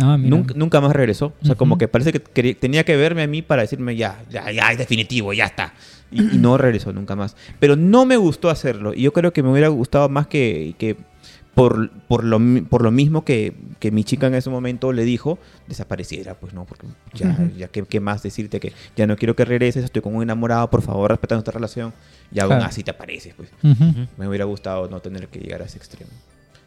Ah. 0.01 0.17
Nunca, 0.19 0.53
nunca 0.55 0.81
más 0.81 0.93
regresó. 0.93 1.33
O 1.41 1.45
sea, 1.45 1.55
como 1.55 1.77
que 1.77 1.87
parece 1.87 2.11
que 2.11 2.55
tenía 2.55 2.83
que 2.83 2.95
verme 2.95 3.23
a 3.23 3.27
mí 3.27 3.41
para 3.41 3.61
decirme 3.61 3.95
ya, 3.95 4.23
ya, 4.29 4.51
ya, 4.51 4.71
es 4.71 4.77
definitivo, 4.77 5.33
ya 5.33 5.45
está. 5.45 5.73
Y, 6.11 6.35
y 6.35 6.37
no 6.37 6.57
regresó 6.57 6.91
nunca 6.93 7.15
más. 7.15 7.35
Pero 7.59 7.75
no 7.75 8.05
me 8.05 8.17
gustó 8.17 8.49
hacerlo. 8.49 8.93
Y 8.93 9.03
yo 9.03 9.13
creo 9.13 9.33
que 9.33 9.43
me 9.43 9.51
hubiera 9.51 9.67
gustado 9.67 10.09
más 10.09 10.25
que, 10.27 10.75
que 10.79 10.97
por, 11.55 11.89
por, 12.07 12.23
lo, 12.23 12.39
por 12.69 12.81
lo 12.83 12.91
mismo 12.91 13.23
que, 13.23 13.53
que 13.79 13.91
mi 13.91 14.03
chica 14.03 14.27
en 14.27 14.35
ese 14.35 14.49
momento 14.49 14.91
le 14.91 15.03
dijo, 15.03 15.37
desapareciera. 15.67 16.33
Pues 16.35 16.53
no, 16.53 16.65
porque 16.65 16.87
ya, 17.13 17.37
ya 17.57 17.67
¿qué, 17.67 17.83
qué 17.83 17.99
más 17.99 18.23
decirte 18.23 18.59
que 18.59 18.73
ya 18.95 19.05
no 19.07 19.15
quiero 19.15 19.35
que 19.35 19.45
regreses, 19.45 19.83
estoy 19.83 20.01
con 20.01 20.15
un 20.15 20.23
enamorado, 20.23 20.69
por 20.69 20.81
favor, 20.81 21.11
respeta 21.11 21.35
nuestra 21.35 21.53
relación. 21.53 21.93
Y 22.31 22.39
aún 22.39 22.49
Claro. 22.49 22.65
así 22.65 22.83
te 22.83 22.91
apareces. 22.91 23.33
Pues 23.35 23.49
me 24.17 24.27
hubiera 24.27 24.45
gustado 24.45 24.87
no 24.89 24.99
tener 25.01 25.27
que 25.27 25.39
llegar 25.39 25.61
a 25.61 25.65
ese 25.65 25.77
extremo. 25.77 26.09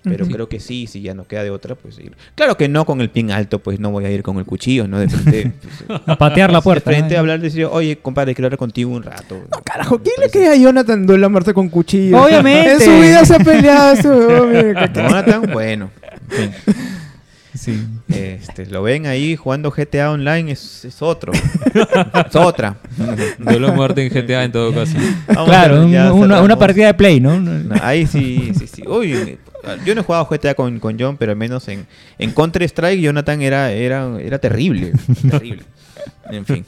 Pero 0.09 0.27
creo 0.27 0.49
que 0.49 0.61
sí, 0.61 0.87
si 0.87 1.03
ya 1.03 1.15
no 1.15 1.27
queda 1.27 1.43
de 1.43 1.51
otra, 1.51 1.75
pues 1.75 1.99
ir. 1.99 2.13
Claro 2.37 2.57
que 2.57 2.69
no 2.69 2.85
con 2.87 3.01
el 3.01 3.11
pie 3.11 3.23
en 3.23 3.33
alto, 3.33 3.59
pues 3.59 3.81
no 3.81 3.91
voy 3.91 4.05
a 4.05 4.11
ir 4.11 4.23
con 4.23 4.39
el 4.39 4.45
cuchillo, 4.45 4.87
¿no? 4.87 5.01
De 5.01 5.09
frente, 5.09 5.53
pues, 5.89 6.01
A 6.07 6.17
patear 6.17 6.53
la 6.53 6.61
puerta. 6.61 6.91
de 6.91 6.97
frente 6.97 7.15
¿no? 7.15 7.19
a 7.19 7.21
hablar, 7.21 7.41
decir, 7.41 7.65
oye, 7.65 7.97
compadre, 7.99 8.35
quiero 8.35 8.47
hablar 8.47 8.59
contigo 8.59 8.91
un 8.93 9.03
rato. 9.03 9.37
No, 9.51 9.61
carajo, 9.65 9.99
¿quién 10.01 10.15
le 10.21 10.31
cree 10.31 10.49
a 10.49 10.57
Jonathan 10.57 11.07
duele 11.07 11.27
a 11.27 11.29
muerte 11.29 11.53
con 11.53 11.69
cuchillo? 11.69 12.23
Obviamente. 12.23 12.73
En 12.75 12.81
su 12.81 13.01
vida 13.01 13.25
se 13.25 13.35
ha 13.35 13.39
peleado 13.41 13.93
ese 13.95 14.09
Jonathan, 14.95 15.51
bueno. 15.53 15.91
en 16.39 16.53
fin. 16.53 16.77
Sí. 17.55 17.83
Este, 18.09 18.67
lo 18.67 18.83
ven 18.83 19.07
ahí 19.07 19.35
jugando 19.35 19.71
GTA 19.71 20.11
Online, 20.11 20.53
es, 20.53 20.85
es 20.85 21.01
otro. 21.01 21.33
es 21.33 22.37
otra. 22.37 22.77
duelo 23.39 23.69
a 23.69 23.73
muerte 23.73 24.07
en 24.07 24.13
GTA 24.13 24.45
en 24.45 24.53
todo 24.53 24.75
caso 24.75 24.93
Vamos 25.27 25.49
Claro, 25.49 25.75
ver, 25.77 25.85
un- 25.85 25.91
ya 25.91 26.13
una, 26.13 26.43
una 26.43 26.59
partida 26.59 26.87
de 26.89 26.95
play, 26.95 27.19
¿no? 27.19 27.41
No, 27.41 27.75
ahí 27.83 28.07
sí, 28.07 28.53
sí, 28.59 28.67
sí. 28.67 28.83
Uy, 28.87 29.39
yo 29.85 29.95
no 29.95 30.01
he 30.01 30.05
jugado 30.05 30.27
GTA 30.31 30.55
con, 30.55 30.79
con 30.81 30.97
John, 30.99 31.17
pero 31.17 31.33
al 31.33 31.39
menos 31.39 31.69
en, 31.69 31.87
en 32.19 32.33
Counter-Strike 32.33 33.01
Jonathan 33.01 33.43
era, 33.43 33.73
era, 33.73 34.19
era 34.21 34.39
terrible. 34.39 34.93
Terrible. 35.31 35.63
En 36.31 36.45
fin. 36.45 36.65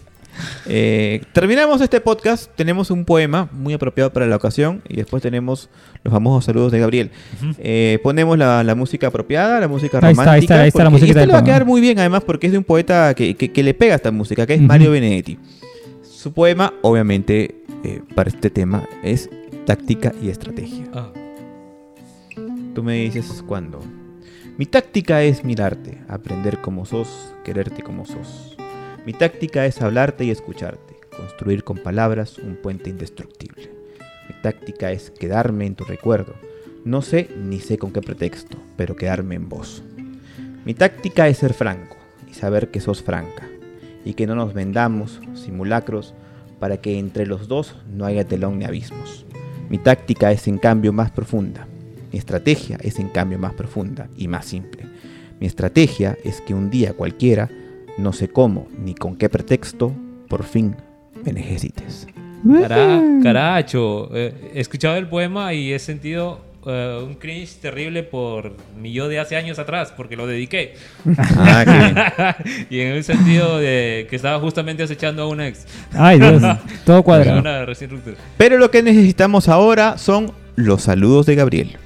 Eh, 0.66 1.22
terminamos 1.32 1.80
este 1.80 2.00
podcast. 2.00 2.50
Tenemos 2.54 2.90
un 2.92 3.04
poema 3.04 3.48
muy 3.52 3.74
apropiado 3.74 4.12
para 4.12 4.26
la 4.26 4.36
ocasión 4.36 4.82
y 4.88 4.96
después 4.96 5.20
tenemos 5.22 5.68
los 6.04 6.12
famosos 6.12 6.44
saludos 6.44 6.70
de 6.70 6.78
Gabriel. 6.78 7.10
Eh, 7.58 7.98
ponemos 8.04 8.38
la, 8.38 8.62
la 8.62 8.74
música 8.76 9.08
apropiada, 9.08 9.58
la 9.58 9.66
música 9.68 9.98
Ahí 10.00 10.12
está, 10.12 10.22
romántica. 10.24 10.32
ahí 10.32 10.40
está, 10.40 10.60
ahí 10.62 10.68
está 10.68 10.84
la 10.84 10.96
esta 10.96 11.18
del 11.20 11.28
le 11.28 11.32
va 11.34 11.40
a 11.40 11.44
quedar 11.44 11.64
muy 11.66 11.80
bien 11.80 11.98
además 11.98 12.22
porque 12.24 12.46
es 12.46 12.52
de 12.52 12.58
un 12.58 12.64
poeta 12.64 13.14
que, 13.14 13.34
que- 13.34 13.50
que 13.50 13.62
le 13.64 13.74
pega 13.74 13.96
esta 13.96 14.12
música, 14.12 14.46
que 14.46 14.54
es. 14.54 14.60
Mario 14.60 14.92
Benedetti. 14.92 15.38
Su 16.02 16.32
poema, 16.32 16.72
obviamente, 16.82 17.56
eh, 17.84 18.00
para 18.14 18.28
este 18.30 18.50
tema 18.50 18.88
es 19.02 19.28
táctica 19.66 20.12
y 20.22 20.28
estrategia. 20.30 20.84
Ah. 20.94 21.10
Tú 22.78 22.84
me 22.84 22.94
dices 22.94 23.42
cuándo. 23.44 23.80
Mi 24.56 24.64
táctica 24.64 25.24
es 25.24 25.42
mirarte, 25.42 25.98
aprender 26.06 26.60
como 26.60 26.86
sos, 26.86 27.34
quererte 27.42 27.82
como 27.82 28.06
sos. 28.06 28.56
Mi 29.04 29.12
táctica 29.12 29.66
es 29.66 29.82
hablarte 29.82 30.24
y 30.24 30.30
escucharte, 30.30 30.94
construir 31.16 31.64
con 31.64 31.78
palabras 31.78 32.38
un 32.38 32.54
puente 32.54 32.88
indestructible. 32.88 33.68
Mi 34.28 34.40
táctica 34.42 34.92
es 34.92 35.10
quedarme 35.10 35.66
en 35.66 35.74
tu 35.74 35.82
recuerdo. 35.82 36.36
No 36.84 37.02
sé 37.02 37.28
ni 37.36 37.58
sé 37.58 37.78
con 37.78 37.92
qué 37.92 38.00
pretexto, 38.00 38.56
pero 38.76 38.94
quedarme 38.94 39.34
en 39.34 39.48
vos. 39.48 39.82
Mi 40.64 40.72
táctica 40.72 41.26
es 41.26 41.38
ser 41.38 41.54
franco 41.54 41.96
y 42.30 42.34
saber 42.34 42.70
que 42.70 42.80
sos 42.80 43.02
franca, 43.02 43.48
y 44.04 44.14
que 44.14 44.28
no 44.28 44.36
nos 44.36 44.54
vendamos 44.54 45.20
simulacros 45.34 46.14
para 46.60 46.76
que 46.76 47.00
entre 47.00 47.26
los 47.26 47.48
dos 47.48 47.74
no 47.92 48.04
haya 48.04 48.28
telón 48.28 48.60
ni 48.60 48.66
abismos. 48.66 49.26
Mi 49.68 49.78
táctica 49.78 50.30
es 50.30 50.46
en 50.46 50.58
cambio 50.58 50.92
más 50.92 51.10
profunda. 51.10 51.66
Mi 52.12 52.18
estrategia 52.18 52.78
es 52.82 52.98
en 52.98 53.08
cambio 53.08 53.38
más 53.38 53.52
profunda 53.54 54.08
y 54.16 54.28
más 54.28 54.46
simple. 54.46 54.84
Mi 55.40 55.46
estrategia 55.46 56.16
es 56.24 56.40
que 56.40 56.54
un 56.54 56.70
día 56.70 56.92
cualquiera, 56.94 57.48
no 57.98 58.12
sé 58.12 58.28
cómo 58.28 58.66
ni 58.82 58.94
con 58.94 59.16
qué 59.16 59.28
pretexto, 59.28 59.92
por 60.28 60.44
fin 60.44 60.74
me 61.24 61.32
necesites. 61.32 62.06
Cara- 62.62 63.02
caracho, 63.22 64.10
eh, 64.14 64.52
he 64.54 64.60
escuchado 64.60 64.96
el 64.96 65.08
poema 65.08 65.52
y 65.54 65.72
he 65.72 65.78
sentido 65.78 66.40
eh, 66.66 67.02
un 67.06 67.14
cringe 67.14 67.56
terrible 67.60 68.02
por 68.02 68.56
mi 68.80 68.92
yo 68.92 69.08
de 69.08 69.18
hace 69.18 69.36
años 69.36 69.58
atrás, 69.58 69.92
porque 69.96 70.16
lo 70.16 70.26
dediqué. 70.26 70.74
Ah, 71.36 71.64
qué 71.64 71.72
bien. 72.52 72.66
y 72.70 72.80
en 72.80 72.88
el 72.94 73.04
sentido 73.04 73.58
de 73.58 74.06
que 74.08 74.16
estaba 74.16 74.38
justamente 74.40 74.82
acechando 74.82 75.22
a 75.22 75.28
una 75.28 75.46
ex. 75.48 75.66
Ay, 75.92 76.18
Dios. 76.18 76.42
todo 76.84 77.02
cuadrado. 77.02 77.42
Pero 78.36 78.58
lo 78.58 78.70
que 78.70 78.82
necesitamos 78.82 79.48
ahora 79.48 79.98
son 79.98 80.32
los 80.56 80.82
saludos 80.82 81.26
de 81.26 81.34
Gabriel. 81.36 81.76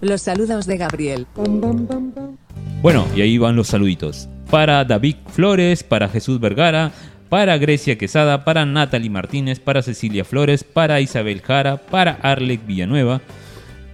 Los 0.00 0.22
saludos 0.22 0.66
de 0.66 0.76
Gabriel. 0.76 1.26
Bueno, 2.82 3.06
y 3.16 3.20
ahí 3.20 3.38
van 3.38 3.56
los 3.56 3.68
saluditos. 3.68 4.28
Para 4.50 4.84
David 4.84 5.16
Flores, 5.32 5.82
para 5.82 6.08
Jesús 6.08 6.38
Vergara, 6.38 6.92
para 7.28 7.58
Grecia 7.58 7.98
Quesada, 7.98 8.44
para 8.44 8.64
Natalie 8.64 9.10
Martínez, 9.10 9.58
para 9.58 9.82
Cecilia 9.82 10.24
Flores, 10.24 10.64
para 10.64 11.00
Isabel 11.00 11.42
Jara, 11.42 11.76
para 11.76 12.12
Arlec 12.22 12.64
Villanueva, 12.64 13.20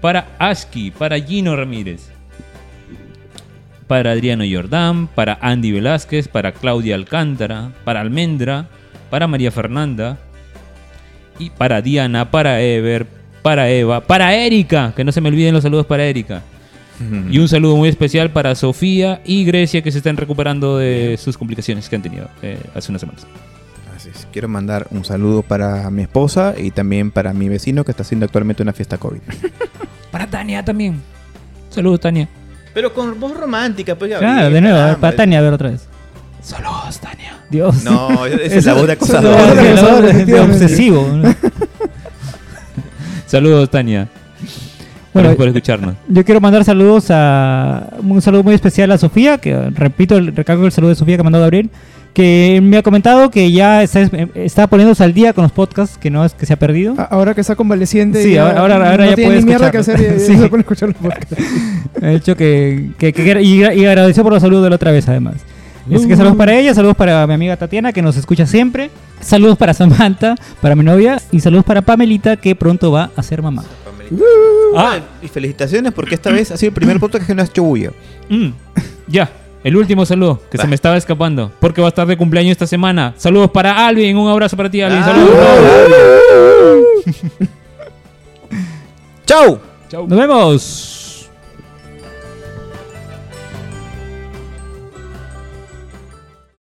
para 0.01 0.29
Ashki, 0.39 0.91
para 0.91 1.19
Gino 1.19 1.57
Ramírez, 1.57 2.11
para 3.89 4.13
Adriano 4.13 4.45
Jordán, 4.49 5.09
para 5.09 5.39
Andy 5.41 5.73
Velázquez, 5.73 6.29
para 6.29 6.53
Claudia 6.53 6.95
Alcántara, 6.95 7.73
para 7.85 8.03
Almendra, 8.03 8.69
para 9.11 9.27
María 9.27 9.51
Fernanda, 9.51 10.19
y 11.39 11.51
para 11.51 11.83
Diana, 11.83 12.31
para 12.31 12.61
Ever, 12.61 13.07
para 13.45 13.69
Eva, 13.69 14.01
para 14.01 14.35
Erika, 14.35 14.95
que 14.97 15.05
no 15.05 15.13
se 15.13 15.21
me 15.21 15.29
olviden 15.29 15.53
los 15.53 15.63
saludos 15.63 15.85
para 15.85 16.03
Erika. 16.07 16.41
Y 17.31 17.39
un 17.39 17.47
saludo 17.49 17.77
muy 17.77 17.91
especial 17.91 18.31
para 18.31 18.55
Sofía 18.55 19.21
y 19.27 19.45
Grecia 19.45 19.83
que 19.83 19.93
se 19.93 19.99
están 19.99 20.17
recuperando 20.17 20.79
de 20.79 21.19
sus 21.23 21.37
complicaciones 21.37 21.91
que 21.91 21.97
han 21.97 22.03
tenido 22.03 22.29
eh, 22.41 22.57
hace 22.75 22.91
unas 22.91 23.01
semanas. 23.01 23.27
Así 23.95 24.09
es. 24.09 24.27
Quiero 24.33 24.49
mandar 24.49 24.87
un 24.91 25.05
saludo 25.05 25.43
para 25.43 25.91
mi 25.91 26.03
esposa 26.03 26.55
y 26.57 26.71
también 26.71 27.11
para 27.11 27.35
mi 27.35 27.51
vecino 27.51 27.85
que 27.85 27.91
está 27.91 28.03
haciendo 28.03 28.25
actualmente 28.25 28.63
una 28.63 28.73
fiesta 28.73 28.97
COVID. 28.97 29.19
Para 30.11 30.27
Tania 30.29 30.65
también. 30.65 31.03
Saludos, 31.69 32.01
Tania. 32.01 32.29
Pero 32.73 32.95
con 32.95 33.21
voz 33.21 33.37
romántica, 33.37 33.95
pues 33.97 34.11
Gabriel, 34.13 34.35
Claro, 34.37 34.55
de 34.55 34.61
nuevo, 34.63 34.77
caramba. 34.79 35.01
para 35.01 35.17
Tania, 35.17 35.39
a 35.41 35.43
ver 35.43 35.53
otra 35.53 35.71
vez. 35.71 35.87
Saludos, 36.41 36.99
Tania. 37.01 37.39
Dios. 37.51 37.83
No, 37.85 38.25
esa 38.27 38.55
es 38.57 38.65
la 38.67 38.75
voz 38.75 38.87
de 38.87 38.93
acosador. 38.95 39.55
de- 39.55 39.69
acosador, 39.71 40.13
de- 40.27 40.41
obsesivo. 40.41 41.09
¿no? 41.13 41.35
Saludos, 43.27 43.71
Tania. 43.71 44.09
Bueno, 45.13 45.29
Gracias 45.29 45.37
por 45.37 45.47
escucharnos. 45.49 45.95
Yo 46.09 46.25
quiero 46.25 46.41
mandar 46.41 46.65
saludos 46.65 47.07
a. 47.11 47.89
Un 48.03 48.21
saludo 48.21 48.43
muy 48.43 48.55
especial 48.55 48.91
a 48.91 48.99
Sofía, 48.99 49.39
que 49.39 49.55
repito, 49.71 50.17
el- 50.17 50.35
recalco 50.35 50.67
el 50.67 50.73
saludo 50.73 50.91
de 50.91 50.97
Sofía 50.97 51.17
que 51.17 51.23
mandó 51.23 51.39
Gabriel, 51.41 51.71
que 52.13 52.61
me 52.63 52.77
ha 52.79 52.83
comentado 52.83 53.31
que 53.31 53.51
ya 53.53 53.83
está, 53.85 54.03
está 54.35 54.67
poniéndose 54.67 55.05
al 55.05 55.15
día 55.15 55.33
con 55.33 55.43
los 55.43 55.53
podcasts, 55.53 55.97
que 55.99 56.11
no 56.11 56.25
es 56.25 56.35
que 56.35 56.47
se 56.47 56.53
ha 56.53 56.57
perdido. 56.59 56.97
Ahora 57.11 57.33
que 57.33 57.43
está 57.43 57.55
convaleciente. 57.55 58.23
Sí, 58.25 58.31
y 58.31 58.35
ya 58.35 58.43
ahora- 58.49 58.61
ahora- 58.61 58.91
ahora 58.91 59.05
no 59.05 59.11
ya 59.11 59.15
tiene 59.15 59.29
puede 59.31 59.41
ni 59.41 59.47
mierda 59.47 59.71
que 59.71 59.79
hacer 59.79 60.01
y, 60.01 60.17
y 60.17 60.21
Sí. 60.27 60.37
se 60.37 60.49
pone 60.49 60.61
a 60.61 60.63
escuchar 60.63 60.89
los 60.89 60.99
podcasts. 60.99 61.37
Ha 62.03 62.11
hecho 62.13 62.37
que. 62.37 62.91
que- 62.99 63.13
que- 63.13 63.43
y, 63.43 63.61
y 63.65 63.85
agradeció 63.87 64.25
por 64.25 64.33
los 64.33 64.43
saludos 64.43 64.65
de 64.65 64.71
la 64.71 64.77
otra 64.77 64.91
vez, 64.91 65.09
además. 65.09 65.37
Así 65.93 66.09
que 66.09 66.17
saludos 66.17 66.37
para 66.37 66.55
ella, 66.55 66.73
saludos 66.75 66.97
para 66.97 67.27
mi 67.27 67.35
amiga 67.35 67.57
Tatiana, 67.57 67.93
que 67.93 68.01
nos 68.03 68.17
escucha 68.17 68.47
siempre. 68.47 68.91
Saludos 69.21 69.57
para 69.59 69.75
Samantha, 69.75 70.35
para 70.61 70.75
mi 70.75 70.83
novia. 70.85 71.21
Y 71.31 71.41
saludos 71.41 71.65
para 71.65 71.83
Pamelita, 71.83 72.37
que 72.37 72.55
pronto 72.55 72.91
va 72.93 73.11
a 73.17 73.23
ser 73.23 73.43
mamá. 73.43 73.65
Ah, 74.77 74.99
y 75.23 75.29
felicitaciones 75.29 75.93
porque 75.93 76.15
esta 76.15 76.31
vez 76.31 76.51
ha 76.51 76.57
sido 76.57 76.69
el 76.71 76.75
primer 76.75 76.99
podcast 77.01 77.27
que 77.27 77.35
no 77.35 77.43
has 77.43 77.49
hecho 77.51 77.63
bulla. 77.65 77.91
Mm, 78.29 78.49
Ya, 79.07 79.31
el 79.63 79.77
último 79.77 80.05
saludo 80.07 80.41
que 80.51 80.59
se 80.59 80.67
me 80.67 80.75
estaba 80.75 80.97
escapando. 80.97 81.53
Porque 81.61 81.81
va 81.81 81.89
a 81.89 81.91
estar 81.91 82.07
de 82.07 82.17
cumpleaños 82.17 82.53
esta 82.53 82.67
semana. 82.67 83.15
Saludos 83.17 83.51
para 83.51 83.87
Alvin. 83.87 84.17
Un 84.17 84.29
abrazo 84.29 84.57
para 84.57 84.71
ti, 84.71 84.81
Alvin. 84.83 85.01
Ah, 85.03 85.07
Saludos. 85.07 85.35
¡Chau! 89.27 89.59
Nos 90.07 90.19
vemos. 90.19 90.94